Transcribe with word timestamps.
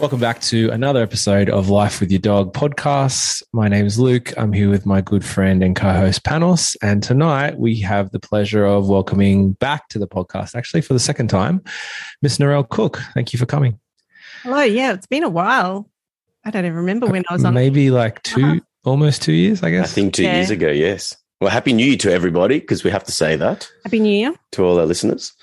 Welcome 0.00 0.18
back 0.18 0.40
to 0.42 0.70
another 0.70 1.02
episode 1.02 1.50
of 1.50 1.68
Life 1.68 2.00
with 2.00 2.10
Your 2.10 2.20
Dog 2.20 2.54
podcast. 2.54 3.42
My 3.52 3.68
name 3.68 3.84
is 3.84 3.98
Luke. 3.98 4.32
I'm 4.38 4.50
here 4.50 4.70
with 4.70 4.86
my 4.86 5.02
good 5.02 5.22
friend 5.22 5.62
and 5.62 5.76
co 5.76 5.92
host 5.92 6.24
Panos. 6.24 6.74
And 6.80 7.02
tonight 7.02 7.58
we 7.58 7.78
have 7.80 8.10
the 8.10 8.18
pleasure 8.18 8.64
of 8.64 8.88
welcoming 8.88 9.52
back 9.52 9.88
to 9.90 9.98
the 9.98 10.08
podcast, 10.08 10.54
actually 10.54 10.80
for 10.80 10.94
the 10.94 10.98
second 10.98 11.28
time, 11.28 11.62
Miss 12.22 12.38
Narelle 12.38 12.66
Cooke. 12.66 12.98
Thank 13.12 13.34
you 13.34 13.38
for 13.38 13.44
coming. 13.44 13.78
Hello. 14.42 14.62
Yeah, 14.62 14.94
it's 14.94 15.06
been 15.06 15.22
a 15.22 15.28
while. 15.28 15.90
I 16.46 16.50
don't 16.50 16.64
even 16.64 16.78
remember 16.78 17.06
when 17.06 17.24
I 17.28 17.34
was 17.34 17.44
on. 17.44 17.52
Maybe 17.52 17.90
like 17.90 18.22
2 18.22 18.42
uh-huh. 18.42 18.60
almost 18.84 19.20
two 19.20 19.34
years, 19.34 19.62
I 19.62 19.70
guess. 19.70 19.92
I 19.92 19.94
think 19.94 20.14
two 20.14 20.22
yeah. 20.22 20.36
years 20.36 20.48
ago, 20.48 20.70
yes. 20.70 21.14
Well, 21.42 21.50
Happy 21.50 21.74
New 21.74 21.84
Year 21.84 21.98
to 21.98 22.10
everybody, 22.10 22.58
because 22.58 22.84
we 22.84 22.90
have 22.90 23.04
to 23.04 23.12
say 23.12 23.36
that. 23.36 23.68
Happy 23.84 24.00
New 24.00 24.14
Year. 24.14 24.34
To 24.52 24.64
all 24.64 24.80
our 24.80 24.86
listeners. 24.86 25.34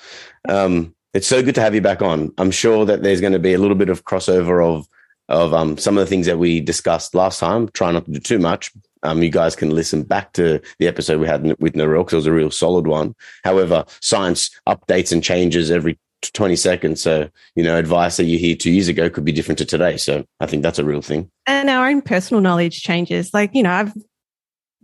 Um, 0.49 0.95
it's 1.17 1.26
so 1.26 1.41
good 1.41 1.55
to 1.55 1.62
have 1.62 1.73
you 1.73 1.81
back 1.81 2.03
on. 2.03 2.31
I'm 2.38 2.52
sure 2.52 2.85
that 2.85 3.02
there's 3.02 3.21
going 3.21 3.34
to 3.34 3.39
be 3.39 3.53
a 3.53 3.58
little 3.58 3.75
bit 3.75 3.89
of 3.89 4.05
crossover 4.05 4.63
of 4.63 4.88
of 5.30 5.52
um, 5.52 5.75
some 5.75 5.98
of 5.98 6.02
the 6.02 6.09
things 6.09 6.28
that 6.28 6.38
we 6.38 6.61
discussed 6.61 7.16
last 7.16 7.39
time. 7.39 7.69
Try 7.69 7.92
not 7.92 8.05
to 8.05 8.11
do 8.11 8.19
too 8.19 8.38
much. 8.38 8.72
Um, 9.02 9.23
you 9.23 9.31
guys 9.31 9.55
can 9.55 9.72
listen 9.72 10.03
back 10.03 10.33
to 10.33 10.61
the 10.77 10.88
episode 10.88 11.19
we 11.19 11.25
had 11.25 11.44
with 11.59 11.73
Narelle 11.73 12.05
because 12.05 12.14
it 12.14 12.17
was 12.17 12.27
a 12.27 12.31
real 12.31 12.52
solid 12.52 12.86
one. 12.86 13.16
However, 13.44 13.83
science 14.00 14.52
updates 14.69 15.11
and 15.11 15.23
changes 15.23 15.72
every 15.72 15.97
20 16.22 16.55
seconds. 16.55 17.02
So, 17.02 17.30
you 17.55 17.64
know, 17.64 17.77
advice 17.77 18.17
that 18.17 18.25
you 18.25 18.38
hear 18.38 18.55
two 18.55 18.72
years 18.72 18.88
ago 18.88 19.09
could 19.09 19.25
be 19.25 19.31
different 19.31 19.58
to 19.58 19.66
today. 19.66 19.97
So 19.97 20.23
I 20.39 20.45
think 20.45 20.61
that's 20.61 20.80
a 20.80 20.86
real 20.86 21.02
thing. 21.02 21.31
And 21.47 21.67
our 21.70 21.89
own 21.89 22.03
personal 22.03 22.42
knowledge 22.42 22.83
changes. 22.83 23.33
Like, 23.33 23.55
you 23.55 23.64
know, 23.64 23.72
I've 23.72 23.94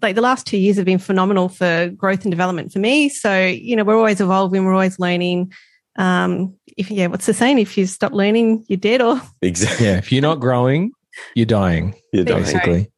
like 0.02 0.16
the 0.16 0.22
last 0.22 0.48
two 0.48 0.58
years 0.58 0.78
have 0.78 0.86
been 0.86 0.98
phenomenal 0.98 1.48
for 1.48 1.90
growth 1.90 2.24
and 2.24 2.32
development 2.32 2.74
for 2.74 2.80
me. 2.80 3.08
So, 3.08 3.46
you 3.46 3.76
know, 3.76 3.84
we're 3.84 3.98
always 3.98 4.20
evolving, 4.20 4.66
we're 4.66 4.74
always 4.74 5.00
learning 5.00 5.54
um, 5.96 6.56
if 6.78 6.90
yeah, 6.90 7.08
what's 7.08 7.26
the 7.26 7.34
saying? 7.34 7.60
If 7.60 7.78
you 7.78 7.86
stop 7.86 8.14
learning, 8.14 8.66
you're 8.68 8.78
dead. 8.78 9.02
Or 9.02 9.22
exactly, 9.42 9.86
yeah. 9.86 9.98
If 9.98 10.12
you're 10.12 10.22
not 10.22 10.40
growing, 10.40 10.92
you're 11.36 11.46
dying. 11.46 11.96
You're 12.12 12.26
dying. 12.26 12.44
basically. 12.44 12.92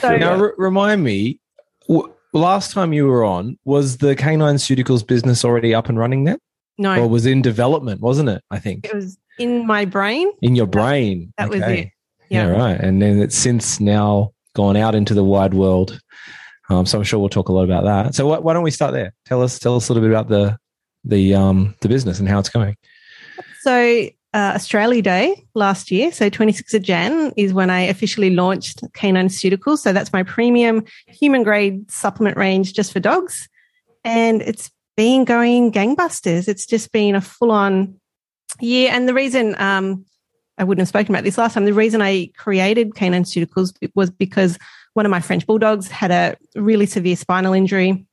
So, 0.00 0.16
now, 0.16 0.38
r- 0.38 0.54
remind 0.58 1.02
me. 1.02 1.40
W- 1.88 2.12
last 2.32 2.72
time 2.72 2.92
you 2.92 3.06
were 3.06 3.24
on, 3.24 3.58
was 3.64 3.98
the 3.98 4.16
Canine 4.16 4.56
Ceuticals 4.56 5.06
business 5.06 5.44
already 5.44 5.74
up 5.74 5.88
and 5.88 5.98
running 5.98 6.24
then? 6.24 6.38
No, 6.78 7.02
or 7.02 7.08
was 7.08 7.26
in 7.26 7.42
development, 7.42 8.00
wasn't 8.00 8.28
it? 8.28 8.42
I 8.50 8.58
think 8.58 8.86
it 8.86 8.94
was 8.94 9.18
in 9.38 9.66
my 9.66 9.84
brain. 9.84 10.30
In 10.40 10.56
your 10.56 10.66
brain. 10.66 11.32
That, 11.38 11.50
that 11.50 11.56
okay. 11.56 11.70
was 11.70 11.80
it. 11.80 11.90
Yeah. 12.30 12.46
yeah, 12.46 12.52
right. 12.52 12.80
And 12.80 13.02
then 13.02 13.20
it's 13.20 13.36
since 13.36 13.78
now 13.78 14.32
gone 14.54 14.76
out 14.76 14.94
into 14.94 15.14
the 15.14 15.24
wide 15.24 15.54
world. 15.54 16.00
Um, 16.70 16.86
so 16.86 16.96
I'm 16.98 17.04
sure 17.04 17.18
we'll 17.20 17.28
talk 17.28 17.48
a 17.48 17.52
lot 17.52 17.64
about 17.64 17.84
that. 17.84 18.14
So 18.14 18.26
wh- 18.26 18.42
why 18.42 18.54
don't 18.54 18.62
we 18.62 18.70
start 18.70 18.94
there? 18.94 19.12
Tell 19.26 19.42
us, 19.42 19.58
tell 19.58 19.76
us 19.76 19.88
a 19.88 19.92
little 19.92 20.08
bit 20.08 20.14
about 20.14 20.28
the 20.28 20.56
the 21.04 21.34
um, 21.34 21.74
the 21.80 21.88
business 21.88 22.18
and 22.18 22.28
how 22.28 22.38
it's 22.38 22.48
going? 22.48 22.76
So 23.60 24.08
uh, 24.34 24.52
Australia 24.54 25.02
Day 25.02 25.46
last 25.54 25.90
year, 25.90 26.10
so 26.10 26.30
26th 26.30 26.74
of 26.74 26.82
Jan, 26.82 27.32
is 27.36 27.52
when 27.52 27.70
I 27.70 27.82
officially 27.82 28.30
launched 28.30 28.82
Canine 28.94 29.28
Ceuticals. 29.28 29.78
So 29.78 29.92
that's 29.92 30.12
my 30.12 30.22
premium 30.22 30.84
human 31.06 31.42
grade 31.42 31.90
supplement 31.90 32.36
range 32.36 32.72
just 32.72 32.92
for 32.92 33.00
dogs. 33.00 33.48
And 34.04 34.42
it's 34.42 34.70
been 34.96 35.24
going 35.24 35.70
gangbusters. 35.70 36.48
It's 36.48 36.66
just 36.66 36.92
been 36.92 37.14
a 37.14 37.20
full 37.20 37.50
on 37.50 38.00
year. 38.60 38.90
And 38.90 39.08
the 39.08 39.14
reason 39.14 39.54
um, 39.60 40.06
I 40.58 40.64
wouldn't 40.64 40.80
have 40.80 40.88
spoken 40.88 41.14
about 41.14 41.24
this 41.24 41.38
last 41.38 41.54
time, 41.54 41.64
the 41.66 41.74
reason 41.74 42.00
I 42.00 42.30
created 42.36 42.94
Canine 42.94 43.24
Ceuticals 43.24 43.74
was 43.94 44.10
because 44.10 44.58
one 44.94 45.06
of 45.06 45.10
my 45.10 45.20
French 45.20 45.46
bulldogs 45.46 45.88
had 45.88 46.10
a 46.10 46.36
really 46.54 46.86
severe 46.86 47.16
spinal 47.16 47.52
injury 47.52 48.06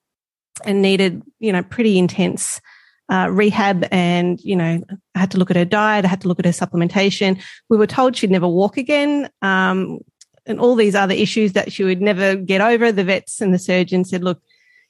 and 0.66 0.81
needed, 0.81 1.23
you 1.39 1.51
know, 1.53 1.63
pretty 1.63 1.97
intense 1.97 2.59
uh, 3.09 3.27
rehab 3.31 3.85
and, 3.91 4.39
you 4.41 4.55
know, 4.55 4.81
I 5.15 5.19
had 5.19 5.31
to 5.31 5.37
look 5.37 5.49
at 5.49 5.57
her 5.57 5.65
diet. 5.65 6.05
I 6.05 6.07
had 6.07 6.21
to 6.21 6.27
look 6.27 6.39
at 6.39 6.45
her 6.45 6.51
supplementation. 6.51 7.41
We 7.69 7.77
were 7.77 7.87
told 7.87 8.15
she'd 8.15 8.31
never 8.31 8.47
walk 8.47 8.77
again. 8.77 9.29
Um, 9.41 9.99
and 10.45 10.59
all 10.59 10.75
these 10.75 10.95
other 10.95 11.13
issues 11.13 11.53
that 11.53 11.71
she 11.71 11.83
would 11.83 12.01
never 12.01 12.35
get 12.35 12.61
over. 12.61 12.91
The 12.91 13.03
vets 13.03 13.41
and 13.41 13.53
the 13.53 13.59
surgeon 13.59 14.03
said, 14.03 14.23
look, 14.23 14.41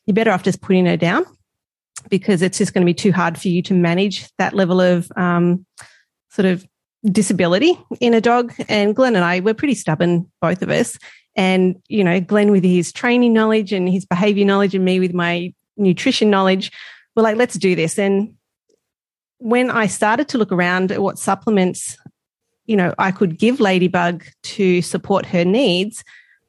you're 0.05 0.15
better 0.15 0.31
off 0.31 0.43
just 0.43 0.61
putting 0.61 0.85
her 0.85 0.97
down 0.97 1.25
because 2.09 2.41
it's 2.41 2.57
just 2.57 2.73
going 2.73 2.81
to 2.81 2.89
be 2.89 2.93
too 2.93 3.11
hard 3.11 3.37
for 3.37 3.49
you 3.49 3.61
to 3.63 3.73
manage 3.73 4.25
that 4.37 4.53
level 4.53 4.79
of 4.79 5.11
um, 5.17 5.65
sort 6.29 6.45
of 6.45 6.65
disability 7.05 7.77
in 7.99 8.13
a 8.13 8.21
dog. 8.21 8.53
And 8.69 8.95
Glenn 8.95 9.15
and 9.15 9.25
I, 9.25 9.41
we're 9.41 9.53
pretty 9.53 9.75
stubborn, 9.75 10.31
both 10.41 10.61
of 10.61 10.69
us. 10.69 10.97
And, 11.35 11.75
you 11.87 12.03
know, 12.03 12.19
Glenn 12.19 12.51
with 12.51 12.63
his 12.63 12.91
training 12.91 13.33
knowledge 13.33 13.73
and 13.73 13.87
his 13.87 14.05
behavior 14.05 14.45
knowledge, 14.45 14.75
and 14.75 14.83
me 14.83 14.99
with 14.99 15.13
my 15.13 15.53
nutrition 15.77 16.29
knowledge, 16.29 16.71
we're 17.19 17.23
like, 17.23 17.37
let's 17.37 17.57
do 17.57 17.75
this. 17.75 17.99
And 17.99 18.35
when 19.39 19.69
I 19.69 19.87
started 19.87 20.29
to 20.29 20.37
look 20.37 20.53
around 20.53 20.91
at 20.91 21.01
what 21.01 21.19
supplements, 21.19 21.97
you 22.65 22.77
know, 22.77 22.95
I 22.97 23.11
could 23.11 23.37
give 23.37 23.59
Ladybug 23.59 24.23
to 24.43 24.81
support 24.81 25.25
her 25.25 25.43
needs, 25.43 26.03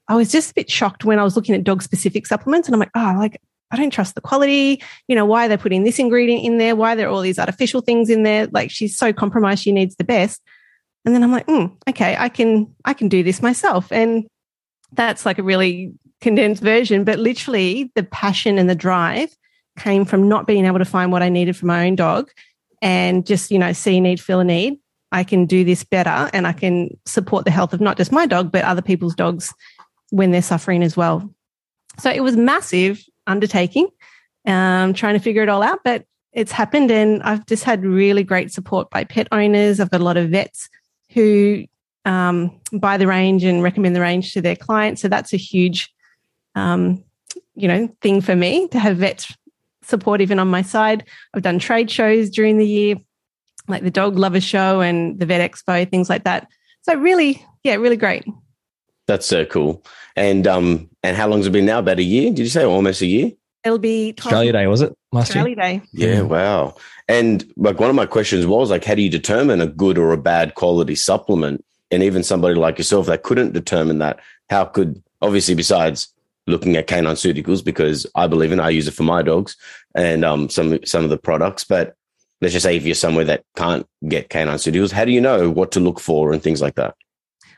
I 0.07 0.15
was 0.15 0.31
just 0.31 0.53
a 0.53 0.55
bit 0.55 0.71
shocked 0.71 1.05
when 1.05 1.19
I 1.19 1.25
was 1.25 1.35
looking 1.35 1.55
at 1.57 1.65
dog 1.65 1.83
specific 1.83 2.27
supplements. 2.27 2.69
And 2.69 2.75
I'm 2.75 2.81
like, 2.81 2.91
oh, 2.95 3.15
like, 3.19 3.41
I 3.73 3.77
don't 3.77 3.93
trust 3.93 4.15
the 4.15 4.21
quality. 4.21 4.81
You 5.09 5.17
know, 5.17 5.25
why 5.25 5.47
are 5.47 5.49
they 5.49 5.57
putting 5.57 5.83
this 5.83 5.99
ingredient 5.99 6.45
in 6.45 6.59
there? 6.59 6.77
Why 6.77 6.93
are 6.93 6.97
there 6.97 7.09
all 7.09 7.21
these 7.21 7.39
artificial 7.39 7.81
things 7.81 8.11
in 8.11 8.23
there? 8.23 8.47
Like 8.47 8.71
she's 8.71 8.97
so 8.97 9.13
compromised, 9.13 9.63
she 9.63 9.73
needs 9.73 9.97
the 9.97 10.05
best. 10.05 10.41
And 11.05 11.15
then 11.15 11.25
I'm 11.25 11.33
like, 11.33 11.47
mm, 11.47 11.75
okay, 11.89 12.17
I 12.17 12.29
can, 12.29 12.73
I 12.85 12.95
can 12.95 13.09
do 13.09 13.23
this 13.23 13.43
myself. 13.43 13.91
And 13.91 14.27
that's 14.93 15.27
like 15.27 15.39
a 15.39 15.43
really 15.43 15.93
condensed 16.21 16.63
version, 16.63 17.05
but 17.05 17.19
literally 17.19 17.91
the 17.95 18.03
passion 18.03 18.59
and 18.59 18.69
the 18.69 18.75
drive 18.75 19.35
came 19.79 20.05
from 20.05 20.29
not 20.29 20.47
being 20.47 20.65
able 20.67 20.79
to 20.79 20.85
find 20.85 21.13
what 21.13 21.23
I 21.23 21.29
needed 21.29 21.57
for 21.57 21.67
my 21.67 21.87
own 21.87 21.97
dog 21.97 22.31
and 22.83 23.27
just, 23.27 23.51
you 23.51 23.59
know, 23.59 23.73
see 23.73 24.01
need, 24.01 24.21
feel 24.21 24.41
a 24.41 24.45
need. 24.45 24.79
I 25.13 25.25
can 25.25 25.47
do 25.47 25.65
this 25.65 25.85
better 25.85 26.31
and 26.33 26.47
I 26.47 26.53
can 26.53 26.97
support 27.05 27.45
the 27.45 27.51
health 27.51 27.73
of 27.73 27.81
not 27.81 27.97
just 27.97 28.13
my 28.13 28.27
dog, 28.27 28.53
but 28.53 28.65
other 28.65 28.83
people's 28.83 29.15
dogs 29.15 29.53
when 30.11 30.31
they're 30.31 30.43
suffering 30.43 30.83
as 30.83 30.97
well. 30.97 31.29
So 31.99 32.11
it 32.11 32.21
was 32.21 32.37
massive 32.37 33.05
undertaking, 33.27 33.89
um, 34.47 34.95
trying 34.95 35.15
to 35.15 35.21
figure 35.21 35.43
it 35.43 35.49
all 35.49 35.63
out, 35.63 35.81
but 35.85 36.05
it's 36.33 36.53
happened 36.53 36.91
and 36.91 37.23
I've 37.23 37.45
just 37.47 37.65
had 37.65 37.85
really 37.85 38.23
great 38.23 38.53
support 38.53 38.89
by 38.91 39.05
pet 39.05 39.27
owners. 39.33 39.81
I've 39.81 39.91
got 39.91 40.01
a 40.01 40.05
lot 40.05 40.17
of 40.17 40.31
vets 40.31 40.69
who 41.13 41.65
um, 42.05 42.61
buy 42.73 42.97
the 42.97 43.07
range 43.07 43.45
and 43.45 43.63
recommend 43.63 43.97
the 43.97 44.01
range 44.01 44.33
to 44.35 44.41
their 44.41 44.57
clients. 44.57 45.03
So 45.03 45.09
that's 45.09 45.33
a 45.33 45.37
huge, 45.37 45.93
um, 46.55 47.03
you 47.55 47.67
know, 47.67 47.89
thing 48.01 48.21
for 48.21 48.37
me 48.37 48.69
to 48.69 48.79
have 48.79 48.99
vets 48.99 49.37
support 49.91 50.21
even 50.21 50.39
on 50.39 50.49
my 50.49 50.63
side. 50.63 51.05
I've 51.35 51.43
done 51.43 51.59
trade 51.59 51.91
shows 51.91 52.31
during 52.31 52.57
the 52.57 52.67
year, 52.67 52.97
like 53.69 53.83
the 53.83 53.91
Dog 53.91 54.19
Lover 54.19 54.41
Show 54.41 54.81
and 54.81 55.19
the 55.19 55.27
Vet 55.27 55.51
Expo, 55.51 55.89
things 55.91 56.09
like 56.09 56.25
that. 56.25 56.49
So 56.83 56.95
really, 56.95 57.45
yeah, 57.63 57.75
really 57.75 57.97
great. 57.97 58.25
That's 59.07 59.27
so 59.27 59.45
cool. 59.45 59.85
And 60.17 60.47
um, 60.47 60.89
and 61.03 61.17
how 61.17 61.29
long's 61.29 61.47
it 61.47 61.51
been 61.51 61.67
now? 61.67 61.81
About 61.81 61.99
a 61.99 62.03
year? 62.03 62.31
Did 62.31 62.41
you 62.41 62.49
say 62.49 62.65
almost 62.65 63.03
a 63.03 63.07
year? 63.07 63.33
It'll 63.65 63.79
be 63.79 64.13
12. 64.15 64.27
Australia 64.27 64.53
Day, 64.53 64.67
was 64.67 64.81
it 64.81 64.97
last 65.13 65.29
Australia 65.29 65.57
year? 65.57 65.57
Day. 65.57 65.83
Yeah, 65.93 66.21
wow. 66.23 66.77
And 67.09 67.45
like 67.57 67.79
one 67.79 67.91
of 67.91 67.97
my 67.97 68.07
questions 68.07 68.47
was 68.47 68.71
like, 68.71 68.85
how 68.85 68.95
do 68.95 69.03
you 69.03 69.11
determine 69.11 69.61
a 69.61 69.67
good 69.67 69.99
or 69.99 70.13
a 70.13 70.17
bad 70.17 70.55
quality 70.55 70.95
supplement? 70.95 71.65
And 71.91 72.03
even 72.03 72.23
somebody 72.23 72.55
like 72.55 72.79
yourself 72.79 73.07
that 73.07 73.23
couldn't 73.23 73.53
determine 73.53 73.99
that, 73.99 74.21
how 74.49 74.65
could 74.65 75.03
obviously 75.21 75.55
besides 75.55 76.13
looking 76.51 76.77
at 76.77 76.87
canine 76.87 77.15
ceuticals 77.15 77.65
because 77.65 78.07
I 78.15 78.27
believe 78.27 78.53
in 78.53 78.61
I 78.61 78.71
use 78.71 78.89
it 78.89 78.95
for 78.95 79.03
my 79.03 79.23
dogs 79.23 79.57
and 79.95 80.25
um, 80.25 80.49
some 80.49 80.85
some 80.85 81.05
of 81.05 81.11
the 81.11 81.19
products. 81.19 81.65
But 81.65 81.95
let's 82.41 82.53
just 82.53 82.65
say 82.65 82.77
if 82.77 82.85
you're 82.85 82.95
somewhere 82.95 83.25
that 83.27 83.45
can't 83.57 83.87
get 84.09 84.31
canine 84.31 84.57
ceuticals, 84.57 84.93
how 84.93 85.05
do 85.05 85.13
you 85.13 85.21
know 85.21 85.51
what 85.51 85.73
to 85.73 85.81
look 85.81 86.01
for 86.01 86.33
and 86.33 86.43
things 86.43 86.61
like 86.61 86.75
that? 86.75 86.95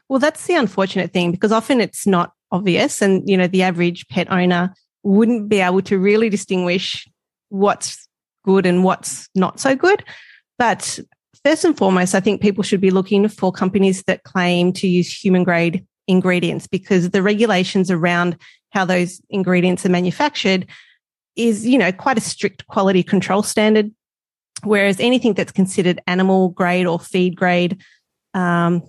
Well, 0.08 0.18
that's 0.18 0.46
the 0.46 0.54
unfortunate 0.54 1.12
thing 1.12 1.30
because 1.30 1.52
often 1.52 1.80
it's 1.80 2.06
not 2.06 2.32
obvious, 2.50 3.02
and 3.02 3.28
you 3.28 3.36
know 3.36 3.46
the 3.46 3.62
average 3.62 4.06
pet 4.08 4.30
owner 4.30 4.74
wouldn't 5.02 5.48
be 5.48 5.60
able 5.60 5.82
to 5.82 5.98
really 5.98 6.28
distinguish 6.28 7.08
what's 7.48 8.08
good 8.44 8.66
and 8.66 8.84
what's 8.84 9.28
not 9.34 9.60
so 9.60 9.74
good. 9.74 10.04
But 10.58 10.98
first 11.44 11.64
and 11.64 11.76
foremost, 11.76 12.14
I 12.14 12.20
think 12.20 12.40
people 12.40 12.62
should 12.62 12.80
be 12.80 12.90
looking 12.90 13.28
for 13.28 13.52
companies 13.52 14.02
that 14.04 14.24
claim 14.24 14.72
to 14.74 14.86
use 14.86 15.12
human 15.12 15.44
grade 15.44 15.86
ingredients 16.08 16.66
because 16.66 17.10
the 17.10 17.22
regulations 17.22 17.90
around 17.90 18.36
how 18.72 18.84
those 18.84 19.20
ingredients 19.30 19.86
are 19.86 19.90
manufactured 19.90 20.66
is, 21.36 21.66
you 21.66 21.78
know, 21.78 21.92
quite 21.92 22.18
a 22.18 22.22
strict 22.22 22.66
quality 22.66 23.02
control 23.02 23.42
standard. 23.42 23.90
Whereas 24.64 25.00
anything 25.00 25.34
that's 25.34 25.52
considered 25.52 26.00
animal 26.06 26.50
grade 26.50 26.86
or 26.86 26.98
feed 26.98 27.36
grade, 27.36 27.82
um, 28.34 28.82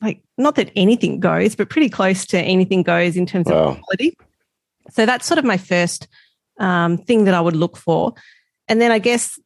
like 0.00 0.22
not 0.36 0.56
that 0.56 0.70
anything 0.76 1.20
goes, 1.20 1.54
but 1.54 1.70
pretty 1.70 1.88
close 1.88 2.26
to 2.26 2.38
anything 2.38 2.82
goes 2.82 3.16
in 3.16 3.26
terms 3.26 3.46
Wow. 3.46 3.70
of 3.70 3.80
quality. 3.80 4.16
So 4.90 5.06
that's 5.06 5.26
sort 5.26 5.38
of 5.38 5.44
my 5.44 5.56
first 5.56 6.08
um, 6.58 6.98
thing 6.98 7.24
that 7.24 7.34
I 7.34 7.40
would 7.40 7.56
look 7.56 7.76
for. 7.76 8.14
And 8.68 8.80
then 8.80 8.92
I 8.92 8.98
guess, 8.98 9.38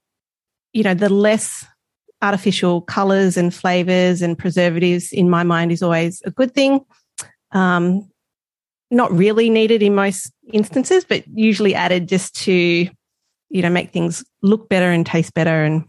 you 0.72 0.82
know, 0.82 0.94
the 0.94 1.08
less 1.08 1.64
artificial 2.22 2.80
colors 2.80 3.36
and 3.36 3.54
flavors 3.54 4.22
and 4.22 4.38
preservatives 4.38 5.12
in 5.12 5.30
my 5.30 5.42
mind 5.42 5.70
is 5.72 5.82
always 5.82 6.22
a 6.24 6.30
good 6.30 6.54
thing. 6.54 6.80
Um, 7.52 8.10
not 8.90 9.12
really 9.12 9.50
needed 9.50 9.82
in 9.82 9.94
most 9.94 10.32
instances, 10.52 11.04
but 11.04 11.24
usually 11.28 11.74
added 11.74 12.08
just 12.08 12.34
to, 12.44 12.52
you 12.52 13.62
know, 13.62 13.70
make 13.70 13.92
things 13.92 14.24
look 14.42 14.68
better 14.68 14.90
and 14.90 15.04
taste 15.04 15.34
better 15.34 15.64
and, 15.64 15.84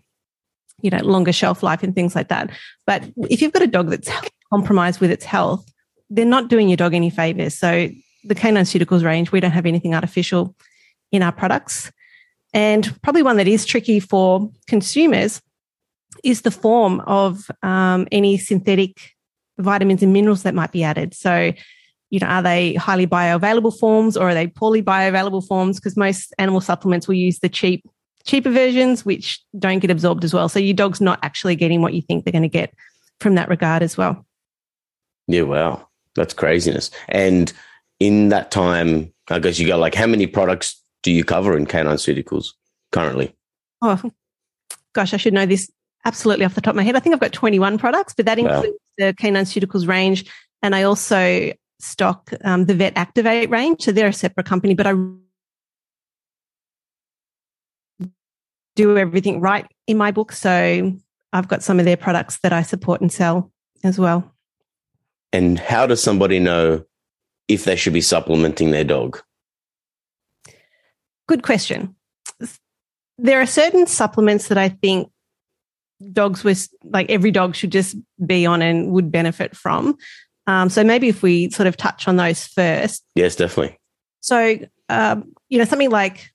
you 0.82 0.90
know, 0.90 1.00
longer 1.00 1.32
shelf 1.32 1.64
life 1.64 1.84
and 1.84 1.94
things 1.94 2.16
like 2.16 2.30
that. 2.30 2.50
But 2.86 3.04
if 3.30 3.42
you've 3.42 3.54
got 3.54 3.62
a 3.62 3.68
dog 3.68 3.90
that's 3.90 4.10
compromised 4.52 5.00
with 5.00 5.12
its 5.12 5.26
health, 5.26 5.72
they're 6.10 6.26
not 6.26 6.48
doing 6.48 6.70
your 6.70 6.78
dog 6.78 6.94
any 6.94 7.10
favors. 7.10 7.56
So 7.56 7.90
the 8.24 8.36
canine 8.36 8.64
Ceuticals 8.64 9.04
range, 9.04 9.32
we 9.32 9.40
don't 9.40 9.52
have 9.52 9.66
anything 9.66 9.94
artificial 9.94 10.56
in 11.12 11.22
our 11.22 11.32
products. 11.32 11.92
And 12.54 13.00
probably 13.02 13.24
one 13.24 13.38
that 13.38 13.48
is 13.48 13.66
tricky 13.66 14.00
for 14.00 14.50
consumers 14.68 15.42
is 16.24 16.42
the 16.42 16.52
form 16.52 17.02
of 17.02 17.50
um, 17.62 18.08
any 18.12 18.38
synthetic 18.38 19.12
vitamins 19.60 20.02
and 20.02 20.14
minerals 20.14 20.44
that 20.44 20.56
might 20.56 20.72
be 20.72 20.84
added. 20.84 21.14
So, 21.14 21.54
you 22.10 22.20
know, 22.20 22.28
are 22.28 22.42
they 22.42 22.74
highly 22.76 23.08
bioavailable 23.08 23.78
forms 23.78 24.16
or 24.16 24.30
are 24.30 24.34
they 24.34 24.48
poorly 24.48 24.82
bioavailable 24.82 25.46
forms? 25.46 25.80
Because 25.80 25.98
most 25.98 26.34
animal 26.38 26.62
supplements 26.62 27.08
will 27.08 27.16
use 27.16 27.40
the 27.40 27.50
cheap, 27.50 27.86
cheaper 28.26 28.50
versions, 28.50 29.06
which 29.06 29.42
don't 29.58 29.80
get 29.80 29.92
absorbed 29.92 30.24
as 30.24 30.34
well. 30.34 30.50
So 30.50 30.60
your 30.60 30.74
dog's 30.74 31.02
not 31.02 31.20
actually 31.24 31.56
getting 31.56 31.82
what 31.82 31.94
you 31.94 32.02
think 32.02 32.24
they're 32.24 32.32
going 32.32 32.44
to 32.44 32.48
get 32.50 32.74
from 33.20 33.36
that 33.36 33.50
regard 33.50 33.84
as 33.84 33.98
well. 33.98 34.26
Yeah, 35.28 35.42
wow. 35.42 35.88
That's 36.16 36.34
craziness. 36.34 36.92
And 37.10 37.52
in 38.00 38.30
that 38.30 38.52
time, 38.52 39.14
I 39.30 39.40
guess 39.40 39.60
you 39.60 39.68
go 39.68 39.78
like 39.78 39.96
how 39.96 40.08
many 40.08 40.28
products 40.28 40.82
do 41.04 41.12
you 41.12 41.24
cover 41.24 41.58
in 41.58 41.66
canine 41.66 41.98
ceuticals 41.98 42.48
currently? 42.92 43.36
Oh, 43.82 44.02
gosh, 44.94 45.14
I 45.14 45.18
should 45.18 45.34
know 45.34 45.46
this 45.46 45.70
absolutely 46.06 46.46
off 46.46 46.56
the 46.56 46.62
top 46.62 46.72
of 46.72 46.78
my 46.78 46.84
head. 46.84 46.96
I 46.96 47.00
think 47.00 47.14
I've 47.14 47.20
got 47.20 47.34
21 47.34 47.78
products, 47.78 48.14
but 48.16 48.26
that 48.26 48.40
Wow. 48.40 48.56
includes 48.56 48.78
the 48.98 49.14
Canine 49.14 49.44
Ceuticals 49.44 49.88
range. 49.88 50.26
And 50.64 50.74
I 50.74 50.84
also 50.84 51.52
stock 51.80 52.32
um, 52.44 52.66
the 52.66 52.74
Vet 52.74 52.94
Activate 52.96 53.50
range. 53.50 53.84
So 53.84 53.92
they're 53.92 54.08
a 54.08 54.14
separate 54.14 54.46
company, 54.46 54.74
but 54.74 54.88
I 54.88 54.94
do 58.76 58.98
everything 58.98 59.42
right 59.42 59.68
in 59.88 59.98
my 59.98 60.12
book. 60.12 60.32
So 60.32 60.94
I've 61.34 61.48
got 61.48 61.64
some 61.64 61.80
of 61.80 61.86
their 61.86 61.98
products 61.98 62.40
that 62.44 62.54
I 62.54 62.62
support 62.62 63.02
and 63.02 63.12
sell 63.12 63.52
as 63.84 64.00
well. 64.00 64.34
And 65.34 65.60
how 65.60 65.86
does 65.88 66.02
somebody 66.02 66.40
know 66.40 66.86
if 67.48 67.66
they 67.66 67.76
should 67.76 67.94
be 67.94 68.02
supplementing 68.02 68.72
their 68.72 68.84
dog? 68.84 69.22
Good 71.28 71.44
question. 71.44 71.96
There 73.18 73.42
are 73.42 73.46
certain 73.46 73.88
supplements 73.88 74.48
that 74.48 74.58
I 74.58 74.70
think 74.70 75.12
dogs 76.14 76.44
with 76.44 76.70
like 76.84 77.10
every 77.10 77.32
dog 77.32 77.56
should 77.56 77.72
just 77.72 77.96
be 78.26 78.46
on 78.46 78.62
and 78.62 78.92
would 78.92 79.12
benefit 79.12 79.56
from. 79.56 79.98
Um, 80.48 80.70
so 80.70 80.84
maybe 80.84 81.10
if 81.10 81.22
we 81.22 81.50
sort 81.50 81.68
of 81.68 81.76
touch 81.76 82.08
on 82.08 82.16
those 82.16 82.46
first. 82.46 83.04
Yes, 83.16 83.36
definitely. 83.36 83.78
So, 84.22 84.58
um, 84.90 85.34
you 85.50 85.60
know, 85.60 85.66
something 85.66 85.90
like, 85.90 86.32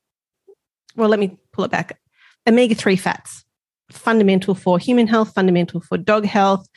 well, 0.97 1.09
let 1.09 1.19
me 1.19 1.39
pull 1.53 1.65
it 1.65 1.71
back. 1.71 1.99
Omega 2.47 2.75
3 2.75 2.97
fats, 2.97 3.45
fundamental 3.91 4.55
for 4.55 4.79
human 4.79 5.07
health, 5.07 5.33
fundamental 5.35 5.81
for 5.81 5.97
dog 5.97 6.27
health. 6.27 6.69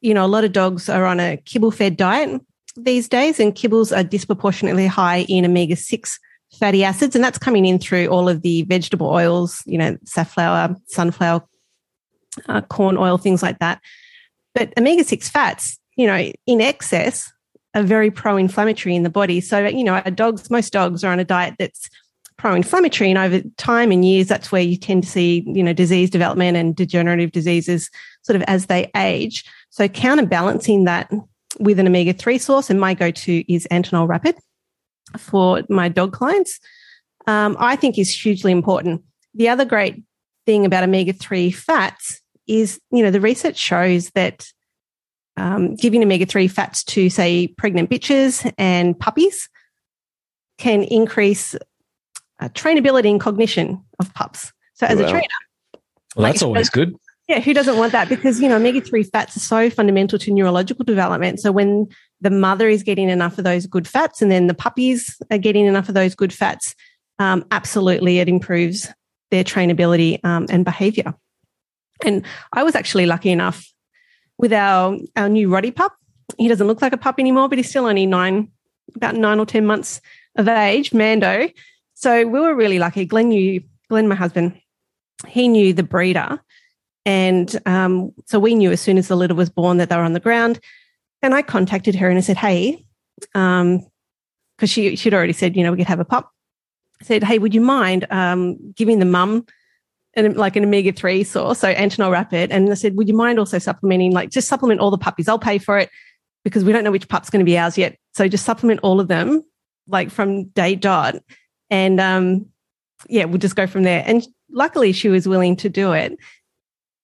You 0.00 0.12
know, 0.12 0.24
a 0.24 0.28
lot 0.28 0.44
of 0.44 0.52
dogs 0.52 0.88
are 0.88 1.06
on 1.06 1.20
a 1.20 1.36
kibble 1.36 1.70
fed 1.70 1.96
diet 1.96 2.40
these 2.76 3.08
days, 3.08 3.40
and 3.40 3.54
kibbles 3.54 3.96
are 3.96 4.04
disproportionately 4.04 4.86
high 4.86 5.24
in 5.28 5.44
omega 5.44 5.76
6 5.76 6.18
fatty 6.58 6.84
acids. 6.84 7.14
And 7.14 7.24
that's 7.24 7.38
coming 7.38 7.66
in 7.66 7.78
through 7.78 8.06
all 8.08 8.28
of 8.28 8.42
the 8.42 8.62
vegetable 8.62 9.08
oils, 9.08 9.62
you 9.66 9.78
know, 9.78 9.96
safflower, 10.04 10.74
sunflower, 10.86 11.42
uh, 12.48 12.60
corn 12.62 12.96
oil, 12.96 13.18
things 13.18 13.42
like 13.42 13.58
that. 13.60 13.80
But 14.54 14.72
omega 14.78 15.04
6 15.04 15.28
fats, 15.28 15.78
you 15.96 16.06
know, 16.06 16.30
in 16.46 16.60
excess 16.60 17.32
are 17.74 17.82
very 17.82 18.10
pro 18.10 18.36
inflammatory 18.36 18.94
in 18.94 19.02
the 19.02 19.10
body. 19.10 19.40
So, 19.40 19.66
you 19.66 19.84
know, 19.84 20.00
dogs, 20.02 20.50
most 20.50 20.72
dogs 20.72 21.04
are 21.04 21.12
on 21.12 21.20
a 21.20 21.24
diet 21.24 21.54
that's 21.58 21.88
pro 22.38 22.54
inflammatory. 22.54 23.10
And 23.10 23.18
over 23.18 23.40
time 23.56 23.90
and 23.90 24.04
years, 24.04 24.28
that's 24.28 24.52
where 24.52 24.62
you 24.62 24.76
tend 24.76 25.04
to 25.04 25.08
see, 25.08 25.44
you 25.46 25.62
know, 25.62 25.72
disease 25.72 26.10
development 26.10 26.56
and 26.56 26.76
degenerative 26.76 27.32
diseases 27.32 27.90
sort 28.22 28.36
of 28.36 28.42
as 28.42 28.66
they 28.66 28.90
age. 28.96 29.44
So, 29.70 29.88
counterbalancing 29.88 30.84
that 30.84 31.10
with 31.58 31.78
an 31.78 31.86
omega 31.86 32.12
3 32.12 32.38
source, 32.38 32.70
and 32.70 32.80
my 32.80 32.94
go 32.94 33.10
to 33.10 33.52
is 33.52 33.66
Antinol 33.70 34.08
Rapid 34.08 34.36
for 35.18 35.62
my 35.68 35.88
dog 35.88 36.12
clients, 36.12 36.60
um, 37.26 37.56
I 37.58 37.76
think 37.76 37.98
is 37.98 38.10
hugely 38.10 38.52
important. 38.52 39.02
The 39.34 39.48
other 39.48 39.64
great 39.64 40.02
thing 40.44 40.66
about 40.66 40.84
omega 40.84 41.12
3 41.12 41.50
fats 41.50 42.20
is, 42.46 42.80
you 42.90 43.02
know, 43.02 43.10
the 43.10 43.20
research 43.20 43.56
shows 43.56 44.10
that 44.10 44.46
um, 45.36 45.74
giving 45.74 46.02
omega 46.02 46.26
3 46.26 46.48
fats 46.48 46.84
to, 46.84 47.10
say, 47.10 47.48
pregnant 47.48 47.90
bitches 47.90 48.50
and 48.58 48.98
puppies 48.98 49.48
can 50.58 50.82
increase 50.84 51.54
uh, 52.40 52.48
trainability 52.50 53.10
and 53.10 53.20
cognition 53.20 53.82
of 53.98 54.12
pups. 54.14 54.52
So, 54.74 54.86
as 54.86 54.98
Wow. 54.98 55.06
a 55.06 55.10
trainer, 55.10 55.26
Well, 56.16 56.26
that's 56.26 56.40
Like, 56.42 56.46
always 56.46 56.70
good. 56.70 56.94
yeah, 57.28 57.40
who 57.40 57.52
doesn't 57.52 57.76
want 57.76 57.92
that? 57.92 58.08
Because, 58.08 58.40
you 58.40 58.48
know, 58.48 58.56
omega 58.56 58.80
3 58.80 59.02
fats 59.02 59.36
are 59.36 59.40
so 59.40 59.70
fundamental 59.70 60.18
to 60.18 60.32
neurological 60.32 60.84
development. 60.84 61.40
So, 61.40 61.52
when 61.52 61.88
the 62.20 62.30
mother 62.30 62.68
is 62.68 62.82
getting 62.82 63.10
enough 63.10 63.36
of 63.38 63.44
those 63.44 63.66
good 63.66 63.86
fats 63.86 64.22
and 64.22 64.30
then 64.30 64.46
the 64.46 64.54
puppies 64.54 65.20
are 65.30 65.38
getting 65.38 65.66
enough 65.66 65.88
of 65.88 65.94
those 65.94 66.14
good 66.14 66.32
fats, 66.32 66.74
um, 67.18 67.44
absolutely 67.50 68.18
it 68.18 68.28
improves 68.28 68.88
their 69.30 69.44
trainability 69.44 70.24
um, 70.24 70.46
and 70.48 70.64
behavior. 70.64 71.14
And 72.04 72.24
I 72.52 72.62
was 72.62 72.74
actually 72.74 73.06
lucky 73.06 73.30
enough 73.30 73.66
with 74.38 74.52
our, 74.52 74.96
our 75.16 75.28
new 75.28 75.48
Rottie 75.48 75.74
pup. 75.74 75.94
He 76.38 76.48
doesn't 76.48 76.66
look 76.66 76.82
like 76.82 76.92
a 76.92 76.98
pup 76.98 77.16
anymore, 77.18 77.48
but 77.48 77.58
he's 77.58 77.68
still 77.68 77.86
only 77.86 78.06
nine, 78.06 78.50
about 78.94 79.14
nine 79.14 79.38
or 79.38 79.46
10 79.46 79.64
months 79.66 80.00
of 80.36 80.48
age, 80.48 80.92
Mando. 80.92 81.48
So 81.94 82.26
we 82.26 82.40
were 82.40 82.54
really 82.54 82.78
lucky. 82.78 83.06
Glenn 83.06 83.28
knew, 83.28 83.62
Glenn, 83.88 84.08
my 84.08 84.14
husband, 84.14 84.60
he 85.26 85.48
knew 85.48 85.72
the 85.72 85.82
breeder. 85.82 86.40
And 87.04 87.56
um, 87.66 88.12
so 88.26 88.38
we 88.38 88.54
knew 88.54 88.72
as 88.72 88.80
soon 88.80 88.98
as 88.98 89.08
the 89.08 89.16
litter 89.16 89.34
was 89.34 89.48
born 89.48 89.78
that 89.78 89.88
they 89.88 89.96
were 89.96 90.02
on 90.02 90.12
the 90.12 90.20
ground. 90.20 90.60
And 91.22 91.34
I 91.34 91.42
contacted 91.42 91.94
her 91.94 92.08
and 92.08 92.18
I 92.18 92.20
said, 92.20 92.36
hey, 92.36 92.84
because 93.32 93.80
she, 94.66 94.96
she'd 94.96 95.14
already 95.14 95.32
said, 95.32 95.56
you 95.56 95.62
know, 95.62 95.70
we 95.70 95.78
could 95.78 95.86
have 95.86 96.00
a 96.00 96.04
pup. 96.04 96.30
I 97.00 97.04
said, 97.04 97.24
hey, 97.24 97.38
would 97.38 97.54
you 97.54 97.60
mind 97.60 98.06
um, 98.10 98.72
giving 98.72 98.98
the 98.98 99.04
mum 99.04 99.46
an, 100.16 100.34
like 100.34 100.56
an 100.56 100.64
omega 100.64 100.92
3 100.92 101.24
source, 101.24 101.58
so 101.58 101.72
Antinol 101.74 102.10
Rapid? 102.10 102.50
And 102.50 102.70
I 102.70 102.74
said, 102.74 102.96
would 102.96 103.08
you 103.08 103.14
mind 103.14 103.38
also 103.38 103.58
supplementing, 103.58 104.12
like 104.12 104.30
just 104.30 104.48
supplement 104.48 104.80
all 104.80 104.90
the 104.90 104.98
puppies? 104.98 105.28
I'll 105.28 105.38
pay 105.38 105.58
for 105.58 105.78
it 105.78 105.90
because 106.44 106.64
we 106.64 106.72
don't 106.72 106.84
know 106.84 106.90
which 106.90 107.08
pup's 107.08 107.30
going 107.30 107.40
to 107.40 107.44
be 107.44 107.58
ours 107.58 107.76
yet. 107.76 107.98
So 108.14 108.28
just 108.28 108.44
supplement 108.44 108.80
all 108.82 109.00
of 109.00 109.08
them, 109.08 109.44
like 109.88 110.10
from 110.10 110.44
day 110.44 110.74
dot. 110.74 111.16
And 111.70 112.00
um, 112.00 112.46
yeah, 113.08 113.24
we'll 113.24 113.38
just 113.38 113.56
go 113.56 113.66
from 113.66 113.82
there. 113.82 114.02
And 114.06 114.26
luckily, 114.50 114.92
she 114.92 115.08
was 115.08 115.28
willing 115.28 115.56
to 115.56 115.68
do 115.68 115.92
it. 115.92 116.16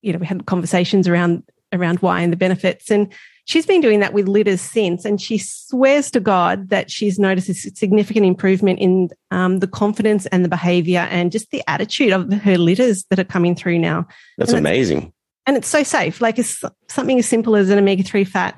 You 0.01 0.13
know, 0.13 0.19
we 0.19 0.25
had 0.25 0.45
conversations 0.45 1.07
around 1.07 1.43
around 1.71 1.99
why 1.99 2.21
and 2.21 2.31
the 2.31 2.37
benefits, 2.37 2.89
and 2.89 3.11
she's 3.45 3.65
been 3.65 3.81
doing 3.81 3.99
that 3.99 4.13
with 4.13 4.27
litters 4.27 4.61
since. 4.61 5.05
And 5.05 5.19
she 5.21 5.37
swears 5.37 6.09
to 6.11 6.19
God 6.19 6.69
that 6.69 6.89
she's 6.89 7.19
noticed 7.19 7.49
a 7.49 7.53
significant 7.53 8.25
improvement 8.25 8.79
in 8.79 9.09
um, 9.31 9.59
the 9.59 9.67
confidence 9.67 10.25
and 10.27 10.43
the 10.43 10.49
behavior 10.49 11.07
and 11.11 11.31
just 11.31 11.51
the 11.51 11.63
attitude 11.67 12.13
of 12.13 12.31
her 12.31 12.57
litters 12.57 13.03
that 13.05 13.19
are 13.19 13.25
coming 13.25 13.55
through 13.55 13.79
now. 13.79 14.07
That's 14.37 14.51
And 14.51 14.59
amazing. 14.59 15.13
And 15.45 15.57
it's 15.57 15.67
so 15.67 15.83
safe. 15.83 16.21
Like 16.21 16.39
it's 16.39 16.63
something 16.87 17.19
as 17.19 17.27
simple 17.27 17.55
as 17.55 17.69
an 17.69 17.77
omega 17.77 18.03
three 18.03 18.23
fat, 18.23 18.57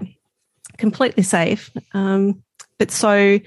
completely 0.77 1.24
safe, 1.24 1.72
um, 1.94 2.44
but 2.77 2.92
so 2.92 3.39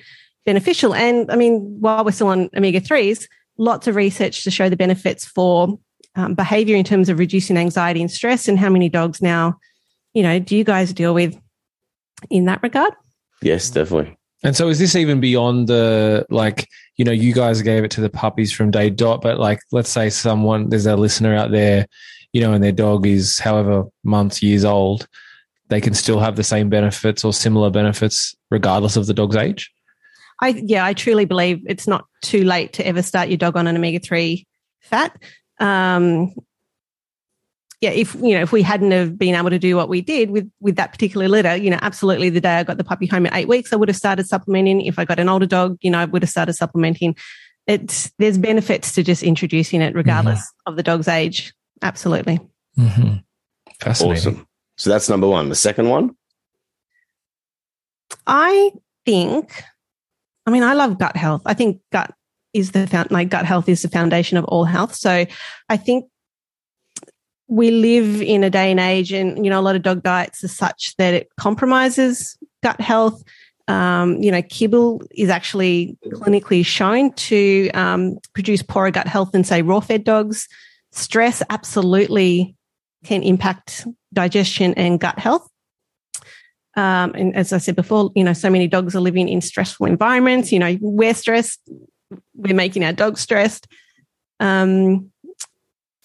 beneficial. 0.45 0.95
And 0.95 1.31
I 1.31 1.37
mean, 1.37 1.77
while 1.81 2.05
we're 2.05 2.13
still 2.13 2.29
on 2.29 2.51
omega 2.57 2.81
threes, 2.81 3.29
lots 3.59 3.87
of 3.87 3.95
research 3.95 4.45
to 4.45 4.51
show 4.51 4.69
the 4.69 4.77
benefits 4.77 5.25
for 5.25 5.79
um, 6.17 6.35
behavior 6.35 6.75
in 6.75 6.85
terms 6.85 7.09
of 7.09 7.19
reducing 7.19 7.57
anxiety 7.57 8.01
and 8.01 8.11
stress. 8.11 8.49
And 8.49 8.59
how 8.59 8.71
many 8.71 8.89
dogs 8.89 9.23
now, 9.23 9.59
you 10.15 10.23
know, 10.23 10.39
do 10.39 10.57
you 10.57 10.65
guys 10.65 10.93
deal 10.93 11.15
with 11.15 11.39
in 12.31 12.47
that 12.47 12.63
regard? 12.63 12.93
Yes, 13.43 13.71
definitely. 13.71 14.17
And 14.45 14.57
so 14.57 14.69
is 14.69 14.79
this 14.79 14.95
even 14.95 15.21
beyond 15.21 15.69
the 15.69 16.25
like, 16.31 16.69
you 16.97 17.05
know, 17.05 17.13
you 17.13 17.33
guys 17.33 17.61
gave 17.63 17.85
it 17.85 17.91
to 17.93 18.01
the 18.01 18.11
puppies 18.11 18.53
from 18.53 18.71
day 18.71 18.89
dot, 18.91 19.21
but 19.21 19.39
like 19.39 19.61
let's 19.73 19.91
say 19.91 20.11
someone 20.11 20.69
there's 20.69 20.87
a 20.87 20.97
listener 20.97 21.35
out 21.35 21.51
there, 21.51 21.87
you 22.33 22.41
know, 22.41 22.53
and 22.53 22.63
their 22.63 22.73
dog 22.73 23.07
is 23.07 23.39
however 23.39 23.85
months, 24.05 24.43
years 24.43 24.65
old, 24.65 25.09
they 25.69 25.81
can 25.81 25.95
still 25.95 26.21
have 26.21 26.37
the 26.37 26.45
same 26.45 26.69
benefits 26.69 27.25
or 27.25 27.33
similar 27.33 27.71
benefits 27.71 28.37
regardless 28.51 28.97
of 28.97 29.07
the 29.07 29.15
dog's 29.15 29.37
age. 29.37 29.73
I 30.41 30.49
yeah, 30.65 30.85
I 30.85 30.95
truly 30.95 31.25
believe 31.25 31.61
it's 31.67 31.89
not 31.89 32.05
too 32.23 32.45
late 32.45 32.73
to 32.75 32.87
ever 32.87 33.03
start 33.03 33.29
your 33.29 33.39
dog 33.39 33.57
on 33.57 33.67
an 33.67 33.77
omega 33.77 33.99
three 33.99 34.47
fat. 34.81 35.21
Um, 35.59 36.33
yeah, 37.81 37.91
if 37.91 38.15
you 38.17 38.35
know, 38.35 38.41
if 38.41 38.51
we 38.51 38.63
hadn't 38.63 38.91
have 38.91 39.17
been 39.17 39.37
able 39.37 39.51
to 39.51 39.59
do 39.59 39.77
what 39.77 39.89
we 39.89 40.01
did 40.01 40.31
with 40.31 40.51
with 40.61 40.77
that 40.77 40.91
particular 40.91 41.29
litter, 41.29 41.55
you 41.55 41.71
know, 41.71 41.79
absolutely, 41.81 42.29
the 42.29 42.41
day 42.41 42.57
I 42.57 42.65
got 42.65 42.77
the 42.77 42.85
puppy 42.85 43.07
home 43.07 43.27
at 43.27 43.35
eight 43.35 43.47
weeks, 43.47 43.73
I 43.73 43.77
would 43.77 43.89
have 43.89 43.97
started 43.97 44.27
supplementing. 44.27 44.81
If 44.81 44.99
I 44.99 45.05
got 45.05 45.21
an 45.21 45.29
older 45.29 45.47
dog, 45.47 45.79
you 45.81 45.91
know, 45.91 45.99
I 45.99 46.05
would 46.05 46.23
have 46.23 46.31
started 46.31 46.55
supplementing. 46.55 47.17
It's 47.69 48.11
there's 48.19 48.37
benefits 48.37 48.93
to 48.95 49.05
just 49.05 49.23
introducing 49.23 49.81
it 49.81 49.95
regardless 49.95 50.41
mm-hmm. 50.41 50.71
of 50.71 50.77
the 50.77 50.83
dog's 50.83 51.07
age. 51.07 51.53
Absolutely. 51.81 52.41
Mm-hmm. 52.77 53.19
Fascinating. 53.81 54.17
Awesome. 54.17 54.47
So 54.77 54.91
that's 54.91 55.09
number 55.09 55.29
one. 55.29 55.49
The 55.49 55.55
second 55.55 55.89
one, 55.89 56.17
I 58.27 58.73
think. 59.05 59.63
I 60.47 60.51
mean, 60.51 60.63
I 60.63 60.73
love 60.73 60.99
gut 60.99 61.17
health. 61.17 61.43
I 61.45 61.55
think 61.55 61.81
gut 61.93 62.13
is 62.55 62.73
the 62.73 63.07
like 63.11 63.29
gut 63.29 63.45
health 63.45 63.69
is 63.69 63.83
the 63.83 63.89
foundation 63.89 64.39
of 64.39 64.45
all 64.47 64.65
health. 64.65 64.95
So 64.95 65.27
I 65.69 65.77
think 65.77 66.07
we 67.49 67.71
live 67.71 68.21
in 68.21 68.45
a 68.45 68.51
day 68.51 68.71
and 68.71 68.79
age, 68.79 69.13
and 69.13 69.45
you 69.45 69.51
know, 69.51 69.59
a 69.59 69.63
lot 69.63 69.75
of 69.75 69.83
dog 69.83 70.03
diets 70.03 70.45
are 70.45 70.49
such 70.49 70.95
that 70.97 71.15
it 71.15 71.29
compromises 71.37 72.39
gut 72.63 72.81
health. 72.81 73.23
Um, 73.67 74.23
you 74.23 74.31
know, 74.31 74.41
kibble 74.43 75.03
is 75.11 75.29
actually 75.29 75.99
clinically 76.07 76.65
shown 76.65 77.13
to 77.13 77.71
um, 77.71 78.19
produce 78.33 78.63
poorer 78.63 78.91
gut 78.91 79.07
health 79.07 79.33
than, 79.33 79.45
say, 79.45 79.61
raw 79.63 79.81
fed 79.81 80.05
dogs. 80.05 80.49
Stress 80.93 81.43
absolutely 81.51 82.57
can 83.05 83.23
impact 83.23 83.87
digestion 84.13 84.75
and 84.75 84.99
gut 85.01 85.19
health. 85.19 85.49
Um, 86.77 87.13
and 87.15 87.37
as 87.37 87.53
I 87.53 87.59
said 87.59 87.77
before, 87.77 88.11
you 88.15 88.25
know, 88.25 88.33
so 88.33 88.49
many 88.49 88.69
dogs 88.69 88.95
are 88.95 89.01
living 89.01 89.29
in 89.29 89.41
stressful 89.41 89.87
environments. 89.87 90.53
You 90.53 90.61
know, 90.61 90.79
we're 90.81 91.15
stressed, 91.15 91.61
we're 92.35 92.55
making 92.55 92.85
our 92.85 92.93
dogs 92.93 93.21
stressed. 93.21 93.67
Um, 94.41 95.11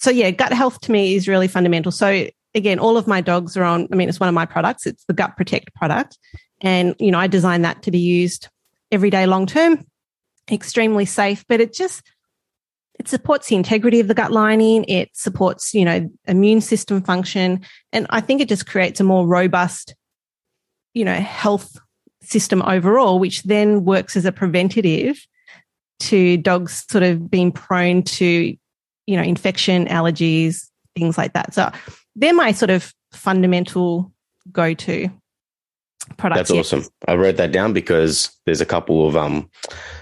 so 0.03 0.11
yeah, 0.11 0.31
gut 0.31 0.51
health 0.51 0.81
to 0.81 0.91
me 0.91 1.15
is 1.15 1.29
really 1.29 1.47
fundamental. 1.47 1.89
So 1.89 2.27
again, 2.53 2.77
all 2.77 2.97
of 2.97 3.07
my 3.07 3.21
dogs 3.21 3.55
are 3.55 3.63
on, 3.63 3.87
I 3.89 3.95
mean, 3.95 4.09
it's 4.09 4.19
one 4.19 4.27
of 4.27 4.35
my 4.35 4.45
products. 4.45 4.85
It's 4.85 5.05
the 5.05 5.13
Gut 5.13 5.37
Protect 5.37 5.73
product. 5.75 6.17
And, 6.59 6.93
you 6.99 7.09
know, 7.09 7.19
I 7.19 7.27
designed 7.27 7.63
that 7.63 7.83
to 7.83 7.91
be 7.91 7.99
used 7.99 8.49
every 8.91 9.09
day 9.09 9.25
long 9.25 9.45
term, 9.45 9.85
extremely 10.51 11.05
safe, 11.05 11.45
but 11.47 11.61
it 11.61 11.73
just, 11.73 12.01
it 12.99 13.07
supports 13.07 13.47
the 13.47 13.55
integrity 13.55 14.01
of 14.01 14.09
the 14.09 14.13
gut 14.13 14.33
lining. 14.33 14.83
It 14.89 15.09
supports, 15.13 15.73
you 15.73 15.85
know, 15.85 16.11
immune 16.27 16.59
system 16.59 17.01
function. 17.01 17.61
And 17.93 18.05
I 18.09 18.19
think 18.19 18.41
it 18.41 18.49
just 18.49 18.67
creates 18.67 18.99
a 18.99 19.05
more 19.05 19.25
robust, 19.25 19.95
you 20.93 21.05
know, 21.05 21.15
health 21.15 21.77
system 22.21 22.61
overall, 22.61 23.19
which 23.19 23.43
then 23.43 23.85
works 23.85 24.17
as 24.17 24.25
a 24.25 24.33
preventative 24.33 25.25
to 26.01 26.35
dogs 26.35 26.85
sort 26.89 27.05
of 27.05 27.31
being 27.31 27.53
prone 27.53 28.03
to 28.03 28.57
you 29.05 29.17
know, 29.17 29.23
infection, 29.23 29.87
allergies, 29.87 30.69
things 30.95 31.17
like 31.17 31.33
that. 31.33 31.53
So 31.53 31.71
they're 32.15 32.33
my 32.33 32.51
sort 32.51 32.69
of 32.69 32.93
fundamental 33.11 34.11
go 34.51 34.73
to 34.73 35.09
products. 36.17 36.49
That's 36.49 36.73
awesome. 36.73 36.89
I 37.07 37.15
wrote 37.15 37.37
that 37.37 37.51
down 37.51 37.73
because 37.73 38.31
there's 38.45 38.61
a 38.61 38.65
couple 38.65 39.07
of 39.07 39.15
um, 39.15 39.49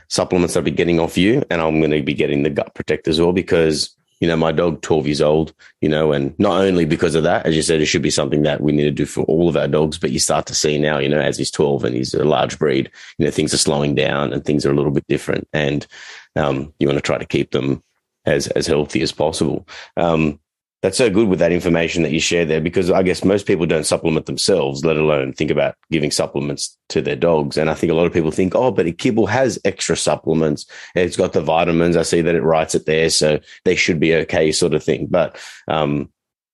supplements 0.10 0.56
I'll 0.56 0.64
be 0.64 0.72
getting 0.72 1.00
off 1.00 1.18
you, 1.18 1.44
and 1.50 1.62
I'm 1.62 1.80
going 1.80 1.92
to 1.92 2.02
be 2.02 2.14
getting 2.14 2.44
the 2.44 2.50
gut 2.50 2.74
protect 2.76 3.08
as 3.08 3.20
well 3.20 3.34
because 3.34 3.96
you 4.20 4.28
know 4.28 4.38
my 4.38 4.52
dog 4.52 4.82
12 4.82 5.08
years 5.08 5.22
old 5.22 5.52
you 5.82 5.90
know 5.90 6.12
and 6.12 6.38
not 6.40 6.62
only 6.62 6.86
because 6.86 7.16
of 7.16 7.24
that 7.24 7.44
as 7.46 7.56
you 7.56 7.64
said 7.64 7.82
it 7.82 7.88
should 7.88 8.04
be 8.04 8.12
something 8.12 8.44
that 8.44 8.62
we 8.62 8.72
need 8.72 8.84
to 8.84 8.92
do 8.92 9.06
for 9.06 9.24
all 9.24 9.50
of 9.50 9.58
our 9.58 9.68
dogs 9.68 9.98
but 9.98 10.12
you 10.12 10.20
start 10.20 10.46
to 10.46 10.54
see 10.54 10.78
now 10.78 11.00
you 11.00 11.10
know 11.10 11.20
as 11.20 11.40
he's 11.40 11.50
12 11.50 11.84
and 11.84 11.96
he's 11.96 12.14
a 12.14 12.24
large 12.24 12.60
breed 12.60 12.90
you 13.18 13.26
know 13.26 13.32
things 13.32 13.52
are 13.52 13.58
slowing 13.58 13.96
down 13.96 14.32
and 14.32 14.46
things 14.46 14.64
are 14.64 14.72
a 14.72 14.76
little 14.76 14.92
bit 14.92 15.06
different 15.10 15.48
and 15.52 15.88
um, 16.36 16.72
you 16.80 16.88
want 16.88 16.98
to 16.98 17.02
try 17.02 17.18
to 17.18 17.26
keep 17.26 17.50
them 17.50 17.84
as 18.26 18.48
as 18.48 18.68
healthy 18.68 19.02
as 19.02 19.12
possible. 19.12 19.68
Um, 19.98 20.40
that's 20.82 20.98
so 20.98 21.12
good 21.12 21.28
with 21.28 21.40
that 21.40 21.52
information 21.52 22.02
that 22.02 22.12
you 22.12 22.20
share 22.20 22.44
there 22.44 22.60
because 22.60 22.90
I 22.90 23.04
guess 23.04 23.24
most 23.24 23.46
people 23.46 23.68
don't 23.68 23.86
supplement 23.86 24.26
themselves, 24.26 24.84
let 24.84 24.98
alone 24.98 25.32
think 25.32 25.52
about 25.52 25.76
giving 25.92 26.10
supplements 26.10 26.76
to 26.90 27.02
their 27.02 27.16
dogs. 27.16 27.56
And 27.56 27.70
I 27.70 27.76
think 27.76 27.92
a 27.92 27.96
lot 27.96 28.08
of 28.08 28.14
people 28.14 28.32
think, 28.32 28.56
oh, 28.56 28.72
but 28.72 28.88
a 28.88 28.92
kibble 28.92 29.28
has 29.28 29.60
extra 29.64 29.96
supplements. 29.96 30.66
It's 30.96 31.18
got 31.18 31.34
the 31.34 31.42
vitamins. 31.42 31.96
I 31.96 32.02
see 32.02 32.22
that 32.22 32.34
it 32.34 32.42
writes 32.42 32.74
it 32.74 32.88
there, 32.88 33.12
so 33.12 33.40
they 33.64 33.76
should 33.76 34.00
be 34.00 34.16
okay, 34.16 34.52
sort 34.52 34.74
of 34.74 34.84
thing. 34.84 35.06
But 35.06 35.40
um, 35.68 36.10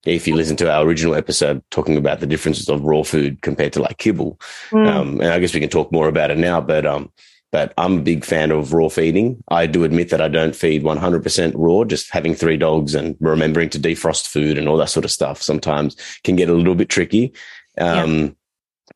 if 0.06 0.28
you 0.28 0.36
listen 0.36 0.58
to 0.58 0.72
our 0.72 0.84
original 0.84 1.16
episode 1.16 1.64
talking 1.72 1.96
about 1.96 2.20
the 2.20 2.28
differences 2.28 2.68
of 2.68 2.84
raw 2.84 3.04
food 3.04 3.42
compared 3.42 3.72
to 3.74 3.82
like 3.82 3.98
kibble, 3.98 4.40
mm. 4.72 4.88
um, 4.88 5.22
and 5.22 5.32
I 5.32 5.40
guess 5.40 5.54
we 5.54 5.62
can 5.62 5.70
talk 5.70 5.90
more 5.94 6.10
about 6.10 6.32
it 6.32 6.38
now. 6.38 6.60
But 6.60 6.86
um, 6.86 7.14
but 7.58 7.74
I'm 7.76 7.98
a 7.98 8.02
big 8.04 8.24
fan 8.24 8.52
of 8.52 8.72
raw 8.72 8.88
feeding. 8.88 9.44
I 9.48 9.66
do 9.66 9.84
admit 9.84 10.10
that 10.12 10.22
I 10.22 10.28
don't 10.28 10.56
feed 10.56 10.84
100% 10.84 11.54
raw, 11.56 11.86
just 11.86 12.12
having 12.12 12.36
three 12.36 12.56
dogs 12.56 12.94
and 12.94 13.18
remembering 13.20 13.72
to 13.72 13.80
defrost 13.80 14.28
food 14.28 14.60
and 14.60 14.70
all 14.70 14.78
that 14.78 14.92
sort 14.92 15.06
of 15.06 15.12
stuff 15.12 15.42
sometimes 15.42 15.96
can 16.24 16.36
get 16.36 16.50
a 16.50 16.54
little 16.54 16.76
bit 16.76 16.88
tricky. 16.88 17.34
Um, 17.80 18.20
yeah. 18.20 18.30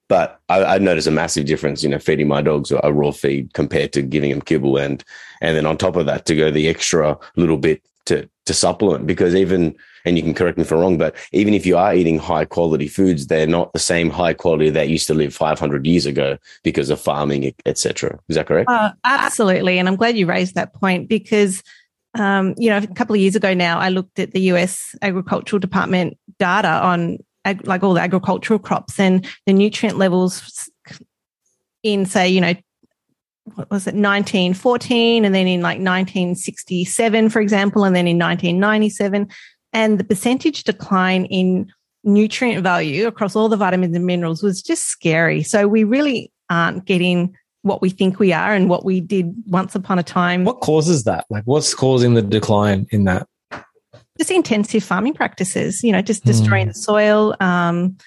But 0.10 0.42
I, 0.48 0.76
I 0.76 0.78
notice 0.78 1.08
a 1.08 1.12
massive 1.12 1.48
difference, 1.48 1.82
you 1.82 1.90
know, 1.90 1.98
feeding 1.98 2.28
my 2.28 2.44
dogs 2.44 2.72
a 2.72 2.94
raw 2.94 3.10
feed 3.10 3.52
compared 3.56 3.94
to 3.94 4.04
giving 4.04 4.30
them 4.30 4.44
kibble 4.44 4.78
and, 4.78 5.04
and 5.42 5.58
then 5.58 5.66
on 5.66 5.76
top 5.76 5.96
of 5.96 6.06
that 6.06 6.28
to 6.28 6.36
go 6.36 6.52
the 6.52 6.68
extra 6.68 7.18
little 7.36 7.58
bit 7.58 7.82
to, 8.06 8.30
to 8.46 8.54
supplement 8.54 9.08
because 9.08 9.34
even 9.34 9.76
and 10.06 10.18
you 10.18 10.24
can 10.24 10.34
correct 10.34 10.58
me 10.58 10.64
if 10.64 10.72
I'm 10.72 10.80
wrong, 10.80 10.98
but 10.98 11.16
even 11.32 11.54
if 11.54 11.66
you 11.66 11.78
are 11.78 11.94
eating 11.94 12.20
high 12.20 12.46
quality 12.46 12.88
foods, 12.88 13.28
they're 13.28 13.48
not 13.48 13.74
the 13.74 13.80
same 13.80 14.10
high 14.10 14.34
quality 14.34 14.70
that 14.70 14.90
used 14.90 15.08
to 15.08 15.14
live 15.14 15.34
500 15.34 15.86
years 15.86 16.06
ago 16.06 16.38
because 16.64 16.90
of 16.90 17.00
farming, 17.00 17.54
etc. 17.66 18.20
Is 18.30 18.36
that 18.36 18.48
correct? 18.48 18.70
Uh, 18.70 18.92
absolutely, 19.04 19.80
and 19.80 19.88
I'm 19.88 19.96
glad 19.96 20.18
you 20.18 20.26
raised 20.26 20.56
that 20.56 20.74
point 20.74 21.10
because. 21.10 21.64
Um, 22.14 22.56
you 22.58 22.70
know, 22.70 22.76
a 22.76 22.88
couple 22.88 23.16
of 23.16 23.22
years 23.22 23.38
ago 23.38 23.54
now, 23.54 23.80
I 23.80 23.88
looked 23.88 24.20
at 24.20 24.34
the 24.34 24.42
US 24.52 24.94
Agricultural 25.02 25.62
Department 25.62 26.18
data 26.40 26.68
on 26.68 27.20
ag- 27.46 27.66
like 27.66 27.84
all 27.84 27.94
the 27.94 28.02
agricultural 28.02 28.60
crops 28.60 29.00
and 29.00 29.26
the 29.46 29.54
nutrient 29.54 29.98
levels 29.98 30.70
in, 31.84 32.06
say, 32.06 32.30
you 32.30 32.42
know, 32.42 32.54
what 33.56 33.70
was 33.72 33.88
it, 33.88 33.96
1914, 33.96 35.26
and 35.26 35.34
then 35.34 35.48
in 35.48 35.62
like 35.62 35.80
1967, 35.80 37.30
for 37.30 37.42
example, 37.42 37.84
and 37.84 37.96
then 37.96 38.08
in 38.08 38.18
1997 38.18 39.30
and 39.74 40.00
the 40.00 40.04
percentage 40.04 40.64
decline 40.64 41.26
in 41.26 41.72
nutrient 42.04 42.64
value 42.64 43.08
across 43.08 43.36
all 43.36 43.50
the 43.50 43.58
vitamins 43.58 43.96
and 43.96 44.06
minerals 44.06 44.42
was 44.42 44.62
just 44.62 44.86
scary. 44.86 45.44
So 45.44 45.68
we 45.68 45.84
really 45.84 46.32
aren't 46.50 46.86
getting 46.86 47.36
what 47.64 47.82
we 47.82 47.90
think 47.90 48.20
we 48.20 48.34
are 48.34 48.54
and 48.54 48.70
what 48.70 48.84
we 48.84 49.00
did 49.00 49.34
once 49.48 49.76
upon 49.76 50.00
a 50.00 50.04
time. 50.04 50.44
What 50.44 50.62
causes 50.62 51.04
that? 51.04 51.26
Like 51.30 51.44
what's 51.46 51.74
causing 51.74 52.16
the 52.16 52.22
decline 52.22 52.88
in 52.92 53.04
that? 53.06 53.28
Just 54.18 54.32
intensive 54.32 54.84
farming 54.84 55.14
practices, 55.14 55.84
you 55.84 55.92
know, 55.92 56.02
just 56.02 56.26
destroying 56.26 56.68
mm. 56.68 56.74
the 56.74 56.76
soil, 56.76 57.36
um, 57.40 57.98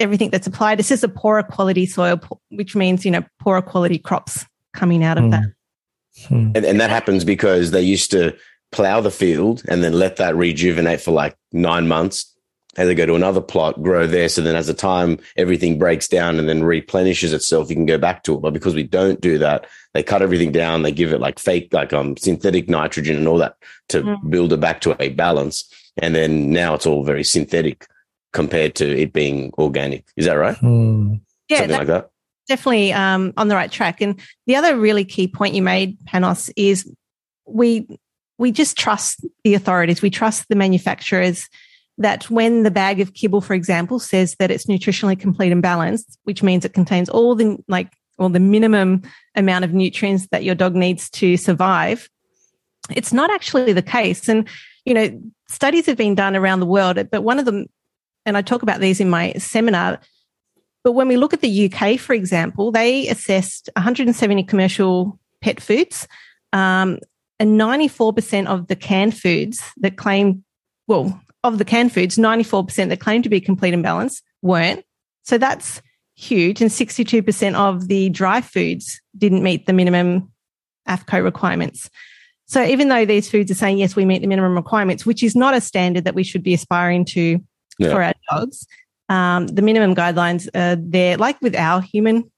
everything 0.00 0.30
that's 0.30 0.46
applied. 0.46 0.78
This 0.78 0.90
is 0.90 1.02
a 1.02 1.08
poorer 1.08 1.42
quality 1.42 1.86
soil, 1.86 2.20
which 2.50 2.76
means, 2.76 3.04
you 3.04 3.10
know, 3.10 3.24
poorer 3.40 3.62
quality 3.62 3.98
crops 3.98 4.44
coming 4.74 5.02
out 5.02 5.18
of 5.18 5.24
mm. 5.24 5.30
that. 5.32 5.44
Hmm. 6.26 6.50
And, 6.54 6.64
and 6.64 6.80
that 6.80 6.90
happens 6.90 7.24
because 7.24 7.70
they 7.70 7.82
used 7.82 8.10
to 8.10 8.36
plow 8.70 9.00
the 9.00 9.10
field 9.10 9.62
and 9.68 9.82
then 9.82 9.92
let 9.92 10.16
that 10.16 10.36
rejuvenate 10.36 11.00
for 11.00 11.12
like 11.12 11.36
nine 11.52 11.88
months 11.88 12.34
and 12.76 12.88
then 12.88 12.96
go 12.96 13.06
to 13.06 13.16
another 13.16 13.40
plot, 13.40 13.82
grow 13.82 14.06
there. 14.06 14.28
So 14.28 14.40
then 14.40 14.54
as 14.54 14.68
the 14.68 14.74
time 14.74 15.18
everything 15.36 15.78
breaks 15.78 16.06
down 16.06 16.38
and 16.38 16.48
then 16.48 16.62
replenishes 16.62 17.32
itself, 17.32 17.70
you 17.70 17.76
can 17.76 17.86
go 17.86 17.98
back 17.98 18.22
to 18.24 18.34
it. 18.34 18.40
But 18.40 18.52
because 18.52 18.74
we 18.74 18.84
don't 18.84 19.20
do 19.20 19.38
that, 19.38 19.66
they 19.94 20.02
cut 20.02 20.22
everything 20.22 20.52
down. 20.52 20.82
They 20.82 20.92
give 20.92 21.12
it 21.12 21.20
like 21.20 21.40
fake, 21.40 21.72
like 21.72 21.92
um 21.92 22.16
synthetic 22.16 22.68
nitrogen 22.68 23.16
and 23.16 23.26
all 23.26 23.38
that 23.38 23.56
to 23.88 24.02
mm. 24.02 24.30
build 24.30 24.52
it 24.52 24.60
back 24.60 24.80
to 24.82 24.96
a 25.02 25.08
balance. 25.08 25.68
And 25.96 26.14
then 26.14 26.50
now 26.52 26.74
it's 26.74 26.86
all 26.86 27.02
very 27.02 27.24
synthetic 27.24 27.86
compared 28.32 28.76
to 28.76 28.96
it 28.96 29.12
being 29.12 29.52
organic. 29.58 30.04
Is 30.16 30.26
that 30.26 30.34
right? 30.34 30.56
Mm. 30.58 31.20
Yeah, 31.48 31.58
Something 31.58 31.78
like 31.78 31.86
that. 31.88 32.10
Definitely 32.46 32.92
um, 32.92 33.34
on 33.36 33.48
the 33.48 33.56
right 33.56 33.72
track. 33.72 34.00
And 34.00 34.20
the 34.46 34.56
other 34.56 34.78
really 34.78 35.04
key 35.04 35.26
point 35.26 35.54
you 35.54 35.62
made, 35.62 35.98
Panos, 36.04 36.50
is 36.56 36.90
we 37.46 37.88
we 38.38 38.52
just 38.52 38.78
trust 38.78 39.24
the 39.44 39.54
authorities. 39.54 40.00
We 40.00 40.10
trust 40.10 40.48
the 40.48 40.56
manufacturers 40.56 41.48
that 41.98 42.30
when 42.30 42.62
the 42.62 42.70
bag 42.70 43.00
of 43.00 43.14
kibble, 43.14 43.40
for 43.40 43.54
example, 43.54 43.98
says 43.98 44.36
that 44.38 44.50
it's 44.50 44.66
nutritionally 44.66 45.18
complete 45.18 45.50
and 45.50 45.60
balanced, 45.60 46.18
which 46.22 46.42
means 46.42 46.64
it 46.64 46.72
contains 46.72 47.08
all 47.08 47.34
the 47.34 47.58
like 47.66 47.92
all 48.18 48.28
the 48.28 48.40
minimum 48.40 49.02
amount 49.34 49.64
of 49.64 49.72
nutrients 49.72 50.26
that 50.32 50.44
your 50.44 50.54
dog 50.54 50.74
needs 50.74 51.08
to 51.10 51.36
survive, 51.36 52.08
it's 52.90 53.12
not 53.12 53.30
actually 53.30 53.72
the 53.72 53.82
case. 53.82 54.28
And 54.28 54.48
you 54.84 54.94
know, 54.94 55.22
studies 55.48 55.86
have 55.86 55.96
been 55.96 56.14
done 56.14 56.34
around 56.34 56.60
the 56.60 56.66
world, 56.66 56.98
but 57.10 57.22
one 57.22 57.38
of 57.38 57.44
them, 57.44 57.66
and 58.24 58.36
I 58.36 58.42
talk 58.42 58.62
about 58.62 58.80
these 58.80 59.00
in 59.00 59.10
my 59.10 59.32
seminar. 59.34 60.00
But 60.84 60.92
when 60.92 61.08
we 61.08 61.16
look 61.16 61.34
at 61.34 61.40
the 61.40 61.70
UK, 61.70 61.98
for 61.98 62.14
example, 62.14 62.72
they 62.72 63.08
assessed 63.08 63.68
170 63.76 64.44
commercial 64.44 65.18
pet 65.42 65.60
foods 65.60 66.08
um, 66.52 66.98
and 67.40 67.60
94% 67.60 68.46
of 68.46 68.66
the 68.66 68.76
canned 68.76 69.16
foods 69.16 69.62
that 69.78 69.96
claim, 69.96 70.44
well, 70.86 71.20
of 71.44 71.58
the 71.58 71.64
canned 71.64 71.92
foods, 71.92 72.16
94% 72.16 72.88
that 72.88 73.00
claim 73.00 73.22
to 73.22 73.28
be 73.28 73.40
complete 73.40 73.74
and 73.74 73.82
balanced 73.82 74.22
weren't. 74.42 74.84
So 75.22 75.38
that's 75.38 75.80
huge. 76.16 76.60
And 76.60 76.70
62% 76.70 77.54
of 77.54 77.88
the 77.88 78.10
dry 78.10 78.40
foods 78.40 79.00
didn't 79.16 79.42
meet 79.42 79.66
the 79.66 79.72
minimum 79.72 80.32
AAFCO 80.88 81.22
requirements. 81.22 81.88
So 82.46 82.64
even 82.64 82.88
though 82.88 83.04
these 83.04 83.30
foods 83.30 83.50
are 83.50 83.54
saying, 83.54 83.78
yes, 83.78 83.94
we 83.94 84.04
meet 84.04 84.22
the 84.22 84.26
minimum 84.26 84.56
requirements, 84.56 85.04
which 85.04 85.22
is 85.22 85.36
not 85.36 85.54
a 85.54 85.60
standard 85.60 86.04
that 86.04 86.14
we 86.14 86.24
should 86.24 86.42
be 86.42 86.54
aspiring 86.54 87.04
to 87.06 87.38
yeah. 87.78 87.90
for 87.90 88.02
our 88.02 88.14
dogs, 88.30 88.66
um, 89.08 89.46
the 89.46 89.62
minimum 89.62 89.94
guidelines 89.94 90.48
are 90.54 90.76
there, 90.76 91.16
like 91.18 91.40
with 91.40 91.54
our 91.54 91.80
human, 91.82 92.30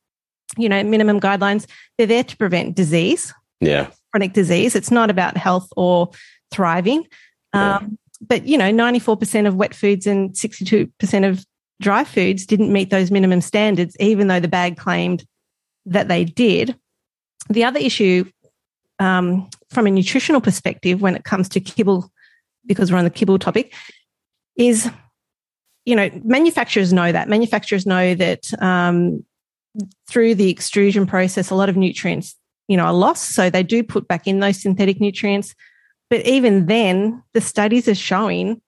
you 0.59 0.69
know, 0.69 0.83
minimum 0.83 1.21
guidelines, 1.21 1.67
they're 1.97 2.07
there 2.09 2.25
to 2.25 2.37
prevent 2.37 2.75
disease. 2.75 3.33
Yeah. 3.61 3.91
Chronic 4.13 4.33
disease. 4.33 4.75
It's 4.75 4.91
not 4.91 5.11
about 5.11 5.37
health 5.37 5.69
or 5.77 6.11
thriving. 6.51 7.07
Um, 7.53 7.99
but, 8.21 8.47
you 8.47 8.59
know, 8.59 8.71
94% 8.71 9.47
of 9.47 9.55
wet 9.55 9.75
foods 9.75 10.07
and 10.07 10.31
62% 10.31 11.29
of 11.29 11.45
dry 11.81 12.05
foods 12.05 12.47
didn't 12.47 12.73
meet 12.73 12.91
those 12.91 13.11
minimum 13.11 13.41
standards, 13.41 13.97
even 13.99 14.29
though 14.29 14.41
the 14.41 14.49
bag 14.49 14.77
claimed 14.77 15.25
that 15.87 16.09
they 16.09 16.25
did. 16.25 16.77
The 17.49 17.65
other 17.65 17.79
issue 17.79 18.25
um, 18.99 19.49
from 19.71 19.87
a 19.87 19.91
nutritional 19.91 20.41
perspective 20.41 21.01
when 21.01 21.17
it 21.17 21.25
comes 21.25 21.49
to 21.51 21.61
kibble, 21.61 22.13
because 22.67 22.93
we're 22.93 22.99
on 22.99 23.05
the 23.05 23.11
kibble 23.11 23.39
topic, 23.39 23.75
is 24.57 24.91
you 25.87 25.97
know 25.97 26.11
manufacturers 26.23 26.93
know 26.93 27.11
that 27.11 27.29
manufacturers 27.29 27.87
know 27.87 28.15
that 28.15 28.53
um, 28.63 29.25
through 30.09 30.35
the 30.35 30.51
extrusion 30.51 31.07
process, 31.07 31.51
a 31.51 31.55
lot 31.55 31.71
of 31.71 31.77
nutrients 31.77 32.37
you 32.71 32.77
know 32.77 32.89
a 32.89 32.95
loss. 32.95 33.21
so 33.21 33.51
they 33.51 33.65
do 33.65 33.83
put 33.83 34.07
back 34.07 34.29
in 34.29 34.39
those 34.39 34.63
synthetic 34.63 35.01
nutrients. 35.01 35.57
But 36.09 36.25
even 36.25 36.67
then, 36.67 37.23
the 37.35 37.41
studies 37.41 37.89
are 37.89 37.97
showing 37.97 38.63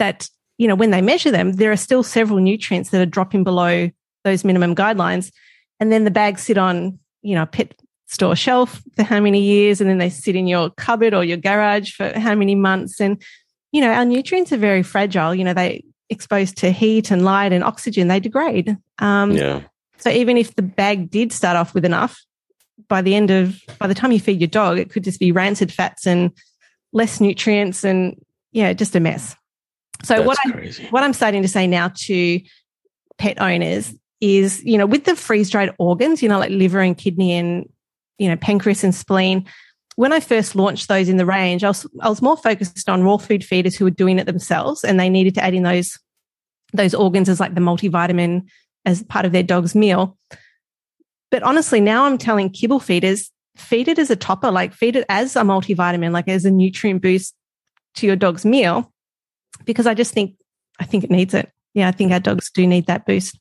that 0.00 0.28
you 0.58 0.66
know 0.66 0.74
when 0.74 0.90
they 0.90 1.00
measure 1.00 1.30
them, 1.30 1.52
there 1.52 1.70
are 1.70 1.76
still 1.76 2.02
several 2.02 2.40
nutrients 2.40 2.90
that 2.90 3.00
are 3.00 3.06
dropping 3.06 3.44
below 3.44 3.88
those 4.24 4.44
minimum 4.44 4.74
guidelines, 4.74 5.30
and 5.78 5.92
then 5.92 6.04
the 6.04 6.10
bags 6.10 6.42
sit 6.42 6.58
on 6.58 6.98
you 7.22 7.36
know 7.36 7.46
pet 7.46 7.80
store 8.06 8.34
shelf 8.34 8.82
for 8.96 9.04
how 9.04 9.20
many 9.20 9.40
years? 9.40 9.80
And 9.80 9.88
then 9.88 9.98
they 9.98 10.10
sit 10.10 10.34
in 10.34 10.48
your 10.48 10.70
cupboard 10.70 11.14
or 11.14 11.22
your 11.22 11.36
garage 11.36 11.92
for 11.92 12.12
how 12.18 12.34
many 12.34 12.56
months? 12.56 13.00
And 13.00 13.22
you 13.70 13.80
know 13.80 13.92
our 13.92 14.04
nutrients 14.04 14.52
are 14.52 14.56
very 14.56 14.82
fragile. 14.82 15.36
You 15.36 15.44
know 15.44 15.54
they 15.54 15.84
exposed 16.08 16.56
to 16.56 16.72
heat 16.72 17.12
and 17.12 17.24
light 17.24 17.52
and 17.52 17.62
oxygen. 17.62 18.08
They 18.08 18.18
degrade. 18.18 18.76
Um, 18.98 19.30
yeah. 19.30 19.62
so 19.98 20.10
even 20.10 20.36
if 20.36 20.56
the 20.56 20.62
bag 20.62 21.10
did 21.10 21.32
start 21.32 21.56
off 21.56 21.74
with 21.74 21.84
enough 21.84 22.20
by 22.88 23.02
the 23.02 23.14
end 23.14 23.30
of 23.30 23.60
by 23.78 23.86
the 23.86 23.94
time 23.94 24.12
you 24.12 24.20
feed 24.20 24.40
your 24.40 24.48
dog 24.48 24.78
it 24.78 24.90
could 24.90 25.04
just 25.04 25.20
be 25.20 25.32
rancid 25.32 25.72
fats 25.72 26.06
and 26.06 26.30
less 26.92 27.20
nutrients 27.20 27.84
and 27.84 28.16
yeah 28.52 28.72
just 28.72 28.96
a 28.96 29.00
mess 29.00 29.36
so 30.02 30.16
That's 30.16 30.26
what 30.26 30.38
I 30.46 30.88
what 30.90 31.02
I'm 31.02 31.12
starting 31.12 31.42
to 31.42 31.48
say 31.48 31.66
now 31.66 31.88
to 31.88 32.40
pet 33.18 33.40
owners 33.40 33.94
is, 34.20 34.62
you 34.64 34.78
know, 34.78 34.86
with 34.86 35.04
the 35.04 35.16
freeze 35.16 35.50
dried 35.50 35.74
organs, 35.78 36.22
you 36.22 36.28
know, 36.28 36.38
like 36.38 36.50
liver 36.50 36.80
and 36.80 36.96
kidney 36.96 37.32
and 37.32 37.68
you 38.18 38.28
know, 38.28 38.36
pancreas 38.36 38.84
and 38.84 38.94
spleen. 38.94 39.46
When 39.96 40.12
I 40.12 40.20
first 40.20 40.54
launched 40.54 40.88
those 40.88 41.08
in 41.08 41.16
the 41.16 41.26
range, 41.26 41.64
I 41.64 41.68
was, 41.68 41.86
I 42.00 42.08
was 42.08 42.20
more 42.20 42.36
focused 42.36 42.88
on 42.88 43.02
raw 43.02 43.16
food 43.16 43.44
feeders 43.44 43.76
who 43.76 43.84
were 43.84 43.90
doing 43.90 44.18
it 44.18 44.26
themselves 44.26 44.84
and 44.84 45.00
they 45.00 45.08
needed 45.08 45.34
to 45.36 45.44
add 45.44 45.54
in 45.54 45.62
those, 45.62 45.98
those 46.72 46.94
organs 46.94 47.28
as 47.28 47.40
like 47.40 47.54
the 47.54 47.60
multivitamin 47.60 48.46
as 48.84 49.02
part 49.04 49.24
of 49.24 49.32
their 49.32 49.42
dog's 49.42 49.74
meal. 49.74 50.18
But 51.30 51.42
honestly, 51.42 51.80
now 51.80 52.04
I'm 52.04 52.18
telling 52.18 52.50
kibble 52.50 52.80
feeders, 52.80 53.30
feed 53.56 53.88
it 53.88 53.98
as 53.98 54.10
a 54.10 54.16
topper, 54.16 54.50
like 54.50 54.72
feed 54.74 54.96
it 54.96 55.04
as 55.08 55.36
a 55.36 55.42
multivitamin, 55.42 56.12
like 56.12 56.28
as 56.28 56.44
a 56.44 56.50
nutrient 56.50 57.02
boost 57.02 57.34
to 57.96 58.06
your 58.06 58.16
dog's 58.16 58.44
meal, 58.44 58.92
because 59.64 59.86
I 59.86 59.94
just 59.94 60.12
think, 60.12 60.36
I 60.78 60.84
think 60.84 61.04
it 61.04 61.10
needs 61.10 61.34
it. 61.34 61.50
Yeah, 61.74 61.88
I 61.88 61.92
think 61.92 62.12
our 62.12 62.20
dogs 62.20 62.50
do 62.50 62.66
need 62.66 62.86
that 62.86 63.06
boost 63.06 63.38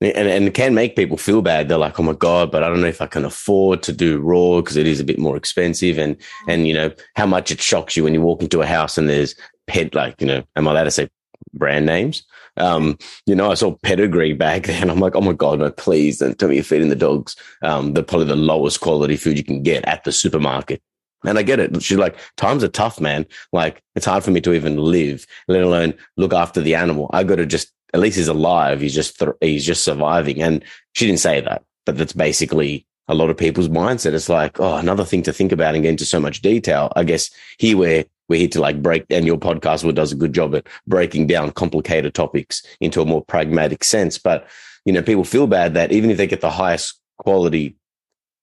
and, 0.00 0.28
and 0.28 0.44
it 0.46 0.54
can 0.54 0.74
make 0.74 0.96
people 0.96 1.16
feel 1.16 1.42
bad. 1.42 1.68
They're 1.68 1.78
like, 1.78 2.00
oh 2.00 2.02
my 2.02 2.14
God, 2.14 2.50
but 2.50 2.62
I 2.62 2.68
don't 2.68 2.80
know 2.80 2.86
if 2.86 3.02
I 3.02 3.06
can 3.06 3.24
afford 3.24 3.82
to 3.84 3.92
do 3.92 4.18
raw 4.20 4.56
because 4.56 4.76
it 4.76 4.86
is 4.86 5.00
a 5.00 5.04
bit 5.04 5.18
more 5.18 5.36
expensive. 5.36 5.98
And, 5.98 6.16
mm. 6.16 6.22
and, 6.48 6.66
you 6.66 6.74
know, 6.74 6.90
how 7.16 7.26
much 7.26 7.50
it 7.50 7.60
shocks 7.60 7.96
you 7.96 8.04
when 8.04 8.14
you 8.14 8.22
walk 8.22 8.42
into 8.42 8.62
a 8.62 8.66
house 8.66 8.96
and 8.96 9.08
there's 9.08 9.34
pet, 9.66 9.94
like, 9.94 10.20
you 10.20 10.26
know, 10.26 10.42
am 10.56 10.68
I 10.68 10.70
allowed 10.70 10.84
to 10.84 10.90
say 10.90 11.10
brand 11.52 11.84
names? 11.84 12.24
Um, 12.60 12.98
you 13.26 13.34
know, 13.34 13.50
I 13.50 13.54
saw 13.54 13.76
pedigree 13.82 14.34
back 14.34 14.62
then. 14.66 14.90
I'm 14.90 15.00
like, 15.00 15.16
oh 15.16 15.20
my 15.20 15.32
God, 15.32 15.58
no, 15.58 15.70
please 15.70 16.18
don't 16.18 16.38
tell 16.38 16.48
me 16.48 16.56
you're 16.56 16.64
feeding 16.64 16.88
the 16.88 16.96
dogs, 16.96 17.36
um, 17.62 17.94
the 17.94 18.02
probably 18.02 18.26
the 18.26 18.36
lowest 18.36 18.80
quality 18.80 19.16
food 19.16 19.36
you 19.36 19.44
can 19.44 19.62
get 19.62 19.84
at 19.86 20.04
the 20.04 20.12
supermarket. 20.12 20.82
And 21.24 21.38
I 21.38 21.42
get 21.42 21.60
it. 21.60 21.82
She's 21.82 21.98
like, 21.98 22.16
times 22.36 22.64
are 22.64 22.68
tough, 22.68 22.98
man. 22.98 23.26
Like, 23.52 23.82
it's 23.94 24.06
hard 24.06 24.24
for 24.24 24.30
me 24.30 24.40
to 24.40 24.54
even 24.54 24.78
live, 24.78 25.26
let 25.48 25.62
alone 25.62 25.92
look 26.16 26.32
after 26.32 26.62
the 26.62 26.74
animal. 26.74 27.10
I 27.12 27.24
got 27.24 27.36
to 27.36 27.46
just 27.46 27.72
at 27.92 28.00
least 28.00 28.16
he's 28.16 28.28
alive. 28.28 28.80
He's 28.80 28.94
just 28.94 29.18
th- 29.18 29.32
he's 29.40 29.66
just 29.66 29.84
surviving. 29.84 30.40
And 30.42 30.64
she 30.94 31.06
didn't 31.06 31.20
say 31.20 31.40
that, 31.40 31.62
but 31.84 31.98
that's 31.98 32.12
basically 32.12 32.86
a 33.08 33.14
lot 33.14 33.30
of 33.30 33.36
people's 33.36 33.68
mindset. 33.68 34.14
It's 34.14 34.28
like, 34.28 34.60
oh, 34.60 34.76
another 34.76 35.04
thing 35.04 35.22
to 35.24 35.32
think 35.32 35.52
about 35.52 35.74
and 35.74 35.82
get 35.82 35.90
into 35.90 36.06
so 36.06 36.20
much 36.20 36.42
detail. 36.42 36.92
I 36.96 37.04
guess 37.04 37.30
here 37.58 37.76
we're 37.76 38.04
we're 38.30 38.38
here 38.38 38.48
to 38.48 38.60
like 38.60 38.80
break, 38.80 39.04
and 39.10 39.26
your 39.26 39.36
podcast 39.36 39.92
does 39.94 40.12
a 40.12 40.16
good 40.16 40.32
job 40.32 40.54
at 40.54 40.66
breaking 40.86 41.26
down 41.26 41.50
complicated 41.50 42.14
topics 42.14 42.62
into 42.80 43.02
a 43.02 43.04
more 43.04 43.24
pragmatic 43.24 43.84
sense. 43.84 44.16
But 44.16 44.48
you 44.86 44.92
know, 44.92 45.02
people 45.02 45.24
feel 45.24 45.46
bad 45.46 45.74
that 45.74 45.92
even 45.92 46.10
if 46.10 46.16
they 46.16 46.28
get 46.28 46.40
the 46.40 46.50
highest 46.50 46.98
quality 47.18 47.76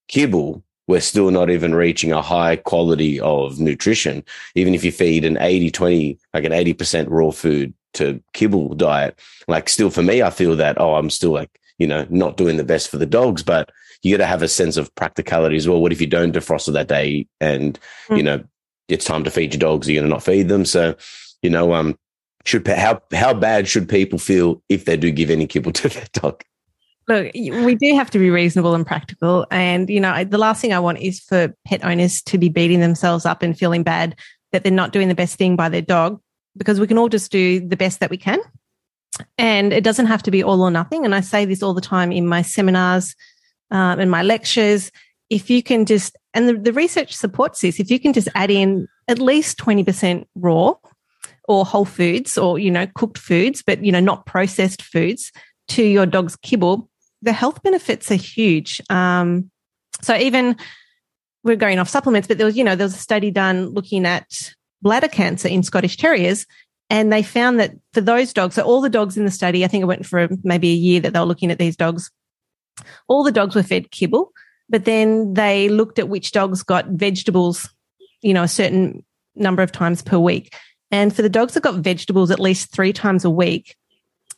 kibble, 0.06 0.62
we're 0.86 1.00
still 1.00 1.30
not 1.30 1.50
even 1.50 1.74
reaching 1.74 2.12
a 2.12 2.22
high 2.22 2.56
quality 2.56 3.18
of 3.18 3.58
nutrition. 3.58 4.22
Even 4.54 4.74
if 4.74 4.84
you 4.84 4.92
feed 4.92 5.24
an 5.24 5.38
80, 5.40 5.70
20, 5.70 6.18
like 6.34 6.44
an 6.44 6.52
80% 6.52 7.06
raw 7.08 7.30
food 7.30 7.74
to 7.94 8.22
kibble 8.32 8.74
diet. 8.74 9.18
Like 9.48 9.68
still 9.68 9.90
for 9.90 10.02
me, 10.02 10.22
I 10.22 10.30
feel 10.30 10.56
that, 10.56 10.80
oh, 10.80 10.94
I'm 10.94 11.10
still 11.10 11.32
like, 11.32 11.60
you 11.78 11.86
know, 11.86 12.06
not 12.10 12.36
doing 12.36 12.56
the 12.56 12.64
best 12.64 12.88
for 12.88 12.98
the 12.98 13.06
dogs, 13.06 13.42
but 13.42 13.70
you 14.02 14.16
got 14.16 14.22
to 14.22 14.28
have 14.28 14.42
a 14.42 14.48
sense 14.48 14.76
of 14.76 14.94
practicality 14.94 15.56
as 15.56 15.68
well. 15.68 15.80
What 15.80 15.92
if 15.92 16.00
you 16.00 16.06
don't 16.06 16.34
defrost 16.34 16.72
that 16.72 16.88
day 16.88 17.26
and, 17.40 17.78
mm. 18.08 18.16
you 18.16 18.22
know, 18.22 18.44
it's 18.88 19.04
time 19.04 19.24
to 19.24 19.30
feed 19.30 19.54
your 19.54 19.60
dogs? 19.60 19.88
Are 19.88 19.92
you 19.92 20.00
going 20.00 20.08
to 20.08 20.14
not 20.14 20.22
feed 20.22 20.48
them? 20.48 20.64
So, 20.64 20.96
you 21.42 21.50
know, 21.50 21.74
um, 21.74 21.98
should, 22.44 22.66
how, 22.66 23.02
how 23.12 23.34
bad 23.34 23.68
should 23.68 23.88
people 23.88 24.18
feel 24.18 24.62
if 24.68 24.84
they 24.84 24.96
do 24.96 25.10
give 25.10 25.30
any 25.30 25.46
kibble 25.46 25.72
to 25.72 25.88
their 25.88 26.06
dog? 26.12 26.42
Look, 27.06 27.32
we 27.34 27.74
do 27.74 27.94
have 27.94 28.10
to 28.10 28.18
be 28.18 28.28
reasonable 28.28 28.74
and 28.74 28.86
practical. 28.86 29.46
And, 29.50 29.88
you 29.88 29.98
know, 29.98 30.24
the 30.24 30.36
last 30.36 30.60
thing 30.60 30.74
I 30.74 30.78
want 30.78 30.98
is 30.98 31.20
for 31.20 31.54
pet 31.66 31.82
owners 31.82 32.20
to 32.22 32.36
be 32.36 32.50
beating 32.50 32.80
themselves 32.80 33.24
up 33.24 33.42
and 33.42 33.58
feeling 33.58 33.82
bad 33.82 34.14
that 34.52 34.62
they're 34.62 34.72
not 34.72 34.92
doing 34.92 35.08
the 35.08 35.14
best 35.14 35.36
thing 35.36 35.56
by 35.56 35.70
their 35.70 35.82
dog 35.82 36.20
because 36.56 36.78
we 36.78 36.86
can 36.86 36.98
all 36.98 37.08
just 37.08 37.32
do 37.32 37.66
the 37.66 37.78
best 37.78 38.00
that 38.00 38.10
we 38.10 38.18
can. 38.18 38.38
And 39.38 39.72
it 39.72 39.84
doesn't 39.84 40.06
have 40.06 40.22
to 40.24 40.30
be 40.30 40.42
all 40.42 40.60
or 40.60 40.70
nothing. 40.70 41.06
And 41.06 41.14
I 41.14 41.20
say 41.20 41.46
this 41.46 41.62
all 41.62 41.72
the 41.72 41.80
time 41.80 42.12
in 42.12 42.26
my 42.26 42.42
seminars 42.42 43.14
um, 43.70 44.00
and 44.00 44.10
my 44.10 44.22
lectures. 44.22 44.92
If 45.30 45.50
you 45.50 45.62
can 45.62 45.84
just, 45.84 46.16
and 46.34 46.48
the, 46.48 46.54
the 46.54 46.72
research 46.72 47.14
supports 47.14 47.60
this, 47.60 47.80
if 47.80 47.90
you 47.90 48.00
can 48.00 48.12
just 48.12 48.28
add 48.34 48.50
in 48.50 48.88
at 49.08 49.18
least 49.18 49.58
20% 49.58 50.26
raw 50.34 50.74
or 51.46 51.64
whole 51.64 51.84
foods 51.84 52.38
or, 52.38 52.58
you 52.58 52.70
know, 52.70 52.86
cooked 52.94 53.18
foods, 53.18 53.62
but, 53.62 53.84
you 53.84 53.92
know, 53.92 54.00
not 54.00 54.26
processed 54.26 54.82
foods 54.82 55.32
to 55.68 55.82
your 55.82 56.06
dog's 56.06 56.36
kibble, 56.36 56.88
the 57.22 57.32
health 57.32 57.62
benefits 57.62 58.10
are 58.10 58.16
huge. 58.16 58.80
Um, 58.90 59.50
so 60.02 60.16
even 60.16 60.56
we're 61.44 61.56
going 61.56 61.78
off 61.78 61.88
supplements, 61.88 62.28
but 62.28 62.38
there 62.38 62.46
was, 62.46 62.56
you 62.56 62.64
know, 62.64 62.76
there 62.76 62.84
was 62.86 62.94
a 62.94 62.98
study 62.98 63.30
done 63.30 63.66
looking 63.70 64.06
at 64.06 64.52
bladder 64.82 65.08
cancer 65.08 65.48
in 65.48 65.62
Scottish 65.62 65.96
Terriers. 65.96 66.46
And 66.90 67.12
they 67.12 67.22
found 67.22 67.60
that 67.60 67.72
for 67.92 68.00
those 68.00 68.32
dogs, 68.32 68.54
so 68.54 68.62
all 68.62 68.80
the 68.80 68.88
dogs 68.88 69.18
in 69.18 69.24
the 69.24 69.30
study, 69.30 69.64
I 69.64 69.68
think 69.68 69.82
it 69.82 69.86
went 69.86 70.06
for 70.06 70.28
maybe 70.42 70.70
a 70.70 70.74
year 70.74 71.00
that 71.00 71.12
they 71.12 71.18
were 71.18 71.26
looking 71.26 71.50
at 71.50 71.58
these 71.58 71.76
dogs, 71.76 72.10
all 73.08 73.24
the 73.24 73.32
dogs 73.32 73.54
were 73.54 73.62
fed 73.62 73.90
kibble, 73.90 74.32
but 74.68 74.84
then 74.84 75.34
they 75.34 75.68
looked 75.68 75.98
at 75.98 76.08
which 76.08 76.32
dogs 76.32 76.62
got 76.62 76.86
vegetables, 76.88 77.68
you 78.22 78.34
know, 78.34 78.42
a 78.42 78.48
certain 78.48 79.04
number 79.34 79.62
of 79.62 79.72
times 79.72 80.02
per 80.02 80.18
week. 80.18 80.54
And 80.90 81.14
for 81.14 81.22
the 81.22 81.28
dogs 81.28 81.54
that 81.54 81.62
got 81.62 81.76
vegetables 81.76 82.30
at 82.30 82.40
least 82.40 82.72
three 82.72 82.92
times 82.92 83.24
a 83.24 83.30
week, 83.30 83.76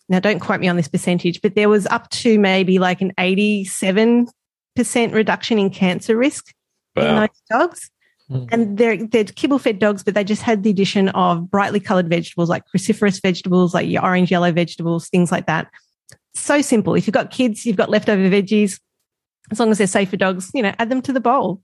now 0.09 0.19
don't 0.19 0.41
quote 0.41 0.61
me 0.61 0.69
on 0.69 0.77
this 0.77 0.89
percentage, 0.89 1.41
but 1.41 1.55
there 1.55 1.69
was 1.69 1.87
up 1.87 2.11
to 2.11 2.39
maybe 2.39 2.79
like 2.79 3.01
an 3.01 3.13
87% 3.19 4.27
reduction 5.13 5.59
in 5.59 5.71
cancer 5.71 6.17
risk 6.17 6.53
wow. 6.97 7.05
in 7.05 7.17
those 7.17 7.29
dogs. 7.51 7.91
Mm. 8.29 8.49
And 8.53 8.79
they're, 8.79 9.07
they're 9.07 9.25
kibble 9.25 9.59
fed 9.59 9.79
dogs, 9.79 10.03
but 10.03 10.15
they 10.15 10.25
just 10.25 10.43
had 10.43 10.63
the 10.63 10.71
addition 10.71 11.09
of 11.11 11.51
brightly 11.51 11.81
colored 11.81 12.09
vegetables 12.09 12.49
like 12.49 12.65
cruciferous 12.75 13.21
vegetables, 13.23 13.75
like 13.75 13.89
your 13.89 14.05
orange, 14.05 14.31
yellow 14.31 14.53
vegetables, 14.53 15.09
things 15.09 15.33
like 15.33 15.47
that. 15.47 15.69
So 16.35 16.61
simple. 16.63 16.95
If 16.95 17.07
you've 17.07 17.15
got 17.15 17.31
kids, 17.31 17.67
you've 17.67 17.77
got 17.77 17.91
leftover 17.91 18.23
veggies, 18.23 18.81
as 19.51 19.59
long 19.59 19.71
as 19.71 19.79
they're 19.79 19.87
safe 19.87 20.11
for 20.11 20.17
dogs, 20.17 20.51
you 20.55 20.63
know, 20.63 20.75
add 20.79 20.91
them 20.91 21.03
to 21.03 21.13
the 21.13 21.21
bowl. 21.21 21.63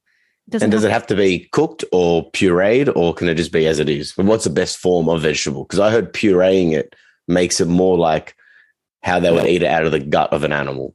and 0.53 0.71
does 0.71 0.85
it 0.85 0.91
have 0.91 1.07
to 1.09 1.17
be 1.17 1.49
cooked 1.53 1.85
or 1.93 2.31
pureed, 2.33 2.95
or 2.95 3.15
can 3.15 3.29
it 3.29 3.35
just 3.37 3.53
be 3.53 3.67
as 3.67 3.79
it 3.79 3.89
is? 3.89 4.17
What's 4.17 4.45
the 4.45 4.51
best 4.51 4.79
form 4.79 5.09
of 5.09 5.23
vegetable? 5.23 5.65
Because 5.65 5.81
I 5.81 5.91
heard 5.91 6.13
pureeing 6.13 6.73
it 6.73 6.95
makes 7.29 7.61
it 7.61 7.69
more 7.69 7.97
like 7.97 8.37
how 9.03 9.21
they 9.21 9.31
would 9.31 9.47
eat 9.47 9.63
it 9.63 9.69
out 9.69 9.85
of 9.85 9.93
the 9.93 10.01
gut 10.01 10.33
of 10.33 10.45
an 10.45 10.53
animal. 10.53 10.95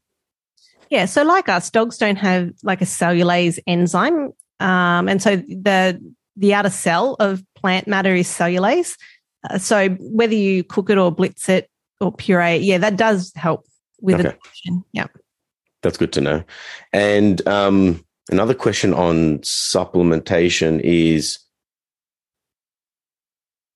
Yeah, 0.89 1.05
so 1.05 1.23
like 1.23 1.47
us, 1.47 1.69
dogs 1.69 1.97
don't 1.97 2.17
have 2.17 2.51
like 2.63 2.81
a 2.81 2.85
cellulase 2.85 3.59
enzyme 3.65 4.33
um, 4.61 5.09
and 5.09 5.21
so 5.21 5.37
the 5.37 5.99
the 6.37 6.53
outer 6.53 6.69
cell 6.69 7.15
of 7.19 7.43
plant 7.55 7.87
matter 7.87 8.15
is 8.15 8.27
cellulose. 8.27 8.95
Uh, 9.49 9.57
so 9.57 9.89
whether 9.99 10.35
you 10.35 10.63
cook 10.63 10.89
it 10.89 10.97
or 10.97 11.11
blitz 11.11 11.49
it 11.49 11.69
or 11.99 12.11
puree, 12.11 12.57
yeah, 12.57 12.77
that 12.77 12.95
does 12.95 13.33
help 13.35 13.65
with 13.99 14.19
okay. 14.19 14.29
addiction. 14.29 14.83
Yeah, 14.93 15.07
that's 15.81 15.97
good 15.97 16.13
to 16.13 16.21
know. 16.21 16.43
And 16.93 17.45
um, 17.47 18.03
another 18.29 18.53
question 18.53 18.93
on 18.93 19.39
supplementation 19.39 20.79
is 20.81 21.39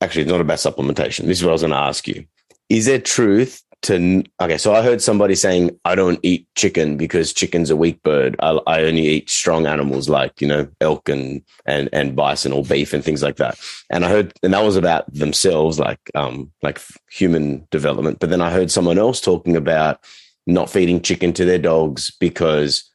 actually 0.01 0.23
it's 0.23 0.31
not 0.31 0.41
about 0.41 0.57
supplementation. 0.57 1.25
This 1.25 1.39
is 1.39 1.43
what 1.43 1.51
I 1.51 1.53
was 1.53 1.61
going 1.61 1.71
to 1.71 1.77
ask 1.77 2.07
you. 2.07 2.25
Is 2.69 2.85
there 2.85 2.99
truth 2.99 3.61
to 3.83 4.23
okay? 4.41 4.57
So 4.57 4.73
I 4.73 4.81
heard 4.81 5.01
somebody 5.01 5.35
saying 5.35 5.77
I 5.85 5.93
don't 5.93 6.19
eat 6.23 6.47
chicken 6.55 6.97
because 6.97 7.33
chicken's 7.33 7.69
a 7.69 7.75
weak 7.75 8.01
bird. 8.01 8.35
I, 8.39 8.59
I 8.65 8.83
only 8.83 9.05
eat 9.05 9.29
strong 9.29 9.67
animals 9.67 10.09
like 10.09 10.41
you 10.41 10.47
know 10.47 10.67
elk 10.81 11.07
and 11.09 11.43
and 11.65 11.89
and 11.93 12.15
bison 12.15 12.51
or 12.51 12.63
beef 12.63 12.93
and 12.93 13.03
things 13.03 13.21
like 13.21 13.35
that. 13.35 13.59
And 13.91 14.03
I 14.03 14.09
heard 14.09 14.33
and 14.41 14.53
that 14.53 14.63
was 14.63 14.75
about 14.75 15.11
themselves, 15.13 15.79
like 15.79 15.99
um 16.15 16.51
like 16.63 16.81
human 17.11 17.67
development. 17.69 18.19
But 18.19 18.31
then 18.31 18.41
I 18.41 18.49
heard 18.49 18.71
someone 18.71 18.97
else 18.97 19.21
talking 19.21 19.55
about 19.55 19.99
not 20.47 20.69
feeding 20.69 21.01
chicken 21.01 21.33
to 21.33 21.45
their 21.45 21.57
dogs 21.57 22.11
because 22.19 22.91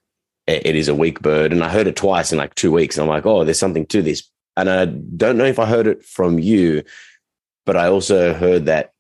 it 0.47 0.75
is 0.75 0.89
a 0.89 0.95
weak 0.95 1.21
bird. 1.21 1.53
And 1.53 1.63
I 1.63 1.69
heard 1.69 1.87
it 1.87 1.97
twice 1.97 2.33
in 2.33 2.39
like 2.39 2.55
two 2.55 2.73
weeks. 2.73 2.97
And 2.97 3.03
I'm 3.03 3.09
like, 3.09 3.27
oh, 3.27 3.45
there's 3.45 3.59
something 3.59 3.87
to 3.87 4.03
this. 4.03 4.29
And 4.57 4.69
I 4.69 4.85
don't 4.85 5.39
know 5.39 5.45
if 5.45 5.59
I 5.59 5.67
heard 5.67 5.87
it 5.87 6.05
from 6.05 6.39
you, 6.39 6.83
but 7.67 7.77
I 7.77 7.87
also 7.89 8.35
heard 8.35 8.67
that 8.67 8.93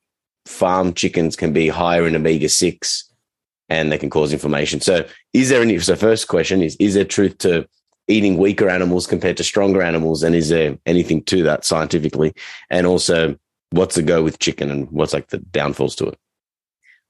farm 0.47 0.95
chickens 0.95 1.37
can 1.37 1.53
be 1.53 1.69
higher 1.69 2.07
in 2.07 2.17
omega 2.17 2.49
6 2.49 3.05
and 3.69 3.93
they 3.93 3.99
can 3.99 4.11
cause 4.11 4.33
inflammation. 4.33 4.81
So, 4.81 5.07
is 5.33 5.49
there 5.49 5.63
any? 5.63 5.79
So, 5.79 5.95
first 5.95 6.29
question 6.29 6.61
is 6.61 6.77
Is 6.81 6.95
there 6.95 7.05
truth 7.05 7.39
to 7.39 7.69
eating 8.09 8.37
weaker 8.37 8.69
animals 8.69 9.07
compared 9.07 9.37
to 9.37 9.45
stronger 9.45 9.81
animals? 9.81 10.23
And 10.23 10.35
is 10.35 10.49
there 10.49 10.77
anything 10.87 11.23
to 11.25 11.45
that 11.45 11.65
scientifically? 11.65 12.35
And 12.69 12.87
also, 12.87 13.37
what's 13.71 13.95
the 13.95 14.03
go 14.03 14.23
with 14.23 14.41
chicken 14.41 14.71
and 14.71 14.91
what's 14.91 15.13
like 15.13 15.29
the 15.29 15.39
downfalls 15.39 15.95
to 15.97 16.09
it? 16.09 16.19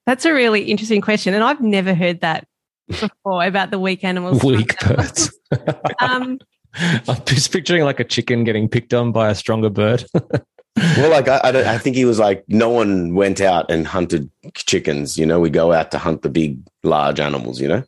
That's 0.06 0.24
a 0.24 0.32
really 0.32 0.62
interesting 0.64 1.00
question. 1.00 1.34
And 1.34 1.44
I've 1.44 1.60
never 1.60 1.94
heard 1.94 2.20
that 2.20 2.46
before 2.88 3.44
about 3.44 3.70
the 3.70 3.78
weak 3.78 4.04
animals. 4.04 4.42
Weak 4.44 4.78
birds. 4.80 5.36
um, 6.00 6.38
I'm 6.74 7.24
just 7.26 7.52
picturing 7.52 7.84
like 7.84 8.00
a 8.00 8.04
chicken 8.04 8.44
getting 8.44 8.68
picked 8.68 8.94
on 8.94 9.12
by 9.12 9.30
a 9.30 9.34
stronger 9.34 9.70
bird. 9.70 10.04
well, 10.14 11.10
like 11.10 11.28
I, 11.28 11.38
I, 11.38 11.74
I, 11.74 11.78
think 11.78 11.96
he 11.96 12.04
was 12.04 12.18
like, 12.18 12.44
no 12.48 12.68
one 12.68 13.14
went 13.14 13.40
out 13.40 13.70
and 13.70 13.86
hunted 13.86 14.30
chickens. 14.54 15.18
You 15.18 15.26
know, 15.26 15.40
we 15.40 15.50
go 15.50 15.72
out 15.72 15.90
to 15.92 15.98
hunt 15.98 16.22
the 16.22 16.28
big, 16.28 16.58
large 16.82 17.20
animals. 17.20 17.60
You 17.60 17.68
know. 17.68 17.84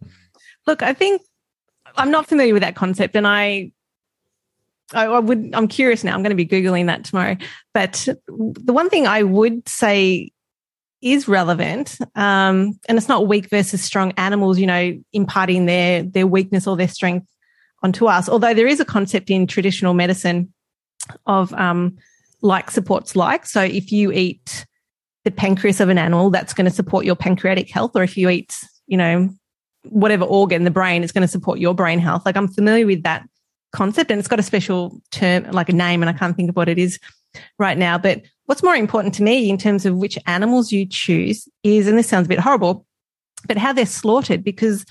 Look, 0.66 0.82
I 0.82 0.92
think 0.92 1.22
I'm 1.96 2.10
not 2.10 2.28
familiar 2.28 2.52
with 2.52 2.62
that 2.62 2.74
concept, 2.74 3.14
and 3.14 3.26
I, 3.26 3.70
I, 4.92 5.06
I 5.06 5.18
would. 5.20 5.50
I'm 5.54 5.68
curious 5.68 6.02
now. 6.02 6.14
I'm 6.14 6.22
going 6.22 6.36
to 6.36 6.44
be 6.44 6.46
googling 6.46 6.86
that 6.86 7.04
tomorrow. 7.04 7.36
But 7.72 8.08
the 8.26 8.72
one 8.72 8.90
thing 8.90 9.06
I 9.06 9.22
would 9.22 9.68
say 9.68 10.32
is 11.02 11.28
relevant, 11.28 11.98
um, 12.14 12.78
and 12.88 12.96
it's 12.96 13.08
not 13.08 13.26
weak 13.28 13.50
versus 13.50 13.82
strong 13.82 14.12
animals. 14.16 14.58
You 14.58 14.66
know, 14.66 15.02
imparting 15.12 15.66
their 15.66 16.02
their 16.02 16.26
weakness 16.26 16.66
or 16.66 16.76
their 16.76 16.88
strength 16.88 17.26
onto 17.82 18.06
us. 18.06 18.28
Although 18.28 18.54
there 18.54 18.66
is 18.66 18.80
a 18.80 18.84
concept 18.84 19.30
in 19.30 19.46
traditional 19.46 19.94
medicine 19.94 20.52
of 21.26 21.52
um, 21.54 21.96
like 22.40 22.70
supports 22.70 23.16
like. 23.16 23.46
So 23.46 23.62
if 23.62 23.92
you 23.92 24.12
eat 24.12 24.66
the 25.24 25.30
pancreas 25.30 25.80
of 25.80 25.88
an 25.88 25.98
animal, 25.98 26.30
that's 26.30 26.54
going 26.54 26.64
to 26.64 26.70
support 26.70 27.04
your 27.04 27.16
pancreatic 27.16 27.70
health. 27.70 27.92
Or 27.94 28.02
if 28.02 28.16
you 28.16 28.28
eat, 28.28 28.56
you 28.86 28.96
know, 28.96 29.30
whatever 29.84 30.24
organ, 30.24 30.64
the 30.64 30.70
brain 30.70 31.02
is 31.02 31.12
going 31.12 31.22
to 31.22 31.28
support 31.28 31.58
your 31.58 31.74
brain 31.74 31.98
health. 31.98 32.22
Like 32.26 32.36
I'm 32.36 32.48
familiar 32.48 32.86
with 32.86 33.02
that 33.04 33.26
concept 33.72 34.10
and 34.10 34.18
it's 34.18 34.28
got 34.28 34.40
a 34.40 34.44
special 34.44 35.00
term, 35.10 35.44
like 35.50 35.68
a 35.68 35.72
name, 35.72 36.02
and 36.02 36.10
I 36.10 36.12
can't 36.12 36.36
think 36.36 36.50
of 36.50 36.56
what 36.56 36.68
it 36.68 36.78
is 36.78 36.98
right 37.58 37.78
now. 37.78 37.98
But 37.98 38.22
what's 38.46 38.62
more 38.62 38.74
important 38.74 39.14
to 39.14 39.22
me 39.22 39.48
in 39.48 39.58
terms 39.58 39.86
of 39.86 39.96
which 39.96 40.18
animals 40.26 40.72
you 40.72 40.86
choose 40.86 41.48
is, 41.62 41.86
and 41.86 41.98
this 41.98 42.08
sounds 42.08 42.26
a 42.26 42.28
bit 42.28 42.40
horrible, 42.40 42.86
but 43.46 43.56
how 43.56 43.72
they're 43.72 43.86
slaughtered 43.86 44.44
because 44.44 44.84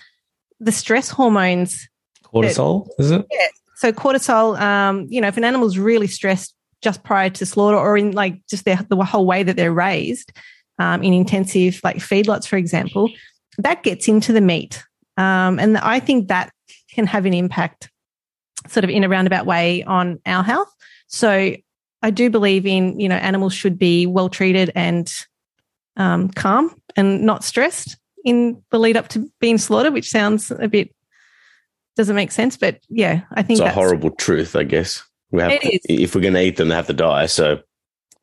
the 0.59 0.71
stress 0.71 1.09
hormones. 1.09 1.87
Cortisol, 2.25 2.85
that, 2.97 3.03
is 3.03 3.11
it? 3.11 3.25
Yeah. 3.31 3.47
So 3.75 3.91
cortisol, 3.91 4.59
um, 4.59 5.07
you 5.09 5.19
know, 5.19 5.27
if 5.27 5.37
an 5.37 5.43
animal's 5.43 5.77
really 5.77 6.07
stressed 6.07 6.55
just 6.81 7.03
prior 7.03 7.29
to 7.29 7.45
slaughter 7.45 7.77
or 7.77 7.97
in 7.97 8.11
like 8.11 8.45
just 8.47 8.65
their, 8.65 8.79
the 8.89 8.95
whole 8.97 9.25
way 9.25 9.43
that 9.43 9.55
they're 9.55 9.73
raised 9.73 10.31
um, 10.79 11.03
in 11.03 11.13
intensive 11.13 11.79
like 11.83 11.97
feedlots, 11.97 12.47
for 12.47 12.57
example, 12.57 13.09
that 13.57 13.83
gets 13.83 14.07
into 14.07 14.33
the 14.33 14.41
meat. 14.41 14.83
Um, 15.17 15.59
and 15.59 15.77
I 15.77 15.99
think 15.99 16.27
that 16.29 16.51
can 16.93 17.07
have 17.07 17.25
an 17.25 17.33
impact 17.33 17.89
sort 18.67 18.83
of 18.83 18.89
in 18.89 19.03
a 19.03 19.09
roundabout 19.09 19.45
way 19.45 19.83
on 19.83 20.19
our 20.25 20.43
health. 20.43 20.71
So 21.07 21.55
I 22.01 22.09
do 22.09 22.29
believe 22.29 22.65
in, 22.65 22.99
you 22.99 23.09
know, 23.09 23.15
animals 23.15 23.53
should 23.53 23.77
be 23.77 24.05
well 24.05 24.29
treated 24.29 24.71
and 24.75 25.11
um, 25.97 26.29
calm 26.29 26.75
and 26.95 27.23
not 27.23 27.43
stressed 27.43 27.97
in 28.23 28.61
the 28.71 28.79
lead 28.79 28.97
up 28.97 29.07
to 29.09 29.29
being 29.39 29.57
slaughtered, 29.57 29.93
which 29.93 30.09
sounds 30.09 30.51
a 30.51 30.67
bit 30.67 30.93
doesn't 31.95 32.15
make 32.15 32.31
sense. 32.31 32.57
But 32.57 32.79
yeah, 32.89 33.21
I 33.33 33.43
think 33.43 33.59
it's 33.59 33.67
a 33.67 33.71
horrible 33.71 34.11
truth, 34.11 34.55
I 34.55 34.63
guess. 34.63 35.03
We 35.31 35.41
have, 35.41 35.59
if 35.61 36.15
we're 36.15 36.21
going 36.21 36.33
to 36.33 36.41
eat 36.41 36.57
them, 36.57 36.69
they 36.69 36.75
have 36.75 36.87
to 36.87 36.93
die. 36.93 37.25
So 37.25 37.61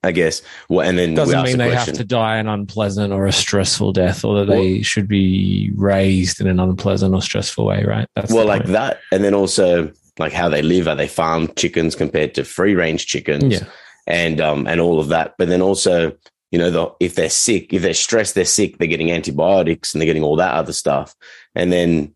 I 0.03 0.13
guess. 0.13 0.43
Well, 0.69 0.87
and 0.87 0.99
then 0.99 1.15
doesn't 1.15 1.43
mean 1.43 1.59
the 1.59 1.65
they 1.65 1.75
have 1.75 1.93
to 1.93 2.05
die 2.05 2.37
an 2.37 2.49
unpleasant 2.49 3.13
or 3.13 3.27
a 3.27 3.33
stressful 3.33 3.93
death, 3.93 4.25
or 4.25 4.39
that 4.39 4.49
well, 4.49 4.59
they 4.59 4.83
should 4.83 5.09
be 5.09 5.73
raised 5.75 6.41
in 6.41 6.47
an 6.47 6.61
unpleasant 6.61 7.15
or 7.15 7.23
stressful 7.23 7.67
way, 7.67 7.85
right? 7.85 8.07
That's 8.15 8.33
well, 8.33 8.47
like 8.47 8.67
that, 8.67 9.01
and 9.11 9.25
then 9.25 9.35
also 9.35 9.93
like 10.19 10.33
how 10.33 10.49
they 10.49 10.63
live. 10.63 10.89
Are 10.89 10.97
they 10.97 11.09
farm 11.09 11.49
chickens 11.57 11.95
compared 11.95 12.35
to 12.35 12.45
free 12.45 12.75
range 12.75 13.07
chickens? 13.07 13.61
Yeah. 13.61 13.67
And 14.07 14.41
um 14.41 14.67
and 14.67 14.81
all 14.81 15.01
of 15.01 15.09
that, 15.09 15.35
but 15.39 15.49
then 15.49 15.63
also 15.63 16.17
you 16.51 16.59
know 16.59 16.71
the, 16.71 16.91
if 17.01 17.15
they're 17.15 17.29
sick, 17.29 17.73
if 17.73 17.83
they're 17.83 17.95
stressed, 17.95 18.35
they're 18.35 18.45
sick. 18.45 18.79
They're 18.79 18.89
getting 18.89 19.13
antibiotics 19.13 19.93
and 19.93 20.01
they're 20.01 20.07
getting 20.07 20.23
all 20.23 20.37
that 20.37 20.55
other 20.55 20.73
stuff. 20.73 21.15
And 21.55 21.73
then 21.73 22.15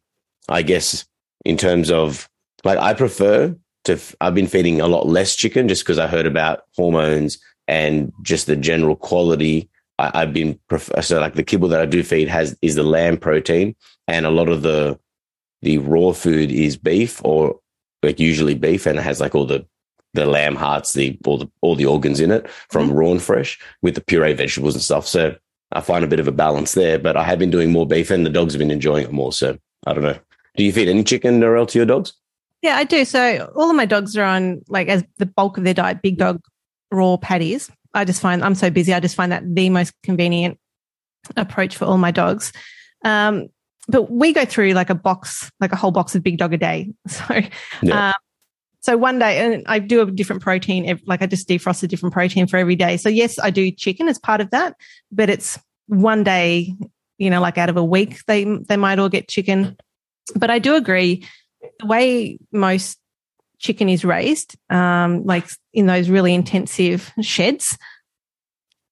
I 0.49 0.63
guess 0.63 1.05
in 1.45 1.57
terms 1.57 1.91
of 1.91 2.29
like 2.65 2.79
I 2.79 2.95
prefer 2.95 3.55
to 3.85 3.99
I've 4.21 4.35
been 4.35 4.47
feeding 4.47 4.81
a 4.81 4.89
lot 4.89 5.07
less 5.07 5.37
chicken 5.37 5.69
just 5.69 5.83
because 5.83 5.99
I 5.99 6.07
heard 6.07 6.27
about 6.27 6.63
hormones 6.77 7.39
and 7.69 8.13
just 8.23 8.47
the 8.47 8.57
general 8.57 8.97
quality. 8.97 9.69
I, 9.99 10.21
have 10.21 10.33
been 10.33 10.59
so 11.01 11.21
like 11.21 11.35
the 11.35 11.45
kibble 11.45 11.69
that 11.69 11.81
I 11.81 11.87
do 11.87 12.03
feed 12.03 12.29
has 12.29 12.57
is 12.63 12.75
the 12.75 12.83
lamb 12.83 13.19
protein, 13.19 13.77
and 14.09 14.27
a 14.27 14.31
lot 14.31 14.49
of 14.49 14.63
the 14.63 14.99
the 15.61 15.79
raw 15.79 16.13
food 16.13 16.51
is 16.51 16.77
beef 16.77 17.21
or 17.25 17.61
like 18.03 18.21
usually 18.21 18.55
beef, 18.55 18.87
and 18.87 18.99
it 18.99 19.03
has 19.03 19.21
like 19.21 19.35
all 19.35 19.47
the 19.47 19.67
the 20.15 20.27
lamb 20.27 20.57
hearts, 20.57 20.93
the 20.93 21.19
all 21.25 21.39
the 21.39 21.51
all 21.61 21.75
the 21.75 21.87
organs 21.87 22.21
in 22.21 22.31
it 22.31 22.49
from 22.69 22.89
mm-hmm. 22.89 22.97
raw 22.97 23.11
and 23.11 23.23
fresh 23.23 23.59
with 23.83 23.95
the 23.95 24.01
puree 24.01 24.33
vegetables 24.33 24.75
and 24.75 24.83
stuff. 24.83 25.07
So 25.07 25.35
I 25.73 25.81
find 25.81 26.05
a 26.05 26.09
bit 26.09 26.21
of 26.21 26.29
a 26.29 26.33
balance 26.33 26.75
there, 26.75 26.99
but 26.99 27.17
I 27.17 27.25
have 27.25 27.39
been 27.39 27.51
doing 27.51 27.73
more 27.73 27.87
beef, 27.87 28.11
and 28.11 28.27
the 28.27 28.31
dogs 28.31 28.53
have 28.55 28.59
been 28.59 28.71
enjoying 28.71 29.05
it 29.05 29.13
more. 29.13 29.33
So 29.33 29.59
I 29.87 29.95
don't 29.95 30.05
know. 30.05 30.19
Do 30.57 30.65
you 30.65 30.73
feed 30.73 30.89
any 30.89 31.03
chicken, 31.03 31.41
Narelle, 31.41 31.69
to 31.69 31.79
your 31.79 31.87
dogs? 31.87 32.13
Yeah, 32.61 32.77
I 32.77 32.85
do. 32.85 33.05
So 33.05 33.53
all 33.57 33.71
of 33.71 33.77
my 33.77 33.87
dogs 33.87 34.17
are 34.17 34.25
on 34.25 34.63
like 34.69 34.89
as 34.89 35.05
the 35.19 35.27
bulk 35.27 35.59
of 35.59 35.65
their 35.65 35.75
diet, 35.75 36.03
big 36.03 36.19
dog 36.19 36.41
raw 36.91 37.17
patties. 37.17 37.71
I 37.95 38.05
just 38.05 38.21
find 38.21 38.45
I'm 38.45 38.55
so 38.55 38.71
busy. 38.71 38.95
I 38.95 39.01
just 39.01 39.17
find 39.17 39.33
that 39.33 39.43
the 39.55 39.71
most 39.71 39.95
convenient 40.03 40.59
approach 41.37 41.77
for 41.77 41.87
all 41.87 41.99
my 41.99 42.11
dogs. 42.11 42.53
Um, 43.05 43.49
but 43.89 44.11
we 44.11 44.33
go 44.33 44.45
through 44.45 44.73
like 44.73 44.91
a 44.91 44.95
box, 44.95 45.51
like 45.61 45.73
a 45.73 45.77
whole 45.77 45.91
box 45.91 46.15
of 46.15 46.23
big 46.23 46.39
dog 46.39 46.53
a 46.53 46.59
day. 46.59 46.93
So, 47.09 47.41
yeah. 47.83 48.09
um, 48.09 48.15
so 48.81 48.97
one 48.97 49.21
day, 49.21 49.39
and 49.39 49.63
I 49.67 49.79
do 49.79 50.01
a 50.01 50.11
different 50.11 50.43
protein. 50.43 51.01
Like 51.07 51.23
I 51.23 51.27
just 51.27 51.49
defrost 51.49 51.83
a 51.85 51.87
different 51.87 52.13
protein 52.13 52.49
for 52.49 52.57
every 52.57 52.75
day. 52.75 52.97
So 52.97 53.09
yes, 53.09 53.39
I 53.39 53.51
do 53.51 53.71
chicken 53.71 54.09
as 54.09 54.19
part 54.19 54.41
of 54.41 54.51
that, 54.51 54.75
but 55.11 55.31
it's 55.31 55.59
one 55.87 56.25
day. 56.25 56.75
You 57.19 57.31
know, 57.31 57.41
like 57.41 57.59
out 57.59 57.69
of 57.69 57.77
a 57.77 57.85
week, 57.85 58.25
they 58.27 58.43
they 58.45 58.77
might 58.77 58.99
all 58.99 59.09
get 59.09 59.29
chicken. 59.29 59.77
But 60.35 60.51
I 60.51 60.59
do 60.59 60.75
agree 60.75 61.25
the 61.79 61.87
way 61.87 62.39
most 62.51 62.99
chicken 63.61 63.89
is 63.89 64.05
raised, 64.05 64.57
um, 64.71 65.25
like 65.25 65.49
in 65.73 65.87
those 65.87 66.11
really 66.11 66.35
intensive 66.35 67.13
sheds, 67.21 67.79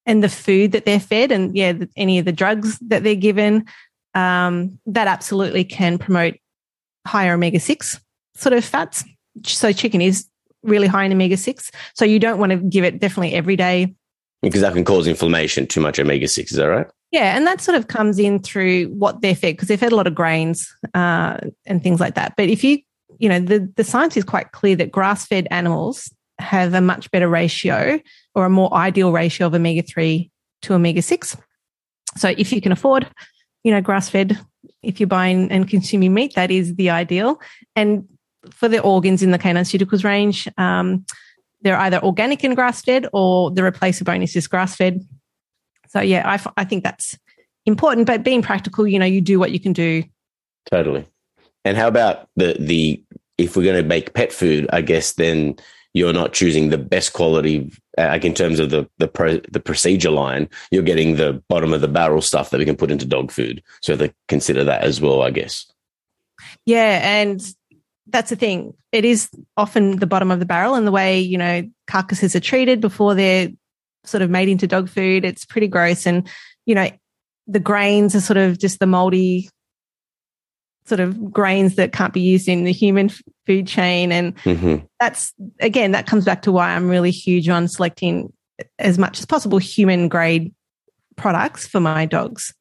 and 0.07 0.23
the 0.23 0.29
food 0.29 0.71
that 0.73 0.85
they're 0.85 1.01
fed, 1.01 1.33
and 1.33 1.57
yeah, 1.57 1.73
any 1.97 2.21
of 2.21 2.25
the 2.25 2.33
drugs 2.33 2.79
that 2.79 3.03
they're 3.03 3.17
given, 3.17 3.65
um, 4.15 4.79
that 4.87 5.07
absolutely 5.07 5.65
can 5.65 5.99
promote 5.99 6.35
higher 7.07 7.35
omega 7.35 7.61
six 7.61 8.01
sort 8.35 8.53
of 8.53 8.65
fats. 8.65 9.05
So 9.45 9.73
chicken 9.73 10.01
is 10.01 10.27
really 10.63 10.87
high 10.87 11.05
in 11.05 11.13
omega 11.13 11.37
six. 11.37 11.71
So 11.95 12.05
you 12.05 12.19
don't 12.19 12.39
want 12.39 12.51
to 12.51 12.59
give 12.59 12.85
it 12.85 13.01
definitely 13.01 13.35
every 13.35 13.57
day 13.57 13.95
because 14.43 14.63
that 14.63 14.73
can 14.73 14.85
cause 14.85 15.07
inflammation. 15.07 15.67
Too 15.67 15.81
much 15.81 15.99
omega 15.99 16.29
six, 16.29 16.53
is 16.53 16.59
that 16.59 16.67
right? 16.67 16.87
Yeah, 17.11 17.37
and 17.37 17.47
that 17.47 17.61
sort 17.61 17.77
of 17.77 17.89
comes 17.89 18.19
in 18.19 18.39
through 18.39 18.87
what 18.87 19.21
they're 19.21 19.35
fed 19.35 19.55
because 19.55 19.69
they're 19.69 19.77
fed 19.77 19.93
a 19.93 19.97
lot 19.97 20.07
of 20.07 20.15
grains 20.15 20.73
uh, 20.95 21.39
and 21.67 21.83
things 21.83 22.01
like 22.01 22.15
that. 22.15 22.35
But 22.37 22.49
if 22.49 22.63
you, 22.63 22.79
you 23.19 23.29
know, 23.29 23.41
the, 23.41 23.71
the 23.77 23.85
science 23.85 24.17
is 24.17 24.25
quite 24.25 24.53
clear 24.53 24.77
that 24.77 24.93
grass 24.93 25.27
fed 25.27 25.49
animals 25.51 26.13
have 26.39 26.73
a 26.73 26.81
much 26.81 27.11
better 27.11 27.29
ratio 27.29 28.01
or 28.35 28.45
a 28.45 28.51
more 28.51 28.73
ideal 28.73 29.13
ratio 29.13 29.49
of 29.49 29.55
omega 29.55 29.83
3 29.83 30.31
to 30.63 30.75
omega 30.75 31.03
6. 31.03 31.37
So 32.17 32.33
if 32.37 32.53
you 32.53 32.61
can 32.61 32.73
afford, 32.73 33.09
you 33.65 33.73
know, 33.73 33.81
grass 33.81 34.09
fed, 34.09 34.39
if 34.83 35.01
you're 35.01 35.07
buying 35.07 35.51
and 35.51 35.69
consuming 35.69 36.15
meat, 36.15 36.35
that 36.35 36.51
is 36.51 36.75
the 36.77 36.91
ideal. 36.91 37.41
And 37.77 38.09
for 38.51 38.69
the 38.69 38.81
organs 38.81 39.23
in 39.23 39.31
the 39.31 39.39
canine 39.39 39.65
pharmaceuticals 39.65 40.05
range, 40.05 40.49
um, 40.57 41.05
they're 41.63 41.79
either 41.79 42.03
organic 42.03 42.43
and 42.43 42.57
grass 42.57 42.83
fed 42.83 43.07
or 43.13 43.51
the 43.51 43.63
replacer 43.63 44.05
bone 44.05 44.23
is 44.23 44.49
grass 44.49 44.77
fed. 44.77 45.07
So 45.89 46.01
yeah, 46.01 46.29
I, 46.29 46.41
I 46.57 46.65
think 46.65 46.85
that's 46.85 47.19
important. 47.67 48.07
But 48.07 48.23
being 48.23 48.43
practical, 48.43 48.87
you 48.87 48.99
know, 48.99 49.07
you 49.07 49.21
do 49.21 49.39
what 49.39 49.51
you 49.51 49.61
can 49.61 49.73
do. 49.73 50.05
Totally. 50.71 51.07
And 51.65 51.77
how 51.77 51.89
about 51.89 52.29
the 52.37 52.57
the 52.59 53.03
if 53.37 53.57
we're 53.57 53.65
going 53.65 53.83
to 53.83 53.89
make 53.89 54.15
pet 54.15 54.33
food, 54.33 54.67
I 54.73 54.83
guess 54.83 55.13
then 55.13 55.57
you're 55.93 56.13
not 56.13 56.33
choosing 56.33 56.69
the 56.69 56.79
best 56.79 57.13
quality, 57.13 57.71
uh, 57.99 58.07
like 58.07 58.25
in 58.25 58.35
terms 58.35 58.61
of 58.61 58.71
the 58.71 58.89
the 58.99 59.09
pro, 59.09 59.39
the 59.51 59.61
procedure 59.61 60.11
line. 60.11 60.49
You're 60.71 60.83
getting 60.83 61.17
the 61.17 61.43
bottom 61.49 61.73
of 61.73 61.81
the 61.81 61.89
barrel 61.89 62.23
stuff 62.23 62.51
that 62.51 62.59
we 62.59 62.65
can 62.65 62.77
put 62.77 62.91
into 62.91 63.07
dog 63.07 63.31
food. 63.31 63.63
So 63.83 63.97
they 63.97 64.13
consider 64.29 64.65
that 64.65 64.83
as 64.83 65.01
well, 65.01 65.23
I 65.23 65.31
guess. 65.31 65.67
Yeah, 66.65 67.01
and 67.03 67.43
that's 68.07 68.31
the 68.31 68.37
thing. 68.37 68.75
It 68.93 69.05
is 69.05 69.31
often 69.57 69.97
the 69.97 70.07
bottom 70.07 70.31
of 70.31 70.41
the 70.41 70.47
barrel, 70.47 70.75
and 70.75 70.87
the 70.87 70.93
way 70.93 71.19
you 71.19 71.39
know 71.39 71.69
carcasses 71.87 72.37
are 72.37 72.41
treated 72.41 72.81
before 72.81 73.15
they're 73.15 73.49
sort 74.05 74.23
of 74.23 74.31
made 74.31 74.49
into 74.49 74.67
dog 74.67 74.89
food. 74.89 75.25
It's 75.25 75.45
pretty 75.45 75.69
gross, 75.69 76.07
and 76.07 76.29
you 76.67 76.75
know 76.75 76.89
the 77.47 77.61
grains 77.61 78.15
are 78.15 78.21
sort 78.21 78.37
of 78.37 78.59
just 78.59 78.79
the 78.79 78.87
moldy 78.87 79.51
sort 80.87 81.01
of 81.01 81.33
grains 81.33 81.77
that 81.77 81.93
can't 81.93 82.13
be 82.13 82.21
used 82.21 82.49
in 82.49 82.65
the 82.65 82.73
human 82.73 83.11
food 83.47 83.67
chain. 83.67 84.13
And 84.13 84.37
mm-hmm. 84.39 84.85
that's, 84.99 85.33
again, 85.61 85.93
that 85.93 86.07
comes 86.07 86.25
back 86.25 86.43
to 86.43 86.53
why 86.53 86.75
I'm 86.75 86.89
really 86.89 87.11
huge 87.11 87.49
on 87.49 87.69
selecting 87.69 88.33
as 88.79 88.99
much 88.99 89.19
as 89.19 89.27
possible 89.27 89.59
human 89.59 90.09
grade 90.09 90.53
products 91.17 91.67
for 91.67 91.81
my 91.81 92.07
dogs. 92.07 92.55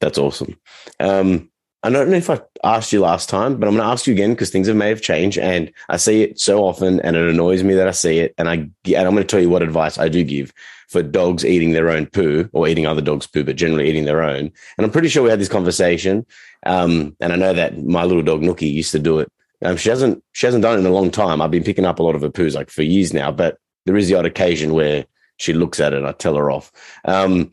That's 0.00 0.18
awesome. 0.18 0.58
Um, 0.98 1.50
I 1.82 1.90
don't 1.90 2.10
know 2.10 2.16
if 2.16 2.28
I 2.28 2.40
asked 2.62 2.92
you 2.92 3.00
last 3.00 3.28
time, 3.28 3.58
but 3.58 3.66
I'm 3.66 3.74
going 3.74 3.86
to 3.86 3.92
ask 3.92 4.06
you 4.06 4.12
again 4.12 4.30
because 4.30 4.50
things 4.50 4.66
have 4.66 4.76
may 4.76 4.90
have 4.90 5.00
changed, 5.00 5.38
and 5.38 5.72
I 5.88 5.96
see 5.96 6.22
it 6.22 6.38
so 6.38 6.64
often, 6.64 7.00
and 7.00 7.16
it 7.16 7.28
annoys 7.28 7.64
me 7.64 7.74
that 7.74 7.88
I 7.88 7.92
see 7.92 8.18
it. 8.18 8.34
And 8.36 8.48
I 8.48 8.54
and 8.54 8.72
I'm 8.84 9.14
going 9.14 9.16
to 9.16 9.24
tell 9.24 9.40
you 9.40 9.48
what 9.48 9.62
advice 9.62 9.98
I 9.98 10.08
do 10.08 10.22
give 10.22 10.52
for 10.90 11.02
dogs 11.02 11.44
eating 11.44 11.70
their 11.70 11.88
own 11.88 12.06
poo 12.06 12.50
or 12.52 12.66
eating 12.66 12.86
other 12.86 13.00
dogs' 13.00 13.26
poo, 13.26 13.44
but 13.44 13.56
generally 13.56 13.88
eating 13.88 14.04
their 14.04 14.22
own. 14.22 14.50
And 14.76 14.84
I'm 14.84 14.90
pretty 14.90 15.08
sure 15.08 15.22
we 15.22 15.30
had 15.30 15.40
this 15.40 15.48
conversation. 15.48 16.26
Um, 16.66 17.16
and 17.20 17.32
I 17.32 17.36
know 17.36 17.52
that 17.52 17.82
my 17.84 18.04
little 18.04 18.24
dog 18.24 18.42
Nookie 18.42 18.72
used 18.72 18.92
to 18.92 18.98
do 18.98 19.20
it. 19.20 19.30
Um, 19.62 19.76
she 19.76 19.88
hasn't 19.88 20.22
she 20.32 20.46
hasn't 20.46 20.62
done 20.62 20.76
it 20.76 20.80
in 20.80 20.86
a 20.86 20.90
long 20.90 21.10
time. 21.10 21.40
I've 21.40 21.50
been 21.50 21.64
picking 21.64 21.84
up 21.84 22.00
a 22.00 22.02
lot 22.02 22.14
of 22.14 22.22
her 22.22 22.30
poos 22.30 22.54
like 22.54 22.70
for 22.70 22.82
years 22.82 23.14
now, 23.14 23.30
but 23.30 23.58
there 23.86 23.96
is 23.96 24.08
the 24.08 24.14
odd 24.14 24.26
occasion 24.26 24.72
where 24.72 25.04
she 25.36 25.52
looks 25.52 25.80
at 25.80 25.92
it 25.92 25.98
and 25.98 26.06
I 26.06 26.12
tell 26.12 26.34
her 26.34 26.50
off. 26.50 26.72
Um, 27.04 27.52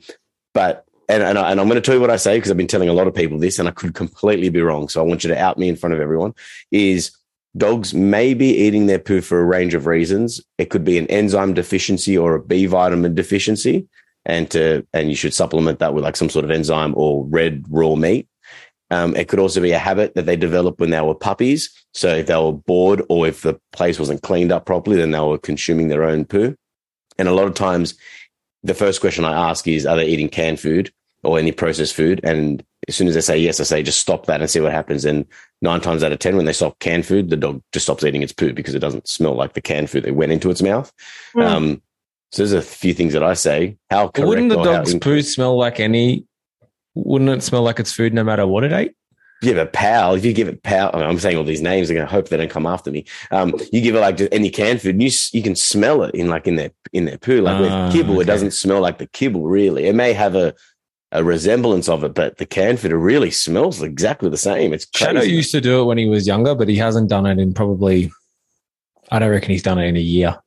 but 0.54 0.86
and, 1.10 1.23
and, 1.23 1.38
I, 1.38 1.52
and 1.52 1.60
I'm 1.60 1.67
going 1.67 1.82
to 1.82 1.86
tell 1.86 1.95
you 1.95 2.02
what 2.02 2.10
I 2.10 2.17
say 2.17 2.38
because 2.38 2.52
I've 2.52 2.58
been 2.58 2.67
telling 2.67 2.89
a 2.89 2.93
lot 2.93 3.08
of 3.08 3.15
people 3.15 3.38
this 3.38 3.60
and 3.60 3.67
I 3.67 3.71
could 3.71 3.93
completely 3.93 4.50
be 4.50 4.62
wrong. 4.62 4.89
So 4.89 5.00
I 5.00 5.08
want 5.08 5.23
you 5.23 5.30
to 5.30 5.39
out 5.39 5.58
me 5.58 5.69
in 5.69 5.78
front 5.78 5.93
of 5.93 6.02
everyone 6.02 6.34
is 6.71 7.12
dogs 7.56 7.94
may 7.94 8.34
be 8.34 8.50
eating 8.50 8.88
their 8.88 9.00
poo 9.00 9.22
for 9.22 9.40
a 9.40 9.46
range 9.46 9.74
of 9.74 9.86
reasons. 9.86 10.42
It 10.58 10.70
could 10.70 10.84
be 10.84 10.98
an 10.98 11.08
enzyme 11.08 11.54
deficiency 11.54 12.18
or 12.18 12.36
a 12.36 12.42
B 12.42 12.66
vitamin 12.66 13.16
deficiency. 13.16 13.88
And 14.26 14.52
to, 14.52 14.86
and 14.94 15.10
you 15.10 15.16
should 15.16 15.34
supplement 15.34 15.80
that 15.80 15.94
with 15.94 16.04
like 16.04 16.18
some 16.18 16.30
sort 16.30 16.44
of 16.44 16.52
enzyme 16.52 16.94
or 16.98 17.26
red 17.26 17.64
raw 17.70 17.96
meat. 17.96 18.28
Um, 18.90 19.16
it 19.16 19.28
could 19.28 19.40
also 19.40 19.62
be 19.62 19.72
a 19.72 19.80
habit 19.80 20.16
that 20.16 20.26
they 20.26 20.36
developed 20.36 20.80
when 20.80 20.90
they 20.90 21.02
were 21.02 21.16
puppies. 21.16 21.72
So 21.94 22.16
if 22.16 22.28
they 22.28 22.36
were 22.36 22.54
bored 22.54 23.02
or 23.10 23.28
if 23.28 23.42
the 23.42 23.60
place 23.72 24.00
wasn't 24.00 24.24
cleaned 24.24 24.52
up 24.52 24.66
properly, 24.66 24.98
then 24.98 25.12
they 25.12 25.20
were 25.20 25.38
consuming 25.38 25.88
their 25.88 26.04
own 26.04 26.26
poo. 26.26 26.56
And 27.18 27.28
a 27.28 27.34
lot 27.34 27.48
of 27.48 27.54
times 27.54 27.96
the 28.64 28.74
first 28.74 29.02
question 29.02 29.26
I 29.26 29.50
ask 29.50 29.68
is, 29.68 29.86
are 29.86 29.96
they 29.96 30.08
eating 30.08 30.30
canned 30.30 30.60
food 30.60 30.92
or 31.28 31.38
any 31.38 31.52
processed 31.52 31.94
food? 31.94 32.22
And 32.24 32.63
as 32.88 32.96
soon 32.96 33.08
as 33.08 33.13
they 33.13 33.22
say 33.22 33.38
yes, 33.38 33.60
I 33.60 33.63
say, 33.63 33.84
just 33.84 34.00
stop 34.00 34.26
that 34.26 34.40
and 34.40 34.50
see 34.50 34.60
what 34.60 34.72
happens. 34.72 35.06
And 35.06 35.26
nine 35.62 35.82
times 35.82 36.04
out 36.04 36.12
of 36.12 36.20
10, 36.20 36.38
when 36.38 36.46
they 36.46 36.54
stop 36.54 36.80
canned 36.80 37.06
food, 37.06 37.30
the 37.30 37.38
dog 37.38 37.62
just 37.74 37.86
stops 37.86 38.04
eating 38.04 38.24
its 38.24 38.34
poo 38.34 38.54
because 38.54 38.74
it 38.74 38.80
doesn't 38.80 39.08
smell 39.08 39.36
like 39.36 39.54
the 39.54 39.62
canned 39.62 39.90
food 39.90 40.04
that 40.04 40.16
went 40.16 40.32
into 40.32 40.50
its 40.50 40.62
mouth. 40.62 40.92
Mm. 41.36 41.44
Um, 41.44 41.82
so 42.32 42.44
there's 42.44 42.54
a 42.54 42.62
few 42.62 42.94
things 42.94 43.13
that 43.13 43.24
I 43.24 43.34
say. 43.34 43.78
How 43.90 44.08
correct 44.08 44.28
wouldn't 44.28 44.50
the 44.50 44.63
dog's 44.63 44.96
poo 44.96 45.22
smell 45.22 45.58
like 45.58 45.80
any? 45.80 46.26
Wouldn't 46.96 47.30
it 47.30 47.44
smell 47.44 47.62
like 47.62 47.80
its 47.80 47.92
food 47.92 48.13
no 48.13 48.24
matter 48.24 48.48
what 48.48 48.63
it 48.63 48.74
ate? 48.74 48.96
You 49.42 49.50
Yeah, 49.50 49.63
but 49.63 49.74
pal, 49.74 50.16
if 50.16 50.26
you 50.26 50.34
give 50.34 50.48
it 50.48 50.63
pal, 50.63 50.90
I 50.94 51.04
am 51.04 51.20
saying 51.20 51.38
all 51.38 51.44
these 51.44 51.62
names. 51.62 51.90
I'm 51.90 51.96
going 51.96 52.08
to 52.08 52.12
hope 52.12 52.30
they 52.30 52.38
don't 52.38 52.50
come 52.50 52.66
after 52.66 52.90
me. 52.90 53.06
Um, 53.30 53.54
you 53.72 53.82
give 53.82 53.96
it 53.96 54.00
like 54.00 54.20
any 54.32 54.50
canned 54.50 54.82
food, 54.82 55.02
you 55.02 55.12
you 55.32 55.44
can 55.44 55.56
smell 55.56 56.04
it 56.04 56.16
in 56.16 56.28
like 56.28 56.48
in 56.48 56.56
their 56.56 56.72
in 56.92 57.06
their 57.06 57.18
poo. 57.20 57.42
Like 57.42 57.62
with 57.62 57.72
ah, 57.72 57.92
kibble, 57.92 58.16
okay. 58.16 58.22
it 58.24 58.26
doesn't 58.26 58.52
smell 58.52 58.82
like 58.82 58.98
the 58.98 59.08
kibble. 59.08 59.44
Really, 59.44 59.86
it 59.86 59.96
may 59.96 60.13
have 60.13 60.36
a 60.36 60.56
a 61.12 61.24
resemblance 61.24 61.88
of 61.88 62.04
it, 62.04 62.13
but 62.13 62.38
the 62.38 62.46
can 62.46 62.78
food 62.78 62.91
really 62.91 63.32
smells 63.32 63.82
exactly 63.82 64.30
the 64.30 64.38
same. 64.38 64.74
It's 64.74 64.86
crazy. 64.86 65.06
Shadow 65.06 65.22
used 65.22 65.52
to 65.52 65.62
do 65.62 65.82
it 65.82 65.86
when 65.86 65.98
he 65.98 66.08
was 66.08 66.28
younger, 66.28 66.54
but 66.54 66.67
he 66.67 66.76
hasn't 66.76 67.10
done 67.10 67.26
it 67.26 67.39
in 67.39 67.54
probably. 67.54 68.12
I 69.10 69.20
don't 69.20 69.30
reckon 69.30 69.52
he's 69.52 69.63
done 69.63 69.80
it 69.80 69.88
in 69.88 69.96
a 69.96 70.02
year. 70.02 70.38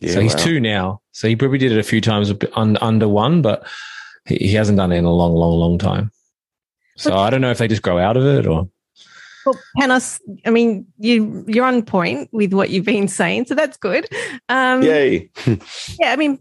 Yeah, 0.00 0.12
so 0.12 0.20
he's 0.20 0.34
wow. 0.34 0.44
two 0.44 0.60
now. 0.60 1.00
So 1.12 1.28
he 1.28 1.36
probably 1.36 1.58
did 1.58 1.72
it 1.72 1.78
a 1.78 1.82
few 1.82 2.00
times 2.00 2.32
under 2.54 3.08
one, 3.08 3.42
but 3.42 3.66
he 4.26 4.52
hasn't 4.52 4.76
done 4.76 4.92
it 4.92 4.98
in 4.98 5.04
a 5.04 5.12
long, 5.12 5.34
long, 5.34 5.58
long 5.58 5.78
time. 5.78 6.10
So 6.96 7.16
I 7.16 7.30
don't 7.30 7.40
know 7.40 7.50
if 7.50 7.58
they 7.58 7.68
just 7.68 7.82
grow 7.82 7.98
out 7.98 8.16
of 8.16 8.24
it 8.24 8.46
or. 8.46 8.68
Well, 9.46 9.58
Panos, 9.78 10.20
I 10.44 10.50
mean, 10.50 10.86
you 10.98 11.46
you're 11.48 11.64
on 11.64 11.82
point 11.82 12.28
with 12.30 12.52
what 12.52 12.68
you've 12.68 12.84
been 12.84 13.08
saying, 13.08 13.46
so 13.46 13.54
that's 13.54 13.78
good. 13.78 14.06
Um, 14.50 14.82
Yay! 14.82 15.30
yeah, 15.98 16.12
I 16.12 16.16
mean, 16.16 16.38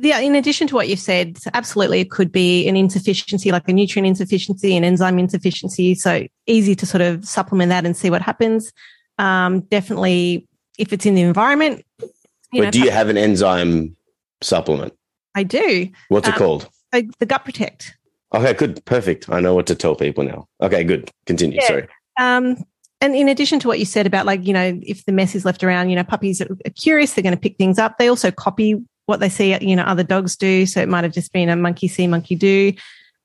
yeah. 0.00 0.18
In 0.20 0.34
addition 0.34 0.66
to 0.68 0.74
what 0.74 0.88
you've 0.88 0.98
said, 0.98 1.38
absolutely, 1.54 2.00
it 2.00 2.10
could 2.10 2.32
be 2.32 2.66
an 2.68 2.76
insufficiency, 2.76 3.52
like 3.52 3.68
a 3.68 3.72
nutrient 3.72 4.06
insufficiency, 4.06 4.76
an 4.76 4.84
enzyme 4.84 5.18
insufficiency. 5.18 5.94
So 5.94 6.26
easy 6.46 6.74
to 6.74 6.86
sort 6.86 7.02
of 7.02 7.24
supplement 7.26 7.70
that 7.70 7.86
and 7.86 7.96
see 7.96 8.10
what 8.10 8.22
happens. 8.22 8.72
Um, 9.18 9.60
definitely, 9.60 10.48
if 10.78 10.92
it's 10.92 11.06
in 11.06 11.14
the 11.14 11.22
environment. 11.22 11.84
but 11.98 12.10
know, 12.52 12.70
do 12.70 12.80
you 12.80 12.90
have 12.90 13.08
an 13.08 13.16
enzyme 13.16 13.96
supplement? 14.42 14.94
I 15.34 15.42
do. 15.42 15.88
What's 16.08 16.28
um, 16.28 16.34
it 16.34 16.38
called? 16.38 16.68
the 16.92 17.26
Gut 17.26 17.44
Protect. 17.44 17.96
Okay, 18.34 18.52
good. 18.54 18.84
Perfect. 18.84 19.28
I 19.28 19.40
know 19.40 19.54
what 19.54 19.66
to 19.66 19.74
tell 19.74 19.94
people 19.94 20.24
now. 20.24 20.48
Okay, 20.60 20.84
good. 20.84 21.10
Continue. 21.26 21.58
Yeah. 21.60 21.66
Sorry. 21.66 21.88
Um, 22.18 22.56
and 23.00 23.16
in 23.16 23.28
addition 23.28 23.58
to 23.60 23.68
what 23.68 23.78
you 23.78 23.84
said 23.84 24.06
about 24.06 24.26
like, 24.26 24.46
you 24.46 24.52
know, 24.52 24.78
if 24.82 25.04
the 25.06 25.12
mess 25.12 25.34
is 25.34 25.44
left 25.44 25.64
around, 25.64 25.88
you 25.90 25.96
know, 25.96 26.04
puppies 26.04 26.40
are 26.40 26.48
curious, 26.76 27.14
they're 27.14 27.22
going 27.22 27.34
to 27.34 27.40
pick 27.40 27.56
things 27.56 27.78
up. 27.78 27.98
They 27.98 28.08
also 28.08 28.30
copy 28.30 28.76
what 29.10 29.20
they 29.20 29.28
see, 29.28 29.56
you 29.60 29.76
know, 29.76 29.82
other 29.82 30.02
dogs 30.02 30.36
do. 30.36 30.64
So 30.64 30.80
it 30.80 30.88
might 30.88 31.04
have 31.04 31.12
just 31.12 31.32
been 31.32 31.48
a 31.48 31.56
monkey 31.56 31.88
see, 31.88 32.06
monkey 32.06 32.34
do. 32.34 32.72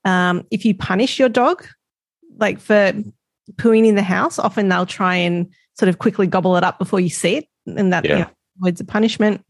Um, 0.04 0.46
if 0.50 0.64
you 0.64 0.74
punish 0.74 1.18
your 1.18 1.30
dog, 1.30 1.66
like 2.36 2.60
for 2.60 2.92
pooing 3.52 3.86
in 3.86 3.94
the 3.94 4.02
house, 4.02 4.38
often 4.38 4.68
they'll 4.68 4.84
try 4.84 5.14
and 5.14 5.50
sort 5.78 5.88
of 5.88 5.98
quickly 5.98 6.26
gobble 6.26 6.56
it 6.56 6.64
up 6.64 6.78
before 6.78 7.00
you 7.00 7.08
see 7.08 7.36
it. 7.36 7.48
And 7.66 7.92
that 7.92 8.04
yeah. 8.04 8.12
you 8.12 8.18
know, 8.18 8.30
avoids 8.60 8.80
a 8.80 8.84
punishment. 8.84 9.44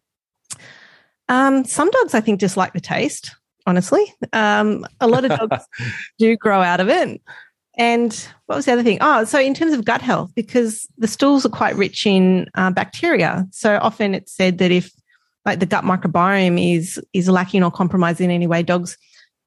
Um, 1.29 1.65
some 1.65 1.91
dogs, 1.91 2.15
I 2.15 2.21
think, 2.21 2.39
just 2.39 2.57
like 2.57 2.73
the 2.73 2.81
taste 2.81 3.35
honestly. 3.67 4.15
Um, 4.33 4.87
a 5.01 5.07
lot 5.07 5.25
of 5.25 5.31
dogs 5.39 5.65
do 6.19 6.37
grow 6.37 6.63
out 6.63 6.81
of 6.81 6.89
it. 6.89 7.21
And 7.79 8.29
what 8.47 8.57
was 8.57 8.65
the 8.65 8.73
other 8.73 8.83
thing? 8.83 8.99
Oh, 9.03 9.25
so 9.25 9.39
in 9.39 9.53
terms 9.53 9.75
of 9.75 9.85
gut 9.85 10.01
health, 10.01 10.33
because 10.35 10.89
the 10.97 11.09
stools 11.09 11.45
are 11.45 11.51
quite 11.51 11.77
rich 11.77 12.07
in 12.07 12.49
uh, 12.55 12.71
bacteria. 12.71 13.47
So 13.51 13.79
often 13.83 14.15
it's 14.15 14.33
said 14.33 14.59
that 14.59 14.71
if 14.71 14.91
like 15.47 15.61
the 15.61 15.67
gut 15.67 15.85
microbiome 15.85 16.77
is 16.77 17.01
is 17.13 17.29
lacking 17.29 17.63
or 17.63 17.71
compromised 17.71 18.21
in 18.21 18.31
any 18.31 18.47
way, 18.47 18.63
dogs 18.63 18.99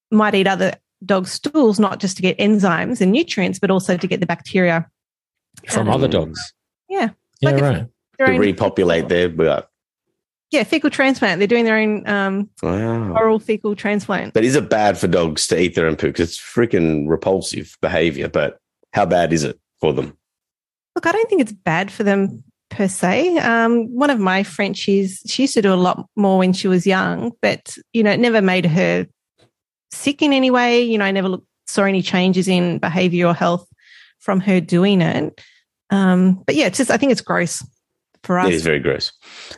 might 0.10 0.34
eat 0.34 0.48
other 0.48 0.74
dogs' 1.06 1.32
stools, 1.32 1.80
not 1.80 2.00
just 2.00 2.16
to 2.16 2.22
get 2.22 2.38
enzymes 2.40 3.02
and 3.02 3.12
nutrients, 3.12 3.60
but 3.60 3.70
also 3.70 3.98
to 3.98 4.08
get 4.08 4.20
the 4.20 4.26
bacteria 4.26 4.90
from 5.68 5.88
um, 5.88 5.94
other 5.94 6.08
dogs. 6.08 6.54
Yeah. 6.88 7.10
Yeah, 7.42 7.52
like 7.52 7.62
right. 7.62 7.88
To 8.20 8.38
repopulate 8.38 9.08
their 9.08 9.30
gut. 9.30 9.70
Yeah, 10.52 10.64
fecal 10.64 10.90
transplant. 10.90 11.40
They're 11.40 11.48
doing 11.48 11.64
their 11.64 11.78
own 11.78 12.08
um, 12.08 12.50
wow. 12.64 13.14
oral 13.14 13.40
fecal 13.40 13.76
transplant. 13.76 14.34
But 14.34 14.44
is 14.44 14.56
it 14.56 14.70
bad 14.70 14.98
for 14.98 15.08
dogs 15.08 15.48
to 15.48 15.62
eat 15.62 15.76
their 15.76 15.86
own 15.86 15.96
poo? 15.96 16.08
Because 16.08 16.30
it's 16.30 16.40
freaking 16.40 17.08
repulsive 17.08 17.78
behavior. 17.82 18.28
But 18.28 18.60
how 18.94 19.06
bad 19.06 19.32
is 19.32 19.44
it 19.44 19.60
for 19.80 19.94
them? 19.94 20.18
Look, 20.96 21.06
I 21.06 21.12
don't 21.12 21.30
think 21.30 21.42
it's 21.42 21.52
bad 21.52 21.92
for 21.92 22.04
them 22.04 22.44
per 22.70 22.88
se. 22.88 23.38
Um, 23.40 23.94
one 23.94 24.10
of 24.10 24.20
my 24.20 24.44
Frenchies, 24.44 25.22
she 25.26 25.44
used 25.44 25.54
to 25.56 25.62
do 25.62 25.74
a 25.74 25.76
lot 25.76 26.08
more 26.16 26.38
when 26.38 26.54
she 26.54 26.68
was 26.68 26.86
young, 26.88 27.32
but 27.42 27.78
you 27.94 28.04
know, 28.04 28.12
it 28.12 28.20
never 28.20 28.42
made 28.42 28.66
her 28.66 29.08
sick 29.92 30.22
in 30.22 30.34
any 30.34 30.52
way. 30.52 30.82
You 30.82 30.98
know, 30.98 31.06
I 31.06 31.12
never 31.12 31.30
look, 31.30 31.44
saw 31.68 31.84
any 31.84 32.02
changes 32.02 32.48
in 32.48 32.80
behavior 32.80 33.28
or 33.28 33.34
health 33.34 33.68
from 34.20 34.40
her 34.42 34.62
doing 34.62 35.02
it. 35.02 35.42
Um, 35.90 36.44
but 36.46 36.56
yeah, 36.56 36.68
it's 36.68 36.78
just 36.78 36.92
I 36.92 36.98
think 36.98 37.12
it's 37.12 37.22
gross 37.22 37.66
for 38.24 38.40
us. 38.40 38.48
It 38.48 38.54
is 38.54 38.64
very 38.64 38.80
gross. 38.80 39.12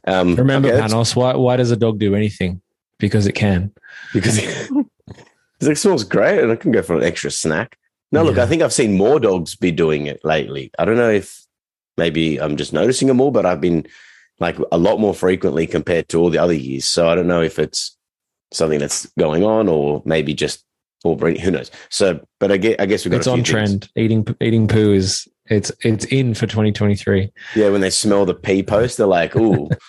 Um, 0.08 0.36
Remember, 0.36 0.69
okay, 0.69 0.80
Panos, 0.80 1.15
why, 1.15 1.36
why 1.36 1.58
does 1.58 1.71
a 1.71 1.78
dog 1.78 2.00
do 2.00 2.15
anything? 2.15 2.62
Because 3.00 3.28
it 3.28 3.34
can. 3.34 3.71
Because 4.13 4.38
it 4.38 5.78
smells 5.78 6.04
great 6.04 6.39
and 6.39 6.52
I 6.52 6.56
can 6.56 6.71
go 6.71 6.82
for 6.82 6.95
an 6.95 7.04
extra 7.04 7.32
snack. 7.32 7.78
No, 8.13 8.24
look, 8.24 8.38
I 8.38 8.45
think 8.45 8.62
I've 8.62 8.74
seen 8.74 8.97
more 8.97 9.21
dogs 9.21 9.56
be 9.56 9.71
doing 9.71 10.06
it 10.06 10.24
lately. 10.26 10.69
I 10.78 10.84
don't 10.84 10.97
know 10.97 11.10
if 11.10 11.41
maybe 11.98 12.40
I'm 12.40 12.58
just 12.58 12.74
noticing 12.74 13.08
them 13.08 13.18
more, 13.18 13.32
but 13.32 13.46
I've 13.46 13.62
been 13.62 13.86
like 14.40 14.58
a 14.72 14.78
lot 14.78 15.00
more 15.00 15.14
frequently 15.14 15.68
compared 15.68 16.10
to 16.10 16.20
all 16.20 16.30
the 16.30 16.38
other 16.38 16.54
years. 16.54 16.86
So 16.86 17.10
I 17.10 17.16
don't 17.16 17.28
know 17.28 17.42
if 17.42 17.60
it's 17.60 17.98
something 18.52 18.80
that's 18.80 19.06
going 19.18 19.44
on 19.44 19.68
or 19.68 20.02
maybe 20.06 20.34
just 20.34 20.66
or 21.04 21.16
who 21.18 21.52
knows. 21.52 21.72
So, 21.90 22.20
but 22.40 22.52
I 22.52 22.58
guess 22.58 22.76
I 22.80 22.86
guess 22.86 23.06
we've 23.06 23.12
got 23.12 23.18
it's 23.18 23.28
on 23.28 23.44
trend. 23.44 23.82
Things. 23.82 23.92
Eating 23.96 24.36
eating 24.40 24.68
poo 24.68 24.94
is 24.94 25.28
it's 25.48 25.72
it's 25.82 26.06
in 26.06 26.34
for 26.34 26.48
2023. 26.48 27.32
Yeah, 27.56 27.70
when 27.70 27.82
they 27.82 27.90
smell 27.90 28.26
the 28.26 28.36
pee 28.36 28.64
post, 28.64 28.98
they're 28.98 29.08
like, 29.08 29.36
"Ooh." 29.36 29.70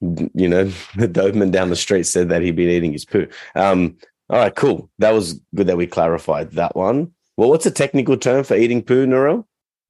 you 0.00 0.48
know, 0.48 0.64
the 0.96 1.08
Doberman 1.08 1.50
down 1.50 1.70
the 1.70 1.76
street 1.76 2.04
said 2.04 2.28
that 2.28 2.42
he'd 2.42 2.54
been 2.54 2.68
eating 2.68 2.92
his 2.92 3.04
poo. 3.04 3.26
Um, 3.56 3.96
all 4.30 4.38
right, 4.38 4.54
cool. 4.54 4.90
That 4.98 5.12
was 5.12 5.40
good 5.54 5.66
that 5.66 5.76
we 5.76 5.86
clarified 5.86 6.52
that 6.52 6.76
one. 6.76 7.12
Well, 7.36 7.48
what's 7.48 7.66
a 7.66 7.70
technical 7.70 8.16
term 8.16 8.44
for 8.44 8.56
eating 8.56 8.82
poo, 8.82 9.06
Narelle? 9.06 9.44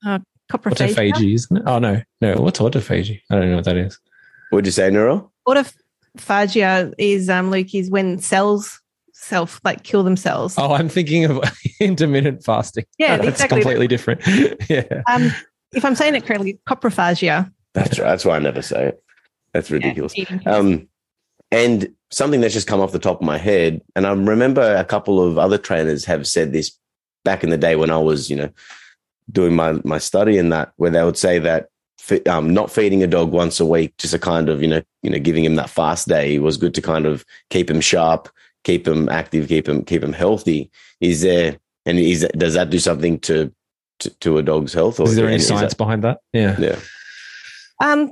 Uh, 0.07 0.21
Coprophagia. 0.51 0.95
Autophagy, 1.13 1.35
isn't 1.35 1.57
it? 1.59 1.63
Oh 1.67 1.79
no, 1.79 2.03
no. 2.21 2.35
What's 2.37 2.59
autophagy? 2.59 3.21
I 3.31 3.35
don't 3.37 3.51
know 3.51 3.57
what 3.57 3.65
that 3.67 3.77
is. 3.77 3.99
What'd 4.51 4.67
you 4.67 4.73
say, 4.73 4.91
Nero? 4.91 5.31
Autophagia 6.17 6.93
is 6.99 7.29
um 7.29 7.51
Luke 7.51 7.75
is 7.75 7.91
when 7.91 8.19
cells 8.19 8.81
self 9.13 9.61
like 9.65 9.83
kill 9.83 10.03
themselves. 10.03 10.55
Oh, 10.59 10.73
I'm 10.73 10.89
thinking 10.89 11.25
of 11.27 11.41
intermittent 11.81 12.45
fasting. 12.45 12.85
Yeah, 12.99 13.17
that's 13.17 13.29
exactly. 13.29 13.61
completely 13.61 13.89
different. 13.89 14.21
yeah, 14.69 15.03
Um, 15.11 15.31
if 15.73 15.85
I'm 15.85 15.95
saying 15.95 16.15
it 16.15 16.25
correctly, 16.25 16.59
coprophagia. 16.67 17.53
That's 17.75 17.99
right. 17.99 18.07
That's 18.09 18.25
why 18.25 18.37
I 18.37 18.39
never 18.39 18.63
say 18.63 18.87
it. 18.89 19.03
That's 19.53 19.71
ridiculous. 19.71 20.17
eating- 20.17 20.41
Um, 20.47 20.89
and 21.51 21.93
something 22.11 22.41
that's 22.41 22.55
just 22.55 22.67
come 22.67 22.81
off 22.81 22.93
the 22.93 22.99
top 22.99 23.21
of 23.21 23.27
my 23.27 23.39
head, 23.39 23.83
and 23.97 24.07
I 24.07 24.11
remember 24.13 24.63
a 24.77 24.85
couple 24.85 25.23
of 25.23 25.39
other 25.39 25.59
trainers 25.59 26.05
have 26.07 26.27
said 26.27 26.53
this 26.53 26.73
back 27.25 27.43
in 27.45 27.51
the 27.51 27.59
day 27.59 27.77
when 27.77 27.91
I 27.91 27.99
was, 27.99 28.31
you 28.31 28.37
know, 28.37 28.51
doing 29.31 29.55
my 29.55 29.73
my 29.85 29.99
study 29.99 30.38
and 30.38 30.53
that, 30.53 30.73
where 30.77 30.91
they 30.91 31.05
would 31.05 31.17
say 31.17 31.38
that 31.38 31.69
um, 32.29 32.55
not 32.55 32.71
feeding 32.71 33.03
a 33.03 33.07
dog 33.07 33.31
once 33.31 33.61
a 33.61 33.67
week, 33.67 33.97
just 33.99 34.14
a 34.14 34.19
kind 34.19 34.49
of, 34.49 34.62
you 34.62 34.69
know, 34.69 34.83
you 35.03 35.11
know, 35.11 35.19
giving 35.19 35.45
him 35.45 35.57
that 35.57 35.71
fast 35.71 36.09
day 36.09 36.38
was 36.38 36.57
good 36.57 36.75
to 36.75 36.83
kind 36.83 37.07
of 37.07 37.25
keep 37.51 37.71
him 37.71 37.81
sharp, 37.81 38.29
keep 38.64 38.87
him 38.87 39.09
active, 39.09 39.49
keep 39.49 39.69
him 39.69 39.85
keep 39.85 40.03
him 40.03 40.12
healthy. 40.12 40.71
Is 41.01 41.23
there 41.23 41.59
and 41.85 41.99
is 41.99 42.23
that, 42.23 42.38
does 42.38 42.55
that 42.55 42.71
do 42.71 42.79
something 42.79 43.19
to 43.21 43.53
to, 44.01 44.11
to 44.21 44.38
a 44.38 44.43
dog's 44.43 44.73
health? 44.73 45.01
Or 45.01 45.05
is 45.05 45.17
there 45.17 45.27
any 45.27 45.35
and 45.35 45.43
science 45.43 45.75
behind 45.75 46.05
that? 46.05 46.21
Yeah. 46.33 46.57
Yeah. 46.59 46.79
Um, 47.81 48.09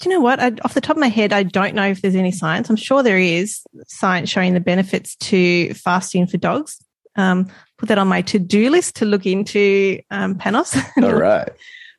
do 0.00 0.08
you 0.08 0.14
know 0.14 0.20
what? 0.20 0.40
I, 0.40 0.52
off 0.64 0.74
the 0.74 0.80
top 0.80 0.96
of 0.96 1.00
my 1.00 1.08
head, 1.08 1.32
I 1.32 1.42
don't 1.42 1.74
know 1.74 1.86
if 1.86 2.00
there's 2.00 2.14
any 2.14 2.32
science. 2.32 2.70
I'm 2.70 2.76
sure 2.76 3.02
there 3.02 3.18
is 3.18 3.60
science 3.86 4.30
showing 4.30 4.54
the 4.54 4.60
benefits 4.60 5.14
to 5.16 5.74
fasting 5.74 6.26
for 6.26 6.38
dogs. 6.38 6.78
Um, 7.16 7.50
put 7.80 7.88
that 7.88 7.98
on 7.98 8.08
my 8.08 8.20
to-do 8.20 8.70
list 8.70 8.96
to 8.96 9.06
look 9.06 9.24
into 9.24 10.00
um, 10.10 10.34
Panos. 10.34 10.76
All 11.02 11.14
right. 11.18 11.48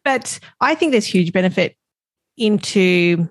but 0.05 0.39
I 0.61 0.75
think 0.75 0.91
there's 0.91 1.05
huge 1.05 1.33
benefit 1.33 1.75
into 2.37 3.27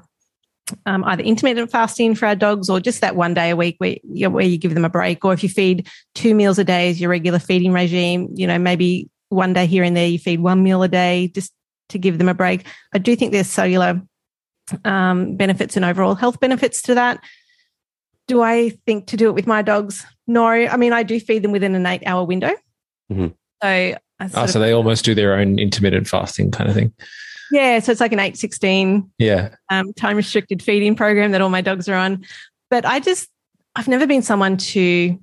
um, 0.87 1.05
either 1.05 1.23
intermittent 1.23 1.71
fasting 1.71 2.15
for 2.15 2.27
our 2.27 2.35
dogs 2.35 2.69
or 2.69 2.81
just 2.81 3.01
that 3.01 3.15
one 3.15 3.35
day 3.35 3.51
a 3.51 3.57
week 3.57 3.77
where, 3.79 3.97
you 4.03 4.27
know, 4.27 4.31
where 4.31 4.45
you 4.45 4.59
give 4.59 4.75
them 4.75 4.85
a 4.85 4.91
break. 4.91 5.25
Or 5.25 5.33
if 5.33 5.43
you 5.43 5.49
feed 5.49 5.89
two 6.17 6.35
meals 6.35 6.59
a 6.59 6.65
day 6.65 6.91
as 6.91 7.01
your 7.01 7.11
regular 7.11 7.39
feeding 7.39 7.73
regime, 7.73 8.29
you 8.35 8.47
know, 8.47 8.59
maybe 8.59 9.09
one 9.29 9.53
day 9.53 9.67
here 9.67 9.85
and 9.85 9.97
there 9.97 10.09
you 10.09 10.19
feed 10.19 10.41
one 10.41 10.63
meal 10.63 10.83
a 10.83 10.89
day 10.89 11.31
just 11.33 11.53
to 11.91 11.99
give 11.99 12.19
them 12.19 12.29
a 12.29 12.35
break. 12.35 12.67
I 12.93 12.99
do 12.99 13.15
think 13.15 13.33
there's 13.33 13.47
cellular 13.47 14.03
um, 14.85 15.37
benefits 15.37 15.77
and 15.77 15.85
overall 15.85 16.17
health 16.17 16.41
benefits 16.41 16.83
to 16.83 16.97
that. 16.97 17.23
Do 18.27 18.43
I 18.43 18.71
think 18.87 19.07
to 19.09 19.17
do 19.17 19.29
it 19.29 19.35
with 19.35 19.47
my 19.47 19.63
dogs? 19.63 20.05
No. 20.31 20.47
I 20.47 20.77
mean, 20.77 20.93
I 20.93 21.03
do 21.03 21.19
feed 21.21 21.43
them 21.43 21.53
within 21.53 21.75
an 21.75 21.85
eight 21.87 22.03
hour 22.07 22.25
window. 22.25 22.53
Mhm. 23.13 23.35
So, 23.63 23.69
I 23.69 23.97
Oh, 24.35 24.47
so 24.47 24.59
they 24.61 24.73
almost 24.73 25.05
do 25.05 25.15
their 25.15 25.35
own 25.35 25.59
intermittent 25.59 26.07
fasting 26.09 26.51
kind 26.51 26.69
of 26.69 26.75
thing. 26.77 26.93
yeah, 27.51 27.79
so 27.81 27.91
it's 27.93 28.01
like 28.01 28.13
an 28.13 28.21
eight 28.21 28.37
sixteen. 28.37 29.11
Yeah. 29.19 29.55
um, 29.71 29.93
time 29.95 30.17
restricted 30.17 30.63
feeding 30.63 30.95
program 30.95 31.33
that 31.33 31.41
all 31.41 31.49
my 31.51 31.61
dogs 31.63 31.89
are 31.89 31.95
on. 31.97 32.25
But 32.71 32.85
I 32.87 33.01
just, 33.01 33.29
I've 33.77 33.89
never 33.89 34.07
been 34.07 34.23
someone 34.23 34.57
to 34.59 35.19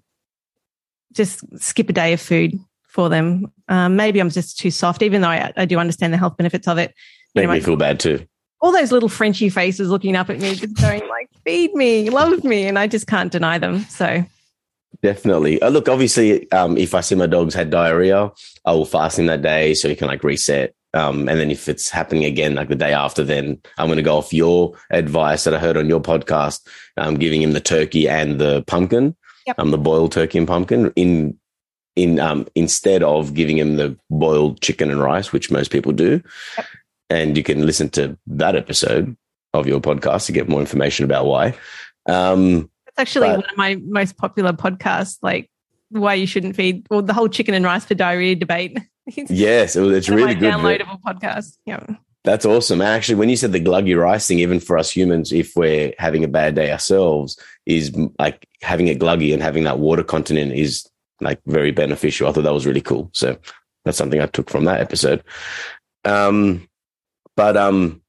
just 1.13 1.41
skip 1.62 1.89
a 1.89 1.93
day 1.93 2.13
of 2.13 2.22
food 2.22 2.60
for 2.88 3.10
them. 3.10 3.52
Um, 3.70 3.96
maybe 3.96 4.20
I'm 4.20 4.30
just 4.30 4.58
too 4.60 4.72
soft, 4.72 5.02
even 5.02 5.22
though 5.22 5.30
I, 5.30 5.52
I 5.56 5.65
do 5.65 5.78
understand 5.80 6.12
the 6.13 6.17
health 6.17 6.38
benefits 6.38 6.67
of 6.67 6.78
it. 6.78 6.93
You 7.34 7.41
Make 7.41 7.48
know, 7.48 7.54
me 7.54 7.60
feel 7.62 7.76
bad 7.78 8.00
too. 8.00 8.26
all 8.62 8.72
those 8.72 8.91
little 8.91 9.10
Frenchy 9.10 9.50
faces 9.50 9.89
looking 9.89 10.15
up 10.15 10.30
at 10.30 10.39
me, 10.39 10.56
just 10.56 10.76
going 10.82 11.08
like, 11.08 11.30
"Feed 11.46 11.74
me, 11.76 12.10
love 12.10 12.43
me," 12.43 12.65
and 12.67 12.78
I 12.80 12.88
just 12.88 13.06
can't 13.08 13.32
deny 13.32 13.58
them. 13.60 13.82
So 13.89 14.26
Definitely. 15.04 15.62
Uh, 15.62 15.70
look, 15.70 15.88
obviously, 15.90 16.52
um, 16.52 16.78
if 16.78 16.94
I 16.96 17.02
see 17.02 17.16
my 17.16 17.28
dog's 17.28 17.54
had 17.54 17.70
diarrhea, 17.70 18.32
I 18.66 18.72
will 18.72 18.86
fast 18.86 19.20
him 19.20 19.28
that 19.28 19.42
day 19.42 19.74
so 19.74 19.90
he 19.90 19.96
can 19.96 20.08
like 20.08 20.24
reset. 20.24 20.74
Um, 20.94 21.30
and 21.30 21.40
then 21.40 21.52
if 21.52 21.68
it's 21.70 21.90
happening 21.90 22.26
again, 22.26 22.56
like 22.56 22.70
the 22.70 22.76
day 22.76 22.94
after, 22.94 23.24
then 23.24 23.62
I'm 23.78 23.88
going 23.88 23.98
to 23.98 24.04
go 24.04 24.18
off 24.18 24.34
your 24.34 24.74
advice 24.90 25.44
that 25.44 25.54
I 25.54 25.60
heard 25.60 25.78
on 25.78 25.88
your 25.88 26.00
podcast, 26.02 26.68
um, 26.98 27.16
giving 27.16 27.42
him 27.42 27.52
the 27.54 27.60
turkey 27.60 28.08
and 28.10 28.40
the 28.40 28.64
pumpkin, 28.64 29.16
Yep. 29.46 29.60
um, 29.60 29.72
the 29.72 29.78
boiled 29.78 30.12
turkey 30.12 30.40
and 30.40 30.48
pumpkin 30.48 30.92
in, 30.96 31.38
in, 31.96 32.20
um, 32.20 32.48
instead 32.56 33.04
of 33.04 33.34
giving 33.34 33.58
him 33.58 33.76
the 33.76 33.98
boiled 34.10 34.60
chicken 34.62 34.90
and 34.90 35.00
rice, 35.02 35.32
which 35.32 35.52
most 35.52 35.72
people 35.72 35.92
do. 35.92 36.22
And 37.10 37.38
you 37.38 37.44
can 37.44 37.66
listen 37.66 37.90
to 37.92 38.18
that 38.28 38.56
episode 38.56 39.16
of 39.54 39.68
your 39.68 39.80
podcast 39.80 40.26
to 40.26 40.32
get 40.32 40.50
more 40.50 40.60
information 40.60 41.06
about 41.06 41.26
why. 41.28 41.56
Um, 42.08 42.70
it's 42.98 43.16
actually 43.16 43.30
But- 43.30 43.38
one 43.38 43.50
of 43.52 43.58
my 43.58 43.76
most 43.76 44.18
popular 44.18 44.54
podcasts. 44.54 45.18
Like 45.22 45.50
why 45.90 46.16
you 46.16 46.28
shouldn't 46.28 46.56
feed, 46.56 46.86
or 46.90 47.02
the 47.02 47.14
whole 47.14 47.30
chicken 47.30 47.54
and 47.54 47.64
rice 47.64 47.86
for 47.86 47.96
diarrhea 47.96 48.36
debate. 48.36 48.78
It's 49.16 49.32
yes, 49.32 49.78
it 49.78 49.80
was, 49.80 49.96
it's 49.96 50.10
really 50.10 50.36
good. 50.36 50.52
downloadable 50.54 51.00
podcast. 51.02 51.58
Yeah. 51.66 51.82
That's 52.26 52.46
awesome. 52.46 52.82
And 52.82 52.90
actually, 52.90 53.16
when 53.16 53.30
you 53.30 53.38
said 53.38 53.54
the 53.54 53.62
gluggy 53.64 53.98
rice 53.98 54.28
thing, 54.28 54.40
even 54.40 54.60
for 54.60 54.78
us 54.78 54.92
humans, 54.92 55.32
if 55.32 55.56
we're 55.56 55.94
having 55.98 56.26
a 56.26 56.28
bad 56.28 56.56
day 56.56 56.74
ourselves, 56.74 57.40
is 57.66 57.96
like 58.20 58.46
having 58.62 58.88
it 58.88 59.00
gluggy 59.00 59.34
and 59.34 59.42
having 59.42 59.64
that 59.64 59.80
water 59.80 60.04
continent 60.04 60.52
is 60.52 60.86
like 61.22 61.40
very 61.46 61.72
beneficial. 61.72 62.28
I 62.28 62.34
thought 62.34 62.42
that 62.44 62.54
was 62.54 62.66
really 62.66 62.82
cool. 62.82 63.10
So 63.14 63.38
that's 63.86 63.98
something 63.98 64.20
I 64.20 64.26
took 64.26 64.50
from 64.50 64.66
that 64.66 64.82
episode. 64.82 65.24
Um, 66.04 66.68
but 67.38 67.56
um, 67.56 68.02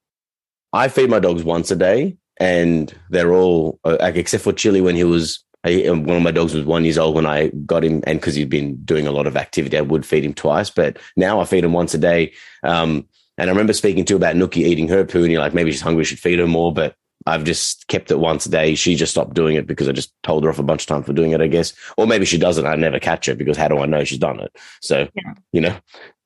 I 0.72 0.88
feed 0.88 1.10
my 1.10 1.20
dogs 1.20 1.44
once 1.44 1.70
a 1.70 1.76
day, 1.76 2.16
and 2.38 2.94
they're 3.10 3.32
all 3.32 3.78
uh, 3.84 3.96
like 4.00 4.16
except 4.16 4.44
for 4.44 4.52
Chili 4.52 4.80
when 4.80 4.96
he 4.96 5.04
was. 5.04 5.44
I, 5.64 5.84
um, 5.86 6.04
one 6.04 6.16
of 6.16 6.22
my 6.22 6.30
dogs 6.30 6.54
was 6.54 6.64
one 6.64 6.84
years 6.84 6.98
old 6.98 7.16
when 7.16 7.26
I 7.26 7.48
got 7.66 7.84
him, 7.84 8.00
and 8.06 8.20
because 8.20 8.36
he'd 8.36 8.48
been 8.48 8.76
doing 8.84 9.08
a 9.08 9.10
lot 9.10 9.26
of 9.26 9.36
activity, 9.36 9.76
I 9.76 9.80
would 9.80 10.06
feed 10.06 10.24
him 10.24 10.32
twice. 10.32 10.70
But 10.70 10.98
now 11.16 11.40
I 11.40 11.44
feed 11.44 11.64
him 11.64 11.72
once 11.72 11.94
a 11.94 11.98
day. 11.98 12.32
Um, 12.62 13.08
and 13.36 13.50
I 13.50 13.52
remember 13.52 13.72
speaking 13.72 14.04
to 14.06 14.16
about 14.16 14.36
Nookie 14.36 14.58
eating 14.58 14.88
her 14.88 15.04
poo, 15.04 15.22
and 15.24 15.32
you're 15.32 15.40
like, 15.40 15.54
maybe 15.54 15.72
she's 15.72 15.80
hungry, 15.80 16.04
should 16.04 16.20
feed 16.20 16.38
her 16.38 16.46
more. 16.46 16.72
But 16.72 16.94
I've 17.26 17.42
just 17.44 17.88
kept 17.88 18.10
it 18.12 18.20
once 18.20 18.46
a 18.46 18.50
day. 18.50 18.76
She 18.76 18.94
just 18.94 19.12
stopped 19.12 19.34
doing 19.34 19.56
it 19.56 19.66
because 19.66 19.88
I 19.88 19.92
just 19.92 20.12
told 20.22 20.44
her 20.44 20.50
off 20.50 20.60
a 20.60 20.62
bunch 20.62 20.82
of 20.82 20.86
times 20.86 21.06
for 21.06 21.12
doing 21.12 21.32
it, 21.32 21.40
I 21.40 21.48
guess. 21.48 21.74
Or 21.96 22.06
maybe 22.06 22.24
she 22.24 22.38
doesn't. 22.38 22.64
I 22.64 22.76
never 22.76 23.00
catch 23.00 23.26
her 23.26 23.34
because 23.34 23.56
how 23.56 23.68
do 23.68 23.78
I 23.78 23.86
know 23.86 24.04
she's 24.04 24.18
done 24.18 24.40
it? 24.40 24.56
So, 24.80 25.08
Yeah. 25.14 25.34
you 25.52 25.60
know, 25.60 25.76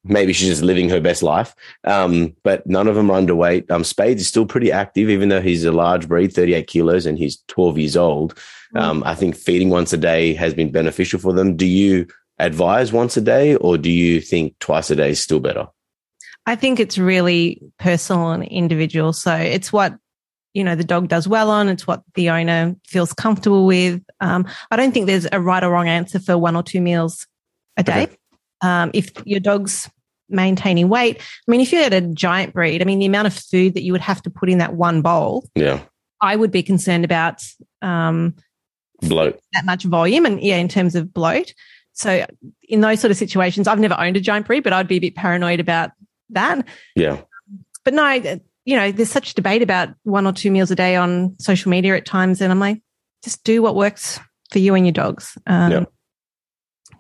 maybe 0.05 0.33
she's 0.33 0.49
just 0.49 0.63
living 0.63 0.89
her 0.89 1.01
best 1.01 1.23
life. 1.23 1.55
Um, 1.85 2.35
but 2.43 2.67
none 2.67 2.89
of 2.89 2.95
them 2.95 3.11
are 3.11 3.21
underweight. 3.21 3.71
Um, 3.71 3.85
Spades 3.85 4.23
is 4.23 4.29
still 4.29 4.47
pretty 4.47 4.73
active, 4.73 5.09
even 5.09 5.29
though 5.29 5.41
he's 5.41 5.65
a 5.65 5.73
large 5.73 6.09
breed, 6.09 6.33
38 6.33 6.67
kilos, 6.67 7.07
and 7.07 7.19
he's 7.19 7.43
12 7.49 7.79
years 7.79 7.97
old. 7.97 8.39
Um, 8.75 9.03
I 9.05 9.15
think 9.15 9.37
feeding 9.37 9.71
once 9.71 9.93
a 9.93 9.99
day 9.99 10.35
has 10.35 10.55
been 10.55 10.73
beneficial 10.73 11.21
for 11.21 11.33
them. 11.33 11.57
Do 11.57 11.67
you 11.67 12.07
advise 12.39 12.93
once 12.93 13.17
a 13.17 13.21
day, 13.21 13.55
or 13.57 13.77
do 13.77 13.91
you 13.91 14.21
think 14.21 14.59
twice 14.59 14.91
a 14.91 14.97
day 14.97 15.11
is 15.11 15.21
still 15.21 15.41
better? 15.41 15.69
I 16.47 16.57
think 16.57 16.81
it's 16.81 16.99
really 16.99 17.63
personal 17.79 18.33
and 18.33 18.45
individual. 18.45 19.13
So 19.13 19.35
it's 19.35 19.73
what 19.73 19.97
you 20.55 20.65
know 20.65 20.75
the 20.75 20.85
dog 20.85 21.09
does 21.09 21.29
well 21.29 21.51
on. 21.51 21.69
It's 21.69 21.87
what 21.87 22.03
the 22.15 22.31
owner 22.31 22.75
feels 22.87 23.13
comfortable 23.13 23.67
with. 23.67 24.03
Um, 24.21 24.47
I 24.71 24.77
don't 24.77 24.93
think 24.93 25.07
there's 25.07 25.29
a 25.31 25.41
right 25.41 25.63
or 25.63 25.71
wrong 25.71 25.89
answer 25.89 26.19
for 26.19 26.37
one 26.37 26.57
or 26.57 26.63
two 26.63 26.81
meals 26.81 27.27
a 27.77 27.83
day. 27.83 28.05
Okay. 28.05 28.17
Um, 28.63 28.91
if 28.95 29.11
your 29.25 29.41
dog's 29.41 29.91
maintaining 30.29 30.89
weight, 30.89 31.19
I 31.21 31.51
mean, 31.51 31.61
if 31.61 31.73
you 31.73 31.79
had 31.83 31.93
a 31.93 32.01
giant 32.01 32.55
breed, 32.55 32.81
I 32.81 32.85
mean, 32.85 32.99
the 33.01 33.07
amount 33.07 33.27
of 33.27 33.35
food 33.35 33.75
that 33.75 33.83
you 33.83 33.93
would 33.93 34.01
have 34.01 34.23
to 34.23 34.31
put 34.31 34.49
in 34.49 34.59
that 34.59 34.75
one 34.75 35.03
bowl, 35.03 35.49
Yeah, 35.55 35.81
I 36.21 36.37
would 36.37 36.51
be 36.51 36.63
concerned 36.63 37.05
about 37.05 37.43
um, 37.83 38.35
bloat. 39.01 39.39
that 39.53 39.65
much 39.65 39.85
volume 39.85 40.25
and 40.27 40.41
yeah, 40.41 40.57
in 40.57 40.69
terms 40.69 40.95
of 40.95 41.13
bloat. 41.13 41.53
So 41.93 42.25
in 42.69 42.81
those 42.81 43.01
sort 43.01 43.11
of 43.11 43.17
situations, 43.17 43.69
I've 43.69 43.79
never 43.81 43.97
owned 43.99 44.17
a 44.17 44.21
giant 44.21 44.47
breed, 44.47 44.63
but 44.65 44.73
I'd 44.73 44.89
be 44.89 44.97
a 44.97 45.01
bit 45.01 45.15
paranoid 45.17 45.61
about 45.61 45.91
that 46.31 46.67
Yeah, 46.97 47.21
but 47.85 47.93
no, 47.93 48.11
you 48.65 48.77
know, 48.77 48.93
there's 48.93 49.11
such 49.11 49.35
debate 49.35 49.61
about 49.61 49.89
one 50.05 50.27
or 50.27 50.33
two 50.33 50.51
meals 50.51 50.71
a 50.71 50.75
day 50.77 50.97
on 50.97 51.37
social 51.41 51.69
media 51.71 51.97
at 51.97 52.07
times, 52.07 52.41
and 52.41 52.51
I'm 52.53 52.61
like, 52.61 52.81
just 53.25 53.43
do 53.45 53.61
what 53.61 53.75
works 53.75 54.19
for 54.51 54.61
you 54.61 54.75
and 54.75 54.87
your 54.87 54.93
dogs. 54.93 55.37
Um, 55.47 55.73
Yeah. 55.73 55.85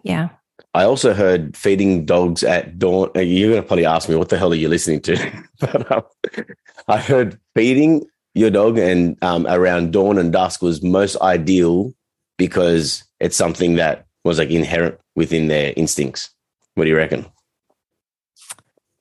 yeah. 0.02 0.28
I 0.74 0.84
also 0.84 1.12
heard 1.12 1.56
feeding 1.56 2.06
dogs 2.06 2.42
at 2.42 2.78
dawn. 2.78 3.10
You're 3.14 3.50
going 3.50 3.62
to 3.62 3.66
probably 3.66 3.84
ask 3.84 4.08
me, 4.08 4.16
what 4.16 4.30
the 4.30 4.38
hell 4.38 4.52
are 4.52 4.56
you 4.56 4.68
listening 4.68 5.00
to? 5.02 5.42
but 5.60 5.92
um, 5.92 6.02
I 6.88 6.98
heard 6.98 7.38
feeding 7.54 8.06
your 8.34 8.50
dog 8.50 8.78
and 8.78 9.22
um, 9.22 9.46
around 9.46 9.92
dawn 9.92 10.18
and 10.18 10.32
dusk 10.32 10.62
was 10.62 10.82
most 10.82 11.16
ideal 11.20 11.92
because 12.38 13.04
it's 13.20 13.36
something 13.36 13.74
that 13.76 14.06
was 14.24 14.38
like 14.38 14.50
inherent 14.50 14.98
within 15.14 15.48
their 15.48 15.74
instincts. 15.76 16.30
What 16.74 16.84
do 16.84 16.90
you 16.90 16.96
reckon? 16.96 17.26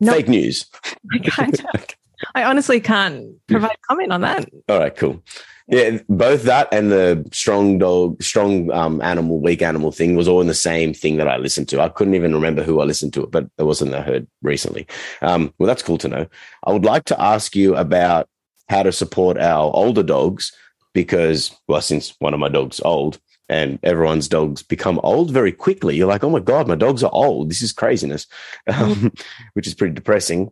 No. 0.02 0.14
Fake 0.14 0.28
news. 0.28 0.66
I 1.14 1.20
can't. 1.20 1.96
I 2.36 2.43
honestly 2.43 2.80
can't 2.82 3.36
provide 3.48 3.78
comment 3.88 4.12
on 4.12 4.22
that. 4.22 4.50
All 4.68 4.80
right, 4.80 4.96
cool. 4.96 5.24
Yeah, 5.68 5.99
both 6.09 6.43
that 6.43 6.68
and 6.72 6.91
the 6.91 7.28
strong 7.32 7.78
dog, 7.78 8.22
strong 8.22 8.72
um, 8.72 9.01
animal, 9.01 9.39
weak 9.39 9.62
animal 9.62 9.91
thing 9.91 10.16
was 10.16 10.28
all 10.28 10.41
in 10.41 10.47
the 10.47 10.53
same 10.53 10.93
thing 10.93 11.18
that 11.18 11.28
I 11.28 11.38
listened 11.38 11.70
to. 11.70 11.82
I 11.82 11.89
couldn't 11.89 12.16
even 12.16 12.34
remember 12.34 12.64
who 12.64 12.82
I 12.82 12.86
listened 12.86 13.14
to 13.14 13.24
it, 13.24 13.32
but 13.32 13.47
it 13.57 13.64
wasn't 13.64 13.93
I 13.93 14.01
heard 14.01 14.28
recently. 14.41 14.88
Um, 15.22 15.53
well, 15.57 15.68
that's 15.68 15.84
cool 15.84 15.97
to 15.99 16.07
know. 16.07 16.28
I 16.66 16.72
would 16.72 16.86
like 16.86 17.05
to 17.05 17.22
ask 17.22 17.55
you 17.55 17.76
about 17.76 18.28
how 18.70 18.84
to 18.84 18.91
support 18.91 19.38
our 19.38 19.72
older 19.74 20.03
dogs 20.03 20.51
because, 20.93 21.55
well, 21.68 21.82
since 21.82 22.16
one 22.20 22.34
of 22.34 22.39
my 22.39 22.49
dogs 22.49 22.82
old 22.84 23.20
and 23.47 23.80
everyone's 23.84 24.28
dogs 24.28 24.64
become 24.64 24.99
old 25.03 25.32
very 25.32 25.51
quickly, 25.51 25.95
you're 25.95 26.07
like, 26.07 26.24
oh 26.24 26.30
my 26.30 26.39
god, 26.39 26.68
my 26.68 26.76
dogs 26.76 27.03
are 27.03 27.12
old. 27.14 27.49
This 27.49 27.62
is 27.62 27.72
craziness, 27.72 28.28
um, 28.68 29.14
which 29.53 29.68
is 29.68 29.74
pretty 29.74 29.93
depressing. 29.93 30.51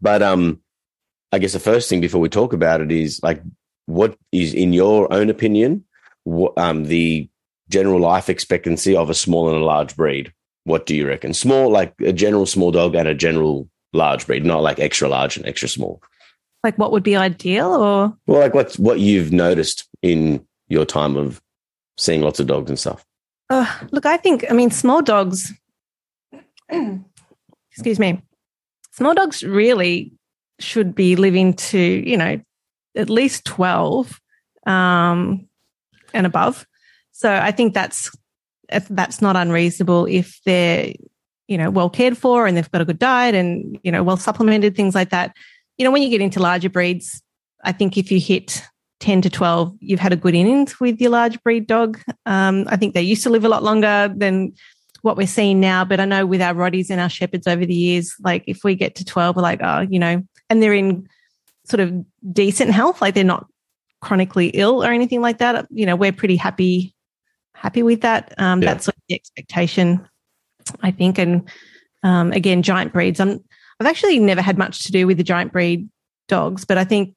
But 0.00 0.22
um, 0.22 0.60
I 1.30 1.38
guess 1.38 1.52
the 1.52 1.60
first 1.60 1.88
thing 1.88 2.00
before 2.00 2.20
we 2.20 2.28
talk 2.28 2.52
about 2.52 2.80
it 2.80 2.90
is 2.90 3.22
like, 3.22 3.42
what 3.86 4.16
is, 4.30 4.54
in 4.54 4.72
your 4.72 5.12
own 5.12 5.30
opinion, 5.30 5.84
what, 6.24 6.56
um, 6.56 6.84
the 6.84 7.28
general 7.68 8.00
life 8.00 8.28
expectancy 8.28 8.94
of 8.96 9.10
a 9.10 9.14
small 9.14 9.48
and 9.48 9.58
a 9.58 9.64
large 9.64 9.96
breed? 9.96 10.32
What 10.64 10.86
do 10.86 10.94
you 10.94 11.06
reckon? 11.08 11.34
Small, 11.34 11.70
like 11.70 11.94
a 12.00 12.12
general 12.12 12.46
small 12.46 12.70
dog 12.70 12.94
and 12.94 13.08
a 13.08 13.14
general 13.14 13.68
large 13.92 14.26
breed, 14.26 14.44
not 14.44 14.62
like 14.62 14.78
extra 14.78 15.08
large 15.08 15.36
and 15.36 15.46
extra 15.46 15.68
small. 15.68 16.02
Like 16.62 16.78
what 16.78 16.92
would 16.92 17.02
be 17.02 17.16
ideal 17.16 17.72
or? 17.72 18.16
Well, 18.26 18.40
like 18.40 18.54
what's 18.54 18.78
what 18.78 19.00
you've 19.00 19.32
noticed 19.32 19.88
in 20.02 20.46
your 20.68 20.84
time 20.84 21.16
of 21.16 21.42
seeing 21.98 22.22
lots 22.22 22.40
of 22.40 22.46
dogs 22.46 22.70
and 22.70 22.78
stuff. 22.78 23.04
Uh, 23.50 23.66
look, 23.90 24.06
I 24.06 24.16
think, 24.16 24.44
I 24.50 24.54
mean, 24.54 24.70
small 24.70 25.02
dogs, 25.02 25.52
excuse 27.70 27.98
me, 27.98 28.22
small 28.92 29.14
dogs 29.14 29.42
really 29.42 30.12
should 30.58 30.94
be 30.94 31.16
living 31.16 31.54
to, 31.54 31.78
you 31.78 32.16
know, 32.16 32.40
at 32.96 33.10
least 33.10 33.44
12 33.44 34.20
um, 34.66 35.48
and 36.14 36.26
above. 36.26 36.66
So 37.12 37.32
I 37.32 37.50
think 37.50 37.74
that's 37.74 38.10
if 38.68 38.88
that's 38.88 39.20
not 39.20 39.36
unreasonable 39.36 40.06
if 40.06 40.40
they're 40.46 40.92
you 41.48 41.58
know 41.58 41.70
well 41.70 41.90
cared 41.90 42.16
for 42.16 42.46
and 42.46 42.56
they've 42.56 42.70
got 42.70 42.80
a 42.80 42.86
good 42.86 42.98
diet 42.98 43.34
and 43.34 43.78
you 43.82 43.92
know 43.92 44.02
well 44.02 44.16
supplemented 44.16 44.74
things 44.74 44.94
like 44.94 45.10
that. 45.10 45.34
You 45.78 45.84
know 45.84 45.90
when 45.90 46.02
you 46.02 46.10
get 46.10 46.20
into 46.20 46.40
larger 46.40 46.70
breeds, 46.70 47.22
I 47.64 47.72
think 47.72 47.96
if 47.96 48.10
you 48.10 48.20
hit 48.20 48.62
10 49.00 49.22
to 49.22 49.30
12, 49.30 49.76
you've 49.80 50.00
had 50.00 50.12
a 50.12 50.16
good 50.16 50.34
innings 50.34 50.78
with 50.78 51.00
your 51.00 51.10
large 51.10 51.42
breed 51.42 51.66
dog. 51.66 52.00
Um, 52.24 52.64
I 52.68 52.76
think 52.76 52.94
they 52.94 53.02
used 53.02 53.24
to 53.24 53.30
live 53.30 53.44
a 53.44 53.48
lot 53.48 53.64
longer 53.64 54.12
than 54.16 54.54
what 55.02 55.16
we're 55.16 55.26
seeing 55.26 55.60
now. 55.60 55.84
But 55.84 55.98
I 55.98 56.04
know 56.04 56.24
with 56.24 56.40
our 56.40 56.54
Rotties 56.54 56.88
and 56.88 57.00
our 57.00 57.08
Shepherds 57.08 57.48
over 57.48 57.66
the 57.66 57.74
years, 57.74 58.14
like 58.22 58.44
if 58.46 58.62
we 58.62 58.76
get 58.76 58.94
to 58.96 59.04
12, 59.04 59.36
we're 59.36 59.42
like, 59.42 59.60
oh, 59.62 59.80
you 59.80 59.98
know, 59.98 60.22
and 60.48 60.62
they're 60.62 60.72
in 60.72 61.08
sort 61.64 61.80
of 61.80 62.04
decent 62.32 62.70
health, 62.70 63.00
like 63.00 63.14
they're 63.14 63.24
not 63.24 63.46
chronically 64.00 64.48
ill 64.48 64.84
or 64.84 64.90
anything 64.90 65.20
like 65.20 65.38
that. 65.38 65.66
You 65.70 65.86
know, 65.86 65.96
we're 65.96 66.12
pretty 66.12 66.36
happy, 66.36 66.94
happy 67.54 67.82
with 67.82 68.02
that. 68.02 68.34
Um, 68.38 68.62
yeah. 68.62 68.74
That's 68.74 68.86
sort 68.86 68.96
of 68.96 69.02
the 69.08 69.14
expectation, 69.14 70.06
I 70.80 70.90
think. 70.90 71.18
And 71.18 71.48
um, 72.02 72.32
again, 72.32 72.62
giant 72.62 72.92
breeds. 72.92 73.20
I'm, 73.20 73.42
I've 73.80 73.86
actually 73.86 74.18
never 74.18 74.42
had 74.42 74.58
much 74.58 74.84
to 74.84 74.92
do 74.92 75.06
with 75.06 75.16
the 75.16 75.24
giant 75.24 75.52
breed 75.52 75.88
dogs, 76.28 76.64
but 76.64 76.78
I 76.78 76.84
think 76.84 77.14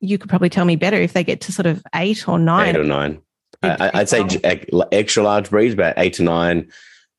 you 0.00 0.18
could 0.18 0.30
probably 0.30 0.50
tell 0.50 0.64
me 0.64 0.76
better 0.76 0.96
if 0.96 1.12
they 1.12 1.24
get 1.24 1.40
to 1.42 1.52
sort 1.52 1.66
of 1.66 1.82
eight 1.94 2.28
or 2.28 2.38
nine. 2.38 2.74
Eight 2.74 2.80
or 2.80 2.84
nine. 2.84 3.20
I, 3.62 3.90
would 3.94 4.08
say 4.08 4.24
extra 4.92 5.22
large 5.22 5.50
breeds, 5.50 5.74
about 5.74 5.94
eight 5.96 6.14
to 6.14 6.22
nine. 6.22 6.70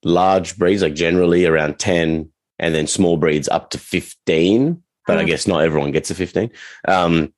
Large 0.03 0.57
breeds, 0.57 0.81
like 0.81 0.95
generally 0.95 1.45
around 1.45 1.79
10, 1.79 2.31
and 2.59 2.75
then 2.75 2.87
small 2.87 3.17
breeds 3.17 3.49
up 3.49 3.71
to 3.71 3.77
15. 3.77 4.81
But 5.07 5.17
I 5.17 5.23
mm. 5.23 5.27
guess 5.27 5.47
not 5.47 5.63
everyone 5.63 5.91
gets 5.91 6.11
a 6.11 6.15
15. 6.15 6.51
Um, 6.87 7.33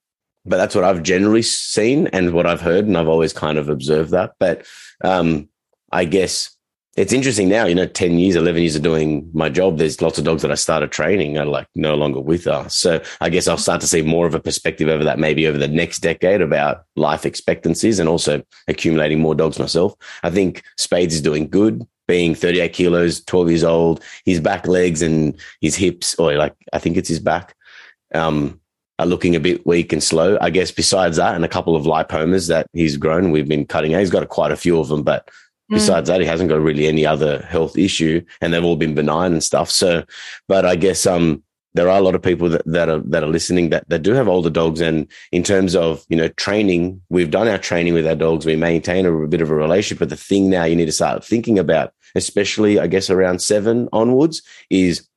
but 0.46 0.58
that's 0.58 0.76
what 0.76 0.84
I've 0.84 1.04
generally 1.04 1.44
seen 1.44 2.08
and 2.08 2.34
what 2.34 2.48
I've 2.48 2.62
heard. 2.62 2.86
And 2.86 2.98
I've 2.98 3.08
always 3.08 3.34
kind 3.34 3.58
of 3.58 3.70
observed 3.70 4.12
that. 4.12 4.34
But 4.40 4.66
um, 5.04 5.50
I 5.92 6.06
guess 6.06 6.56
it's 6.98 7.14
interesting 7.14 7.48
now, 7.48 7.66
you 7.66 7.76
know, 7.76 7.86
10 7.86 8.20
years, 8.20 8.36
11 8.36 8.62
years 8.62 8.76
of 8.76 8.82
doing 8.82 9.30
my 9.34 9.48
job. 9.48 9.78
There's 9.78 10.02
lots 10.02 10.18
of 10.18 10.26
dogs 10.26 10.42
that 10.42 10.52
I 10.52 10.56
started 10.56 10.92
training 10.92 11.38
are 11.38 11.46
like 11.46 11.68
no 11.74 11.96
longer 11.96 12.20
with 12.20 12.48
us. 12.48 12.76
So 12.76 13.02
I 13.22 13.30
guess 13.30 13.48
I'll 13.48 13.58
start 13.58 13.80
to 13.82 13.88
see 13.88 14.02
more 14.02 14.28
of 14.28 14.36
a 14.36 14.42
perspective 14.42 14.90
over 14.90 15.04
that 15.06 15.20
maybe 15.20 15.48
over 15.48 15.58
the 15.58 15.70
next 15.70 16.00
decade 16.00 16.42
about 16.42 16.84
life 16.98 17.26
expectancies 17.26 18.00
and 18.00 18.10
also 18.10 18.44
accumulating 18.68 19.22
more 19.22 19.36
dogs 19.36 19.58
myself. 19.58 19.94
I 20.24 20.32
think 20.32 20.64
Spades 20.78 21.16
is 21.16 21.22
doing 21.22 21.48
good 21.48 21.88
being 22.12 22.36
38 22.36 22.74
kilos, 22.74 23.24
12 23.24 23.50
years 23.50 23.64
old. 23.64 24.04
His 24.26 24.40
back 24.40 24.68
legs 24.68 25.02
and 25.02 25.36
his 25.62 25.76
hips, 25.76 26.16
or 26.16 26.36
like, 26.36 26.56
I 26.74 26.80
think 26.80 26.98
it's 26.98 27.10
his 27.10 27.20
back, 27.20 27.56
um, 28.14 28.60
are 29.00 29.06
looking 29.06 29.36
a 29.36 29.40
bit 29.40 29.66
weak 29.66 29.94
and 29.94 30.04
slow. 30.04 30.38
I 30.42 30.50
guess 30.50 30.72
besides 30.72 31.18
that 31.18 31.36
and 31.36 31.46
a 31.46 31.48
couple 31.56 31.76
of 31.76 31.86
lipomas 31.86 32.50
that 32.50 32.68
he's 32.74 32.98
grown, 32.98 33.32
we've 33.32 33.48
been 33.48 33.66
cutting 33.66 33.94
out. 33.94 34.00
He's 34.00 34.10
got 34.10 34.28
quite 34.28 34.52
a 34.52 34.58
few 34.58 34.80
of 34.80 34.90
them, 34.90 35.04
but 35.04 35.30
Mm. 35.72 35.76
Besides 35.76 36.10
that, 36.10 36.20
he 36.20 36.28
hasn't 36.28 36.50
got 36.50 36.60
really 36.60 36.88
any 36.88 37.06
other 37.06 37.42
health 37.44 37.78
issue, 37.78 38.22
and 38.42 38.54
they've 38.54 38.64
all 38.64 38.76
been 38.76 38.94
benign 38.94 39.32
and 39.32 39.44
stuff. 39.44 39.72
So, 39.72 40.04
but 40.50 40.66
I 40.66 40.76
guess 40.76 41.06
um, 41.06 41.44
there 41.74 41.90
are 41.90 41.98
a 41.98 42.02
lot 42.02 42.16
of 42.16 42.22
people 42.22 42.50
that, 42.50 42.66
that 42.66 42.90
are 42.90 43.00
that 43.00 43.24
are 43.24 43.28
listening 43.28 43.70
that, 43.70 43.88
that 43.88 44.04
do 44.04 44.12
have 44.14 44.28
older 44.28 44.50
dogs, 44.50 44.82
and 44.82 45.08
in 45.32 45.44
terms 45.44 45.76
of 45.76 46.06
you 46.10 46.18
know 46.18 46.28
training, 46.30 47.02
we've 47.10 47.32
done 47.32 47.48
our 47.48 47.58
training 47.58 47.94
with 47.94 48.06
our 48.06 48.16
dogs. 48.16 48.46
We 48.46 48.58
maintain 48.58 49.06
a, 49.06 49.16
a 49.16 49.28
bit 49.28 49.42
of 49.42 49.50
a 49.50 49.56
relationship, 49.56 50.00
but 50.00 50.10
the 50.10 50.18
thing 50.18 50.50
now 50.50 50.66
you 50.66 50.76
need 50.76 50.88
to 50.88 50.92
start 50.92 51.24
thinking 51.24 51.58
about, 51.58 51.94
especially 52.16 52.80
I 52.80 52.88
guess 52.88 53.10
around 53.10 53.42
seven 53.42 53.90
onwards, 53.94 54.42
is 54.70 55.08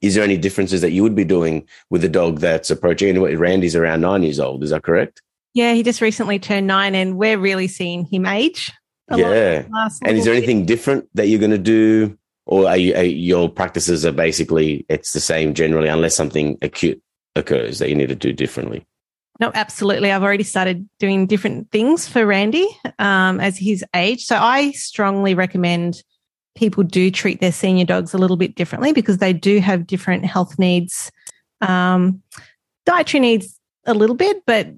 is 0.00 0.14
there 0.14 0.24
any 0.24 0.36
differences 0.36 0.80
that 0.80 0.90
you 0.90 1.02
would 1.02 1.14
be 1.14 1.24
doing 1.24 1.66
with 1.90 2.02
a 2.04 2.08
dog 2.08 2.40
that's 2.40 2.70
approaching? 2.70 3.08
Anyway, 3.08 3.36
Randy's 3.36 3.76
around 3.76 4.00
nine 4.00 4.22
years 4.22 4.40
old. 4.40 4.64
Is 4.64 4.70
that 4.70 4.82
correct? 4.82 5.22
Yeah, 5.54 5.74
he 5.74 5.82
just 5.82 6.00
recently 6.00 6.38
turned 6.38 6.66
nine, 6.66 6.94
and 6.94 7.16
we're 7.16 7.38
really 7.38 7.68
seeing 7.68 8.04
him 8.06 8.26
age 8.26 8.72
yeah. 9.18 9.64
And 10.02 10.18
is 10.18 10.24
there 10.24 10.34
anything 10.34 10.66
different 10.66 11.08
that 11.14 11.28
you're 11.28 11.40
going 11.40 11.50
to 11.50 11.58
do? 11.58 12.16
Or 12.46 12.68
are, 12.68 12.76
you, 12.76 12.94
are 12.94 13.04
your 13.04 13.48
practices 13.48 14.04
are 14.04 14.12
basically 14.12 14.84
it's 14.88 15.12
the 15.12 15.20
same 15.20 15.54
generally, 15.54 15.88
unless 15.88 16.16
something 16.16 16.58
acute 16.60 17.00
occurs 17.36 17.78
that 17.78 17.88
you 17.88 17.94
need 17.94 18.08
to 18.08 18.16
do 18.16 18.32
differently? 18.32 18.84
No, 19.40 19.50
absolutely. 19.54 20.12
I've 20.12 20.22
already 20.22 20.44
started 20.44 20.88
doing 20.98 21.26
different 21.26 21.70
things 21.70 22.06
for 22.06 22.26
Randy 22.26 22.66
um, 22.98 23.40
as 23.40 23.56
his 23.56 23.84
age. 23.94 24.24
So 24.24 24.36
I 24.36 24.72
strongly 24.72 25.34
recommend 25.34 26.02
people 26.54 26.82
do 26.82 27.10
treat 27.10 27.40
their 27.40 27.52
senior 27.52 27.84
dogs 27.84 28.14
a 28.14 28.18
little 28.18 28.36
bit 28.36 28.54
differently 28.54 28.92
because 28.92 29.18
they 29.18 29.32
do 29.32 29.60
have 29.60 29.86
different 29.86 30.24
health 30.24 30.58
needs, 30.58 31.10
um, 31.60 32.22
dietary 32.86 33.20
needs 33.20 33.58
a 33.86 33.94
little 33.94 34.16
bit, 34.16 34.42
but 34.46 34.68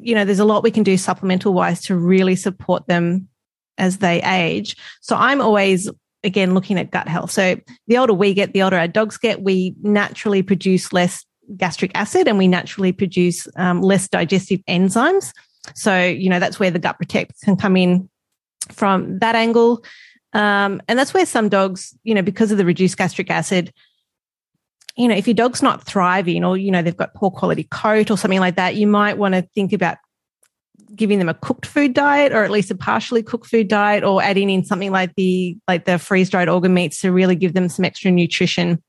you 0.00 0.14
know, 0.14 0.24
there's 0.24 0.38
a 0.38 0.44
lot 0.44 0.62
we 0.62 0.70
can 0.70 0.82
do 0.82 0.96
supplemental 0.96 1.54
wise 1.54 1.80
to 1.82 1.96
really 1.96 2.36
support 2.36 2.86
them 2.88 3.28
as 3.78 3.98
they 3.98 4.22
age. 4.22 4.76
So 5.00 5.16
I'm 5.16 5.40
always 5.40 5.88
again 6.24 6.54
looking 6.54 6.78
at 6.78 6.90
gut 6.90 7.08
health. 7.08 7.30
So 7.30 7.56
the 7.86 7.98
older 7.98 8.14
we 8.14 8.34
get, 8.34 8.52
the 8.52 8.62
older 8.62 8.78
our 8.78 8.88
dogs 8.88 9.16
get, 9.16 9.42
we 9.42 9.74
naturally 9.82 10.42
produce 10.42 10.92
less 10.92 11.24
gastric 11.56 11.92
acid 11.94 12.28
and 12.28 12.38
we 12.38 12.48
naturally 12.48 12.92
produce 12.92 13.46
um, 13.56 13.80
less 13.80 14.08
digestive 14.08 14.60
enzymes. 14.68 15.32
So, 15.74 16.02
you 16.04 16.28
know, 16.28 16.40
that's 16.40 16.58
where 16.58 16.70
the 16.70 16.78
gut 16.78 16.98
protect 16.98 17.40
can 17.42 17.56
come 17.56 17.76
in 17.76 18.08
from 18.72 19.18
that 19.20 19.34
angle. 19.34 19.82
Um, 20.32 20.82
and 20.88 20.98
that's 20.98 21.14
where 21.14 21.26
some 21.26 21.48
dogs, 21.48 21.96
you 22.02 22.14
know, 22.14 22.22
because 22.22 22.52
of 22.52 22.58
the 22.58 22.64
reduced 22.64 22.96
gastric 22.96 23.30
acid, 23.30 23.72
you 24.96 25.08
know, 25.08 25.14
if 25.14 25.26
your 25.26 25.34
dog's 25.34 25.62
not 25.62 25.84
thriving 25.84 26.44
or, 26.44 26.56
you 26.56 26.70
know, 26.70 26.82
they've 26.82 26.96
got 26.96 27.14
poor 27.14 27.30
quality 27.30 27.64
coat 27.64 28.10
or 28.10 28.18
something 28.18 28.40
like 28.40 28.56
that, 28.56 28.74
you 28.74 28.86
might 28.86 29.16
want 29.16 29.34
to 29.34 29.42
think 29.54 29.72
about 29.72 29.96
giving 30.94 31.18
them 31.18 31.28
a 31.28 31.34
cooked 31.34 31.66
food 31.66 31.94
diet 31.94 32.32
or 32.32 32.42
at 32.44 32.50
least 32.50 32.70
a 32.70 32.74
partially 32.74 33.22
cooked 33.22 33.46
food 33.46 33.68
diet 33.68 34.02
or 34.02 34.22
adding 34.22 34.50
in 34.50 34.64
something 34.64 34.90
like 34.90 35.14
the 35.16 35.56
like 35.68 35.84
the 35.84 35.98
freeze 35.98 36.30
dried 36.30 36.48
organ 36.48 36.72
meats 36.74 37.00
to 37.00 37.12
really 37.12 37.36
give 37.36 37.52
them 37.52 37.68
some 37.68 37.84
extra 37.84 38.10
nutrition 38.10 38.82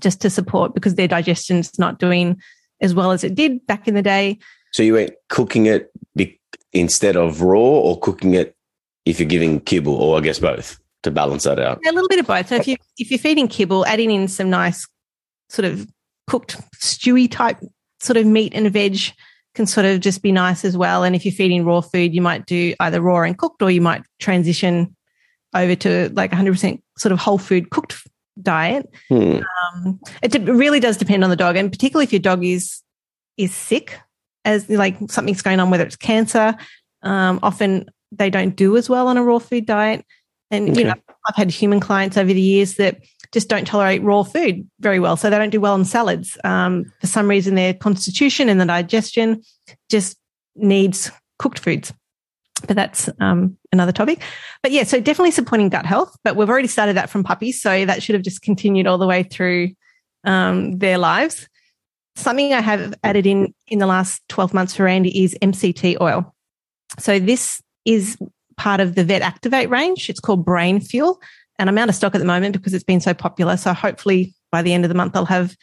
just 0.00 0.20
to 0.20 0.30
support 0.30 0.74
because 0.74 0.94
their 0.94 1.08
digestion's 1.08 1.78
not 1.78 1.98
doing 1.98 2.40
as 2.80 2.94
well 2.94 3.10
as 3.10 3.24
it 3.24 3.34
did 3.34 3.66
back 3.66 3.88
in 3.88 3.94
the 3.94 4.02
day. 4.02 4.38
So 4.72 4.82
you 4.82 4.94
went 4.94 5.12
cooking 5.28 5.66
it 5.66 5.90
be- 6.14 6.40
instead 6.72 7.16
of 7.16 7.42
raw 7.42 7.58
or 7.58 7.98
cooking 7.98 8.34
it 8.34 8.53
if 9.04 9.20
you're 9.20 9.28
giving 9.28 9.60
kibble 9.60 9.94
or 9.94 10.18
I 10.18 10.20
guess 10.20 10.38
both 10.38 10.78
to 11.02 11.10
balance 11.10 11.44
that 11.44 11.58
out. 11.58 11.78
Yeah, 11.82 11.90
a 11.90 11.92
little 11.92 12.08
bit 12.08 12.18
of 12.18 12.26
both. 12.26 12.48
So 12.48 12.56
if 12.56 12.66
you 12.66 12.76
if 12.98 13.10
you're 13.10 13.18
feeding 13.18 13.48
kibble, 13.48 13.86
adding 13.86 14.10
in 14.10 14.28
some 14.28 14.50
nice 14.50 14.86
sort 15.48 15.66
of 15.66 15.86
cooked 16.26 16.56
stewy 16.76 17.30
type 17.30 17.58
sort 18.00 18.16
of 18.16 18.26
meat 18.26 18.54
and 18.54 18.70
veg 18.72 18.98
can 19.54 19.66
sort 19.66 19.86
of 19.86 20.00
just 20.00 20.22
be 20.22 20.32
nice 20.32 20.64
as 20.64 20.76
well. 20.76 21.04
And 21.04 21.14
if 21.14 21.24
you're 21.24 21.32
feeding 21.32 21.64
raw 21.64 21.80
food, 21.80 22.14
you 22.14 22.20
might 22.20 22.46
do 22.46 22.74
either 22.80 23.00
raw 23.00 23.22
and 23.22 23.38
cooked, 23.38 23.62
or 23.62 23.70
you 23.70 23.80
might 23.80 24.02
transition 24.18 24.94
over 25.54 25.76
to 25.76 26.10
like 26.14 26.32
100% 26.32 26.82
sort 26.98 27.12
of 27.12 27.18
whole 27.20 27.38
food 27.38 27.70
cooked 27.70 27.96
diet. 28.42 28.92
Hmm. 29.08 29.40
Um, 29.74 30.00
it 30.22 30.34
really 30.48 30.80
does 30.80 30.96
depend 30.96 31.22
on 31.22 31.30
the 31.30 31.36
dog, 31.36 31.56
and 31.56 31.70
particularly 31.70 32.04
if 32.04 32.12
your 32.12 32.20
dog 32.20 32.44
is 32.44 32.82
is 33.36 33.54
sick, 33.54 33.98
as 34.44 34.68
like 34.68 34.96
something's 35.08 35.42
going 35.42 35.60
on, 35.60 35.70
whether 35.70 35.84
it's 35.84 35.96
cancer. 35.96 36.56
Um, 37.02 37.38
often 37.42 37.86
they 38.18 38.30
don't 38.30 38.56
do 38.56 38.76
as 38.76 38.88
well 38.88 39.08
on 39.08 39.16
a 39.16 39.22
raw 39.22 39.38
food 39.38 39.66
diet. 39.66 40.04
And 40.50 40.70
okay. 40.70 40.80
you 40.80 40.86
know, 40.86 40.94
I've 41.28 41.36
had 41.36 41.50
human 41.50 41.80
clients 41.80 42.16
over 42.16 42.32
the 42.32 42.40
years 42.40 42.74
that 42.76 42.98
just 43.32 43.48
don't 43.48 43.66
tolerate 43.66 44.02
raw 44.02 44.22
food 44.22 44.68
very 44.80 45.00
well. 45.00 45.16
So 45.16 45.28
they 45.28 45.38
don't 45.38 45.50
do 45.50 45.60
well 45.60 45.74
on 45.74 45.84
salads. 45.84 46.38
Um, 46.44 46.84
for 47.00 47.06
some 47.06 47.28
reason, 47.28 47.56
their 47.56 47.74
constitution 47.74 48.48
and 48.48 48.60
the 48.60 48.66
digestion 48.66 49.42
just 49.90 50.16
needs 50.54 51.10
cooked 51.38 51.58
foods. 51.58 51.92
But 52.66 52.76
that's 52.76 53.10
um, 53.20 53.58
another 53.72 53.92
topic. 53.92 54.22
But 54.62 54.72
yeah, 54.72 54.84
so 54.84 55.00
definitely 55.00 55.32
supporting 55.32 55.68
gut 55.68 55.84
health. 55.84 56.16
But 56.22 56.36
we've 56.36 56.48
already 56.48 56.68
started 56.68 56.96
that 56.96 57.10
from 57.10 57.24
puppies. 57.24 57.60
So 57.60 57.84
that 57.84 58.02
should 58.02 58.14
have 58.14 58.22
just 58.22 58.42
continued 58.42 58.86
all 58.86 58.98
the 58.98 59.06
way 59.06 59.24
through 59.24 59.70
um, 60.22 60.78
their 60.78 60.98
lives. 60.98 61.48
Something 62.16 62.52
I 62.52 62.60
have 62.60 62.94
added 63.02 63.26
in 63.26 63.52
in 63.66 63.80
the 63.80 63.86
last 63.86 64.22
12 64.28 64.54
months 64.54 64.76
for 64.76 64.86
Andy 64.86 65.24
is 65.24 65.36
MCT 65.42 66.00
oil. 66.00 66.32
So 66.98 67.18
this 67.18 67.60
is 67.84 68.16
part 68.56 68.80
of 68.80 68.94
the 68.94 69.04
Vet 69.04 69.22
Activate 69.22 69.68
range. 69.68 70.08
It's 70.08 70.20
called 70.20 70.44
Brain 70.44 70.80
Fuel 70.80 71.20
and 71.58 71.68
I'm 71.68 71.78
out 71.78 71.88
of 71.88 71.94
stock 71.94 72.14
at 72.14 72.18
the 72.18 72.24
moment 72.24 72.52
because 72.54 72.74
it's 72.74 72.84
been 72.84 73.00
so 73.00 73.14
popular. 73.14 73.56
So 73.56 73.72
hopefully 73.72 74.34
by 74.50 74.62
the 74.62 74.72
end 74.72 74.84
of 74.84 74.88
the 74.88 74.94
month, 74.94 75.16
I'll 75.16 75.24
have 75.26 75.56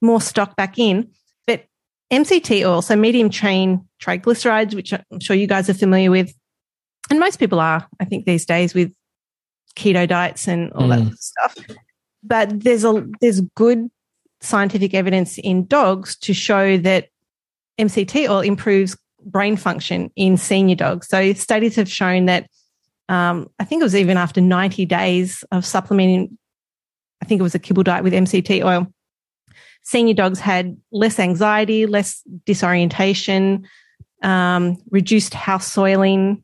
more 0.00 0.20
stock 0.20 0.56
back 0.56 0.78
in. 0.78 1.10
But 1.46 1.66
MCT 2.12 2.66
oil, 2.66 2.82
so 2.82 2.96
medium 2.96 3.30
chain 3.30 3.86
triglycerides, 4.02 4.74
which 4.74 4.92
I'm 4.92 5.20
sure 5.20 5.36
you 5.36 5.46
guys 5.46 5.68
are 5.68 5.74
familiar 5.74 6.10
with, 6.10 6.34
and 7.10 7.20
most 7.20 7.38
people 7.38 7.60
are, 7.60 7.86
I 8.00 8.04
think, 8.04 8.24
these 8.24 8.46
days 8.46 8.72
with 8.72 8.92
keto 9.76 10.08
diets 10.08 10.48
and 10.48 10.72
all 10.72 10.88
mm. 10.88 11.08
that 11.08 11.18
stuff. 11.18 11.56
But 12.22 12.60
there's 12.60 12.84
a 12.84 13.06
there's 13.20 13.42
good 13.54 13.90
scientific 14.40 14.94
evidence 14.94 15.36
in 15.38 15.66
dogs 15.66 16.16
to 16.16 16.32
show 16.32 16.78
that 16.78 17.08
MCT 17.78 18.28
oil 18.28 18.40
improves 18.40 18.96
brain 19.24 19.56
function 19.56 20.10
in 20.16 20.36
senior 20.36 20.76
dogs. 20.76 21.08
So 21.08 21.32
studies 21.32 21.76
have 21.76 21.88
shown 21.88 22.26
that 22.26 22.48
um, 23.08 23.50
I 23.58 23.64
think 23.64 23.80
it 23.80 23.84
was 23.84 23.96
even 23.96 24.16
after 24.16 24.40
90 24.40 24.86
days 24.86 25.44
of 25.52 25.66
supplementing, 25.66 26.38
I 27.22 27.26
think 27.26 27.40
it 27.40 27.42
was 27.42 27.54
a 27.54 27.58
kibble 27.58 27.82
diet 27.82 28.04
with 28.04 28.12
MCT 28.12 28.64
oil, 28.64 28.86
senior 29.82 30.14
dogs 30.14 30.40
had 30.40 30.76
less 30.90 31.18
anxiety, 31.18 31.86
less 31.86 32.22
disorientation, 32.46 33.66
um, 34.22 34.78
reduced 34.90 35.34
house 35.34 35.70
soiling. 35.70 36.42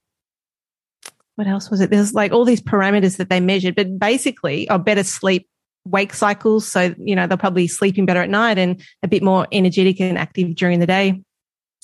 What 1.36 1.46
else 1.46 1.70
was 1.70 1.80
it? 1.80 1.90
There's 1.90 2.12
like 2.12 2.32
all 2.32 2.44
these 2.44 2.60
parameters 2.60 3.16
that 3.16 3.30
they 3.30 3.40
measured, 3.40 3.74
but 3.74 3.98
basically, 3.98 4.66
a 4.66 4.78
better 4.78 5.02
sleep 5.02 5.48
wake 5.86 6.12
cycles. 6.12 6.68
So, 6.68 6.94
you 6.98 7.16
know, 7.16 7.26
they're 7.26 7.38
probably 7.38 7.66
sleeping 7.66 8.04
better 8.04 8.20
at 8.20 8.28
night 8.28 8.58
and 8.58 8.82
a 9.02 9.08
bit 9.08 9.22
more 9.22 9.46
energetic 9.50 10.00
and 10.00 10.18
active 10.18 10.54
during 10.54 10.78
the 10.78 10.86
day. 10.86 11.22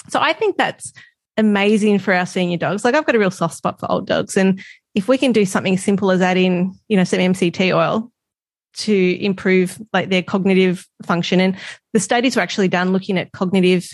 So 0.08 0.20
I 0.20 0.32
think 0.32 0.56
that's 0.56 0.92
amazing 1.36 1.98
for 1.98 2.14
our 2.14 2.26
senior 2.26 2.56
dogs. 2.56 2.84
Like 2.84 2.94
I've 2.94 3.06
got 3.06 3.14
a 3.14 3.18
real 3.18 3.30
soft 3.30 3.56
spot 3.56 3.78
for 3.78 3.90
old 3.90 4.06
dogs. 4.06 4.36
And 4.36 4.62
if 4.94 5.08
we 5.08 5.18
can 5.18 5.32
do 5.32 5.44
something 5.44 5.76
simple 5.76 6.10
as 6.10 6.20
adding, 6.20 6.78
you 6.88 6.96
know, 6.96 7.04
some 7.04 7.18
MCT 7.18 7.74
oil 7.74 8.10
to 8.78 9.24
improve 9.24 9.80
like 9.92 10.10
their 10.10 10.22
cognitive 10.22 10.86
function. 11.04 11.40
And 11.40 11.56
the 11.92 12.00
studies 12.00 12.36
were 12.36 12.42
actually 12.42 12.68
done 12.68 12.92
looking 12.92 13.18
at 13.18 13.32
cognitive, 13.32 13.88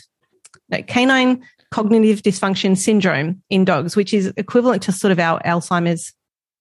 like 0.71 0.87
canine 0.87 1.45
cognitive 1.71 2.23
dysfunction 2.23 2.77
syndrome 2.77 3.43
in 3.49 3.65
dogs, 3.65 3.97
which 3.97 4.13
is 4.13 4.33
equivalent 4.37 4.83
to 4.83 4.93
sort 4.93 5.11
of 5.11 5.19
our 5.19 5.41
Alzheimer's 5.41 6.13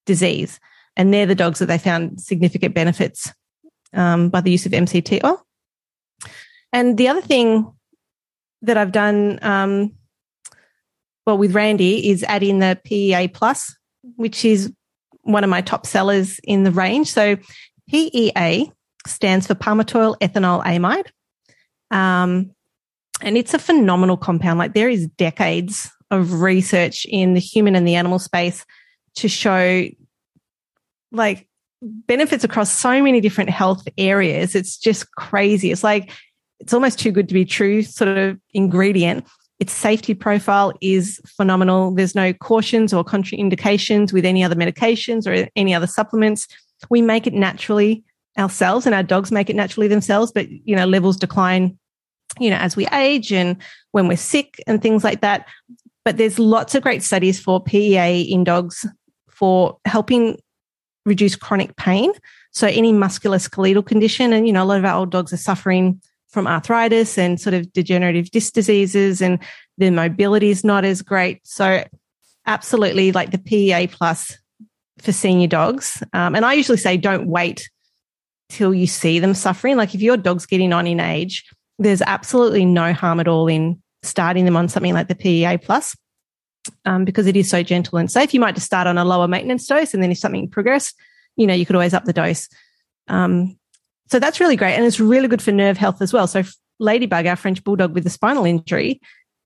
disease. 0.05 0.59
And 0.95 1.13
they're 1.13 1.25
the 1.25 1.35
dogs 1.35 1.59
that 1.59 1.65
they 1.65 1.77
found 1.77 2.21
significant 2.21 2.73
benefits 2.73 3.31
um, 3.93 4.29
by 4.29 4.41
the 4.41 4.51
use 4.51 4.65
of 4.65 4.71
MCT 4.71 5.23
oil. 5.23 5.45
And 6.73 6.97
the 6.97 7.07
other 7.07 7.21
thing 7.21 7.71
that 8.62 8.78
I've 8.78 8.91
done, 8.91 9.39
um, 9.41 9.93
well, 11.26 11.38
with 11.38 11.53
Randy 11.53 12.09
is 12.09 12.24
add 12.24 12.43
in 12.43 12.59
the 12.59 12.80
PEA 12.84 13.28
plus, 13.30 13.76
which 14.16 14.45
is 14.45 14.72
one 15.24 15.43
of 15.43 15.49
my 15.49 15.62
top 15.62 15.86
sellers 15.86 16.39
in 16.43 16.64
the 16.64 16.72
range. 16.72 17.12
So 17.12 17.38
PEA 17.89 18.72
stands 19.05 19.47
for 19.47 19.55
palmitoylethanolamide. 19.55 21.07
Um, 21.91 22.51
and 23.22 23.38
it's 23.38 23.53
a 23.53 23.59
phenomenal 23.59 24.18
compound. 24.18 24.57
Like 24.59 24.74
there 24.74 24.89
is 24.89 25.07
decades 25.07 25.91
of 26.09 26.41
research 26.41 27.05
in 27.05 27.34
the 27.34 27.39
human 27.39 27.76
and 27.76 27.88
the 27.88 27.95
animal 27.95 28.20
space 28.20 28.66
to 29.16 29.28
show 29.28 29.86
like 31.12 31.47
benefits 31.82 32.43
across 32.43 32.72
so 32.72 33.01
many 33.01 33.22
different 33.22 33.49
health 33.49 33.88
areas. 33.97 34.55
It's 34.55 34.78
just 34.78 35.12
crazy. 35.16 35.72
It's 35.72 35.84
like 35.84 36.12
it's 36.62 36.74
almost 36.74 36.99
too 36.99 37.12
good 37.12 37.28
to 37.28 37.34
be 37.34 37.43
true 37.43 37.82
sort 37.82 38.18
of 38.18 38.39
ingredient. 38.53 39.26
Its 39.59 39.74
safety 39.74 40.14
profile 40.14 40.72
is 40.82 41.20
phenomenal. 41.26 41.93
There's 41.93 42.16
no 42.16 42.34
cautions 42.34 42.93
or 42.93 43.03
contraindications 43.03 44.14
with 44.14 44.26
any 44.26 44.43
other 44.43 44.55
medications 44.55 45.28
or 45.28 45.49
any 45.55 45.74
other 45.74 45.88
supplements. 45.88 46.47
We 46.89 47.01
make 47.01 47.28
it 47.28 47.34
naturally 47.34 48.03
ourselves 48.38 48.86
and 48.86 48.95
our 48.95 49.03
dogs 49.03 49.32
make 49.32 49.49
it 49.49 49.55
naturally 49.55 49.88
themselves, 49.88 50.32
but 50.32 50.49
you 50.49 50.76
know, 50.76 50.86
levels 50.86 51.18
decline, 51.18 51.78
you 52.39 52.49
know, 52.49 52.57
as 52.57 52.76
we 52.76 52.88
age 52.93 53.34
and 53.34 53.57
when 53.91 54.07
we're 54.07 54.18
sick 54.18 54.62
and 54.68 54.82
things 54.82 55.03
like 55.03 55.22
that. 55.22 55.47
But 56.05 56.18
there's 56.18 56.39
lots 56.39 56.74
of 56.74 56.82
great 56.82 57.03
studies 57.03 57.39
for 57.39 57.62
PEA 57.62 58.22
in 58.22 58.43
dogs 58.43 58.86
for 59.30 59.78
helping 59.86 60.38
reduce 61.05 61.36
chronic 61.36 61.76
pain. 61.76 62.12
So 62.51 62.68
any 62.68 62.93
musculoskeletal 62.93 63.86
condition, 63.86 64.34
and 64.34 64.47
you 64.47 64.53
know, 64.53 64.64
a 64.64 64.66
lot 64.66 64.80
of 64.80 64.86
our 64.86 64.99
old 64.99 65.12
dogs 65.12 65.34
are 65.34 65.38
suffering 65.38 66.01
from 66.32 66.47
arthritis 66.47 67.17
and 67.17 67.39
sort 67.39 67.53
of 67.53 67.71
degenerative 67.73 68.32
disc 68.32 68.53
diseases 68.53 69.21
and 69.21 69.39
their 69.77 69.91
mobility 69.91 70.49
is 70.49 70.63
not 70.63 70.86
as 70.86 71.01
great. 71.01 71.45
So 71.45 71.84
absolutely 72.45 73.11
like 73.11 73.32
the 73.32 73.38
PEA 73.38 73.88
plus 73.88 74.38
for 74.99 75.11
senior 75.11 75.47
dogs. 75.47 76.01
Um, 76.13 76.36
and 76.36 76.45
I 76.45 76.53
usually 76.53 76.77
say 76.77 76.97
don't 76.97 77.27
wait 77.27 77.69
till 78.49 78.73
you 78.73 78.88
see 78.88 79.19
them 79.19 79.34
suffering. 79.34 79.77
Like 79.77 79.95
if 79.95 80.01
your 80.01 80.17
dog's 80.17 80.45
getting 80.45 80.73
on 80.73 80.88
in 80.88 80.99
age, 80.99 81.45
there's 81.79 82.01
absolutely 82.01 82.65
no 82.65 82.93
harm 82.93 83.19
at 83.19 83.27
all 83.27 83.47
in 83.47 83.82
starting 84.03 84.45
them 84.45 84.57
on 84.57 84.67
something 84.67 84.93
like 84.93 85.07
the 85.07 85.15
PEA 85.15 85.57
plus. 85.57 85.95
Um, 86.86 87.05
because 87.05 87.25
it 87.25 87.36
is 87.36 87.49
so 87.49 87.63
gentle 87.63 87.97
and 87.97 88.11
safe. 88.11 88.36
You 88.36 88.39
might 88.39 88.53
just 88.53 88.67
start 88.67 88.86
on 88.86 88.99
a 88.99 89.03
lower 89.03 89.27
maintenance 89.27 89.65
dose, 89.65 89.95
and 89.95 90.03
then 90.03 90.11
if 90.11 90.19
something 90.19 90.47
progressed, 90.47 90.95
you 91.36 91.47
know, 91.47 91.55
you 91.55 91.65
could 91.65 91.75
always 91.75 91.95
up 91.95 92.05
the 92.05 92.13
dose. 92.13 92.49
Um, 93.07 93.57
so 94.12 94.20
that's 94.20 94.41
really 94.41 94.57
great. 94.57 94.74
And 94.74 94.86
it's 94.86 94.99
really 94.99 95.30
good 95.30 95.41
for 95.41 95.53
nerve 95.53 95.78
health 95.78 96.01
as 96.01 96.12
well. 96.12 96.28
So 96.28 96.43
Ladybug, 96.80 97.26
our 97.26 97.38
French 97.38 97.64
bulldog 97.64 97.93
with 97.93 98.05
a 98.05 98.09
spinal 98.09 98.43
injury, 98.43 98.99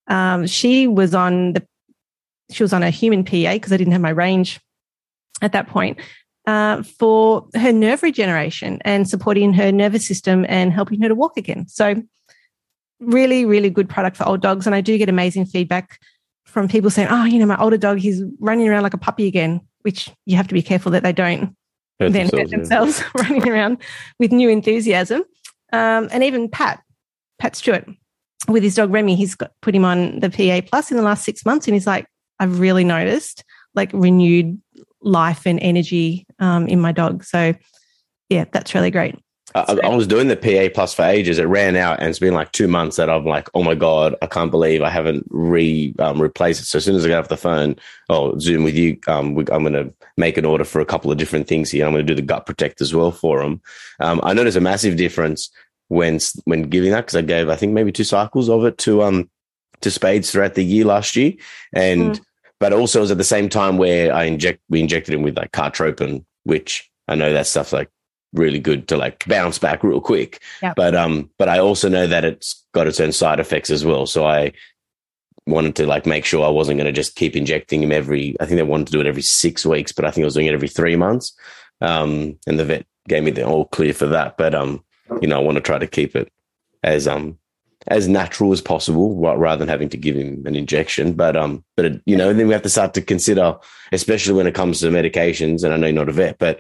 um, 0.08 0.48
she 0.48 0.88
was 0.88 1.14
on 1.14 1.54
the, 1.54 1.68
she 2.50 2.64
was 2.64 2.74
on 2.74 2.82
a 2.82 2.90
human 2.90 3.24
PEA 3.24 3.54
because 3.54 3.72
I 3.72 3.78
didn't 3.78 3.94
have 3.94 4.02
my 4.02 4.10
range 4.10 4.60
at 5.44 5.52
that 5.52 5.68
point. 5.68 6.00
Uh, 6.48 6.84
for 6.84 7.48
her 7.56 7.72
nerve 7.72 8.04
regeneration 8.04 8.80
and 8.86 9.10
supporting 9.10 9.54
her 9.54 9.72
nervous 9.72 10.08
system 10.08 10.46
and 10.48 10.72
helping 10.72 11.02
her 11.02 11.08
to 11.08 11.16
walk 11.16 11.38
again. 11.38 11.68
So, 11.68 12.04
really, 13.00 13.46
really 13.46 13.72
good 13.72 13.90
product 13.90 14.16
for 14.16 14.28
old 14.28 14.42
dogs. 14.42 14.68
And 14.68 14.76
I 14.76 14.82
do 14.82 14.96
get 15.00 15.10
amazing 15.10 15.48
feedback 15.48 16.00
from 16.46 16.68
people 16.68 16.92
saying, 16.92 17.08
Oh, 17.10 17.26
you 17.26 17.40
know, 17.40 17.48
my 17.48 17.60
older 17.60 17.78
dog, 17.78 17.98
he's 17.98 18.22
running 18.40 18.68
around 18.68 18.84
like 18.84 18.94
a 18.94 19.00
puppy 19.00 19.26
again, 19.26 19.60
which 19.82 20.12
you 20.26 20.38
have 20.38 20.48
to 20.48 20.54
be 20.54 20.62
careful 20.62 20.92
that 20.92 21.02
they 21.02 21.14
don't 21.14 21.56
then 22.00 22.12
themselves, 22.12 22.52
themselves 22.52 23.00
yeah. 23.16 23.22
running 23.22 23.50
around 23.50 23.78
with 24.20 24.32
new 24.32 24.50
enthusiasm. 24.50 25.24
Um, 25.74 26.10
and 26.12 26.24
even 26.24 26.50
Pat, 26.50 26.82
Pat 27.40 27.56
Stewart, 27.56 27.88
with 28.48 28.64
his 28.64 28.76
dog 28.76 28.92
Remy, 28.92 29.16
he's 29.16 29.36
got 29.36 29.52
put 29.62 29.76
him 29.76 29.86
on 29.86 30.20
the 30.20 30.30
PEA 30.30 30.62
plus 30.62 30.92
in 30.92 30.98
the 30.98 31.04
last 31.04 31.24
six 31.24 31.46
months, 31.46 31.68
and 31.68 31.74
he's 31.74 31.88
like, 31.88 32.06
I've 32.40 32.60
really 32.60 32.84
noticed 32.84 33.44
like 33.74 33.92
renewed 33.94 34.60
life 35.02 35.46
and 35.46 35.60
energy 35.62 36.26
um, 36.40 36.68
in 36.68 36.80
my 36.80 36.92
dog. 36.92 37.24
So, 37.24 37.54
yeah, 38.30 38.46
that's 38.52 38.74
really 38.74 38.92
great. 38.92 39.16
I, 39.56 39.80
I, 39.86 39.96
was 39.96 40.06
doing 40.06 40.28
the 40.28 40.36
PEA 40.36 40.70
plus 40.70 40.94
for 40.94 41.04
ages. 41.04 41.40
It 41.40 41.46
ran 41.46 41.78
out, 41.78 42.00
and 42.00 42.10
it's 42.10 42.20
been 42.20 42.34
like 42.34 42.52
two 42.52 42.68
months 42.68 42.98
that 42.98 43.10
I'm 43.10 43.26
like, 43.26 43.50
oh 43.54 43.64
my 43.64 43.74
god, 43.74 44.14
I 44.22 44.28
can't 44.28 44.52
believe 44.52 44.82
I 44.82 44.90
haven't 44.90 45.26
re 45.30 45.96
um, 45.98 46.22
replaced 46.22 46.62
it. 46.62 46.66
So 46.66 46.78
as 46.78 46.84
soon 46.84 46.96
as 46.96 47.06
I 47.06 47.08
get 47.08 47.20
off 47.20 47.30
the 47.30 47.38
phone, 47.38 47.78
oh 48.10 48.38
Zoom 48.38 48.66
with 48.66 48.76
you, 48.76 49.00
um, 49.08 49.34
we, 49.34 49.46
I'm 49.52 49.64
going 49.64 49.74
to 49.74 49.94
make 50.18 50.38
an 50.38 50.44
order 50.44 50.66
for 50.66 50.82
a 50.82 50.86
couple 50.86 51.10
of 51.10 51.18
different 51.18 51.48
things 51.48 51.72
here. 51.72 51.86
I'm 51.86 51.94
going 51.94 52.06
to 52.06 52.14
do 52.14 52.22
the 52.22 52.26
gut 52.26 52.46
protect 52.46 52.82
as 52.82 52.94
well 52.94 53.12
for 53.12 53.42
them. 53.42 53.62
Um, 54.02 54.20
I 54.24 54.34
noticed 54.34 54.58
a 54.58 54.62
massive 54.62 54.98
difference 54.98 55.50
when 55.88 56.20
when 56.44 56.64
giving 56.64 56.92
that 56.92 57.02
because 57.02 57.16
I 57.16 57.22
gave 57.22 57.48
I 57.48 57.56
think 57.56 57.72
maybe 57.72 57.94
two 57.94 58.04
cycles 58.04 58.50
of 58.50 58.66
it 58.66 58.78
to 58.80 59.04
um 59.04 59.30
to 59.82 59.92
Spades 59.92 60.32
throughout 60.32 60.56
the 60.56 60.66
year 60.66 60.84
last 60.84 61.16
year, 61.16 61.32
and 61.74 62.16
mm. 62.16 62.22
but 62.60 62.74
also 62.74 63.00
it 63.00 63.04
was 63.04 63.12
at 63.12 63.18
the 63.18 63.24
same 63.24 63.48
time 63.48 63.78
where 63.78 64.14
I 64.14 64.26
inject 64.26 64.60
we 64.68 64.82
injected 64.82 65.14
him 65.14 65.22
with 65.22 65.38
like 65.38 65.54
Cartrophen, 65.54 66.26
which 66.44 66.92
I 67.08 67.16
know 67.16 67.32
that 67.32 67.48
stuff's 67.48 67.72
like 67.72 67.90
really 68.36 68.60
good 68.60 68.88
to 68.90 68.98
like 68.98 69.26
bounce 69.26 69.60
back 69.60 69.84
real 69.84 70.02
quick. 70.02 70.42
But 70.76 70.96
um, 70.96 71.30
but 71.38 71.50
I 71.50 71.60
also 71.60 71.90
know 71.90 72.08
that 72.08 72.26
it's 72.26 72.66
got 72.74 72.88
its 72.88 73.00
own 73.00 73.12
side 73.12 73.40
effects 73.40 73.70
as 73.70 73.86
well. 73.86 74.06
So 74.06 74.26
I 74.26 74.54
wanted 75.48 75.76
to 75.78 75.88
like 75.88 76.06
make 76.06 76.26
sure 76.26 76.46
I 76.46 76.50
wasn't 76.50 76.78
going 76.78 76.88
to 76.88 76.92
just 76.92 77.16
keep 77.16 77.36
injecting 77.36 77.84
him 77.84 77.92
every. 77.92 78.36
I 78.40 78.46
think 78.46 78.58
they 78.58 78.64
wanted 78.64 78.88
to 78.88 78.94
do 78.94 79.02
it 79.02 79.08
every 79.08 79.22
six 79.22 79.66
weeks, 79.66 79.92
but 79.92 80.06
I 80.06 80.12
think 80.12 80.24
I 80.24 80.26
was 80.26 80.34
doing 80.34 80.48
it 80.48 80.54
every 80.54 80.68
three 80.68 80.96
months. 80.96 81.34
Um, 81.82 82.38
and 82.48 82.60
the 82.60 82.66
vet 82.66 82.86
gave 83.08 83.24
me 83.24 83.32
the 83.32 83.44
all 83.44 83.66
clear 83.66 83.94
for 83.94 84.08
that. 84.08 84.38
But 84.38 84.56
um, 84.56 84.84
you 85.22 85.28
know, 85.28 85.40
I 85.40 85.44
want 85.44 85.56
to 85.56 85.62
try 85.62 85.78
to 85.78 85.88
keep 85.88 86.16
it 86.16 86.32
as 86.84 87.08
um 87.08 87.38
as 87.88 88.08
natural 88.08 88.52
as 88.52 88.62
possible 88.62 89.16
rather 89.16 89.60
than 89.60 89.68
having 89.68 89.90
to 89.90 89.98
give 89.98 90.16
him 90.16 90.44
an 90.46 90.56
injection. 90.56 91.14
But 91.14 91.36
um, 91.36 91.64
but 91.76 91.86
it, 91.86 92.02
you 92.06 92.16
know, 92.16 92.34
then 92.34 92.48
we 92.48 92.54
have 92.54 92.64
to 92.64 92.70
start 92.70 92.94
to 92.96 93.02
consider, 93.02 93.58
especially 93.92 94.34
when 94.34 94.48
it 94.48 94.56
comes 94.56 94.80
to 94.80 94.88
medications. 94.88 95.64
And 95.64 95.74
I 95.74 95.78
know 95.78 95.88
you're 95.88 95.96
not 95.96 96.10
a 96.10 96.14
vet, 96.14 96.38
but 96.40 96.60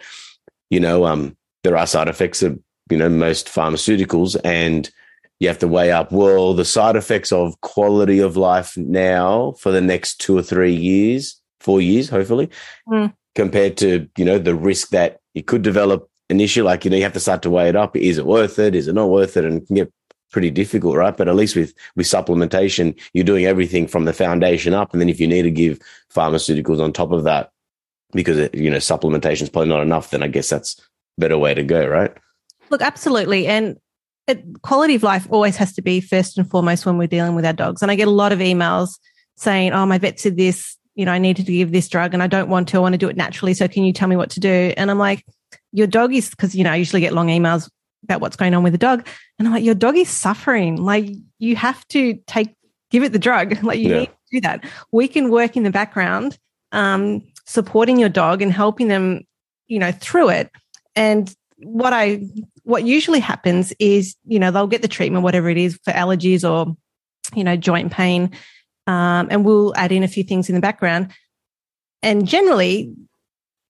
you 0.69 0.79
know, 0.79 1.05
um, 1.05 1.35
there 1.65 1.77
are 1.77 1.87
side 1.87 2.07
effects 2.07 2.43
of 2.43 2.59
you 2.89 2.97
know 2.97 3.09
most 3.09 3.47
pharmaceuticals 3.47 4.39
and 4.43 4.89
you 5.39 5.47
have 5.47 5.59
to 5.59 5.67
weigh 5.67 5.91
up 5.91 6.11
well 6.11 6.53
the 6.53 6.63
side 6.63 6.95
effects 6.95 7.31
of 7.31 7.59
quality 7.61 8.19
of 8.19 8.37
life 8.37 8.77
now 8.77 9.53
for 9.59 9.71
the 9.71 9.81
next 9.81 10.21
two 10.21 10.37
or 10.37 10.41
three 10.41 10.73
years 10.73 11.41
four 11.59 11.81
years 11.81 12.09
hopefully 12.09 12.49
mm. 12.87 13.11
compared 13.33 13.75
to 13.75 14.07
you 14.17 14.23
know 14.23 14.37
the 14.37 14.55
risk 14.55 14.89
that 14.89 15.19
you 15.33 15.43
could 15.43 15.61
develop 15.61 16.09
an 16.29 16.39
issue 16.39 16.63
like 16.63 16.85
you 16.85 16.91
know 16.91 16.97
you 16.97 17.03
have 17.03 17.13
to 17.13 17.19
start 17.19 17.41
to 17.43 17.49
weigh 17.49 17.69
it 17.69 17.75
up. 17.75 17.95
Is 17.95 18.17
it 18.17 18.25
worth 18.25 18.57
it? 18.57 18.75
Is 18.75 18.87
it 18.87 18.93
not 18.93 19.09
worth 19.09 19.37
it? 19.37 19.45
And 19.45 19.61
it 19.61 19.67
can 19.67 19.75
get 19.75 19.93
pretty 20.31 20.49
difficult 20.49 20.95
right? 20.95 21.15
But 21.15 21.27
at 21.27 21.35
least 21.35 21.55
with 21.55 21.73
with 21.95 22.07
supplementation 22.07 22.99
you're 23.13 23.23
doing 23.23 23.45
everything 23.45 23.87
from 23.87 24.05
the 24.05 24.13
foundation 24.13 24.73
up 24.73 24.91
and 24.91 25.01
then 25.01 25.09
if 25.09 25.19
you 25.19 25.27
need 25.27 25.43
to 25.43 25.51
give 25.51 25.79
pharmaceuticals 26.13 26.81
on 26.81 26.91
top 26.91 27.11
of 27.11 27.23
that 27.23 27.51
because 28.13 28.37
it, 28.37 28.55
you 28.55 28.69
know 28.69 28.77
supplementation 28.77 29.43
is 29.43 29.49
probably 29.49 29.69
not 29.69 29.81
enough 29.81 30.09
then 30.09 30.23
i 30.23 30.27
guess 30.27 30.49
that's 30.49 30.81
better 31.17 31.37
way 31.37 31.53
to 31.53 31.63
go, 31.63 31.87
right? 31.87 32.11
Look, 32.69 32.81
absolutely. 32.81 33.47
And 33.47 33.77
it, 34.27 34.43
quality 34.61 34.95
of 34.95 35.03
life 35.03 35.27
always 35.29 35.55
has 35.57 35.73
to 35.73 35.81
be 35.81 36.01
first 36.01 36.37
and 36.37 36.49
foremost 36.49 36.85
when 36.85 36.97
we're 36.97 37.07
dealing 37.07 37.35
with 37.35 37.45
our 37.45 37.53
dogs. 37.53 37.81
And 37.81 37.91
I 37.91 37.95
get 37.95 38.07
a 38.07 38.11
lot 38.11 38.31
of 38.31 38.39
emails 38.39 38.97
saying, 39.35 39.73
"Oh, 39.73 39.85
my 39.85 39.97
vet 39.97 40.19
said 40.19 40.37
this. 40.37 40.77
You 40.95 41.05
know, 41.05 41.11
I 41.11 41.19
needed 41.19 41.45
to 41.45 41.51
give 41.51 41.71
this 41.71 41.87
drug, 41.89 42.13
and 42.13 42.23
I 42.23 42.27
don't 42.27 42.49
want 42.49 42.69
to. 42.69 42.77
I 42.77 42.79
want 42.79 42.93
to 42.93 42.97
do 42.97 43.09
it 43.09 43.17
naturally. 43.17 43.53
So 43.53 43.67
can 43.67 43.83
you 43.83 43.93
tell 43.93 44.07
me 44.07 44.15
what 44.15 44.31
to 44.31 44.39
do?" 44.39 44.73
And 44.77 44.89
I'm 44.89 44.97
like, 44.97 45.23
"Your 45.71 45.87
dog 45.87 46.13
is 46.13 46.29
because 46.29 46.55
you 46.55 46.63
know 46.63 46.71
I 46.71 46.77
usually 46.77 47.01
get 47.01 47.13
long 47.13 47.27
emails 47.27 47.69
about 48.05 48.21
what's 48.21 48.35
going 48.35 48.53
on 48.53 48.63
with 48.63 48.71
the 48.71 48.79
dog, 48.79 49.05
and 49.37 49.47
I'm 49.47 49.53
like, 49.53 49.63
your 49.63 49.75
dog 49.75 49.97
is 49.97 50.09
suffering. 50.09 50.77
Like 50.77 51.09
you 51.39 51.55
have 51.55 51.85
to 51.89 52.15
take 52.27 52.55
give 52.89 53.03
it 53.03 53.11
the 53.11 53.19
drug. 53.19 53.57
Like 53.63 53.79
you 53.79 53.89
yeah. 53.89 53.99
need 53.99 54.05
to 54.07 54.13
do 54.31 54.41
that. 54.41 54.63
We 54.91 55.07
can 55.07 55.29
work 55.29 55.57
in 55.57 55.63
the 55.63 55.71
background, 55.71 56.37
um, 56.71 57.21
supporting 57.45 57.99
your 57.99 58.09
dog 58.09 58.41
and 58.41 58.51
helping 58.51 58.87
them, 58.87 59.21
you 59.67 59.79
know, 59.79 59.91
through 59.91 60.29
it. 60.29 60.49
And 60.95 61.33
what 61.57 61.93
I 61.93 62.27
what 62.63 62.83
usually 62.83 63.19
happens 63.19 63.73
is, 63.79 64.15
you 64.25 64.39
know, 64.39 64.51
they'll 64.51 64.67
get 64.67 64.81
the 64.81 64.87
treatment, 64.87 65.23
whatever 65.23 65.49
it 65.49 65.57
is, 65.57 65.79
for 65.83 65.91
allergies 65.93 66.49
or, 66.49 66.75
you 67.35 67.43
know, 67.43 67.55
joint 67.55 67.91
pain. 67.91 68.31
Um, 68.87 69.27
and 69.29 69.45
we'll 69.45 69.73
add 69.75 69.91
in 69.91 70.03
a 70.03 70.07
few 70.07 70.23
things 70.23 70.49
in 70.49 70.55
the 70.55 70.61
background. 70.61 71.11
And 72.01 72.27
generally, 72.27 72.93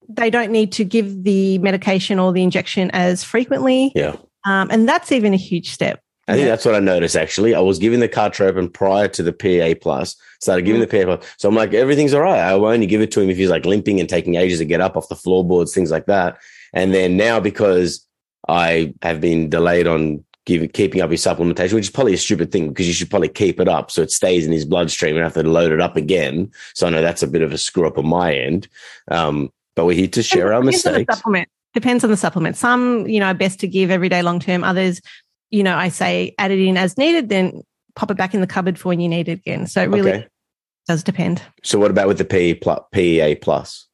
they 0.09 0.29
don't 0.29 0.51
need 0.51 0.71
to 0.73 0.85
give 0.85 1.23
the 1.23 1.57
medication 1.59 2.19
or 2.19 2.31
the 2.31 2.43
injection 2.43 2.91
as 2.91 3.23
frequently. 3.23 3.91
Yeah. 3.95 4.15
Um, 4.45 4.69
and 4.71 4.87
that's 4.87 5.11
even 5.11 5.33
a 5.33 5.37
huge 5.37 5.71
step. 5.71 6.01
I 6.27 6.33
think 6.33 6.45
yeah. 6.45 6.51
that's 6.51 6.65
what 6.65 6.75
I 6.75 6.79
noticed 6.79 7.15
actually. 7.15 7.53
I 7.53 7.59
was 7.59 7.77
giving 7.77 7.99
the 7.99 8.07
Cartrophen 8.07 8.69
prior 8.69 9.07
to 9.09 9.21
the 9.21 9.31
PEA 9.31 9.75
plus, 9.75 10.15
started 10.41 10.63
giving 10.65 10.81
mm. 10.81 10.89
the 10.89 10.97
PEA 10.97 11.05
plus. 11.05 11.35
So 11.37 11.47
I'm 11.47 11.55
like, 11.55 11.73
everything's 11.73 12.13
all 12.13 12.21
right. 12.21 12.39
I 12.39 12.55
will 12.55 12.65
only 12.65 12.87
give 12.87 13.01
it 13.01 13.11
to 13.11 13.21
him 13.21 13.29
if 13.29 13.37
he's 13.37 13.49
like 13.49 13.65
limping 13.65 13.99
and 13.99 14.09
taking 14.09 14.35
ages 14.35 14.59
to 14.59 14.65
get 14.65 14.81
up 14.81 14.97
off 14.97 15.07
the 15.07 15.15
floorboards, 15.15 15.73
things 15.73 15.91
like 15.91 16.07
that. 16.07 16.37
And 16.75 16.93
then 16.93 17.17
now 17.17 17.39
because 17.39 18.05
I 18.47 18.93
have 19.01 19.21
been 19.21 19.49
delayed 19.49 19.87
on 19.87 20.23
giving, 20.45 20.69
keeping 20.69 21.01
up 21.01 21.09
his 21.09 21.23
supplementation, 21.23 21.73
which 21.73 21.85
is 21.85 21.89
probably 21.89 22.13
a 22.13 22.17
stupid 22.17 22.51
thing 22.51 22.69
because 22.69 22.87
you 22.87 22.93
should 22.93 23.09
probably 23.09 23.29
keep 23.29 23.59
it 23.59 23.67
up 23.67 23.89
so 23.89 24.01
it 24.01 24.11
stays 24.11 24.45
in 24.45 24.51
his 24.51 24.65
bloodstream 24.65 25.15
and 25.15 25.23
have 25.23 25.33
to 25.33 25.43
load 25.43 25.71
it 25.71 25.81
up 25.81 25.95
again. 25.95 26.51
So 26.75 26.85
I 26.85 26.91
know 26.91 27.01
that's 27.01 27.23
a 27.23 27.27
bit 27.27 27.41
of 27.41 27.51
a 27.51 27.57
screw 27.57 27.87
up 27.87 27.97
on 27.97 28.07
my 28.07 28.35
end. 28.35 28.67
Um, 29.09 29.51
but 29.75 29.85
we're 29.85 29.95
here 29.95 30.07
to 30.07 30.23
share 30.23 30.53
our 30.53 30.61
mistakes. 30.61 31.15
supplement. 31.15 31.49
Depends 31.73 32.03
on 32.03 32.09
the 32.09 32.17
supplement. 32.17 32.55
Some, 32.55 33.05
you 33.07 33.19
know, 33.19 33.25
are 33.27 33.33
best 33.33 33.59
to 33.59 33.67
give 33.67 33.91
every 33.91 34.07
day 34.07 34.21
long 34.21 34.39
term. 34.39 34.63
Others, 34.63 35.01
you 35.49 35.63
know, 35.63 35.75
I 35.75 35.89
say 35.89 36.33
add 36.37 36.51
it 36.51 36.59
in 36.59 36.77
as 36.77 36.97
needed, 36.97 37.27
then 37.27 37.63
pop 37.95 38.11
it 38.11 38.17
back 38.17 38.33
in 38.33 38.41
the 38.41 38.47
cupboard 38.47 38.79
for 38.79 38.89
when 38.89 38.99
you 38.99 39.09
need 39.09 39.27
it 39.27 39.39
again. 39.39 39.67
So 39.67 39.81
it 39.81 39.89
really 39.89 40.11
okay. 40.11 40.27
does 40.87 41.03
depend. 41.03 41.41
So 41.63 41.79
what 41.79 41.91
about 41.91 42.07
with 42.07 42.17
the 42.17 42.25
PE 42.25 42.55
plus, 42.55 42.79
PEA 42.91 43.35
plus? 43.35 43.87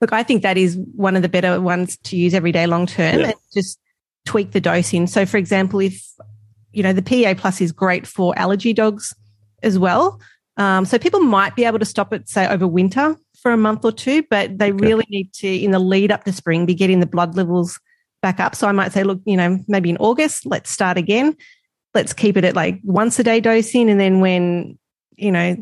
Look, 0.00 0.12
I 0.12 0.22
think 0.22 0.42
that 0.42 0.56
is 0.56 0.78
one 0.94 1.16
of 1.16 1.22
the 1.22 1.28
better 1.28 1.60
ones 1.60 1.96
to 2.04 2.16
use 2.16 2.34
every 2.34 2.52
day 2.52 2.66
long 2.66 2.86
term 2.86 3.20
yeah. 3.20 3.26
and 3.26 3.34
just 3.52 3.78
tweak 4.26 4.52
the 4.52 4.60
dosing. 4.60 5.06
So 5.06 5.26
for 5.26 5.36
example, 5.36 5.80
if 5.80 6.02
you 6.72 6.82
know 6.82 6.92
the 6.92 7.02
PEA 7.02 7.34
plus 7.34 7.60
is 7.60 7.72
great 7.72 8.06
for 8.06 8.38
allergy 8.38 8.72
dogs 8.72 9.14
as 9.62 9.78
well. 9.78 10.20
Um, 10.56 10.84
so 10.84 10.98
people 10.98 11.20
might 11.20 11.56
be 11.56 11.64
able 11.64 11.78
to 11.78 11.84
stop 11.84 12.12
it, 12.12 12.28
say, 12.28 12.46
over 12.46 12.66
winter 12.66 13.16
for 13.40 13.52
a 13.52 13.56
month 13.56 13.84
or 13.84 13.92
two, 13.92 14.22
but 14.28 14.58
they 14.58 14.72
okay. 14.72 14.86
really 14.86 15.06
need 15.08 15.32
to, 15.34 15.48
in 15.48 15.70
the 15.70 15.78
lead 15.78 16.12
up 16.12 16.24
to 16.24 16.32
spring, 16.32 16.66
be 16.66 16.74
getting 16.74 17.00
the 17.00 17.06
blood 17.06 17.34
levels 17.34 17.80
back 18.20 18.40
up. 18.40 18.54
So 18.54 18.68
I 18.68 18.72
might 18.72 18.92
say, 18.92 19.02
look, 19.02 19.20
you 19.24 19.36
know, 19.36 19.58
maybe 19.68 19.90
in 19.90 19.96
August, 19.96 20.44
let's 20.44 20.70
start 20.70 20.98
again. 20.98 21.36
Let's 21.94 22.12
keep 22.12 22.36
it 22.36 22.44
at 22.44 22.54
like 22.54 22.78
once 22.84 23.18
a 23.18 23.24
day 23.24 23.40
dosing. 23.40 23.88
And 23.88 23.98
then 23.98 24.20
when, 24.20 24.78
you 25.16 25.32
know, 25.32 25.56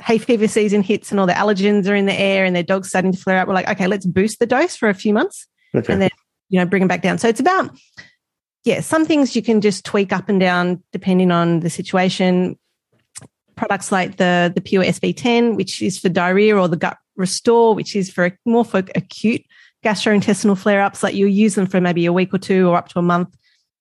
hay 0.00 0.18
fever 0.18 0.48
season 0.48 0.82
hits 0.82 1.10
and 1.10 1.18
all 1.18 1.26
the 1.26 1.32
allergens 1.32 1.88
are 1.88 1.94
in 1.94 2.06
the 2.06 2.18
air 2.18 2.44
and 2.44 2.54
their 2.54 2.62
dog's 2.62 2.88
starting 2.88 3.12
to 3.12 3.18
flare 3.18 3.38
up, 3.38 3.48
we're 3.48 3.54
like, 3.54 3.68
okay, 3.68 3.86
let's 3.86 4.06
boost 4.06 4.38
the 4.38 4.46
dose 4.46 4.76
for 4.76 4.88
a 4.88 4.94
few 4.94 5.12
months 5.12 5.46
okay. 5.74 5.92
and 5.92 6.02
then, 6.02 6.10
you 6.48 6.58
know, 6.58 6.66
bring 6.66 6.80
them 6.80 6.88
back 6.88 7.02
down. 7.02 7.18
So 7.18 7.28
it's 7.28 7.40
about, 7.40 7.76
yeah, 8.64 8.80
some 8.80 9.06
things 9.06 9.34
you 9.34 9.42
can 9.42 9.60
just 9.60 9.84
tweak 9.84 10.12
up 10.12 10.28
and 10.28 10.38
down 10.38 10.82
depending 10.92 11.30
on 11.30 11.60
the 11.60 11.70
situation 11.70 12.58
products 13.56 13.90
like 13.90 14.16
the, 14.16 14.52
the 14.54 14.60
Pure 14.60 14.84
SV10, 14.84 15.56
which 15.56 15.82
is 15.82 15.98
for 15.98 16.08
diarrhea, 16.08 16.56
or 16.56 16.68
the 16.68 16.76
Gut 16.76 16.98
Restore, 17.16 17.74
which 17.74 17.96
is 17.96 18.10
for 18.10 18.38
more 18.44 18.64
for 18.64 18.82
acute 18.94 19.42
gastrointestinal 19.82 20.58
flare 20.58 20.82
ups. 20.82 21.02
Like 21.02 21.14
you'll 21.14 21.30
use 21.30 21.54
them 21.54 21.66
for 21.66 21.80
maybe 21.80 22.06
a 22.06 22.12
week 22.12 22.32
or 22.34 22.38
two 22.38 22.68
or 22.68 22.76
up 22.76 22.88
to 22.90 22.98
a 22.98 23.02
month. 23.02 23.34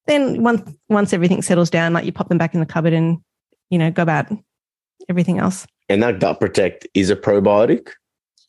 Then 0.07 0.43
once 0.43 0.61
once 0.87 1.13
everything 1.13 1.41
settles 1.41 1.69
down, 1.69 1.93
like 1.93 2.05
you 2.05 2.11
pop 2.11 2.29
them 2.29 2.37
back 2.37 2.53
in 2.53 2.59
the 2.59 2.65
cupboard 2.65 2.93
and 2.93 3.17
you 3.69 3.77
know 3.77 3.91
go 3.91 4.03
about 4.03 4.27
everything 5.09 5.39
else. 5.39 5.65
And 5.89 6.01
that 6.03 6.19
Gut 6.19 6.39
Protect 6.39 6.87
is 6.93 7.09
a 7.09 7.15
probiotic. 7.15 7.89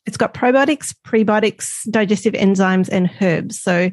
It's 0.05 0.17
got 0.17 0.33
probiotics, 0.33 0.95
prebiotics, 1.05 1.89
digestive 1.91 2.33
enzymes, 2.33 2.89
and 2.89 3.09
herbs. 3.21 3.59
So 3.61 3.91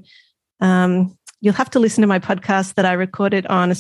um, 0.61 1.17
you'll 1.41 1.55
have 1.55 1.71
to 1.71 1.79
listen 1.79 2.03
to 2.03 2.07
my 2.07 2.19
podcast 2.19 2.75
that 2.75 2.87
I 2.87 2.93
recorded 2.93 3.47
on 3.47 3.75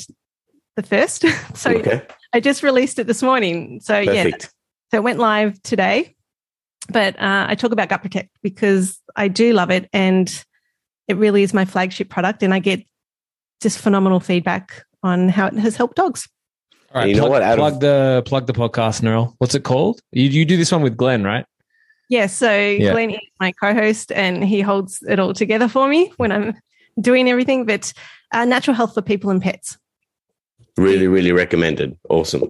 the 0.76 0.82
first. 0.82 1.24
so 1.54 1.70
okay. 1.70 2.02
I 2.32 2.40
just 2.40 2.62
released 2.62 2.98
it 2.98 3.06
this 3.06 3.22
morning. 3.22 3.80
So 3.80 4.04
Perfect. 4.04 4.42
yeah, 4.42 4.48
so 4.90 4.96
it 4.98 5.02
went 5.02 5.18
live 5.18 5.62
today. 5.62 6.14
But 6.88 7.18
uh, 7.18 7.46
I 7.48 7.54
talk 7.54 7.72
about 7.72 7.88
Gut 7.88 8.02
Protect 8.02 8.28
because 8.42 9.00
I 9.16 9.28
do 9.28 9.54
love 9.54 9.70
it, 9.70 9.88
and 9.92 10.28
it 11.08 11.16
really 11.16 11.42
is 11.42 11.54
my 11.54 11.64
flagship 11.64 12.10
product, 12.10 12.42
and 12.42 12.52
I 12.52 12.58
get 12.58 12.84
just 13.62 13.78
phenomenal 13.78 14.20
feedback 14.20 14.84
on 15.02 15.30
how 15.30 15.46
it 15.46 15.54
has 15.54 15.76
helped 15.76 15.96
dogs. 15.96 16.28
All 16.94 17.00
right, 17.00 17.08
you 17.08 17.16
plug, 17.16 17.24
know 17.26 17.30
what? 17.30 17.42
Out 17.42 17.58
plug 17.58 17.74
of- 17.74 17.80
the 17.80 18.22
plug 18.24 18.46
the 18.46 18.52
podcast, 18.52 19.02
Nerl. 19.02 19.34
What's 19.38 19.54
it 19.54 19.64
called? 19.64 20.00
You 20.12 20.24
you 20.24 20.44
do 20.44 20.56
this 20.56 20.70
one 20.70 20.82
with 20.82 20.96
Glenn, 20.96 21.24
right? 21.24 21.44
Yeah. 22.08 22.26
So 22.26 22.54
yeah. 22.54 22.92
Glenn 22.92 23.10
is 23.10 23.18
my 23.40 23.52
co-host, 23.52 24.12
and 24.12 24.44
he 24.44 24.60
holds 24.60 25.02
it 25.08 25.18
all 25.18 25.34
together 25.34 25.68
for 25.68 25.88
me 25.88 26.12
when 26.18 26.30
I'm 26.30 26.54
doing 27.00 27.28
everything. 27.28 27.64
But 27.66 27.92
uh, 28.32 28.44
natural 28.44 28.76
health 28.76 28.94
for 28.94 29.02
people 29.02 29.30
and 29.30 29.42
pets. 29.42 29.76
Really, 30.76 31.08
really 31.08 31.32
recommended. 31.32 31.96
Awesome. 32.08 32.44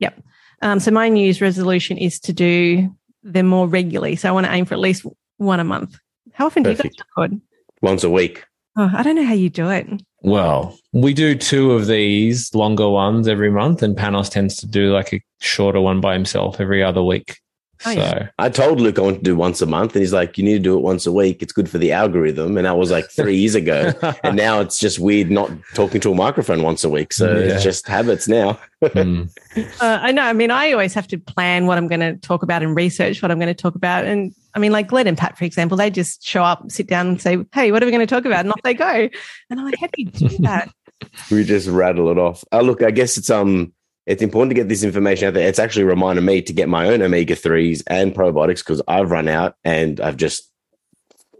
Yep. 0.00 0.20
Um, 0.62 0.80
so 0.80 0.90
my 0.90 1.08
New 1.08 1.22
Year's 1.24 1.40
resolution 1.40 1.98
is 1.98 2.18
to 2.20 2.32
do 2.32 2.94
them 3.22 3.46
more 3.46 3.66
regularly. 3.68 4.16
So 4.16 4.28
I 4.28 4.32
want 4.32 4.46
to 4.46 4.52
aim 4.52 4.64
for 4.64 4.74
at 4.74 4.80
least 4.80 5.04
one 5.38 5.60
a 5.60 5.64
month. 5.64 5.98
How 6.32 6.46
often 6.46 6.64
Perfect. 6.64 6.82
do 6.82 6.88
you 6.88 6.90
guys 6.90 7.06
record? 7.16 7.40
Once 7.82 8.04
a 8.04 8.10
week. 8.10 8.44
Oh, 8.76 8.90
I 8.94 9.02
don't 9.02 9.16
know 9.16 9.24
how 9.24 9.34
you 9.34 9.50
do 9.50 9.70
it. 9.70 9.86
Well, 10.24 10.78
we 10.94 11.12
do 11.12 11.34
two 11.34 11.72
of 11.72 11.86
these 11.86 12.54
longer 12.54 12.88
ones 12.88 13.28
every 13.28 13.50
month, 13.50 13.82
and 13.82 13.94
Panos 13.94 14.30
tends 14.30 14.56
to 14.56 14.66
do 14.66 14.90
like 14.90 15.12
a 15.12 15.20
shorter 15.42 15.82
one 15.82 16.00
by 16.00 16.14
himself 16.14 16.62
every 16.62 16.82
other 16.82 17.02
week. 17.02 17.40
Oh, 17.86 17.92
so 17.92 18.00
yeah. 18.00 18.28
I 18.38 18.48
told 18.48 18.80
Luke 18.80 18.98
I 18.98 19.02
want 19.02 19.18
to 19.18 19.22
do 19.22 19.36
once 19.36 19.60
a 19.60 19.66
month, 19.66 19.94
and 19.94 20.00
he's 20.00 20.12
like, 20.12 20.38
"You 20.38 20.44
need 20.44 20.54
to 20.54 20.58
do 20.58 20.76
it 20.76 20.82
once 20.82 21.06
a 21.06 21.12
week. 21.12 21.42
It's 21.42 21.52
good 21.52 21.68
for 21.68 21.78
the 21.78 21.92
algorithm." 21.92 22.56
And 22.56 22.66
that 22.66 22.76
was 22.76 22.90
like 22.90 23.10
three 23.10 23.36
years 23.36 23.54
ago, 23.54 23.92
and 24.24 24.36
now 24.36 24.60
it's 24.60 24.78
just 24.78 24.98
weird 24.98 25.30
not 25.30 25.50
talking 25.74 26.00
to 26.02 26.12
a 26.12 26.14
microphone 26.14 26.62
once 26.62 26.84
a 26.84 26.88
week. 26.88 27.12
So 27.12 27.32
yeah. 27.32 27.54
it's 27.54 27.62
just 27.62 27.86
habits 27.86 28.28
now. 28.28 28.58
mm. 28.82 29.30
uh, 29.56 29.98
I 30.02 30.12
know. 30.12 30.22
I 30.22 30.32
mean, 30.32 30.50
I 30.50 30.72
always 30.72 30.94
have 30.94 31.08
to 31.08 31.18
plan 31.18 31.66
what 31.66 31.78
I'm 31.78 31.88
going 31.88 32.00
to 32.00 32.16
talk 32.16 32.42
about 32.42 32.62
and 32.62 32.76
research 32.76 33.22
what 33.22 33.30
I'm 33.30 33.38
going 33.38 33.54
to 33.54 33.54
talk 33.54 33.74
about. 33.74 34.04
And 34.04 34.34
I 34.54 34.58
mean, 34.58 34.72
like 34.72 34.88
Glenn 34.88 35.06
and 35.06 35.18
Pat, 35.18 35.36
for 35.36 35.44
example, 35.44 35.76
they 35.76 35.90
just 35.90 36.24
show 36.24 36.42
up, 36.42 36.70
sit 36.70 36.86
down, 36.86 37.06
and 37.06 37.20
say, 37.20 37.38
"Hey, 37.52 37.72
what 37.72 37.82
are 37.82 37.86
we 37.86 37.92
going 37.92 38.06
to 38.06 38.14
talk 38.14 38.24
about?" 38.24 38.40
And 38.40 38.50
off 38.50 38.62
they 38.62 38.74
go. 38.74 39.08
And 39.50 39.60
I'm 39.60 39.64
like, 39.64 39.78
"How 39.78 39.86
do 39.86 40.02
you 40.02 40.10
do 40.10 40.28
that?" 40.40 40.68
we 41.30 41.44
just 41.44 41.68
rattle 41.68 42.10
it 42.10 42.18
off. 42.18 42.44
Oh, 42.52 42.60
look, 42.60 42.82
I 42.82 42.90
guess 42.90 43.16
it's 43.16 43.30
um 43.30 43.72
it's 44.06 44.22
important 44.22 44.50
to 44.50 44.54
get 44.54 44.68
this 44.68 44.82
information 44.82 45.28
out 45.28 45.34
there. 45.34 45.48
It's 45.48 45.58
actually 45.58 45.84
reminded 45.84 46.22
me 46.22 46.42
to 46.42 46.52
get 46.52 46.68
my 46.68 46.88
own 46.88 47.00
omega 47.00 47.34
3s 47.34 47.82
and 47.86 48.14
probiotics 48.14 48.58
because 48.58 48.82
I've 48.86 49.10
run 49.10 49.28
out 49.28 49.56
and 49.64 50.00
I've 50.00 50.16
just 50.16 50.50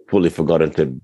fully 0.09 0.31
forgotten 0.31 0.71
to 0.75 1.01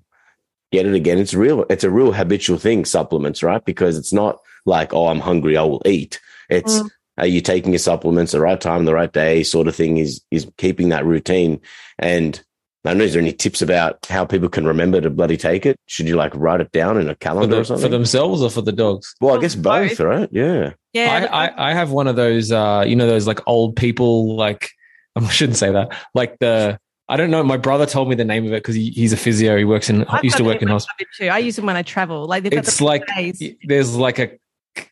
get 0.73 0.87
it 0.87 0.95
again. 0.95 1.19
It's 1.19 1.35
real, 1.35 1.67
it's 1.69 1.85
a 1.85 1.91
real 1.91 2.13
habitual 2.13 2.59
thing, 2.59 2.85
supplements, 2.85 3.43
right? 3.43 3.65
Because 3.65 3.99
it's 3.99 4.13
not 4.13 4.41
like, 4.65 4.95
oh, 4.95 5.09
I'm 5.09 5.21
hungry, 5.21 5.57
I 5.57 5.63
will 5.63 5.83
eat. 5.85 6.21
It's 6.49 6.81
mm. 6.81 6.91
are 7.19 7.27
you 7.27 7.41
taking 7.41 7.73
your 7.73 7.79
supplements 7.79 8.33
the 8.33 8.41
right 8.41 8.61
time, 8.61 8.85
the 8.85 8.95
right 8.95 9.13
day, 9.13 9.43
sort 9.43 9.69
of 9.69 9.77
thing 9.77 9.99
is 9.99 10.23
is 10.31 10.51
keeping 10.57 10.89
that 10.91 11.05
routine. 11.05 11.61
And 11.99 12.43
I 12.85 12.91
don't 12.91 12.99
know, 12.99 13.05
is 13.05 13.13
there 13.13 13.21
any 13.21 13.33
tips 13.33 13.61
about 13.61 14.07
how 14.07 14.25
people 14.25 14.49
can 14.49 14.67
remember 14.67 15.03
to 15.03 15.11
bloody 15.11 15.37
take 15.37 15.67
it? 15.67 15.79
Should 15.87 16.09
you 16.09 16.17
like 16.17 16.35
write 16.35 16.63
it 16.63 16.73
down 16.73 16.97
in 16.97 17.11
a 17.11 17.15
calendar 17.15 17.57
the, 17.57 17.61
or 17.61 17.65
something? 17.65 17.85
For 17.85 17.89
themselves 17.91 18.41
or 18.41 18.51
for 18.51 18.63
the 18.63 18.73
dogs? 18.73 19.15
Well, 19.21 19.37
I 19.37 19.41
guess 19.41 19.55
both, 19.55 19.99
both. 19.99 20.01
right? 20.01 20.29
Yeah. 20.33 20.73
Yeah. 20.95 21.29
I, 21.31 21.47
I, 21.47 21.71
I, 21.71 21.75
have 21.75 21.91
one 21.91 22.09
of 22.09 22.17
those, 22.17 22.51
uh, 22.51 22.85
you 22.87 22.97
know, 22.97 23.07
those 23.07 23.27
like 23.27 23.41
old 23.47 23.77
people, 23.77 24.35
like, 24.35 24.71
I 25.17 25.29
shouldn't 25.29 25.59
say 25.59 25.73
that. 25.73 25.95
Like 26.15 26.39
the, 26.39 26.79
I 27.07 27.17
don't 27.17 27.31
know. 27.31 27.43
My 27.43 27.59
brother 27.59 27.85
told 27.85 28.09
me 28.09 28.15
the 28.15 28.25
name 28.25 28.47
of 28.47 28.53
it 28.53 28.63
because 28.63 28.77
he, 28.77 28.91
he's 28.91 29.13
a 29.13 29.17
physio. 29.17 29.59
He 29.59 29.65
works 29.65 29.91
in, 29.91 30.05
I've 30.05 30.25
used 30.25 30.39
to 30.39 30.45
work 30.45 30.63
in 30.63 30.69
hospital. 30.69 31.07
Too. 31.19 31.27
I 31.27 31.39
use 31.39 31.57
them 31.57 31.67
when 31.67 31.77
I 31.77 31.83
travel. 31.83 32.27
Like 32.27 32.47
it's 32.47 32.81
like, 32.81 33.05
days. 33.15 33.43
there's 33.65 33.95
like 33.95 34.19
a 34.19 34.39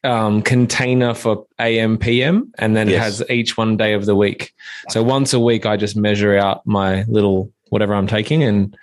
um, 0.04 0.42
container 0.42 1.14
for 1.14 1.46
AM, 1.58 1.98
PM, 1.98 2.52
and 2.58 2.76
then 2.76 2.88
yes. 2.88 3.20
it 3.20 3.28
has 3.28 3.30
each 3.30 3.56
one 3.56 3.76
day 3.76 3.94
of 3.94 4.06
the 4.06 4.16
week. 4.16 4.52
So 4.90 5.02
once 5.02 5.32
a 5.32 5.40
week, 5.40 5.66
I 5.66 5.76
just 5.76 5.96
measure 5.96 6.36
out 6.36 6.66
my 6.66 7.04
little 7.04 7.52
whatever 7.70 7.94
I'm 7.94 8.06
taking, 8.06 8.42
and 8.42 8.76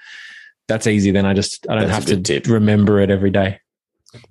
that's 0.68 0.88
easy. 0.88 1.12
Then 1.12 1.26
I 1.26 1.34
just 1.34 1.66
I 1.70 1.76
don't 1.76 1.88
that's 1.88 2.10
have 2.10 2.18
to 2.18 2.22
tip. 2.22 2.48
remember 2.48 3.00
it 3.00 3.10
every 3.10 3.32
day. 3.32 3.60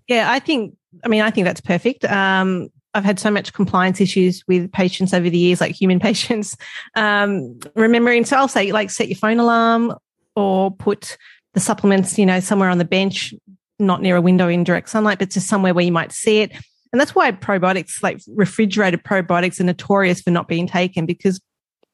Yeah, 0.09 0.31
I 0.31 0.39
think. 0.39 0.77
I 1.05 1.09
mean, 1.09 1.23
I 1.23 1.31
think 1.31 1.45
that's 1.45 1.61
perfect. 1.61 2.05
Um, 2.05 2.69
I've 2.95 3.05
had 3.05 3.19
so 3.19 3.31
much 3.31 3.53
compliance 3.53 4.01
issues 4.01 4.45
with 4.47 4.71
patients 4.71 5.13
over 5.13 5.29
the 5.29 5.37
years, 5.39 5.61
like 5.61 5.73
human 5.75 5.99
patients. 6.09 6.57
Um, 6.95 7.59
remembering, 7.75 8.25
so 8.25 8.37
I'll 8.37 8.47
say, 8.49 8.71
like, 8.73 8.91
set 8.91 9.09
your 9.09 9.17
phone 9.17 9.41
alarm 9.41 9.95
or 10.37 10.71
put 10.71 11.17
the 11.55 11.61
supplements, 11.61 12.17
you 12.19 12.27
know, 12.27 12.39
somewhere 12.41 12.69
on 12.71 12.79
the 12.79 12.85
bench 12.85 13.35
not 13.81 14.01
near 14.01 14.15
a 14.15 14.21
window 14.21 14.47
in 14.49 14.63
direct 14.63 14.89
sunlight, 14.89 15.19
but 15.19 15.31
just 15.31 15.49
somewhere 15.49 15.75
where 15.75 15.85
you 15.85 15.91
might 15.93 16.13
see 16.13 16.39
it. 16.39 16.53
And 16.93 17.01
that's 17.01 17.13
why 17.15 17.33
probiotics, 17.33 18.01
like 18.05 18.21
refrigerated 18.29 19.03
probiotics, 19.03 19.59
are 19.59 19.65
notorious 19.65 20.21
for 20.21 20.31
not 20.31 20.47
being 20.47 20.69
taken 20.69 21.07
because 21.07 21.41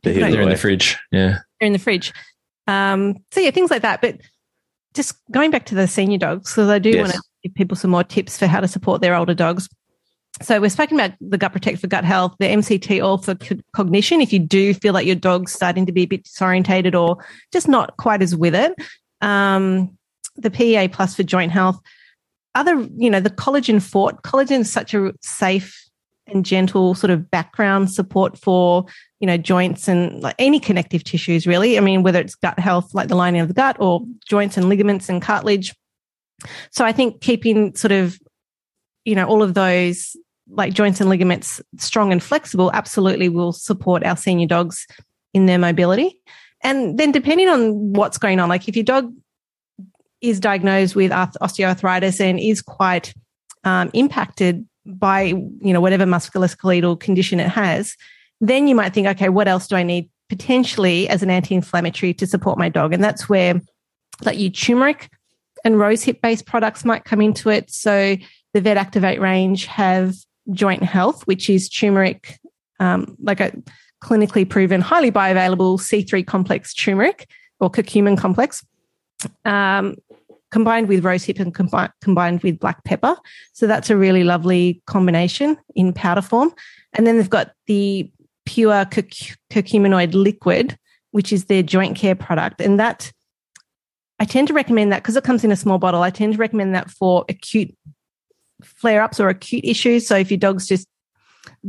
They're 0.03 0.13
people 0.13 0.29
hidden 0.29 0.31
don't- 0.31 0.33
They're 0.33 0.43
in 0.43 0.49
the 0.51 0.57
fridge. 0.61 0.99
Yeah. 1.11 1.39
they're 1.59 1.67
in 1.69 1.73
the 1.73 1.79
fridge. 1.79 2.13
Um, 2.71 3.17
so 3.33 3.41
yeah, 3.41 3.51
things 3.51 3.71
like 3.71 3.83
that. 3.83 4.01
But 4.01 4.19
just 4.95 5.15
going 5.31 5.51
back 5.51 5.67
to 5.67 5.75
the 5.75 5.89
senior 5.89 6.19
dogs, 6.19 6.51
because 6.53 6.69
I 6.69 6.79
do 6.79 6.91
Yes. 6.91 7.01
want 7.01 7.13
to 7.13 7.21
give 7.43 7.55
people 7.55 7.77
some 7.77 7.91
more 7.91 8.05
tips 8.05 8.39
for 8.39 8.47
how 8.47 8.61
to 8.61 8.69
support 8.69 9.01
their 9.01 9.15
older 9.15 9.35
dogs. 9.35 9.69
So 10.43 10.61
we're 10.61 10.71
speaking 10.71 10.99
about 10.99 11.13
the 11.21 11.37
gut 11.37 11.53
protect 11.53 11.81
for 11.81 11.87
gut 11.87 12.05
health, 12.05 12.35
the 12.39 12.47
MCT 12.47 13.03
oil 13.03 13.19
for 13.19 13.35
co- 13.35 13.57
cognition. 13.75 14.21
If 14.21 14.33
you 14.33 14.39
do 14.39 14.73
feel 14.75 14.95
like 14.95 15.07
your 15.07 15.17
dog's 15.17 15.53
starting 15.53 15.87
to 15.87 15.93
be 15.93 16.03
a 16.03 16.07
bit 16.07 16.25
disorientated 16.25 16.95
or 16.99 17.23
just 17.53 17.69
not 17.69 17.97
quite 17.99 18.23
as 18.23 18.35
with 18.37 18.55
it, 18.55 18.73
um, 19.21 19.99
the 20.37 20.51
PEA 20.51 20.89
plus 20.89 21.15
for 21.15 21.25
joint 21.25 21.53
health. 21.53 21.79
Other, 22.55 22.89
you 22.97 23.11
know, 23.11 23.21
the 23.21 23.31
collagen 23.31 23.83
fort. 23.83 24.23
Collagen 24.23 24.61
is 24.61 24.73
such 24.73 24.95
a 24.95 25.13
safe 25.21 25.90
and 26.31 26.45
gentle 26.45 26.95
sort 26.95 27.11
of 27.11 27.31
background 27.31 27.91
support 27.91 28.39
for 28.39 28.85
you 29.21 29.27
know 29.27 29.37
joints 29.37 29.89
and 29.89 30.23
like 30.23 30.35
any 30.39 30.61
connective 30.61 31.05
tissues 31.05 31.47
really. 31.47 31.77
I 31.77 31.81
mean 31.81 32.03
whether 32.03 32.21
it's 32.21 32.35
gut 32.35 32.59
health 32.59 32.95
like 32.95 33.09
the 33.09 33.15
lining 33.15 33.41
of 33.41 33.49
the 33.49 33.55
gut 33.55 33.77
or 33.81 34.05
joints 34.27 34.57
and 34.57 34.69
ligaments 34.69 35.09
and 35.09 35.23
cartilage. 35.23 35.75
So 36.71 36.85
i 36.85 36.93
think 36.93 37.21
keeping 37.21 37.75
sort 37.75 37.93
of 37.93 38.19
you 39.05 39.15
know 39.15 39.27
all 39.27 39.43
of 39.43 39.55
those 39.55 40.17
like 40.49 40.73
joints 40.73 41.01
and 41.01 41.09
ligaments 41.09 41.61
strong 41.79 42.13
and 42.13 42.23
flexible 42.23 42.71
absolutely 42.75 43.29
will 43.29 43.53
support 43.53 44.05
our 44.05 44.17
senior 44.17 44.47
dogs 44.47 44.87
in 45.33 45.47
their 45.47 45.59
mobility. 45.59 46.21
And 46.63 46.99
then 46.99 47.13
depending 47.13 47.49
on 47.49 47.93
what's 47.93 48.19
going 48.19 48.41
on 48.41 48.49
like 48.49 48.69
if 48.69 48.77
your 48.77 48.85
dog 48.85 49.13
is 50.21 50.41
diagnosed 50.41 50.95
with 50.95 51.11
osteoarthritis 51.13 52.21
and 52.21 52.39
is 52.39 52.61
quite 52.61 53.15
um, 53.65 53.91
impacted 53.95 54.67
by 54.99 55.23
you 55.23 55.73
know 55.73 55.81
whatever 55.81 56.05
musculoskeletal 56.05 56.99
condition 56.99 57.41
it 57.41 57.49
has 57.49 57.97
then 58.41 58.67
you 58.67 58.75
might 58.75 58.93
think 58.93 59.07
okay 59.07 59.29
what 59.29 59.49
else 59.49 59.67
do 59.67 59.77
i 59.77 59.83
need 59.83 60.09
potentially 60.31 61.09
as 61.09 61.23
an 61.23 61.29
anti-inflammatory 61.29 62.15
to 62.15 62.27
support 62.27 62.57
my 62.57 62.71
dog? 62.71 62.95
And 62.95 63.05
that's 63.05 63.29
where 63.29 63.61
like 64.23 64.39
your 64.39 64.51
turmeric 64.51 65.11
and 65.65 65.75
rosehip 65.75 66.23
based 66.23 66.47
products 66.47 66.85
might 66.85 67.05
come 67.05 67.21
into 67.21 67.51
it. 67.51 67.71
So 67.71 68.17
the 68.55 68.61
vet 68.63 68.79
activate 68.79 69.21
range 69.21 69.67
have 69.67 70.15
joint 70.53 70.83
health 70.83 71.27
which 71.27 71.51
is 71.51 71.69
turmeric 71.69 72.41
um, 72.81 73.17
like 73.21 73.41
a 73.41 73.53
clinically 74.03 74.49
proven 74.49 74.81
highly 74.81 75.13
bioavailable 75.13 75.79
c3 75.79 76.27
complex 76.27 76.73
turmeric 76.73 77.29
or 77.61 77.71
curcumin 77.71 78.17
complex. 78.17 78.65
Um, 79.45 79.97
combined 80.51 80.89
with 80.89 81.05
rosehip 81.05 81.39
and 81.39 81.55
combi- 81.55 81.93
combined 82.01 82.43
with 82.43 82.59
black 82.59 82.83
pepper 82.85 83.17
so 83.53 83.67
that's 83.67 83.91
a 83.91 83.97
really 83.97 84.25
lovely 84.25 84.83
combination 84.87 85.57
in 85.75 85.93
powder 85.93 86.23
form. 86.23 86.53
And 86.95 87.07
then 87.07 87.19
they've 87.19 87.29
got 87.29 87.53
the 87.67 88.11
pure 88.47 88.85
curc- 88.87 89.37
curcuminoid 89.51 90.15
liquid, 90.15 90.79
which 91.11 91.33
is 91.33 91.45
their 91.45 91.63
joint 91.63 91.97
care 91.97 92.15
product. 92.15 92.61
And 92.61 92.81
that 92.81 93.13
I 94.19 94.25
tend 94.25 94.49
to 94.49 94.55
recommend 94.55 94.93
that 94.93 95.03
because 95.03 95.17
it 95.17 95.25
comes 95.25 95.45
in 95.45 95.53
a 95.53 95.57
small 95.57 95.79
bottle. 95.79 96.03
I 96.03 96.11
tend 96.11 96.35
to 96.35 96.39
recommend 96.39 96.75
that 96.75 96.91
for 96.91 97.25
acute 97.29 97.77
flare 98.63 99.03
ups 99.03 99.21
or 99.21 99.29
acute 99.29 99.65
issues. 99.65 100.07
So 100.07 100.17
if 100.17 100.31
your 100.31 100.39
dog's 100.39 100.67
just 100.67 100.87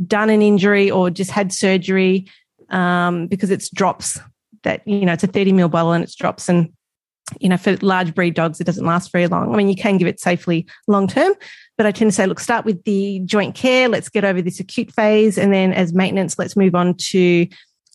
done 0.06 0.30
an 0.30 0.42
injury 0.42 0.90
or 0.90 1.10
just 1.10 1.30
had 1.30 1.52
surgery, 1.52 2.26
um, 2.70 3.26
because 3.26 3.50
it's 3.50 3.68
drops 3.70 4.18
that, 4.62 4.86
you 4.86 5.04
know, 5.04 5.12
it's 5.12 5.24
a 5.24 5.26
30 5.26 5.52
ml 5.52 5.70
bottle 5.70 5.92
and 5.92 6.04
it's 6.04 6.14
drops 6.14 6.48
and 6.48 6.72
you 7.40 7.48
know, 7.48 7.56
for 7.56 7.76
large 7.76 8.14
breed 8.14 8.34
dogs, 8.34 8.60
it 8.60 8.64
doesn't 8.64 8.84
last 8.84 9.12
very 9.12 9.26
long. 9.26 9.52
I 9.52 9.56
mean, 9.56 9.68
you 9.68 9.76
can 9.76 9.98
give 9.98 10.08
it 10.08 10.20
safely 10.20 10.66
long 10.88 11.06
term, 11.06 11.34
but 11.76 11.86
I 11.86 11.92
tend 11.92 12.10
to 12.10 12.14
say, 12.14 12.26
look, 12.26 12.40
start 12.40 12.64
with 12.64 12.82
the 12.84 13.20
joint 13.24 13.54
care. 13.54 13.88
Let's 13.88 14.08
get 14.08 14.24
over 14.24 14.42
this 14.42 14.60
acute 14.60 14.92
phase. 14.92 15.38
And 15.38 15.52
then 15.52 15.72
as 15.72 15.92
maintenance, 15.92 16.38
let's 16.38 16.56
move 16.56 16.74
on 16.74 16.94
to, 16.94 17.46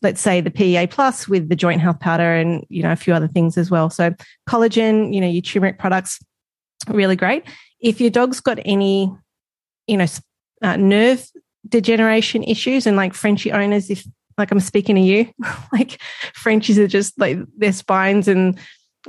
let's 0.02 0.22
say, 0.22 0.42
the 0.42 0.52
PEA 0.52 0.88
plus 0.88 1.28
with 1.28 1.50
the 1.50 1.56
joint 1.56 1.82
health 1.82 2.00
powder 2.00 2.36
and, 2.36 2.66
you 2.70 2.84
know, 2.84 2.92
a 2.92 2.98
few 2.98 3.14
other 3.14 3.28
things 3.28 3.58
as 3.58 3.72
well. 3.72 3.90
So 3.90 4.14
collagen, 4.50 5.14
you 5.14 5.22
know, 5.22 5.28
your 5.28 5.42
turmeric 5.42 5.80
products, 5.80 6.20
really 6.88 7.16
great. 7.16 7.44
If 7.80 8.02
your 8.02 8.10
dog's 8.10 8.40
got 8.40 8.60
any, 8.66 9.14
you 9.88 9.98
know, 9.98 10.08
uh, 10.62 10.78
nerve 10.78 11.28
degeneration 11.68 12.44
issues 12.44 12.88
and 12.88 12.98
like 12.98 13.14
Frenchie 13.14 13.52
owners, 13.52 13.90
if 13.90 14.06
like 14.38 14.52
I'm 14.52 14.60
speaking 14.60 14.96
to 14.96 15.02
you, 15.02 15.32
like 15.74 16.02
Frenchies 16.34 16.78
are 16.78 16.88
just 16.88 17.20
like 17.20 17.38
their 17.58 17.74
spines 17.74 18.28
and 18.28 18.58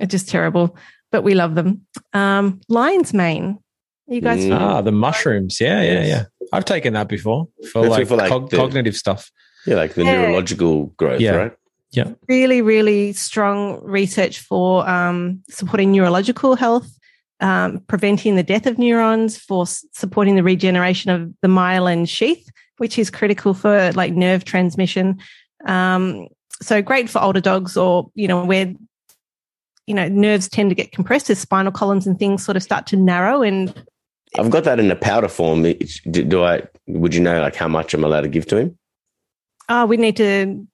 are 0.00 0.06
just 0.06 0.28
terrible, 0.28 0.76
but 1.12 1.22
we 1.22 1.34
love 1.34 1.54
them. 1.54 1.86
Um, 2.12 2.60
lion's 2.68 3.12
mane. 3.14 3.58
You 4.06 4.20
guys, 4.22 4.44
Mm. 4.44 4.58
Ah, 4.58 4.80
the 4.80 4.92
mushrooms. 4.92 5.60
Yeah, 5.60 5.82
yeah, 5.82 6.04
yeah. 6.06 6.24
I've 6.52 6.64
taken 6.64 6.94
that 6.94 7.08
before 7.08 7.48
for 7.72 7.86
like, 7.86 8.08
for, 8.08 8.16
like, 8.16 8.30
cog- 8.30 8.50
the- 8.50 8.56
cognitive 8.56 8.96
stuff. 8.96 9.30
Yeah, 9.66 9.74
like 9.76 9.94
the 9.94 10.04
Yeah. 10.04 10.22
neurological 10.22 10.86
growth, 10.96 11.20
Yeah. 11.20 11.34
right? 11.36 11.52
Yeah. 11.90 12.12
Really, 12.28 12.62
really 12.62 13.12
strong 13.12 13.80
research 13.82 14.40
for 14.40 14.88
um, 14.88 15.42
supporting 15.50 15.92
neurological 15.92 16.56
health, 16.56 16.88
um, 17.40 17.80
preventing 17.86 18.36
the 18.36 18.42
death 18.42 18.66
of 18.66 18.78
neurons, 18.78 19.36
for 19.36 19.62
s- 19.62 19.84
supporting 19.92 20.36
the 20.36 20.42
regeneration 20.42 21.10
of 21.10 21.30
the 21.42 21.48
myelin 21.48 22.08
sheath, 22.08 22.46
which 22.78 22.98
is 22.98 23.10
critical 23.10 23.52
for 23.52 23.92
like 23.92 24.12
nerve 24.14 24.44
transmission. 24.44 25.18
Um, 25.66 26.28
so 26.62 26.80
great 26.82 27.10
for 27.10 27.20
older 27.22 27.40
dogs, 27.40 27.76
or 27.76 28.10
you 28.14 28.26
know 28.28 28.44
where 28.44 28.72
you 29.88 29.94
know 29.94 30.08
nerves 30.08 30.48
tend 30.48 30.70
to 30.70 30.74
get 30.74 30.92
compressed 30.92 31.30
as 31.30 31.38
spinal 31.38 31.72
columns 31.72 32.06
and 32.06 32.18
things 32.18 32.44
sort 32.44 32.56
of 32.56 32.62
start 32.62 32.86
to 32.88 32.96
narrow 32.96 33.42
and 33.42 33.84
I've 34.38 34.50
got 34.50 34.64
that 34.64 34.78
in 34.78 34.90
a 34.90 34.96
powder 34.96 35.28
form. 35.28 35.62
Do, 35.62 35.74
do 36.22 36.44
I? 36.44 36.62
Would 36.86 37.14
you 37.14 37.20
know 37.20 37.40
like 37.40 37.56
how 37.56 37.66
much 37.66 37.94
I'm 37.94 38.04
allowed 38.04 38.22
to 38.22 38.28
give 38.28 38.46
to 38.48 38.56
him? 38.56 38.78
Oh, 39.68 39.86
we 39.86 39.96
need 39.96 40.16
to 40.18 40.66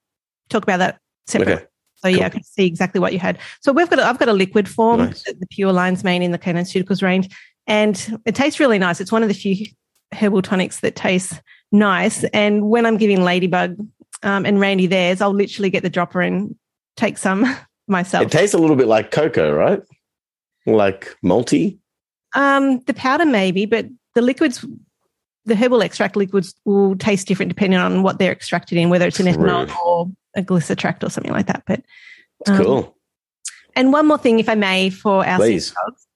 talk 0.49 0.63
about 0.63 0.77
that 0.77 0.99
separately. 1.27 1.53
Okay. 1.53 1.65
So 1.95 2.07
yeah. 2.09 2.25
I 2.25 2.29
can 2.29 2.43
see 2.43 2.65
exactly 2.65 2.99
what 2.99 3.13
you 3.13 3.19
had. 3.19 3.39
So 3.61 3.71
we've 3.71 3.89
got, 3.89 3.99
a, 3.99 4.05
I've 4.05 4.19
got 4.19 4.29
a 4.29 4.33
liquid 4.33 4.69
form, 4.69 4.99
Nice. 4.99 5.23
the, 5.23 5.47
Pure 5.49 5.71
Lion's 5.71 6.03
Mane 6.03 6.21
in 6.21 6.31
the 6.31 6.37
Canine 6.37 6.65
Ceuticals 6.65 7.01
range, 7.01 7.29
and 7.65 8.19
it 8.25 8.35
tastes 8.35 8.59
really 8.59 8.77
nice. 8.77 9.01
It's 9.01 9.11
one 9.11 9.23
of 9.23 9.29
the 9.29 9.33
few 9.33 9.65
herbal 10.13 10.41
tonics 10.41 10.81
that 10.81 10.95
tastes 10.95 11.39
nice. 11.71 12.23
And 12.25 12.69
when 12.69 12.85
I'm 12.85 12.97
giving 12.97 13.23
Ladybug 13.23 13.77
um, 14.23 14.45
and 14.45 14.59
Randy 14.59 14.87
theirs, 14.87 15.21
I'll 15.21 15.33
literally 15.33 15.69
get 15.69 15.83
the 15.83 15.89
dropper 15.89 16.21
and 16.21 16.55
take 16.95 17.17
some 17.17 17.43
myself. 17.87 18.25
It 18.25 18.31
tastes 18.31 18.53
a 18.53 18.57
little 18.57 18.75
bit 18.75 18.87
like 18.87 19.11
cocoa, 19.11 19.53
right? 19.53 19.81
Like 20.65 21.15
malty. 21.23 21.79
Um, 22.33 22.79
the 22.81 22.93
powder 22.93 23.25
maybe, 23.25 23.65
but 23.65 23.85
the 24.13 24.21
liquids, 24.21 24.65
the 25.45 25.55
herbal 25.55 25.81
extract 25.81 26.15
liquids 26.15 26.55
will 26.65 26.95
taste 26.97 27.27
different 27.27 27.49
depending 27.49 27.79
on 27.79 28.03
what 28.03 28.19
they're 28.19 28.31
extracted 28.31 28.77
in, 28.77 28.89
whether 28.89 29.07
it's 29.07 29.19
an 29.19 29.27
ethanol 29.27 29.67
True. 29.67 29.77
or 29.83 30.07
a 30.35 30.41
glycetract 30.41 31.03
or 31.03 31.09
something 31.09 31.31
like 31.31 31.47
that. 31.47 31.63
But 31.65 31.81
It's 32.41 32.49
um, 32.49 32.63
cool. 32.63 32.97
And 33.75 33.91
one 33.91 34.07
more 34.07 34.17
thing, 34.17 34.39
if 34.39 34.49
I 34.49 34.55
may, 34.55 34.89
for 34.89 35.25
our 35.25 35.37
Please. 35.37 35.67
senior 35.67 35.75
dogs. 35.87 36.07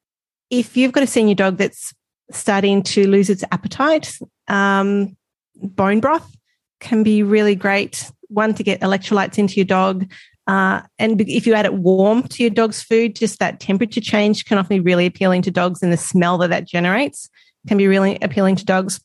If 0.49 0.77
you've 0.77 0.91
got 0.91 1.03
a 1.03 1.07
senior 1.07 1.35
dog 1.35 1.57
that's 1.57 1.93
starting 2.31 2.83
to 2.83 3.07
lose 3.07 3.29
its 3.29 3.43
appetite, 3.51 4.17
um, 4.47 5.15
bone 5.55 5.99
broth 5.99 6.35
can 6.79 7.03
be 7.03 7.23
really 7.23 7.55
great. 7.55 8.11
One, 8.29 8.53
to 8.55 8.63
get 8.63 8.81
electrolytes 8.81 9.37
into 9.37 9.55
your 9.55 9.65
dog. 9.65 10.09
Uh, 10.49 10.81
and 10.97 11.21
if 11.21 11.45
you 11.45 11.53
add 11.53 11.67
it 11.67 11.75
warm 11.75 12.23
to 12.23 12.41
your 12.41 12.49
dog's 12.49 12.81
food, 12.81 13.15
just 13.15 13.37
that 13.37 13.59
temperature 13.59 14.01
change 14.01 14.45
can 14.45 14.57
often 14.57 14.77
be 14.77 14.79
really 14.79 15.05
appealing 15.05 15.43
to 15.43 15.51
dogs, 15.51 15.83
and 15.83 15.93
the 15.93 15.97
smell 15.97 16.39
that 16.39 16.49
that 16.49 16.67
generates 16.67 17.29
can 17.67 17.77
be 17.77 17.87
really 17.87 18.17
appealing 18.23 18.55
to 18.55 18.65
dogs. 18.65 18.99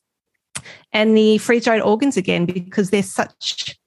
And 0.90 1.14
the 1.14 1.36
freeze 1.36 1.64
dried 1.64 1.82
organs 1.82 2.16
again, 2.16 2.46
because 2.46 2.88
they're 2.88 3.02
such, 3.02 3.78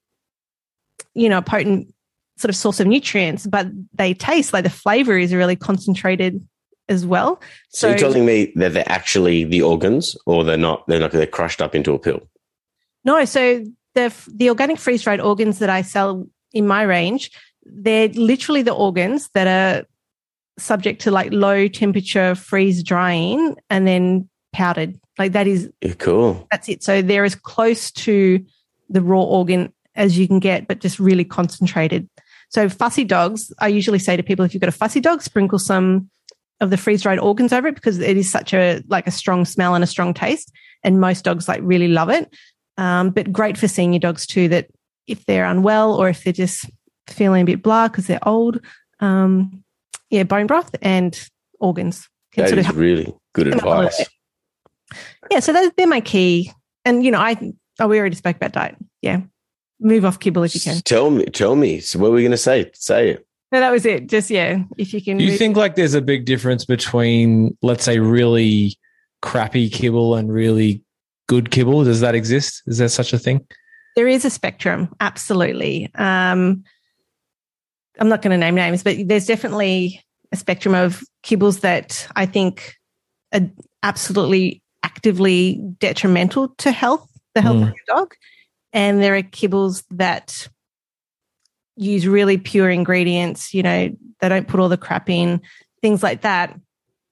you 1.15 1.27
know, 1.29 1.41
potent 1.41 1.91
sort 2.37 2.51
of 2.51 2.55
source 2.55 2.79
of 2.79 2.85
nutrients, 2.85 3.47
but 3.47 3.65
they 3.91 4.13
taste 4.13 4.53
like 4.53 4.63
the 4.63 4.69
flavor 4.69 5.17
is 5.17 5.33
really 5.33 5.55
concentrated 5.55 6.47
as 6.89 7.07
well. 7.07 7.41
So, 7.69 7.89
you're 7.89 7.97
telling 7.97 8.27
me 8.27 8.53
that 8.57 8.73
they're 8.73 8.91
actually 8.91 9.45
the 9.45 9.63
organs, 9.63 10.15
or 10.27 10.43
they're 10.43 10.57
not? 10.57 10.85
They're 10.85 10.99
not. 10.99 11.11
They're 11.11 11.25
crushed 11.25 11.63
up 11.63 11.73
into 11.73 11.93
a 11.93 11.97
pill. 11.97 12.21
no, 13.03 13.25
so 13.25 13.63
the 13.95 14.13
the 14.31 14.49
organic 14.49 14.77
freeze 14.77 15.01
dried 15.01 15.21
organs 15.21 15.57
that 15.57 15.71
I 15.71 15.81
sell 15.81 16.27
in 16.53 16.67
my 16.67 16.83
range, 16.83 17.31
they're 17.69 18.09
literally 18.09 18.61
the 18.61 18.73
organs 18.73 19.29
that 19.33 19.47
are 19.47 19.85
subject 20.59 21.01
to 21.01 21.11
like 21.11 21.31
low 21.31 21.67
temperature 21.67 22.33
freeze 22.35 22.83
drying 22.83 23.55
and 23.69 23.87
then 23.87 24.27
powdered. 24.53 24.99
Like 25.19 25.33
that 25.33 25.47
is 25.47 25.69
Yeah, 25.81 25.93
cool. 25.93 26.47
that's 26.51 26.67
it. 26.69 26.83
So 26.83 27.01
they're 27.01 27.25
as 27.25 27.35
close 27.35 27.91
to 27.91 28.43
the 28.89 29.01
raw 29.01 29.21
organ 29.21 29.73
as 29.95 30.17
you 30.17 30.27
can 30.27 30.39
get, 30.39 30.67
but 30.67 30.79
just 30.79 30.99
really 30.99 31.25
concentrated. 31.25 32.09
So 32.49 32.69
fussy 32.69 33.03
dogs, 33.03 33.51
I 33.59 33.67
usually 33.67 33.99
say 33.99 34.15
to 34.15 34.23
people, 34.23 34.45
if 34.45 34.53
you've 34.53 34.61
got 34.61 34.69
a 34.69 34.71
fussy 34.71 34.99
dog, 34.99 35.21
sprinkle 35.21 35.59
some 35.59 36.09
of 36.61 36.69
the 36.69 36.77
freeze 36.77 37.01
dried 37.03 37.19
organs 37.19 37.53
over 37.53 37.67
it 37.67 37.75
because 37.75 37.99
it 37.99 38.17
is 38.17 38.31
such 38.31 38.53
a 38.53 38.81
like 38.87 39.05
a 39.05 39.11
strong 39.11 39.45
smell 39.45 39.75
and 39.75 39.83
a 39.83 39.87
strong 39.87 40.13
taste, 40.13 40.51
and 40.83 40.99
most 40.99 41.23
dogs 41.23 41.47
like 41.47 41.59
really 41.63 41.87
love 41.87 42.09
it. 42.09 42.33
Um, 42.77 43.09
but 43.09 43.31
great 43.31 43.57
for 43.57 43.67
senior 43.67 43.99
dogs 43.99 44.25
too. 44.25 44.47
That 44.47 44.67
if 45.07 45.25
they're 45.25 45.45
unwell 45.45 45.93
or 45.93 46.09
if 46.09 46.23
they're 46.23 46.33
just 46.33 46.65
feeling 47.09 47.41
a 47.41 47.45
bit 47.45 47.63
blah 47.63 47.87
because 47.87 48.07
they're 48.07 48.27
old, 48.27 48.59
um, 48.99 49.63
yeah, 50.09 50.23
bone 50.23 50.47
broth 50.47 50.73
and 50.81 51.29
organs 51.59 52.07
can 52.33 52.43
That 52.43 52.49
sort 52.49 52.59
is 52.59 52.65
help 52.65 52.77
really 52.77 53.13
good 53.33 53.47
them 53.47 53.59
up 53.59 53.65
a 53.65 53.67
little 53.67 53.81
advice. 53.83 54.09
Yeah, 55.31 55.39
so 55.39 55.53
those, 55.53 55.71
they're 55.77 55.87
my 55.87 56.01
key. 56.01 56.51
And 56.85 57.03
you 57.03 57.11
know, 57.11 57.19
I 57.19 57.53
oh, 57.79 57.87
we 57.87 57.99
already 57.99 58.15
spoke 58.15 58.37
about 58.37 58.53
diet. 58.53 58.75
Yeah, 59.01 59.21
move 59.79 60.05
off 60.05 60.19
kibble 60.19 60.43
if 60.43 60.55
you 60.55 60.61
can. 60.61 60.81
Tell 60.81 61.09
me, 61.09 61.25
tell 61.25 61.55
me. 61.55 61.79
So 61.79 61.99
what 61.99 62.09
are 62.09 62.11
we 62.11 62.21
going 62.21 62.31
to 62.31 62.37
say? 62.37 62.71
Say 62.73 63.11
it. 63.11 63.27
No, 63.51 63.59
that 63.59 63.71
was 63.71 63.85
it. 63.85 64.07
Just 64.07 64.29
yeah, 64.29 64.63
if 64.77 64.93
you 64.93 65.01
can. 65.01 65.17
Do 65.17 65.23
you 65.23 65.31
move- 65.31 65.39
think 65.39 65.57
like 65.57 65.75
there's 65.75 65.93
a 65.93 66.01
big 66.01 66.25
difference 66.25 66.65
between, 66.65 67.57
let's 67.61 67.83
say, 67.83 67.99
really 67.99 68.77
crappy 69.21 69.69
kibble 69.69 70.15
and 70.15 70.31
really 70.31 70.83
good 71.27 71.51
kibble? 71.51 71.83
Does 71.83 71.99
that 72.01 72.15
exist? 72.15 72.63
Is 72.67 72.77
there 72.77 72.87
such 72.87 73.13
a 73.13 73.19
thing? 73.19 73.45
there 73.97 74.07
is 74.07 74.23
a 74.23 74.29
spectrum? 74.29 74.95
Absolutely. 74.99 75.89
Um, 75.95 76.63
I'm 77.99 78.09
not 78.09 78.21
going 78.21 78.31
to 78.31 78.37
name 78.37 78.55
names, 78.55 78.83
but 78.83 78.97
there's 79.07 79.25
definitely 79.25 80.03
a 80.31 80.35
spectrum 80.35 80.75
of 80.75 81.01
kibbles 81.23 81.61
that 81.61 82.07
I 82.15 82.25
think 82.25 82.75
are 83.33 83.41
absolutely 83.83 84.61
actively 84.83 85.59
detrimental 85.79 86.49
to 86.59 86.71
health, 86.71 87.09
the 87.35 87.41
health 87.41 87.57
Mm. 87.57 87.69
of 87.69 87.75
your 87.75 87.97
dog, 87.97 88.13
and 88.73 89.01
there 89.01 89.15
are 89.15 89.21
kibbles 89.21 89.83
that 89.91 90.47
use 91.75 92.07
really 92.07 92.37
pure 92.37 92.69
ingredients. 92.69 93.53
You 93.53 93.63
know, 93.63 93.95
they 94.19 94.29
don't 94.29 94.47
put 94.47 94.59
all 94.59 94.69
the 94.69 94.77
crap 94.77 95.09
in, 95.09 95.41
things 95.81 96.03
like 96.03 96.21
that. 96.21 96.57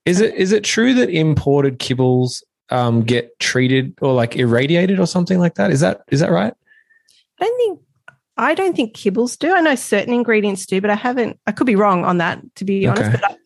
Is 0.06 0.22
it 0.22 0.36
is 0.36 0.52
it 0.52 0.64
true 0.64 0.94
that 0.96 1.10
imported 1.10 1.80
kibbles 1.80 2.44
um, 2.70 3.04
get 3.04 3.38
treated 3.40 3.94
or 4.02 4.14
like 4.14 4.36
irradiated 4.36 5.00
or 5.00 5.08
something 5.08 5.40
like 5.40 5.56
that? 5.56 5.72
Is 5.72 5.80
that 5.82 6.02
is 6.12 6.20
that 6.20 6.32
right? 6.32 6.54
I 7.40 7.46
don't 7.46 7.58
think 7.58 7.80
I 8.38 8.54
don't 8.54 8.76
think 8.76 8.96
kibbles 8.96 9.38
do. 9.38 9.54
I 9.54 9.62
know 9.62 9.76
certain 9.76 10.14
ingredients 10.14 10.66
do, 10.66 10.82
but 10.82 10.90
I 10.90 10.96
haven't. 10.96 11.40
I 11.48 11.52
could 11.52 11.68
be 11.68 11.76
wrong 11.76 12.04
on 12.04 12.18
that, 12.18 12.40
to 12.56 12.66
be 12.66 12.86
honest. 12.86 13.12
But 13.12 13.24
I, 13.24 13.38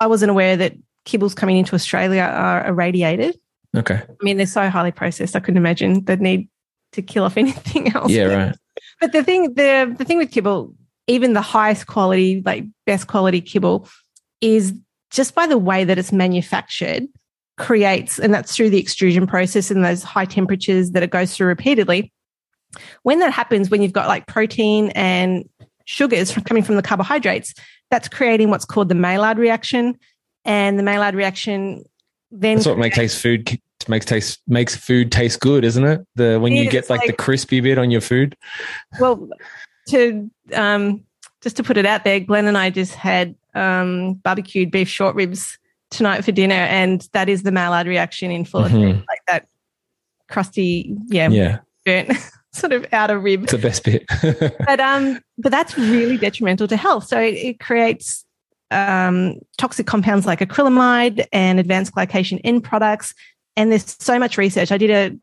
I 0.00 0.06
wasn't 0.06 0.30
aware 0.30 0.56
that 0.56 0.74
kibbles 1.04 1.34
coming 1.34 1.56
into 1.56 1.74
Australia 1.74 2.22
are 2.22 2.66
irradiated. 2.66 3.38
Okay. 3.76 3.96
I 3.96 4.22
mean, 4.22 4.36
they're 4.36 4.46
so 4.46 4.70
highly 4.70 4.92
processed. 4.92 5.34
I 5.34 5.40
couldn't 5.40 5.58
imagine 5.58 6.04
the 6.04 6.16
need 6.16 6.48
to 6.92 7.02
kill 7.02 7.24
off 7.24 7.36
anything 7.36 7.94
else. 7.94 8.10
Yeah. 8.10 8.46
Right. 8.46 8.56
But 9.00 9.12
the 9.12 9.24
thing, 9.24 9.54
the 9.54 9.94
the 9.96 10.04
thing 10.04 10.18
with 10.18 10.30
kibble, 10.30 10.74
even 11.06 11.32
the 11.32 11.40
highest 11.40 11.86
quality, 11.86 12.42
like 12.44 12.64
best 12.86 13.08
quality 13.08 13.40
kibble, 13.40 13.88
is 14.40 14.74
just 15.10 15.34
by 15.34 15.46
the 15.46 15.58
way 15.58 15.84
that 15.84 15.98
it's 15.98 16.12
manufactured, 16.12 17.04
creates, 17.56 18.18
and 18.18 18.32
that's 18.32 18.54
through 18.54 18.70
the 18.70 18.78
extrusion 18.78 19.26
process 19.26 19.70
and 19.70 19.84
those 19.84 20.02
high 20.02 20.24
temperatures 20.24 20.92
that 20.92 21.02
it 21.02 21.10
goes 21.10 21.34
through 21.34 21.48
repeatedly. 21.48 22.12
When 23.02 23.18
that 23.20 23.32
happens, 23.32 23.70
when 23.70 23.82
you've 23.82 23.92
got 23.92 24.08
like 24.08 24.26
protein 24.26 24.90
and 24.94 25.48
sugars 25.86 26.30
from, 26.30 26.44
coming 26.44 26.62
from 26.62 26.76
the 26.76 26.82
carbohydrates, 26.82 27.54
that's 27.90 28.08
creating 28.08 28.50
what's 28.50 28.64
called 28.64 28.88
the 28.88 28.94
Maillard 28.94 29.38
reaction, 29.38 29.98
and 30.44 30.78
the 30.78 30.82
Maillard 30.82 31.14
reaction 31.14 31.84
then 32.30 32.56
That's 32.56 32.66
what 32.66 32.78
makes 32.78 33.18
food 33.18 33.58
makes 33.88 34.04
taste 34.04 34.40
makes 34.46 34.76
food 34.76 35.10
taste 35.10 35.40
good, 35.40 35.64
isn't 35.64 35.84
it? 35.84 36.06
The 36.14 36.38
when 36.38 36.52
Yeah, 36.52 36.64
you 36.64 36.70
get 36.70 36.78
it's 36.80 36.90
like, 36.90 37.06
the 37.06 37.14
crispy 37.14 37.60
bit 37.60 37.78
on 37.78 37.90
your 37.90 38.02
food. 38.02 38.36
Well, 39.00 39.28
to 39.88 40.30
um, 40.52 41.04
just 41.40 41.56
to 41.56 41.62
put 41.62 41.78
it 41.78 41.86
out 41.86 42.04
there, 42.04 42.20
Glenn 42.20 42.46
and 42.46 42.58
I 42.58 42.68
just 42.70 42.94
had 42.94 43.34
um, 43.54 44.14
barbecued 44.14 44.70
beef 44.70 44.88
short 44.88 45.14
ribs 45.14 45.58
tonight 45.90 46.22
for 46.22 46.32
dinner, 46.32 46.54
and 46.54 47.08
that 47.12 47.30
is 47.30 47.44
the 47.44 47.52
Maillard 47.52 47.86
reaction 47.86 48.30
in 48.30 48.44
full 48.44 48.62
Mhm. 48.62 48.66
effect, 48.66 49.06
like 49.08 49.20
that 49.26 49.48
crusty, 50.28 50.94
yeah, 51.06 51.30
Yeah, 51.30 51.58
burnt 51.86 52.10
sort 52.58 52.72
of 52.72 52.86
outer 52.92 53.18
rib. 53.18 53.44
it's 53.44 53.52
the 53.52 53.58
best 53.58 53.84
bit. 53.84 54.04
But 54.66 54.80
um, 54.80 55.20
but 55.38 55.50
that's 55.50 55.76
really 55.78 56.16
detrimental 56.16 56.68
to 56.68 56.76
health. 56.76 57.06
So 57.06 57.20
it, 57.20 57.34
it 57.34 57.60
creates 57.60 58.24
um, 58.70 59.38
toxic 59.56 59.86
compounds 59.86 60.26
like 60.26 60.40
acrylamide 60.40 61.26
and 61.32 61.58
advanced 61.58 61.94
glycation 61.94 62.40
end 62.44 62.64
products. 62.64 63.14
And 63.56 63.70
there's 63.70 63.96
so 63.98 64.18
much 64.18 64.38
research. 64.38 64.70
I 64.70 64.78
did 64.78 64.90
a 64.90 65.16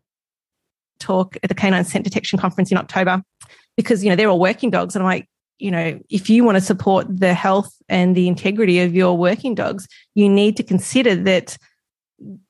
talk 0.99 1.37
at 1.43 1.49
the 1.49 1.55
Canine 1.55 1.85
Scent 1.85 2.03
Detection 2.03 2.39
Conference 2.39 2.71
in 2.71 2.77
October 2.77 3.21
because 3.77 4.03
you 4.03 4.09
know 4.09 4.15
they're 4.15 4.29
all 4.29 4.39
working 4.39 4.69
dogs, 4.69 4.95
and 4.95 5.03
I'm 5.03 5.07
like, 5.07 5.29
you 5.59 5.71
know, 5.71 5.99
if 6.09 6.29
you 6.29 6.43
want 6.43 6.55
to 6.55 6.61
support 6.61 7.05
the 7.09 7.33
health 7.33 7.73
and 7.87 8.15
the 8.15 8.27
integrity 8.27 8.79
of 8.79 8.95
your 8.95 9.17
working 9.17 9.55
dogs, 9.55 9.87
you 10.15 10.29
need 10.29 10.57
to 10.57 10.63
consider 10.63 11.15
that 11.15 11.57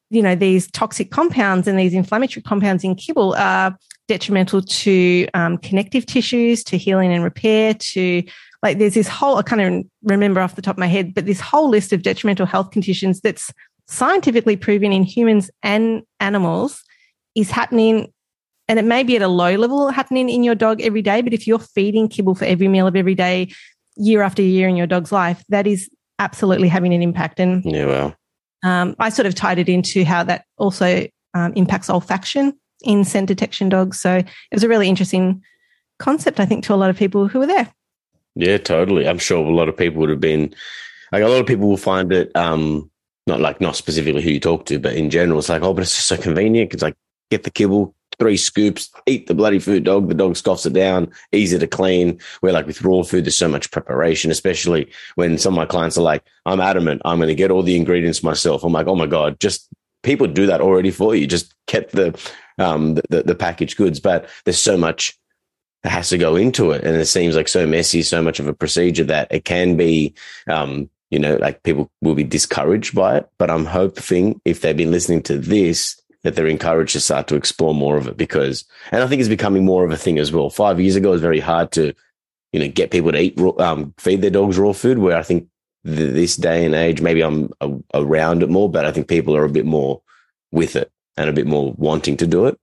you 0.10 0.22
know 0.22 0.36
these 0.36 0.70
toxic 0.72 1.12
compounds 1.12 1.68
and 1.68 1.78
these 1.78 1.94
inflammatory 1.94 2.44
compounds 2.44 2.84
in 2.84 2.96
kibble 2.96 3.36
are 3.36 3.78
detrimental 4.08 4.62
to 4.62 5.28
um, 5.34 5.58
connective 5.58 6.06
tissues, 6.06 6.64
to 6.64 6.78
healing 6.78 7.12
and 7.12 7.24
repair, 7.24 7.74
to 7.74 8.24
like 8.62 8.78
there's 8.78 8.94
this 8.94 9.08
whole 9.08 9.38
I 9.38 9.42
can't 9.42 9.62
even 9.62 9.90
remember 10.04 10.42
off 10.42 10.56
the 10.56 10.62
top 10.62 10.76
of 10.76 10.80
my 10.80 10.88
head, 10.88 11.14
but 11.14 11.26
this 11.26 11.40
whole 11.40 11.70
list 11.70 11.94
of 11.94 12.04
detrimental 12.04 12.46
health 12.46 12.72
conditions 12.72 13.22
that's 13.22 13.52
scientifically 13.88 14.56
proven 14.56 14.92
in 14.92 15.04
humans 15.04 15.50
and 15.62 16.04
animals 16.20 16.84
is 17.36 17.52
happening 17.52 18.12
and 18.68 18.80
it 18.80 18.86
may 18.86 19.04
be 19.04 19.16
at 19.16 19.22
a 19.22 19.28
low 19.28 19.56
level 19.56 19.90
happening 19.90 20.30
in 20.30 20.44
your 20.44 20.56
dog 20.56 20.82
every 20.82 21.02
day, 21.02 21.22
but 21.22 21.34
if 21.34 21.46
you're 21.46 21.60
feeding 21.60 22.08
kibble 22.08 22.34
for 22.34 22.46
every 22.46 22.68
meal 22.68 22.88
of 22.88 22.96
every 22.96 23.14
day, 23.14 23.52
year 23.96 24.24
after 24.24 24.42
year 24.42 24.68
in 24.68 24.76
your 24.76 24.88
dog's 24.88 25.12
life, 25.12 25.44
that 25.50 25.68
is 25.68 25.90
absolutely 26.18 26.68
having 26.68 26.94
an 26.94 27.02
impact. 27.02 27.40
And 27.40 27.64
Yeah, 27.64 27.86
well, 27.86 28.16
um, 28.66 28.96
I 29.00 29.10
sort 29.10 29.28
of 29.28 29.36
tied 29.36 29.60
it 29.60 29.70
into 29.70 30.04
how 30.04 30.24
that 30.24 30.46
also 30.58 31.08
um, 31.36 31.54
impacts 31.54 31.88
olfaction 31.88 32.54
in 32.82 33.06
scent 33.06 33.28
detection 33.28 33.70
dogs. 33.70 34.00
So 34.00 34.16
it 34.16 34.28
was 34.52 34.64
a 34.64 34.68
really 34.68 34.90
interesting 34.90 35.44
concept, 36.00 36.40
I 36.40 36.46
think, 36.46 36.66
to 36.66 36.74
a 36.74 36.76
lot 36.76 36.90
of 36.90 36.98
people 36.98 37.28
who 37.28 37.40
were 37.40 37.48
there. 37.48 37.72
yeah, 38.36 38.58
totally. 38.58 39.08
I'm 39.08 39.20
sure 39.20 39.46
a 39.46 39.56
lot 39.56 39.70
of 39.70 39.78
people 39.78 40.00
would 40.02 40.10
have 40.10 40.20
been 40.20 40.54
like 41.12 41.24
a 41.24 41.28
lot 41.28 41.40
of 41.40 41.46
people 41.46 41.70
will 41.70 41.78
find 41.78 42.12
it 42.12 42.36
um 42.36 42.90
not 43.28 43.40
like 43.40 43.62
not 43.62 43.76
specifically 43.76 44.22
who 44.22 44.32
you 44.32 44.40
talk 44.40 44.66
to, 44.66 44.80
but 44.80 44.96
in 44.96 45.10
general, 45.10 45.40
it's 45.40 45.50
like, 45.50 45.64
oh, 45.64 45.74
but 45.74 45.82
it's 45.82 45.96
just 45.96 46.08
so 46.08 46.18
convenient. 46.18 46.74
It's 46.74 46.84
like 46.84 46.96
get 47.32 47.44
the 47.44 47.52
kibble, 47.52 47.95
three 48.20 48.38
scoops, 48.38 48.90
eat 49.06 49.28
the 49.28 49.34
bloody 49.34 49.60
food 49.60 49.84
dog. 49.84 50.08
The 50.08 50.14
dog 50.14 50.36
scoffs 50.38 50.66
it 50.66 50.74
down, 50.74 51.12
easy 51.32 51.60
to 51.60 51.68
clean. 51.68 52.20
Where 52.40 52.54
like 52.54 52.68
with 52.68 52.82
raw 52.82 53.04
food, 53.04 53.26
there's 53.26 53.38
so 53.38 53.48
much 53.48 53.72
preparation, 53.72 54.32
especially 54.32 54.92
when 55.16 55.38
some 55.38 55.54
of 55.54 55.58
my 55.58 55.66
clients 55.66 55.98
are 55.98 56.02
like, 56.02 56.24
I'm 56.46 56.62
adamant, 56.62 57.02
I'm 57.06 57.18
going 57.18 57.28
to 57.30 57.36
get 57.36 57.52
all 57.52 57.64
the 57.64 57.76
ingredients 57.76 58.24
myself. 58.24 58.64
I'm 58.64 58.74
like, 58.74 58.88
oh 58.88 58.96
my 58.96 59.08
God, 59.08 59.40
just 59.40 59.68
people 60.04 60.28
do 60.28 60.46
that 60.48 60.62
already 60.62 60.92
for 60.92 61.16
you. 61.16 61.28
Just 61.28 61.54
get 61.68 61.90
the, 61.92 62.18
um, 62.58 62.96
the, 63.10 63.24
the 63.26 63.36
packaged 63.36 63.78
goods, 63.78 64.00
but 64.00 64.30
there's 64.46 64.60
so 64.60 64.78
much 64.78 65.18
that 65.84 65.90
has 65.92 66.10
to 66.10 66.18
go 66.18 66.36
into 66.36 66.72
it. 66.72 66.84
And 66.84 66.96
it 66.96 67.06
seems 67.06 67.36
like 67.36 67.48
so 67.48 67.68
messy, 67.68 68.02
so 68.02 68.22
much 68.22 68.40
of 68.40 68.48
a 68.48 68.54
procedure 68.54 69.04
that 69.06 69.28
it 69.32 69.46
can 69.46 69.78
be, 69.78 70.14
um, 70.48 70.90
you 71.12 71.20
know, 71.20 71.36
like 71.36 71.64
people 71.64 71.92
will 72.02 72.16
be 72.16 72.24
discouraged 72.24 72.96
by 72.96 73.18
it. 73.18 73.30
But 73.38 73.52
I'm 73.52 73.66
hoping 73.66 74.42
if 74.46 74.62
they've 74.62 74.76
been 74.76 74.92
listening 74.92 75.22
to 75.24 75.38
this, 75.38 76.02
that 76.26 76.36
they're 76.36 76.48
encouraged 76.48 76.94
to 76.94 77.00
start 77.00 77.28
to 77.28 77.36
explore 77.36 77.76
more 77.76 77.98
of 77.98 78.08
it 78.08 78.18
because, 78.18 78.66
and 78.92 79.04
I 79.04 79.08
think 79.08 79.20
it's 79.20 79.30
becoming 79.30 79.64
more 79.64 79.86
of 79.86 79.92
a 79.92 79.98
thing 79.98 80.18
as 80.18 80.32
well. 80.32 80.50
Five 80.50 80.82
years 80.82 80.96
ago, 80.96 81.10
it 81.10 81.12
was 81.12 81.22
very 81.22 81.40
hard 81.40 81.72
to, 81.74 81.94
you 82.52 82.60
know, 82.60 82.68
get 82.68 82.90
people 82.90 83.12
to 83.12 83.20
eat, 83.22 83.36
raw, 83.38 83.52
um, 83.60 83.94
feed 84.00 84.24
their 84.24 84.32
dogs 84.32 84.58
raw 84.58 84.74
food. 84.74 84.98
Where 84.98 85.16
I 85.16 85.22
think 85.22 85.48
th- 85.86 86.14
this 86.14 86.36
day 86.36 86.66
and 86.66 86.74
age, 86.74 87.00
maybe 87.00 87.22
I'm 87.22 87.52
a- 87.62 87.78
around 87.94 88.42
it 88.42 88.50
more, 88.50 88.70
but 88.72 88.86
I 88.86 88.92
think 88.92 89.08
people 89.08 89.38
are 89.38 89.46
a 89.46 89.50
bit 89.50 89.68
more 89.68 90.02
with 90.52 90.76
it 90.76 90.92
and 91.16 91.30
a 91.30 91.34
bit 91.34 91.46
more 91.46 91.76
wanting 91.78 92.18
to 92.18 92.26
do 92.26 92.48
it. 92.48 92.60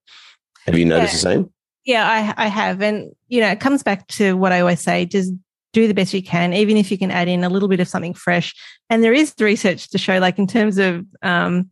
Have 0.66 0.76
you 0.76 0.84
noticed 0.84 1.12
Yeah. 1.14 1.16
the 1.30 1.36
same? 1.36 1.52
Yeah, 1.84 2.34
I, 2.36 2.46
I 2.46 2.48
have. 2.48 2.82
And, 2.82 3.12
you 3.28 3.40
know, 3.40 3.48
it 3.48 3.60
comes 3.60 3.84
back 3.84 4.08
to 4.08 4.36
what 4.36 4.50
I 4.50 4.60
always 4.60 4.80
say 4.80 5.06
just 5.06 5.32
do 5.72 5.86
the 5.86 5.94
best 5.94 6.12
you 6.12 6.22
can, 6.22 6.52
even 6.52 6.76
if 6.76 6.90
you 6.90 6.98
can 6.98 7.10
add 7.10 7.28
in 7.28 7.44
a 7.44 7.48
little 7.48 7.68
bit 7.68 7.80
of 7.80 7.88
something 7.88 8.12
fresh. 8.14 8.54
And 8.90 9.04
there 9.04 9.14
is 9.14 9.34
research 9.38 9.88
to 9.90 9.98
show, 9.98 10.18
like, 10.18 10.38
in 10.38 10.46
terms 10.46 10.78
of 10.78 11.04
um, 11.22 11.70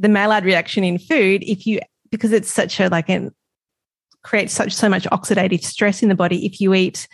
the 0.00 0.08
Maillard 0.08 0.44
reaction 0.44 0.82
in 0.82 0.98
food, 0.98 1.44
if 1.44 1.66
you, 1.66 1.80
because 2.10 2.32
it's 2.32 2.50
such 2.50 2.80
a, 2.80 2.88
like, 2.88 3.08
an, 3.08 3.32
creates 4.22 4.52
such, 4.52 4.72
so 4.72 4.88
much 4.88 5.04
oxidative 5.04 5.62
stress 5.62 6.02
in 6.02 6.08
the 6.08 6.14
body, 6.14 6.44
if 6.44 6.60
you 6.60 6.74
eat 6.74 7.06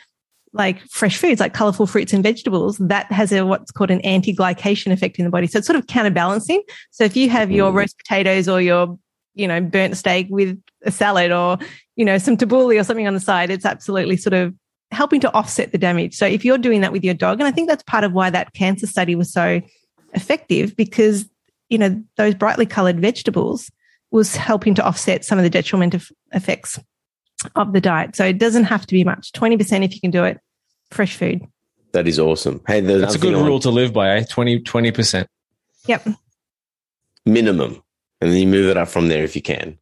like 0.53 0.81
fresh 0.89 1.19
foods, 1.19 1.39
like 1.39 1.53
colorful 1.53 1.87
fruits 1.87 2.15
and 2.15 2.23
vegetables, 2.23 2.79
that 2.79 3.13
has 3.13 3.31
a 3.31 3.45
what's 3.45 3.71
called 3.71 3.91
an 3.91 4.01
anti 4.01 4.35
glycation 4.35 4.91
effect 4.91 5.19
in 5.19 5.25
the 5.25 5.31
body. 5.31 5.47
So 5.47 5.59
it's 5.59 5.67
sort 5.67 5.79
of 5.79 5.87
counterbalancing. 5.87 6.63
So 6.93 7.05
if 7.05 7.15
you 7.15 7.29
have 7.29 7.51
your 7.51 7.71
Mm. 7.71 7.75
roast 7.75 7.99
potatoes 7.99 8.49
or 8.49 8.63
your, 8.63 8.99
you 9.35 9.47
know, 9.47 9.61
burnt 9.61 9.97
steak 9.99 10.29
with 10.31 10.59
a 10.85 10.91
salad 10.91 11.31
or, 11.31 11.59
you 11.97 12.07
know, 12.07 12.17
some 12.17 12.39
tabbouleh 12.39 12.81
or 12.81 12.85
something 12.85 13.07
on 13.07 13.13
the 13.13 13.21
side, 13.21 13.51
it's 13.51 13.67
absolutely 13.67 14.17
sort 14.17 14.33
of 14.33 14.55
helping 14.93 15.21
to 15.21 15.33
offset 15.35 15.73
the 15.73 15.79
damage. 15.79 16.15
So 16.15 16.27
if 16.27 16.45
you're 16.45 16.59
doing 16.59 16.81
that 16.81 16.93
with 16.93 17.05
your 17.05 17.15
dog, 17.15 17.39
and 17.39 17.47
I 17.47 17.51
think 17.51 17.69
that's 17.69 17.83
part 17.83 18.05
of 18.05 18.13
why 18.13 18.31
that 18.31 18.55
cancer 18.55 18.87
study 18.87 19.15
was 19.15 19.31
so 19.31 19.61
effective 20.15 20.75
because, 20.75 21.29
you 21.69 21.79
know, 21.79 22.03
those 22.17 22.35
brightly 22.35 22.67
colored 22.67 23.01
vegetables 23.01 23.71
was 24.11 24.37
helping 24.37 24.75
to 24.75 24.85
offset 24.85 25.25
some 25.25 25.39
of 25.39 25.45
the 25.45 25.51
detrimental 25.51 26.01
effects 26.33 26.79
of 27.55 27.73
the 27.73 27.81
diet. 27.81 28.17
So 28.17 28.25
it 28.25 28.39
doesn't 28.39 28.65
have 28.65 28.87
to 28.87 28.95
be 28.95 29.05
much. 29.05 29.33
20% 29.33 29.85
if 29.85 29.95
you 29.95 30.01
can 30.01 30.11
do 30.11 30.25
it, 30.25 30.41
fresh 30.91 31.17
food. 31.17 31.43
That 31.93 32.07
is 32.07 32.19
awesome. 32.19 32.61
Hey, 32.67 32.81
That's 32.81 33.15
a 33.15 33.19
good 33.19 33.35
thing 33.35 33.43
I 33.43 33.47
rule 33.47 33.61
to 33.61 33.71
live 33.71 33.93
by, 33.93 34.17
eh? 34.17 34.25
20 34.25 34.91
percent. 34.93 35.29
Yep. 35.87 36.09
minimum, 37.25 37.83
and 38.21 38.31
then 38.31 38.39
you 38.39 38.47
move 38.47 38.69
it 38.69 38.77
up 38.77 38.89
from 38.89 39.09
there 39.09 39.23
if 39.23 39.37
you 39.37 39.43
can. 39.43 39.79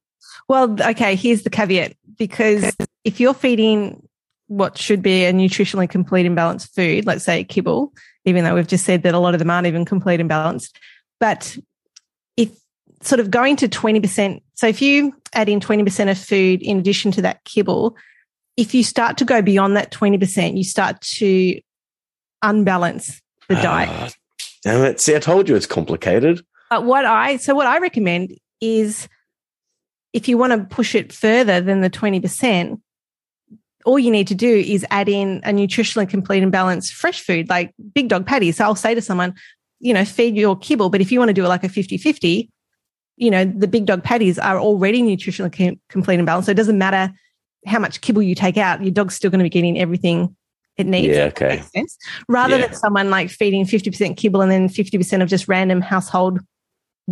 Well, 0.48 0.76
okay, 0.80 1.14
here's 1.16 1.42
the 1.42 1.50
caveat 1.50 1.96
because 2.18 2.76
if 3.04 3.20
you're 3.20 3.34
feeding 3.34 4.06
what 4.48 4.76
should 4.76 5.02
be 5.02 5.24
a 5.24 5.32
nutritionally 5.32 5.88
complete 5.88 6.26
and 6.26 6.36
balanced 6.36 6.74
food, 6.74 7.06
let's 7.06 7.24
say 7.24 7.42
kibble, 7.44 7.92
even 8.24 8.44
though 8.44 8.54
we've 8.54 8.66
just 8.66 8.84
said 8.84 9.02
that 9.02 9.14
a 9.14 9.18
lot 9.18 9.34
of 9.34 9.38
them 9.38 9.50
aren't 9.50 9.66
even 9.66 9.84
complete 9.84 10.20
and 10.20 10.28
balanced, 10.28 10.78
but 11.18 11.56
if 11.56 11.64
sort 13.06 13.20
of 13.20 13.30
going 13.30 13.56
to 13.56 13.68
20%, 13.68 14.40
so 14.54 14.66
if 14.66 14.80
you 14.80 15.14
add 15.32 15.48
in 15.48 15.60
20% 15.60 16.10
of 16.10 16.18
food 16.18 16.62
in 16.62 16.78
addition 16.78 17.10
to 17.12 17.22
that 17.22 17.44
kibble, 17.44 17.96
if 18.56 18.74
you 18.74 18.84
start 18.84 19.16
to 19.18 19.24
go 19.24 19.42
beyond 19.42 19.76
that 19.76 19.90
20%, 19.90 20.56
you 20.56 20.64
start 20.64 21.00
to 21.00 21.60
unbalance 22.42 23.20
the 23.48 23.56
diet. 23.56 23.88
Ah, 23.90 24.10
damn 24.62 24.84
it. 24.84 25.00
See, 25.00 25.14
I 25.14 25.18
told 25.18 25.48
you 25.48 25.56
it's 25.56 25.66
complicated. 25.66 26.44
But 26.70 26.84
what 26.84 27.04
I 27.04 27.36
so 27.36 27.54
what 27.54 27.66
I 27.66 27.78
recommend 27.78 28.36
is 28.60 29.08
if 30.12 30.28
you 30.28 30.38
want 30.38 30.52
to 30.52 30.74
push 30.74 30.94
it 30.94 31.12
further 31.12 31.60
than 31.60 31.80
the 31.80 31.90
20%, 31.90 32.80
all 33.84 33.98
you 33.98 34.10
need 34.10 34.28
to 34.28 34.34
do 34.34 34.48
is 34.48 34.86
add 34.90 35.08
in 35.08 35.40
a 35.44 35.50
nutritionally 35.50 36.08
complete 36.08 36.42
and 36.42 36.52
balanced 36.52 36.94
fresh 36.94 37.20
food 37.20 37.48
like 37.48 37.74
big 37.94 38.08
dog 38.08 38.26
patties. 38.26 38.56
So 38.56 38.64
I'll 38.64 38.74
say 38.74 38.94
to 38.94 39.02
someone, 39.02 39.34
you 39.80 39.92
know, 39.92 40.04
feed 40.04 40.36
your 40.36 40.56
kibble, 40.56 40.88
but 40.88 41.00
if 41.00 41.12
you 41.12 41.18
want 41.18 41.28
to 41.28 41.34
do 41.34 41.44
it 41.44 41.48
like 41.48 41.64
a 41.64 41.68
50-50, 41.68 42.48
you 43.16 43.30
know, 43.30 43.44
the 43.44 43.68
big 43.68 43.86
dog 43.86 44.02
patties 44.02 44.38
are 44.38 44.58
already 44.58 45.02
nutritionally 45.02 45.78
complete 45.88 46.16
and 46.16 46.26
balanced. 46.26 46.46
So 46.46 46.52
it 46.52 46.56
doesn't 46.56 46.78
matter 46.78 47.12
how 47.66 47.78
much 47.78 48.00
kibble 48.00 48.22
you 48.22 48.34
take 48.34 48.56
out, 48.56 48.82
your 48.82 48.90
dog's 48.90 49.14
still 49.14 49.30
going 49.30 49.38
to 49.38 49.44
be 49.44 49.50
getting 49.50 49.78
everything 49.78 50.36
it 50.76 50.86
needs. 50.86 51.16
Yeah, 51.16 51.24
okay. 51.26 51.62
Rather 52.28 52.58
Yeah. 52.58 52.66
than 52.66 52.76
someone 52.76 53.08
like 53.10 53.30
feeding 53.30 53.64
50% 53.64 54.16
kibble 54.16 54.40
and 54.40 54.50
then 54.50 54.68
50% 54.68 55.22
of 55.22 55.28
just 55.28 55.48
random 55.48 55.80
household 55.80 56.40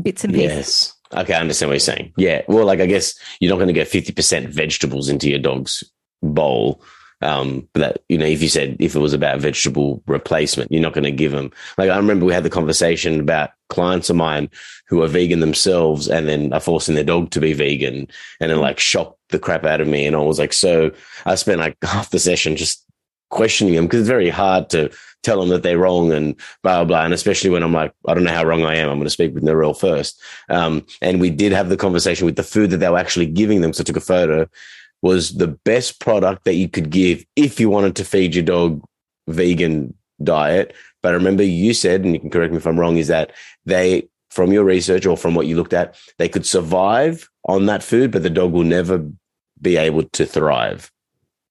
bits 0.00 0.24
and 0.24 0.34
pieces. 0.34 0.56
Yes. 0.56 0.94
Okay, 1.14 1.34
I 1.34 1.40
understand 1.40 1.68
what 1.68 1.74
you're 1.74 1.80
saying. 1.80 2.12
Yeah. 2.16 2.42
Well, 2.48 2.66
like 2.66 2.80
I 2.80 2.86
guess 2.86 3.14
you're 3.38 3.50
not 3.50 3.56
going 3.56 3.68
to 3.68 3.72
get 3.72 3.88
50% 3.88 4.48
vegetables 4.48 5.08
into 5.08 5.28
your 5.30 5.38
dog's 5.38 5.84
bowl. 6.22 6.82
Um, 7.22 7.68
but 7.72 7.80
that, 7.80 8.02
you 8.08 8.18
know, 8.18 8.26
if 8.26 8.42
you 8.42 8.48
said 8.48 8.76
if 8.80 8.94
it 8.94 8.98
was 8.98 9.12
about 9.12 9.40
vegetable 9.40 10.02
replacement, 10.06 10.70
you're 10.70 10.82
not 10.82 10.92
going 10.92 11.04
to 11.04 11.12
give 11.12 11.32
them. 11.32 11.50
Like 11.78 11.90
I 11.90 11.96
remember 11.96 12.26
we 12.26 12.32
had 12.32 12.42
the 12.42 12.50
conversation 12.50 13.20
about 13.20 13.50
clients 13.68 14.10
of 14.10 14.16
mine 14.16 14.50
who 14.88 15.02
are 15.02 15.08
vegan 15.08 15.40
themselves 15.40 16.08
and 16.08 16.28
then 16.28 16.52
are 16.52 16.60
forcing 16.60 16.94
their 16.94 17.04
dog 17.04 17.30
to 17.30 17.40
be 17.40 17.52
vegan 17.52 18.08
and 18.40 18.50
then 18.50 18.60
like 18.60 18.78
shocked 18.78 19.18
the 19.30 19.38
crap 19.38 19.64
out 19.64 19.80
of 19.80 19.88
me. 19.88 20.06
And 20.06 20.16
I 20.16 20.20
was 20.20 20.38
like, 20.38 20.52
so 20.52 20.90
I 21.24 21.36
spent 21.36 21.60
like 21.60 21.76
half 21.82 22.10
the 22.10 22.18
session 22.18 22.56
just 22.56 22.84
questioning 23.30 23.74
them 23.74 23.86
because 23.86 24.00
it's 24.00 24.08
very 24.08 24.28
hard 24.28 24.68
to 24.70 24.90
tell 25.22 25.40
them 25.40 25.48
that 25.50 25.62
they're 25.62 25.78
wrong 25.78 26.12
and 26.12 26.36
blah, 26.62 26.78
blah, 26.78 26.84
blah. 26.84 27.04
And 27.04 27.14
especially 27.14 27.50
when 27.50 27.62
I'm 27.62 27.72
like, 27.72 27.92
I 28.06 28.14
don't 28.14 28.24
know 28.24 28.32
how 28.32 28.44
wrong 28.44 28.64
I 28.64 28.76
am. 28.76 28.90
I'm 28.90 28.98
going 28.98 29.04
to 29.04 29.10
speak 29.10 29.34
with 29.34 29.44
Narelle 29.44 29.78
first. 29.78 30.20
Um, 30.48 30.84
and 31.00 31.20
we 31.20 31.30
did 31.30 31.52
have 31.52 31.68
the 31.68 31.76
conversation 31.76 32.26
with 32.26 32.36
the 32.36 32.42
food 32.42 32.70
that 32.70 32.78
they 32.78 32.88
were 32.88 32.98
actually 32.98 33.26
giving 33.26 33.60
them. 33.60 33.72
So 33.72 33.82
I 33.82 33.84
took 33.84 33.96
a 33.96 34.00
photo 34.00 34.48
was 35.02 35.34
the 35.34 35.48
best 35.48 36.00
product 36.00 36.44
that 36.44 36.54
you 36.54 36.68
could 36.68 36.90
give 36.90 37.24
if 37.36 37.58
you 37.60 37.68
wanted 37.68 37.96
to 37.96 38.04
feed 38.04 38.34
your 38.34 38.44
dog 38.44 38.82
vegan 39.28 39.94
diet. 40.22 40.74
But 41.02 41.10
I 41.10 41.16
remember 41.16 41.42
you 41.42 41.74
said, 41.74 42.04
and 42.04 42.14
you 42.14 42.20
can 42.20 42.30
correct 42.30 42.52
me 42.52 42.58
if 42.58 42.66
I'm 42.66 42.78
wrong, 42.78 42.96
is 42.96 43.08
that 43.08 43.32
they, 43.66 44.08
from 44.30 44.52
your 44.52 44.64
research 44.64 45.04
or 45.04 45.16
from 45.16 45.34
what 45.34 45.46
you 45.46 45.56
looked 45.56 45.72
at, 45.72 45.96
they 46.18 46.28
could 46.28 46.46
survive 46.46 47.28
on 47.48 47.66
that 47.66 47.82
food, 47.82 48.12
but 48.12 48.22
the 48.22 48.30
dog 48.30 48.52
will 48.52 48.62
never 48.64 49.04
be 49.60 49.76
able 49.76 50.04
to 50.04 50.24
thrive. 50.24 50.90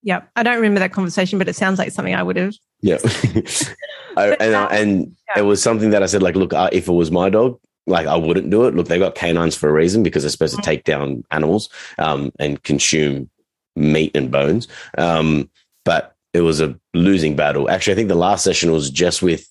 Yeah, 0.03 0.21
I 0.35 0.43
don't 0.43 0.55
remember 0.55 0.79
that 0.79 0.93
conversation, 0.93 1.37
but 1.37 1.47
it 1.49 1.55
sounds 1.55 1.77
like 1.77 1.91
something 1.91 2.15
I 2.15 2.23
would 2.23 2.37
have. 2.37 2.55
Yeah. 2.81 2.97
I, 4.17 4.35
and 4.39 4.55
I- 4.55 4.75
and 4.75 5.15
Yeah. 5.35 5.41
it 5.43 5.45
was 5.45 5.61
something 5.61 5.91
that 5.91 6.01
I 6.01 6.05
said, 6.07 6.23
like, 6.23 6.35
look, 6.35 6.53
uh, 6.53 6.69
if 6.71 6.87
it 6.87 6.93
was 6.93 7.11
my 7.11 7.29
dog, 7.29 7.59
like 7.87 8.07
I 8.07 8.15
wouldn't 8.15 8.49
do 8.49 8.65
it. 8.65 8.75
Look, 8.75 8.87
they 8.87 8.99
got 8.99 9.15
canines 9.15 9.55
for 9.55 9.69
a 9.69 9.73
reason 9.73 10.03
because 10.03 10.23
they're 10.23 10.29
supposed 10.29 10.55
to 10.55 10.61
take 10.61 10.83
down 10.83 11.23
animals 11.31 11.69
um, 11.97 12.31
and 12.39 12.61
consume 12.63 13.29
meat 13.75 14.11
and 14.15 14.31
bones. 14.31 14.67
Um, 14.97 15.49
but 15.85 16.15
it 16.33 16.41
was 16.41 16.61
a 16.61 16.79
losing 16.93 17.35
battle. 17.35 17.69
Actually, 17.69 17.93
I 17.93 17.95
think 17.95 18.09
the 18.09 18.15
last 18.15 18.43
session 18.43 18.71
was 18.71 18.89
just 18.89 19.21
with 19.21 19.47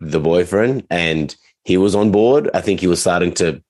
the 0.00 0.20
boyfriend 0.20 0.86
and 0.90 1.34
he 1.64 1.76
was 1.76 1.94
on 1.94 2.10
board. 2.10 2.50
I 2.54 2.60
think 2.60 2.80
he 2.80 2.86
was 2.86 3.00
starting 3.00 3.32
to 3.34 3.62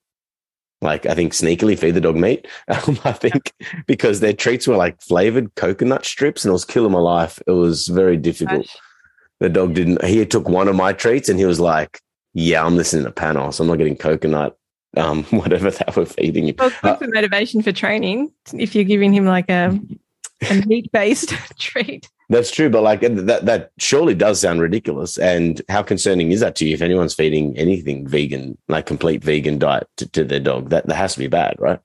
like, 0.81 1.05
I 1.05 1.13
think 1.13 1.33
sneakily 1.33 1.77
feed 1.77 1.91
the 1.91 2.01
dog 2.01 2.15
meat. 2.15 2.47
Um, 2.67 2.99
I 3.03 3.11
think 3.13 3.53
because 3.87 4.19
their 4.19 4.33
treats 4.33 4.67
were 4.67 4.75
like 4.75 5.01
flavored 5.01 5.53
coconut 5.55 6.05
strips 6.05 6.43
and 6.43 6.49
it 6.49 6.53
was 6.53 6.65
killing 6.65 6.91
my 6.91 6.99
life. 6.99 7.41
It 7.47 7.51
was 7.51 7.87
very 7.87 8.17
difficult 8.17 8.67
the 9.39 9.49
dog 9.49 9.73
didn't 9.73 10.03
he 10.03 10.25
took 10.25 10.47
one 10.47 10.67
of 10.67 10.75
my 10.75 10.93
treats 10.93 11.29
and 11.29 11.39
he 11.39 11.45
was 11.45 11.59
like 11.59 11.99
yeah 12.33 12.63
i'm 12.65 12.75
listening 12.75 13.05
to 13.05 13.11
panos 13.11 13.59
i'm 13.59 13.67
not 13.67 13.77
getting 13.77 13.95
coconut 13.95 14.57
um 14.97 15.23
whatever 15.31 15.71
they 15.71 15.85
were 15.95 16.05
feeding 16.05 16.47
you 16.47 16.53
Well, 16.57 16.71
good 16.81 16.97
for 16.99 17.07
motivation 17.07 17.61
for 17.61 17.71
training 17.71 18.31
if 18.53 18.75
you're 18.75 18.83
giving 18.83 19.13
him 19.13 19.25
like 19.25 19.49
a, 19.49 19.79
a 20.49 20.55
meat 20.67 20.91
based 20.91 21.29
treat. 21.59 22.09
that's 22.29 22.51
true 22.51 22.69
but 22.69 22.83
like 22.83 23.01
that 23.01 23.45
that 23.45 23.71
surely 23.77 24.13
does 24.15 24.39
sound 24.41 24.61
ridiculous 24.61 25.17
and 25.17 25.61
how 25.69 25.81
concerning 25.83 26.31
is 26.31 26.39
that 26.39 26.55
to 26.55 26.65
you 26.65 26.73
if 26.73 26.81
anyone's 26.81 27.13
feeding 27.13 27.57
anything 27.57 28.07
vegan 28.07 28.57
like 28.67 28.85
complete 28.85 29.23
vegan 29.23 29.57
diet 29.59 29.87
to, 29.97 30.07
to 30.09 30.23
their 30.23 30.39
dog 30.39 30.69
that, 30.69 30.85
that 30.87 30.95
has 30.95 31.13
to 31.13 31.19
be 31.19 31.27
bad 31.27 31.55
right 31.59 31.79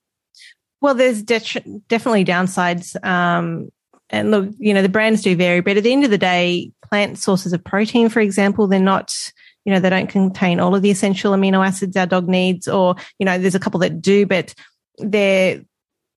Well, 0.80 0.94
there's 0.94 1.22
de- 1.22 1.82
definitely 1.88 2.24
downsides. 2.24 2.96
Um, 3.04 3.68
and 4.08 4.30
look, 4.30 4.48
you 4.58 4.72
know, 4.72 4.80
the 4.82 4.88
brands 4.88 5.20
do 5.22 5.36
vary, 5.36 5.61
but 5.61 5.76
at 5.76 5.84
the 5.84 5.92
end 5.92 6.04
of 6.04 6.11
the 6.11 6.16
day, 6.18 6.72
plant 6.88 7.18
sources 7.18 7.52
of 7.52 7.62
protein, 7.62 8.08
for 8.08 8.20
example, 8.20 8.66
they're 8.66 8.80
not, 8.80 9.14
you 9.64 9.72
know, 9.72 9.80
they 9.80 9.90
don't 9.90 10.08
contain 10.08 10.61
all 10.61 10.74
of 10.74 10.82
the 10.82 10.90
essential 10.90 11.32
amino 11.32 11.66
acids 11.66 11.96
our 11.96 12.06
dog 12.06 12.28
needs, 12.28 12.66
or, 12.66 12.96
you 13.18 13.26
know, 13.26 13.38
there's 13.38 13.54
a 13.54 13.61
couple 13.61 13.80
that 13.80 14.00
do, 14.00 14.26
but 14.26 14.54
they're, 14.98 15.61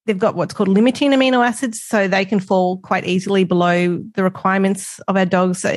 they've 0.06 0.20
got 0.20 0.36
what's 0.36 0.54
called 0.54 0.70
limiting 0.70 1.12
amino 1.12 1.46
acids, 1.46 1.82
so 1.82 2.08
they 2.08 2.26
can 2.26 2.40
fall 2.40 2.78
quite 2.78 3.06
easily 3.06 3.44
below 3.44 4.02
the 4.16 4.24
requirements 4.24 5.00
of 5.08 5.18
our 5.18 5.26
dogs. 5.26 5.60
So, 5.60 5.76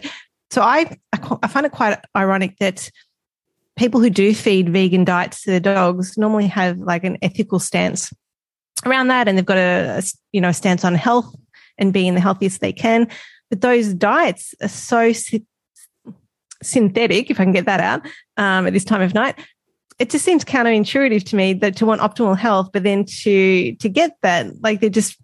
so 0.51 0.63
I, 0.63 0.97
I 1.13 1.49
find 1.49 1.67
it 1.67 1.73
quite 1.73 1.99
ironic 2.17 2.57
that 2.59 2.91
people 3.77 4.01
who 4.01 4.11
do 4.11 4.35
feed 4.35 4.71
vegan 4.71 5.05
diets 5.05 5.43
to 5.43 5.51
their 5.51 5.61
dogs 5.61 6.17
normally 6.17 6.47
have 6.47 6.79
like 6.79 7.05
an 7.05 7.19
ethical 7.23 7.59
stance 7.59 8.13
around 8.85 9.09
that 9.09 9.29
and 9.29 9.37
they've 9.37 9.45
got 9.45 9.59
a, 9.59 9.99
a, 9.99 10.03
you 10.33 10.41
know 10.41 10.53
stance 10.53 10.85
on 10.85 10.95
health 10.95 11.35
and 11.79 11.93
being 11.93 12.15
the 12.15 12.21
healthiest 12.21 12.61
they 12.61 12.73
can 12.73 13.09
but 13.51 13.61
those 13.61 13.95
diets 13.95 14.55
are 14.63 14.69
so 14.69 15.13
synthetic 16.63 17.31
if 17.31 17.39
i 17.41 17.45
can 17.45 17.53
get 17.53 17.67
that 17.67 17.81
out 17.81 18.01
um, 18.37 18.67
at 18.67 18.73
this 18.73 18.85
time 18.85 19.03
of 19.03 19.15
night 19.15 19.39
it 19.99 20.11
just 20.11 20.25
seems 20.25 20.45
counterintuitive 20.45 21.25
to 21.25 21.37
me 21.37 21.55
that 21.55 21.77
to 21.77 21.87
want 21.87 22.01
optimal 22.01 22.37
health 22.37 22.71
but 22.73 22.83
then 22.83 23.05
to 23.05 23.75
to 23.77 23.89
get 23.89 24.17
that 24.23 24.47
like 24.63 24.81
they're 24.81 24.91
just 24.91 25.17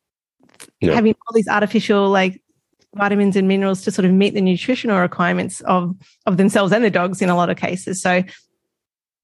Yeah. 0.80 0.95
having 0.95 1.14
all 1.14 1.35
these 1.35 1.49
artificial 1.49 2.09
like 2.09 2.41
vitamins 2.95 3.37
and 3.37 3.49
minerals 3.49 3.83
to 3.83 3.91
sort 3.91 4.05
of 4.05 4.12
meet 4.12 4.35
the 4.35 4.41
nutritional 4.41 4.99
requirements 5.01 5.61
of 5.62 5.97
of 6.26 6.37
themselves 6.37 6.72
and 6.72 6.85
the 6.85 6.91
dogs 6.91 7.22
in 7.22 7.28
a 7.30 7.37
lot 7.37 7.51
of 7.51 7.57
cases 7.57 8.01
so 8.03 8.22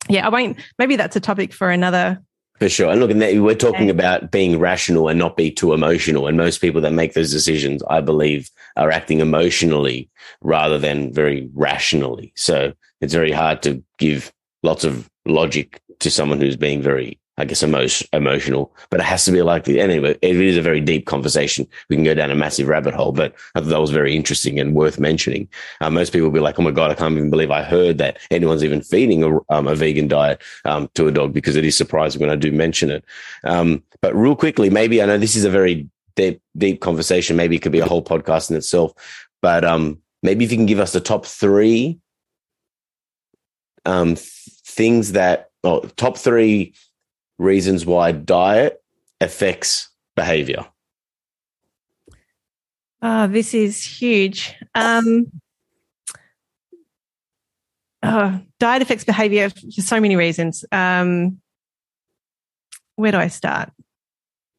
yeah 0.08 0.26
i 0.26 0.30
won't 0.30 0.56
maybe 0.78 0.96
that's 0.96 1.16
a 1.16 1.20
topic 1.20 1.52
for 1.52 1.70
another 1.70 2.22
For 2.58 2.68
sure. 2.68 2.90
And 2.90 3.00
look, 3.00 3.10
and 3.10 3.20
we're 3.44 3.54
talking 3.54 3.88
about 3.88 4.32
being 4.32 4.58
rational 4.58 5.08
and 5.08 5.18
not 5.18 5.36
be 5.36 5.50
too 5.50 5.72
emotional. 5.72 6.26
And 6.26 6.36
most 6.36 6.60
people 6.60 6.80
that 6.80 6.92
make 6.92 7.14
those 7.14 7.30
decisions, 7.30 7.82
I 7.88 8.00
believe, 8.00 8.50
are 8.76 8.90
acting 8.90 9.20
emotionally 9.20 10.10
rather 10.40 10.78
than 10.78 11.12
very 11.12 11.48
rationally. 11.54 12.32
So 12.34 12.72
it's 13.00 13.14
very 13.14 13.30
hard 13.30 13.62
to 13.62 13.82
give 13.98 14.32
lots 14.64 14.82
of 14.82 15.08
logic 15.24 15.80
to 16.00 16.10
someone 16.10 16.40
who's 16.40 16.56
being 16.56 16.82
very, 16.82 17.20
I 17.38 17.44
guess, 17.44 17.62
emo- 17.62 17.86
emotional. 18.12 18.74
But 18.90 19.00
it 19.00 19.04
has 19.04 19.24
to 19.24 19.32
be 19.32 19.42
like 19.42 19.64
the 19.64 19.80
anyway. 19.80 20.18
It 20.20 20.36
is 20.36 20.56
a 20.56 20.62
very 20.62 20.80
deep 20.80 21.06
conversation. 21.06 21.66
We 21.88 21.96
can 21.96 22.04
go 22.04 22.14
down 22.14 22.30
a 22.30 22.34
massive 22.34 22.68
rabbit 22.68 22.94
hole, 22.94 23.12
but 23.12 23.34
I 23.54 23.60
thought 23.60 23.68
that 23.68 23.80
was 23.80 23.90
very 23.90 24.14
interesting 24.16 24.58
and 24.58 24.74
worth 24.74 24.98
mentioning. 24.98 25.48
Uh, 25.80 25.90
most 25.90 26.12
people 26.12 26.26
will 26.26 26.34
be 26.34 26.40
like, 26.40 26.58
"Oh 26.58 26.62
my 26.62 26.72
god, 26.72 26.90
I 26.90 26.94
can't 26.94 27.16
even 27.16 27.30
believe 27.30 27.50
I 27.50 27.62
heard 27.62 27.98
that 27.98 28.18
anyone's 28.30 28.64
even 28.64 28.82
feeding 28.82 29.22
a, 29.22 29.38
um, 29.50 29.68
a 29.68 29.74
vegan 29.74 30.08
diet 30.08 30.42
um, 30.64 30.90
to 30.94 31.06
a 31.06 31.12
dog," 31.12 31.32
because 31.32 31.56
it 31.56 31.64
is 31.64 31.76
surprising 31.76 32.20
when 32.20 32.30
I 32.30 32.36
do 32.36 32.50
mention 32.50 32.90
it. 32.90 33.04
Um, 33.44 33.82
but 34.02 34.14
real 34.14 34.36
quickly, 34.36 34.68
maybe 34.68 35.00
I 35.00 35.06
know 35.06 35.16
this 35.16 35.36
is 35.36 35.44
a 35.44 35.50
very 35.50 35.88
deep, 36.16 36.42
deep 36.56 36.80
conversation. 36.80 37.36
Maybe 37.36 37.56
it 37.56 37.60
could 37.60 37.72
be 37.72 37.78
a 37.78 37.86
whole 37.86 38.02
podcast 38.02 38.50
in 38.50 38.56
itself. 38.56 38.92
But 39.40 39.64
um, 39.64 39.98
maybe 40.22 40.44
if 40.44 40.50
you 40.50 40.58
can 40.58 40.66
give 40.66 40.80
us 40.80 40.92
the 40.92 41.00
top 41.00 41.24
three 41.24 42.00
um, 43.84 44.16
th- 44.16 44.28
things 44.66 45.12
that, 45.12 45.50
or 45.62 45.82
top 45.96 46.18
three 46.18 46.74
reasons 47.38 47.86
why 47.86 48.12
diet 48.12 48.82
affects 49.20 49.88
behavior. 50.16 50.66
Oh, 53.00 53.28
this 53.28 53.54
is 53.54 53.82
huge. 53.84 54.54
Um, 54.74 55.30
oh, 58.02 58.40
diet 58.58 58.82
affects 58.82 59.04
behavior 59.04 59.50
for 59.50 59.82
so 59.82 60.00
many 60.00 60.16
reasons. 60.16 60.64
Um, 60.72 61.40
where 62.96 63.12
do 63.12 63.18
I 63.18 63.28
start? 63.28 63.70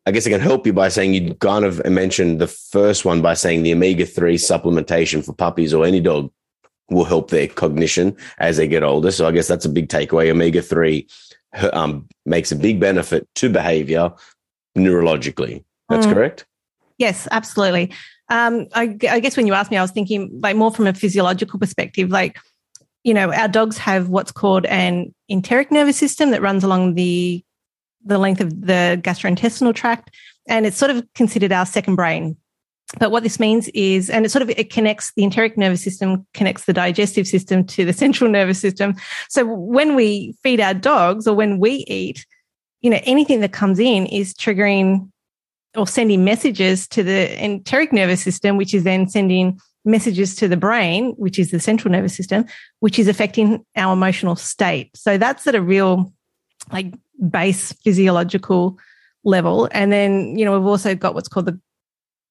I 0.06 0.12
guess 0.12 0.26
I 0.26 0.30
can 0.30 0.40
help 0.40 0.66
you 0.66 0.74
by 0.74 0.88
saying 0.88 1.14
you 1.14 1.34
kind 1.36 1.66
of 1.66 1.86
mentioned 1.86 2.40
the 2.40 2.48
first 2.48 3.04
one 3.04 3.22
by 3.22 3.34
saying 3.34 3.64
the 3.64 3.74
omega 3.74 4.06
3 4.06 4.38
supplementation 4.38 5.24
for 5.24 5.34
puppies 5.34 5.74
or 5.74 5.86
any 5.86 6.00
dog 6.00 6.32
will 6.90 7.04
help 7.04 7.30
their 7.30 7.48
cognition 7.48 8.16
as 8.40 8.58
they 8.58 8.68
get 8.68 8.82
older. 8.82 9.12
So 9.12 9.28
I 9.28 9.32
guess 9.32 9.48
that's 9.48 9.66
a 9.66 9.70
big 9.70 9.90
takeaway. 9.90 10.32
Omega 10.32 10.62
3 10.62 11.08
um, 11.74 12.08
makes 12.26 12.52
a 12.52 12.56
big 12.56 12.80
benefit 12.80 13.28
to 13.36 13.50
behavior 13.50 14.12
neurologically. 14.78 15.64
That's 15.90 16.06
Mm. 16.06 16.14
correct. 16.14 16.46
Yes, 16.98 17.28
absolutely. 17.32 17.92
Um, 18.30 18.68
I, 18.76 18.96
I 19.10 19.20
guess 19.20 19.36
when 19.38 19.48
you 19.48 19.54
asked 19.54 19.72
me, 19.72 19.78
I 19.78 19.82
was 19.82 19.92
thinking 19.92 20.30
like 20.44 20.56
more 20.56 20.72
from 20.72 20.86
a 20.88 20.94
physiological 20.94 21.60
perspective. 21.60 22.10
Like 22.10 22.38
you 23.04 23.14
know, 23.14 23.32
our 23.34 23.48
dogs 23.48 23.78
have 23.78 24.10
what's 24.10 24.32
called 24.32 24.66
an 24.66 25.14
enteric 25.30 25.72
nervous 25.72 25.98
system 25.98 26.32
that 26.32 26.42
runs 26.42 26.64
along 26.64 26.96
the 26.96 27.44
the 28.04 28.18
length 28.18 28.42
of 28.42 28.50
the 28.62 29.00
gastrointestinal 29.02 29.74
tract, 29.74 30.12
and 30.48 30.66
it's 30.66 30.78
sort 30.78 30.92
of 30.92 31.06
considered 31.16 31.52
our 31.52 31.66
second 31.66 31.96
brain. 31.96 32.36
But 32.98 33.12
what 33.12 33.22
this 33.22 33.40
means 33.40 33.68
is, 33.70 34.10
and 34.10 34.26
it 34.26 34.30
sort 34.30 34.42
of 34.42 34.50
it 34.50 34.72
connects 34.72 35.14
the 35.14 35.24
enteric 35.24 35.58
nervous 35.58 35.84
system 35.84 36.26
connects 36.34 36.66
the 36.66 36.74
digestive 36.74 37.28
system 37.28 37.64
to 37.68 37.86
the 37.86 37.94
central 38.04 38.30
nervous 38.32 38.60
system. 38.60 38.96
So 39.30 39.46
when 39.46 39.96
we 39.96 40.36
feed 40.42 40.60
our 40.60 40.74
dogs 40.74 41.28
or 41.28 41.36
when 41.36 41.60
we 41.60 41.86
eat, 41.88 42.26
you 42.82 42.90
know, 42.90 43.00
anything 43.04 43.42
that 43.42 43.52
comes 43.52 43.78
in 43.80 44.06
is 44.08 44.34
triggering 44.34 45.10
or 45.76 45.86
sending 45.86 46.24
messages 46.24 46.88
to 46.88 47.04
the 47.04 47.44
enteric 47.44 47.94
nervous 47.94 48.24
system, 48.24 48.58
which 48.58 48.74
is 48.74 48.84
then 48.84 49.08
sending 49.08 49.60
messages 49.86 50.36
to 50.36 50.48
the 50.48 50.58
brain, 50.58 51.12
which 51.12 51.38
is 51.38 51.52
the 51.52 51.60
central 51.60 51.92
nervous 51.92 52.16
system, 52.16 52.46
which 52.80 52.98
is 52.98 53.08
affecting 53.08 53.64
our 53.76 53.94
emotional 53.94 54.36
state. 54.36 54.90
So 54.96 55.18
that's 55.18 55.46
at 55.46 55.56
a 55.56 55.62
real 55.62 56.12
like 56.72 56.94
base 57.30 57.72
physiological 57.84 58.80
level. 59.24 59.70
And 59.72 59.92
then, 59.92 60.38
you 60.38 60.46
know, 60.46 60.58
we've 60.58 60.68
also 60.68 60.96
got 60.96 61.14
what's 61.14 61.28
called 61.28 61.46
the 61.46 61.60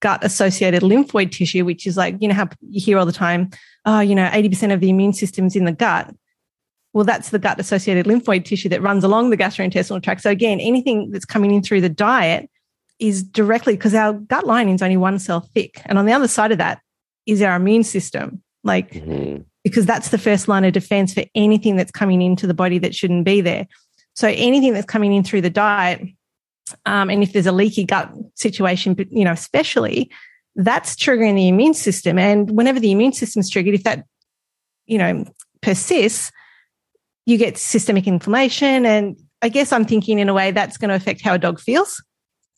gut 0.01 0.22
associated 0.24 0.82
lymphoid 0.82 1.32
tissue, 1.32 1.64
which 1.64 1.86
is 1.86 1.96
like, 1.96 2.16
you 2.20 2.28
know, 2.28 2.34
how 2.34 2.49
you 2.68 2.80
hear 2.80 2.99
all 2.99 3.07
the 3.07 3.12
time, 3.12 3.51
oh, 3.84 4.01
you 4.01 4.14
know, 4.14 4.28
80% 4.28 4.72
of 4.72 4.80
the 4.80 4.90
immune 4.90 5.12
system's 5.12 5.57
in 5.57 5.64
the 5.64 5.72
gut. 5.72 6.14
Well, 6.92 7.05
that's 7.05 7.30
the 7.30 7.38
gut 7.38 7.61
associated 7.61 8.07
lymphoid 8.07 8.44
tissue 8.44 8.68
that 8.70 8.82
runs 8.82 9.05
along 9.05 9.30
the 9.30 9.36
gastrointestinal 9.36 10.03
tract. 10.03 10.22
So 10.22 10.30
again, 10.30 10.61
anything 10.61 11.11
that's 11.11 11.24
coming 11.24 11.53
in 11.53 11.62
through 11.62 11.82
the 11.82 11.88
diet 11.88 12.51
is 12.99 13.22
directly 13.22 13.74
because 13.74 13.94
our 13.94 14.14
gut 14.14 14.46
lining 14.46 14.74
is 14.74 14.82
only 14.82 14.96
one 14.96 15.18
cell 15.18 15.40
thick. 15.55 15.80
And 15.86 15.99
on 15.99 16.07
the 16.07 16.12
other 16.12 16.28
side 16.28 16.53
of 16.53 16.59
that 16.59 16.80
is 17.26 17.42
our 17.42 17.57
immune 17.57 17.84
system. 17.84 18.42
Like, 18.64 18.92
mm-hmm. 18.92 19.42
because 19.62 19.86
that's 19.86 20.09
the 20.09 20.18
first 20.18 20.49
line 20.49 20.64
of 20.64 20.72
defense 20.72 21.14
for 21.14 21.24
anything 21.34 21.76
that's 21.76 21.92
coming 21.92 22.22
into 22.22 22.46
the 22.46 22.55
body 22.55 22.78
that 22.78 22.94
shouldn't 22.94 23.24
be 23.24 23.40
there. 23.40 23.66
So 24.14 24.28
anything 24.28 24.72
that's 24.72 24.86
coming 24.86 25.12
in 25.12 25.22
through 25.22 25.42
the 25.42 25.51
diet, 25.51 26.03
um, 26.86 27.10
and 27.10 27.22
if 27.22 27.32
there's 27.32 27.46
a 27.46 27.52
leaky 27.52 27.84
gut 27.84 28.12
situation, 28.34 28.96
you 29.10 29.24
know, 29.24 29.32
especially 29.32 30.10
that's 30.56 30.94
triggering 30.96 31.34
the 31.34 31.48
immune 31.48 31.74
system. 31.74 32.18
And 32.18 32.50
whenever 32.50 32.80
the 32.80 32.90
immune 32.90 33.12
system 33.12 33.40
is 33.40 33.50
triggered, 33.50 33.74
if 33.74 33.84
that, 33.84 34.04
you 34.86 34.98
know, 34.98 35.24
persists, 35.60 36.32
you 37.26 37.36
get 37.36 37.58
systemic 37.58 38.06
inflammation. 38.06 38.86
And 38.86 39.16
I 39.42 39.48
guess 39.48 39.72
I'm 39.72 39.84
thinking 39.84 40.18
in 40.18 40.28
a 40.28 40.34
way 40.34 40.50
that's 40.50 40.76
going 40.76 40.88
to 40.88 40.94
affect 40.94 41.22
how 41.22 41.34
a 41.34 41.38
dog 41.38 41.60
feels, 41.60 42.02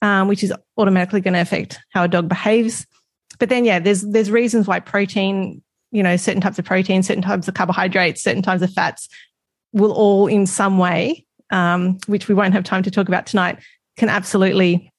um, 0.02 0.28
which 0.28 0.42
is 0.42 0.52
automatically 0.76 1.20
going 1.20 1.34
to 1.34 1.40
affect 1.40 1.78
how 1.90 2.04
a 2.04 2.08
dog 2.08 2.28
behaves. 2.28 2.86
But 3.38 3.48
then, 3.48 3.64
yeah, 3.64 3.78
there's 3.78 4.02
there's 4.02 4.30
reasons 4.30 4.66
why 4.66 4.80
protein, 4.80 5.62
you 5.90 6.02
know, 6.02 6.16
certain 6.16 6.40
types 6.40 6.58
of 6.58 6.64
protein, 6.64 7.02
certain 7.02 7.22
types 7.22 7.48
of 7.48 7.54
carbohydrates, 7.54 8.22
certain 8.22 8.42
types 8.42 8.62
of 8.62 8.72
fats 8.72 9.08
will 9.72 9.92
all 9.92 10.26
in 10.26 10.46
some 10.46 10.78
way 10.78 11.24
um, 11.50 11.98
which 12.06 12.28
we 12.28 12.34
won't 12.34 12.54
have 12.54 12.64
time 12.64 12.82
to 12.82 12.90
talk 12.90 13.08
about 13.08 13.26
tonight, 13.26 13.58
can 13.96 14.08
absolutely 14.08 14.92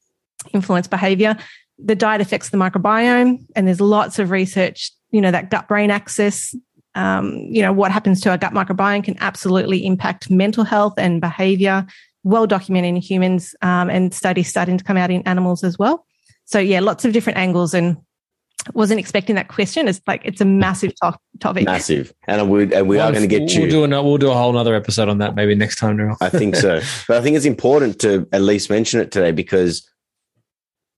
influence 0.53 0.87
behavior. 0.87 1.37
The 1.79 1.95
diet 1.95 2.21
affects 2.21 2.49
the 2.49 2.57
microbiome, 2.57 3.45
and 3.55 3.67
there's 3.67 3.81
lots 3.81 4.19
of 4.19 4.31
research, 4.31 4.91
you 5.11 5.21
know, 5.21 5.31
that 5.31 5.49
gut 5.49 5.67
brain 5.67 5.91
axis. 5.91 6.55
Um, 6.93 7.37
you 7.49 7.61
know, 7.61 7.71
what 7.71 7.91
happens 7.91 8.19
to 8.21 8.29
our 8.29 8.37
gut 8.37 8.53
microbiome 8.53 9.03
can 9.03 9.17
absolutely 9.19 9.85
impact 9.85 10.29
mental 10.29 10.63
health 10.63 10.93
and 10.97 11.21
behavior, 11.21 11.85
well 12.23 12.45
documented 12.45 12.89
in 12.89 12.95
humans, 12.97 13.55
um, 13.61 13.89
and 13.89 14.13
studies 14.13 14.49
starting 14.49 14.77
to 14.77 14.83
come 14.83 14.97
out 14.97 15.09
in 15.09 15.21
animals 15.23 15.63
as 15.63 15.79
well. 15.79 16.05
So, 16.45 16.59
yeah, 16.59 16.81
lots 16.81 17.05
of 17.05 17.13
different 17.13 17.39
angles 17.39 17.73
and 17.73 17.97
wasn't 18.73 18.99
expecting 18.99 19.35
that 19.35 19.47
question. 19.47 19.87
It's 19.87 20.01
like 20.07 20.21
it's 20.23 20.41
a 20.41 20.45
massive 20.45 20.93
to- 21.01 21.17
topic. 21.39 21.65
Massive, 21.65 22.13
and 22.27 22.49
we 22.49 22.73
and 22.73 22.87
we 22.87 22.97
well, 22.97 23.09
are 23.09 23.11
going 23.11 23.23
to 23.23 23.27
get 23.27 23.41
we'll 23.41 23.65
you. 23.65 23.69
Do 23.69 23.83
a, 23.83 24.03
we'll 24.03 24.17
do 24.17 24.31
a 24.31 24.33
whole 24.33 24.57
other 24.57 24.75
episode 24.75 25.09
on 25.09 25.17
that 25.19 25.35
maybe 25.35 25.55
next 25.55 25.77
time, 25.77 25.97
Daryl. 25.97 26.17
I 26.21 26.29
think 26.29 26.55
so, 26.55 26.81
but 27.07 27.17
I 27.17 27.21
think 27.21 27.35
it's 27.35 27.45
important 27.45 27.99
to 28.01 28.27
at 28.31 28.41
least 28.41 28.69
mention 28.69 28.99
it 28.99 29.11
today 29.11 29.31
because 29.31 29.89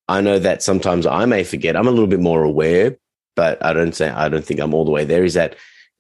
I 0.08 0.22
know 0.22 0.40
that 0.40 0.64
sometimes 0.64 1.06
I 1.06 1.26
may 1.26 1.44
forget. 1.44 1.76
I'm 1.76 1.88
a 1.88 1.92
little 1.92 2.08
bit 2.08 2.20
more 2.20 2.44
aware, 2.44 2.98
but 3.36 3.64
I 3.64 3.74
don't 3.74 3.96
say 3.96 4.10
I 4.10 4.30
don't 4.30 4.46
think 4.46 4.60
I'm 4.60 4.74
all 4.74 4.86
the 4.86 4.92
way 4.92 5.06
there. 5.06 5.24
Is 5.24 5.34
that 5.36 5.56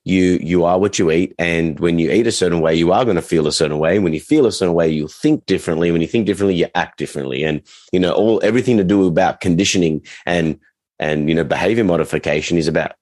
you 0.06 0.38
you 0.42 0.66
are 0.66 0.78
what 0.78 1.00
you 1.00 1.12
eat, 1.12 1.34
and 1.40 1.80
when 1.80 1.98
you 1.98 2.12
eat 2.12 2.28
a 2.28 2.32
certain 2.32 2.60
way, 2.60 2.76
you 2.76 2.92
are 2.92 3.06
going 3.06 3.16
to 3.16 3.22
feel 3.22 3.48
a 3.48 3.54
certain 3.54 3.80
way. 3.80 4.00
When 4.00 4.14
you 4.14 4.20
feel 4.20 4.46
a 4.46 4.52
certain 4.52 4.74
way, 4.74 4.90
you 4.90 5.08
think 5.08 5.46
differently. 5.46 5.92
When 5.92 6.02
you 6.02 6.08
think 6.08 6.26
differently, 6.26 6.56
you 6.56 6.68
act 6.76 6.98
differently, 6.98 7.44
and 7.44 7.62
you 7.94 8.00
know 8.00 8.12
all 8.12 8.42
everything 8.44 8.78
to 8.78 8.84
do 8.84 9.08
about 9.08 9.40
conditioning 9.40 10.06
and 10.26 10.60
and, 11.00 11.30
you 11.30 11.36
know, 11.36 11.44
behavior 11.44 11.84
modification 11.84 12.58
is 12.58 12.68
about 12.68 12.94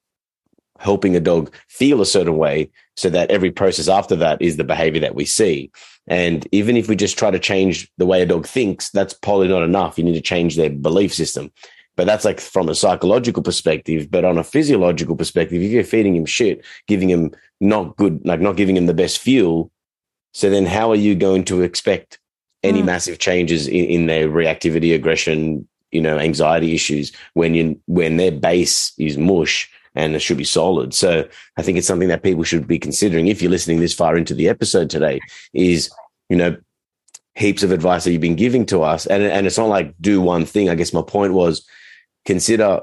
helping 0.78 1.14
a 1.14 1.20
dog 1.20 1.54
feel 1.68 2.00
a 2.00 2.06
certain 2.06 2.36
way 2.36 2.70
so 2.96 3.08
that 3.08 3.30
every 3.30 3.50
process 3.50 3.88
after 3.88 4.16
that 4.16 4.42
is 4.42 4.56
the 4.56 4.64
behavior 4.64 5.00
that 5.00 5.14
we 5.14 5.24
see. 5.24 5.70
And 6.08 6.46
even 6.50 6.76
if 6.76 6.88
we 6.88 6.96
just 6.96 7.16
try 7.16 7.30
to 7.30 7.38
change 7.38 7.90
the 7.98 8.06
way 8.06 8.20
a 8.20 8.26
dog 8.26 8.46
thinks, 8.46 8.90
that's 8.90 9.14
probably 9.14 9.48
not 9.48 9.62
enough. 9.62 9.96
You 9.96 10.04
need 10.04 10.14
to 10.14 10.20
change 10.20 10.56
their 10.56 10.70
belief 10.70 11.14
system. 11.14 11.52
But 11.94 12.06
that's 12.06 12.24
like 12.24 12.40
from 12.40 12.68
a 12.68 12.74
psychological 12.74 13.42
perspective. 13.42 14.10
But 14.10 14.24
on 14.24 14.38
a 14.38 14.44
physiological 14.44 15.14
perspective, 15.14 15.62
if 15.62 15.70
you're 15.70 15.84
feeding 15.84 16.16
him 16.16 16.26
shit, 16.26 16.64
giving 16.88 17.08
him 17.08 17.32
not 17.60 17.96
good, 17.96 18.20
like 18.26 18.40
not 18.40 18.56
giving 18.56 18.76
him 18.76 18.86
the 18.86 18.94
best 18.94 19.18
fuel, 19.18 19.70
so 20.32 20.50
then 20.50 20.66
how 20.66 20.90
are 20.90 20.96
you 20.96 21.14
going 21.14 21.44
to 21.44 21.60
expect 21.60 22.18
any 22.62 22.82
mm. 22.82 22.86
massive 22.86 23.18
changes 23.18 23.68
in, 23.68 23.84
in 23.84 24.06
their 24.06 24.28
reactivity, 24.28 24.94
aggression, 24.94 25.68
you 25.92 26.00
know, 26.00 26.18
anxiety 26.18 26.74
issues 26.74 27.12
when 27.34 27.54
you 27.54 27.80
when 27.86 28.16
their 28.16 28.32
base 28.32 28.92
is 28.98 29.16
mush 29.16 29.70
and 29.94 30.14
it 30.14 30.20
should 30.20 30.38
be 30.38 30.44
solid. 30.44 30.94
So 30.94 31.28
I 31.56 31.62
think 31.62 31.78
it's 31.78 31.86
something 31.86 32.08
that 32.08 32.22
people 32.22 32.44
should 32.44 32.66
be 32.66 32.78
considering 32.78 33.28
if 33.28 33.42
you're 33.42 33.50
listening 33.50 33.80
this 33.80 33.94
far 33.94 34.16
into 34.16 34.34
the 34.34 34.48
episode 34.48 34.88
today 34.88 35.20
is, 35.52 35.90
you 36.28 36.36
know, 36.36 36.56
heaps 37.34 37.62
of 37.62 37.72
advice 37.72 38.04
that 38.04 38.12
you've 38.12 38.20
been 38.20 38.34
giving 38.34 38.66
to 38.66 38.82
us. 38.82 39.06
And, 39.06 39.22
and 39.22 39.46
it's 39.46 39.58
not 39.58 39.68
like 39.68 39.94
do 40.00 40.20
one 40.20 40.46
thing. 40.46 40.68
I 40.68 40.74
guess 40.74 40.94
my 40.94 41.02
point 41.02 41.34
was 41.34 41.66
consider 42.24 42.80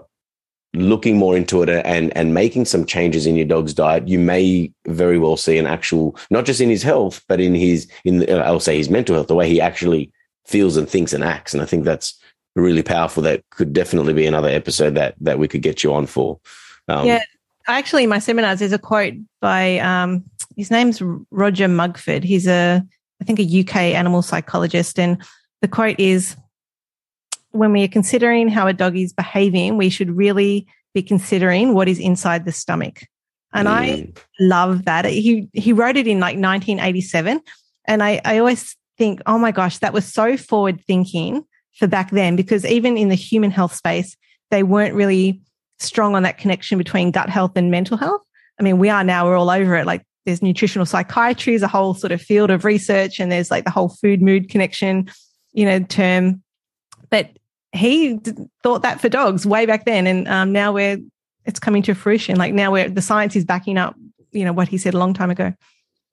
looking 0.75 1.17
more 1.17 1.35
into 1.35 1.63
it 1.63 1.69
and, 1.69 2.15
and 2.15 2.35
making 2.35 2.65
some 2.65 2.85
changes 2.85 3.25
in 3.25 3.35
your 3.35 3.47
dog's 3.47 3.73
diet. 3.73 4.07
You 4.07 4.19
may 4.19 4.71
very 4.85 5.17
well 5.17 5.35
see 5.35 5.57
an 5.57 5.65
actual, 5.65 6.15
not 6.29 6.45
just 6.45 6.61
in 6.61 6.69
his 6.69 6.83
health, 6.83 7.23
but 7.27 7.39
in 7.39 7.55
his, 7.55 7.89
in, 8.05 8.31
I'll 8.31 8.59
say 8.59 8.77
his 8.77 8.89
mental 8.89 9.15
health, 9.15 9.27
the 9.27 9.35
way 9.35 9.49
he 9.49 9.59
actually 9.59 10.11
feels 10.45 10.77
and 10.77 10.87
thinks 10.87 11.11
and 11.11 11.23
acts. 11.23 11.55
And 11.55 11.63
I 11.63 11.65
think 11.65 11.85
that's, 11.85 12.19
really 12.55 12.83
powerful 12.83 13.23
that 13.23 13.43
could 13.51 13.73
definitely 13.73 14.13
be 14.13 14.25
another 14.25 14.49
episode 14.49 14.95
that 14.95 15.15
that 15.21 15.39
we 15.39 15.47
could 15.47 15.61
get 15.61 15.83
you 15.83 15.93
on 15.93 16.05
for. 16.05 16.39
Um, 16.87 17.05
yeah, 17.05 17.23
actually, 17.67 18.03
in 18.03 18.09
my 18.09 18.19
seminars, 18.19 18.59
there's 18.59 18.73
a 18.73 18.79
quote 18.79 19.13
by 19.41 19.79
um, 19.79 20.23
his 20.57 20.71
name's 20.71 21.01
Roger 21.31 21.67
Mugford. 21.67 22.23
He's 22.23 22.47
a 22.47 22.83
I 23.21 23.25
think 23.25 23.39
a 23.39 23.59
UK 23.59 23.75
animal 23.75 24.21
psychologist, 24.21 24.99
and 24.99 25.21
the 25.61 25.67
quote 25.67 25.99
is, 25.99 26.35
"When 27.51 27.71
we 27.71 27.83
are 27.83 27.89
considering 27.89 28.49
how 28.49 28.67
a 28.67 28.73
dog 28.73 28.97
is 28.97 29.13
behaving, 29.13 29.77
we 29.77 29.89
should 29.89 30.15
really 30.15 30.67
be 30.93 31.03
considering 31.03 31.73
what 31.73 31.87
is 31.87 31.99
inside 31.99 32.45
the 32.45 32.51
stomach." 32.51 33.03
And 33.51 33.67
mm. 33.67 33.71
I 33.71 34.13
love 34.39 34.85
that. 34.85 35.05
He 35.05 35.47
he 35.53 35.73
wrote 35.73 35.97
it 35.97 36.07
in 36.07 36.19
like 36.19 36.37
1987, 36.37 37.41
and 37.85 38.03
I 38.03 38.21
I 38.25 38.39
always 38.39 38.75
think, 38.97 39.21
oh 39.25 39.39
my 39.39 39.51
gosh, 39.51 39.79
that 39.79 39.93
was 39.93 40.05
so 40.05 40.37
forward 40.37 40.83
thinking 40.85 41.45
for 41.79 41.87
back 41.87 42.11
then, 42.11 42.35
because 42.35 42.65
even 42.65 42.97
in 42.97 43.09
the 43.09 43.15
human 43.15 43.49
health 43.49 43.73
space, 43.73 44.15
they 44.51 44.63
weren't 44.63 44.93
really 44.93 45.41
strong 45.79 46.15
on 46.15 46.23
that 46.23 46.37
connection 46.37 46.77
between 46.77 47.11
gut 47.11 47.29
health 47.29 47.53
and 47.55 47.71
mental 47.71 47.97
health. 47.97 48.21
I 48.59 48.63
mean, 48.63 48.77
we 48.77 48.89
are 48.89 49.03
now, 49.03 49.25
we're 49.25 49.37
all 49.37 49.49
over 49.49 49.75
it. 49.75 49.85
Like 49.85 50.03
there's 50.25 50.41
nutritional 50.41 50.85
psychiatry 50.85 51.53
is 51.53 51.63
a 51.63 51.67
whole 51.67 51.93
sort 51.93 52.11
of 52.11 52.21
field 52.21 52.51
of 52.51 52.65
research 52.65 53.19
and 53.19 53.31
there's 53.31 53.49
like 53.49 53.63
the 53.63 53.71
whole 53.71 53.89
food 53.89 54.21
mood 54.21 54.49
connection, 54.49 55.09
you 55.53 55.65
know, 55.65 55.79
term. 55.79 56.43
But 57.09 57.29
he 57.71 58.19
thought 58.61 58.81
that 58.81 58.99
for 58.99 59.07
dogs 59.07 59.45
way 59.45 59.65
back 59.65 59.85
then. 59.85 60.05
And 60.05 60.27
um, 60.27 60.51
now 60.51 60.73
we're, 60.73 60.97
it's 61.45 61.59
coming 61.59 61.81
to 61.83 61.95
fruition. 61.95 62.35
Like 62.35 62.53
now 62.53 62.71
we're, 62.71 62.89
the 62.89 63.01
science 63.01 63.35
is 63.35 63.45
backing 63.45 63.77
up, 63.77 63.95
you 64.31 64.43
know, 64.43 64.53
what 64.53 64.67
he 64.67 64.77
said 64.77 64.93
a 64.93 64.99
long 64.99 65.13
time 65.13 65.31
ago. 65.31 65.53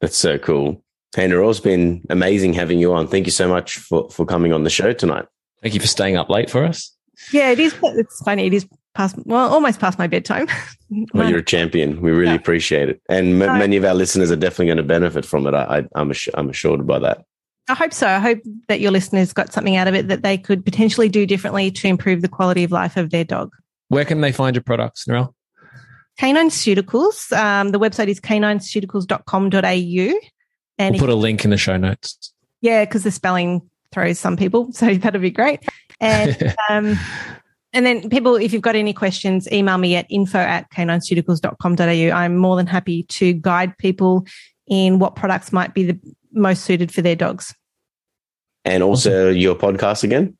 That's 0.00 0.16
so 0.16 0.38
cool. 0.38 0.82
Andrew, 1.16 1.48
it's 1.48 1.60
been 1.60 2.04
amazing 2.10 2.52
having 2.52 2.78
you 2.78 2.92
on. 2.92 3.08
Thank 3.08 3.26
you 3.26 3.32
so 3.32 3.48
much 3.48 3.78
for, 3.78 4.08
for 4.10 4.24
coming 4.26 4.52
on 4.52 4.64
the 4.64 4.70
show 4.70 4.92
tonight. 4.92 5.26
Thank 5.62 5.74
you 5.74 5.80
for 5.80 5.86
staying 5.86 6.16
up 6.16 6.28
late 6.28 6.50
for 6.50 6.64
us. 6.64 6.92
Yeah, 7.32 7.50
it 7.50 7.58
is. 7.58 7.74
It's 7.82 8.22
funny. 8.22 8.46
It 8.46 8.54
is 8.54 8.66
past, 8.94 9.16
well, 9.24 9.52
almost 9.52 9.80
past 9.80 9.98
my 9.98 10.06
bedtime. 10.06 10.48
well, 11.14 11.28
you're 11.28 11.38
a 11.38 11.44
champion. 11.44 12.00
We 12.00 12.10
really 12.10 12.32
yeah. 12.32 12.34
appreciate 12.34 12.88
it. 12.88 13.00
And 13.08 13.42
m- 13.42 13.58
many 13.58 13.76
of 13.76 13.84
our 13.84 13.94
listeners 13.94 14.30
are 14.30 14.36
definitely 14.36 14.66
going 14.66 14.76
to 14.78 14.82
benefit 14.82 15.24
from 15.24 15.46
it. 15.46 15.54
I, 15.54 15.84
am 15.94 16.10
ass- 16.10 16.28
I'm 16.34 16.50
assured 16.50 16.86
by 16.86 16.98
that. 17.00 17.24
I 17.68 17.74
hope 17.74 17.92
so. 17.92 18.06
I 18.06 18.18
hope 18.18 18.38
that 18.68 18.80
your 18.80 18.92
listeners 18.92 19.32
got 19.32 19.52
something 19.52 19.76
out 19.76 19.88
of 19.88 19.94
it 19.94 20.08
that 20.08 20.22
they 20.22 20.38
could 20.38 20.64
potentially 20.64 21.08
do 21.08 21.26
differently 21.26 21.70
to 21.72 21.88
improve 21.88 22.22
the 22.22 22.28
quality 22.28 22.64
of 22.64 22.70
life 22.70 22.96
of 22.96 23.10
their 23.10 23.24
dog. 23.24 23.52
Where 23.88 24.04
can 24.04 24.20
they 24.20 24.32
find 24.32 24.54
your 24.54 24.62
products, 24.62 25.06
Narelle? 25.06 25.32
Canine 26.18 26.50
Ceuticals. 26.50 27.36
Um, 27.36 27.70
the 27.70 27.80
website 27.80 28.08
is 28.08 28.20
canineceuticals.com.au. 28.20 30.20
And 30.78 30.94
we'll 30.94 31.00
put 31.00 31.10
a 31.10 31.14
link 31.14 31.44
in 31.44 31.50
the 31.50 31.56
show 31.56 31.76
notes. 31.76 32.32
Yeah, 32.60 32.84
because 32.84 33.02
the 33.02 33.10
spelling 33.10 33.68
throws 33.96 34.18
some 34.18 34.36
people. 34.36 34.70
So 34.76 34.94
that'll 34.94 35.20
be 35.20 35.30
great. 35.30 35.60
And 36.00 36.54
um, 36.68 36.98
And 37.72 37.84
then 37.84 38.08
people, 38.08 38.36
if 38.36 38.52
you've 38.52 38.62
got 38.62 38.76
any 38.76 38.92
questions, 38.92 39.50
email 39.50 39.78
me 39.78 39.96
at 39.96 40.06
info 40.08 40.38
at 40.38 40.70
canineceuticals.com.au. 40.70 42.16
I'm 42.16 42.36
more 42.36 42.56
than 42.56 42.66
happy 42.66 43.02
to 43.04 43.32
guide 43.32 43.76
people 43.78 44.26
in 44.66 44.98
what 44.98 45.14
products 45.14 45.52
might 45.52 45.74
be 45.74 45.84
the 45.84 46.00
most 46.32 46.64
suited 46.64 46.92
for 46.92 47.02
their 47.02 47.16
dogs. 47.16 47.54
And 48.64 48.82
also 48.82 49.30
your 49.30 49.54
podcast 49.54 50.04
again? 50.04 50.36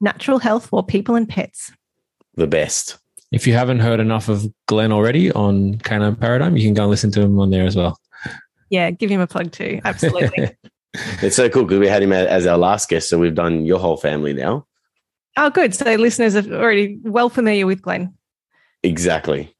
Natural 0.00 0.38
health 0.38 0.66
for 0.66 0.84
people 0.84 1.14
and 1.14 1.28
pets. 1.28 1.72
The 2.34 2.46
best. 2.46 2.98
If 3.32 3.46
you 3.46 3.54
haven't 3.54 3.80
heard 3.80 3.98
enough 3.98 4.28
of 4.28 4.46
Glenn 4.66 4.92
already 4.92 5.32
on 5.32 5.78
Canine 5.78 6.16
Paradigm, 6.16 6.56
you 6.56 6.64
can 6.64 6.74
go 6.74 6.82
and 6.82 6.90
listen 6.90 7.10
to 7.12 7.22
him 7.22 7.38
on 7.40 7.50
there 7.50 7.66
as 7.66 7.74
well. 7.74 7.98
Yeah, 8.70 8.90
give 8.90 9.10
him 9.10 9.20
a 9.20 9.26
plug 9.26 9.52
too. 9.52 9.80
Absolutely. 9.84 10.50
it's 11.22 11.36
so 11.36 11.48
cool 11.48 11.64
because 11.64 11.78
we 11.78 11.88
had 11.88 12.02
him 12.02 12.12
as 12.12 12.46
our 12.46 12.58
last 12.58 12.88
guest. 12.88 13.08
So 13.08 13.18
we've 13.18 13.34
done 13.34 13.66
your 13.66 13.78
whole 13.78 13.96
family 13.96 14.32
now. 14.32 14.66
Oh, 15.36 15.50
good. 15.50 15.74
So 15.74 15.84
listeners 15.94 16.34
are 16.34 16.54
already 16.54 16.98
well 17.02 17.28
familiar 17.28 17.66
with 17.66 17.82
Glenn. 17.82 18.14
Exactly. 18.82 19.54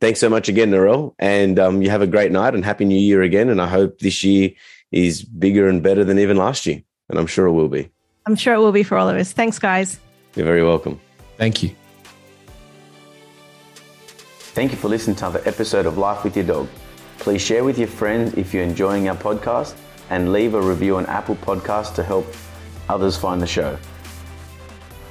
Thanks 0.00 0.18
so 0.18 0.28
much 0.28 0.48
again, 0.48 0.70
Narelle. 0.70 1.14
And 1.18 1.58
um, 1.58 1.82
you 1.82 1.90
have 1.90 2.02
a 2.02 2.06
great 2.06 2.32
night 2.32 2.54
and 2.54 2.64
happy 2.64 2.84
new 2.84 2.98
year 2.98 3.22
again. 3.22 3.48
And 3.48 3.60
I 3.60 3.68
hope 3.68 3.98
this 3.98 4.24
year 4.24 4.50
is 4.90 5.22
bigger 5.22 5.68
and 5.68 5.82
better 5.82 6.04
than 6.04 6.18
even 6.18 6.36
last 6.36 6.66
year. 6.66 6.82
And 7.08 7.18
I'm 7.18 7.26
sure 7.26 7.46
it 7.46 7.52
will 7.52 7.68
be. 7.68 7.90
I'm 8.26 8.34
sure 8.34 8.54
it 8.54 8.58
will 8.58 8.72
be 8.72 8.82
for 8.82 8.96
all 8.96 9.08
of 9.08 9.16
us. 9.16 9.32
Thanks, 9.32 9.58
guys. 9.58 10.00
You're 10.34 10.46
very 10.46 10.64
welcome. 10.64 11.00
Thank 11.36 11.62
you. 11.62 11.74
Thank 14.52 14.72
you 14.72 14.78
for 14.78 14.88
listening 14.88 15.16
to 15.16 15.26
another 15.26 15.42
episode 15.48 15.86
of 15.86 15.96
Life 15.96 16.24
with 16.24 16.36
Your 16.36 16.46
Dog. 16.46 16.68
Please 17.18 17.42
share 17.42 17.62
with 17.62 17.78
your 17.78 17.88
friends 17.88 18.34
if 18.34 18.52
you're 18.52 18.64
enjoying 18.64 19.08
our 19.08 19.16
podcast 19.16 19.74
and 20.10 20.32
leave 20.32 20.54
a 20.54 20.60
review 20.60 20.96
on 20.96 21.06
Apple 21.06 21.36
Podcasts 21.36 21.94
to 21.94 22.02
help 22.02 22.26
others 22.88 23.16
find 23.16 23.40
the 23.40 23.46
show. 23.46 23.78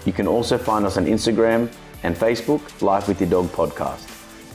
You 0.06 0.14
can 0.14 0.28
also 0.28 0.58
find 0.58 0.86
us 0.86 0.98
on 0.98 1.06
Instagram 1.06 1.72
and 2.04 2.16
Facebook, 2.16 2.82
Life 2.82 3.08
with 3.08 3.20
Your 3.20 3.30
Dog 3.30 3.48
Podcast. 3.48 4.08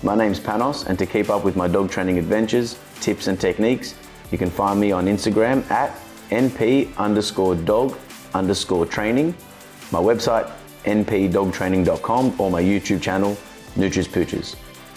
My 0.02 0.14
name's 0.14 0.38
Panos, 0.38 0.86
and 0.86 0.98
to 0.98 1.06
keep 1.06 1.30
up 1.30 1.44
with 1.44 1.56
my 1.56 1.66
dog 1.66 1.90
training 1.90 2.18
adventures, 2.18 2.78
tips, 3.00 3.26
and 3.26 3.40
techniques, 3.40 3.94
you 4.30 4.38
can 4.38 4.50
find 4.50 4.78
me 4.78 4.92
on 4.92 5.06
Instagram 5.06 5.68
at 5.70 5.98
np 6.30 6.94
underscore 6.96 7.54
dog 7.54 7.98
underscore 8.32 8.86
training, 8.86 9.34
my 9.92 9.98
website 9.98 10.50
npdogtraining.com, 10.84 12.40
or 12.40 12.50
my 12.50 12.62
YouTube 12.62 13.00
channel, 13.00 13.36
Nutris 13.76 14.08
Pooches. 14.08 14.56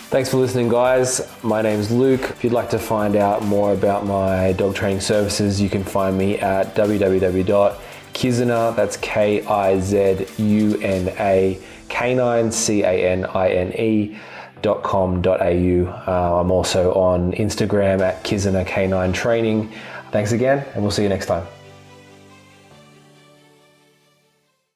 Thanks 0.09 0.29
for 0.29 0.37
listening, 0.37 0.69
guys. 0.69 1.27
My 1.43 1.61
name's 1.61 1.91
Luke. 1.91 2.21
If 2.21 2.41
you'd 2.41 2.53
like 2.53 2.69
to 2.69 2.79
find 2.79 3.17
out 3.17 3.43
more 3.43 3.73
about 3.73 4.05
my 4.05 4.53
dog 4.53 4.73
training 4.73 5.01
services, 5.01 5.59
you 5.59 5.69
can 5.69 5.83
find 5.83 6.17
me 6.17 6.39
at 6.39 6.73
www.kizuna, 6.75 8.73
that's 8.73 8.95
K 8.97 9.45
I 9.45 9.77
Z 9.81 10.25
U 10.37 10.79
N 10.81 11.09
A, 11.19 11.59
canine, 11.89 12.53
C 12.53 12.83
A 12.83 13.11
N 13.11 13.25
I 13.25 13.49
N 13.49 13.73
E. 13.73 14.17
Dot. 14.61 14.85
Uh, 14.85 16.39
I'm 16.39 16.51
also 16.51 16.93
on 16.93 17.33
Instagram 17.33 17.99
at 17.99 18.23
Kizuna 18.23 18.65
Canine 18.65 19.11
Training. 19.11 19.71
Thanks 20.11 20.31
again, 20.31 20.65
and 20.73 20.81
we'll 20.81 20.91
see 20.91 21.03
you 21.03 21.09
next 21.09 21.25
time. 21.25 21.45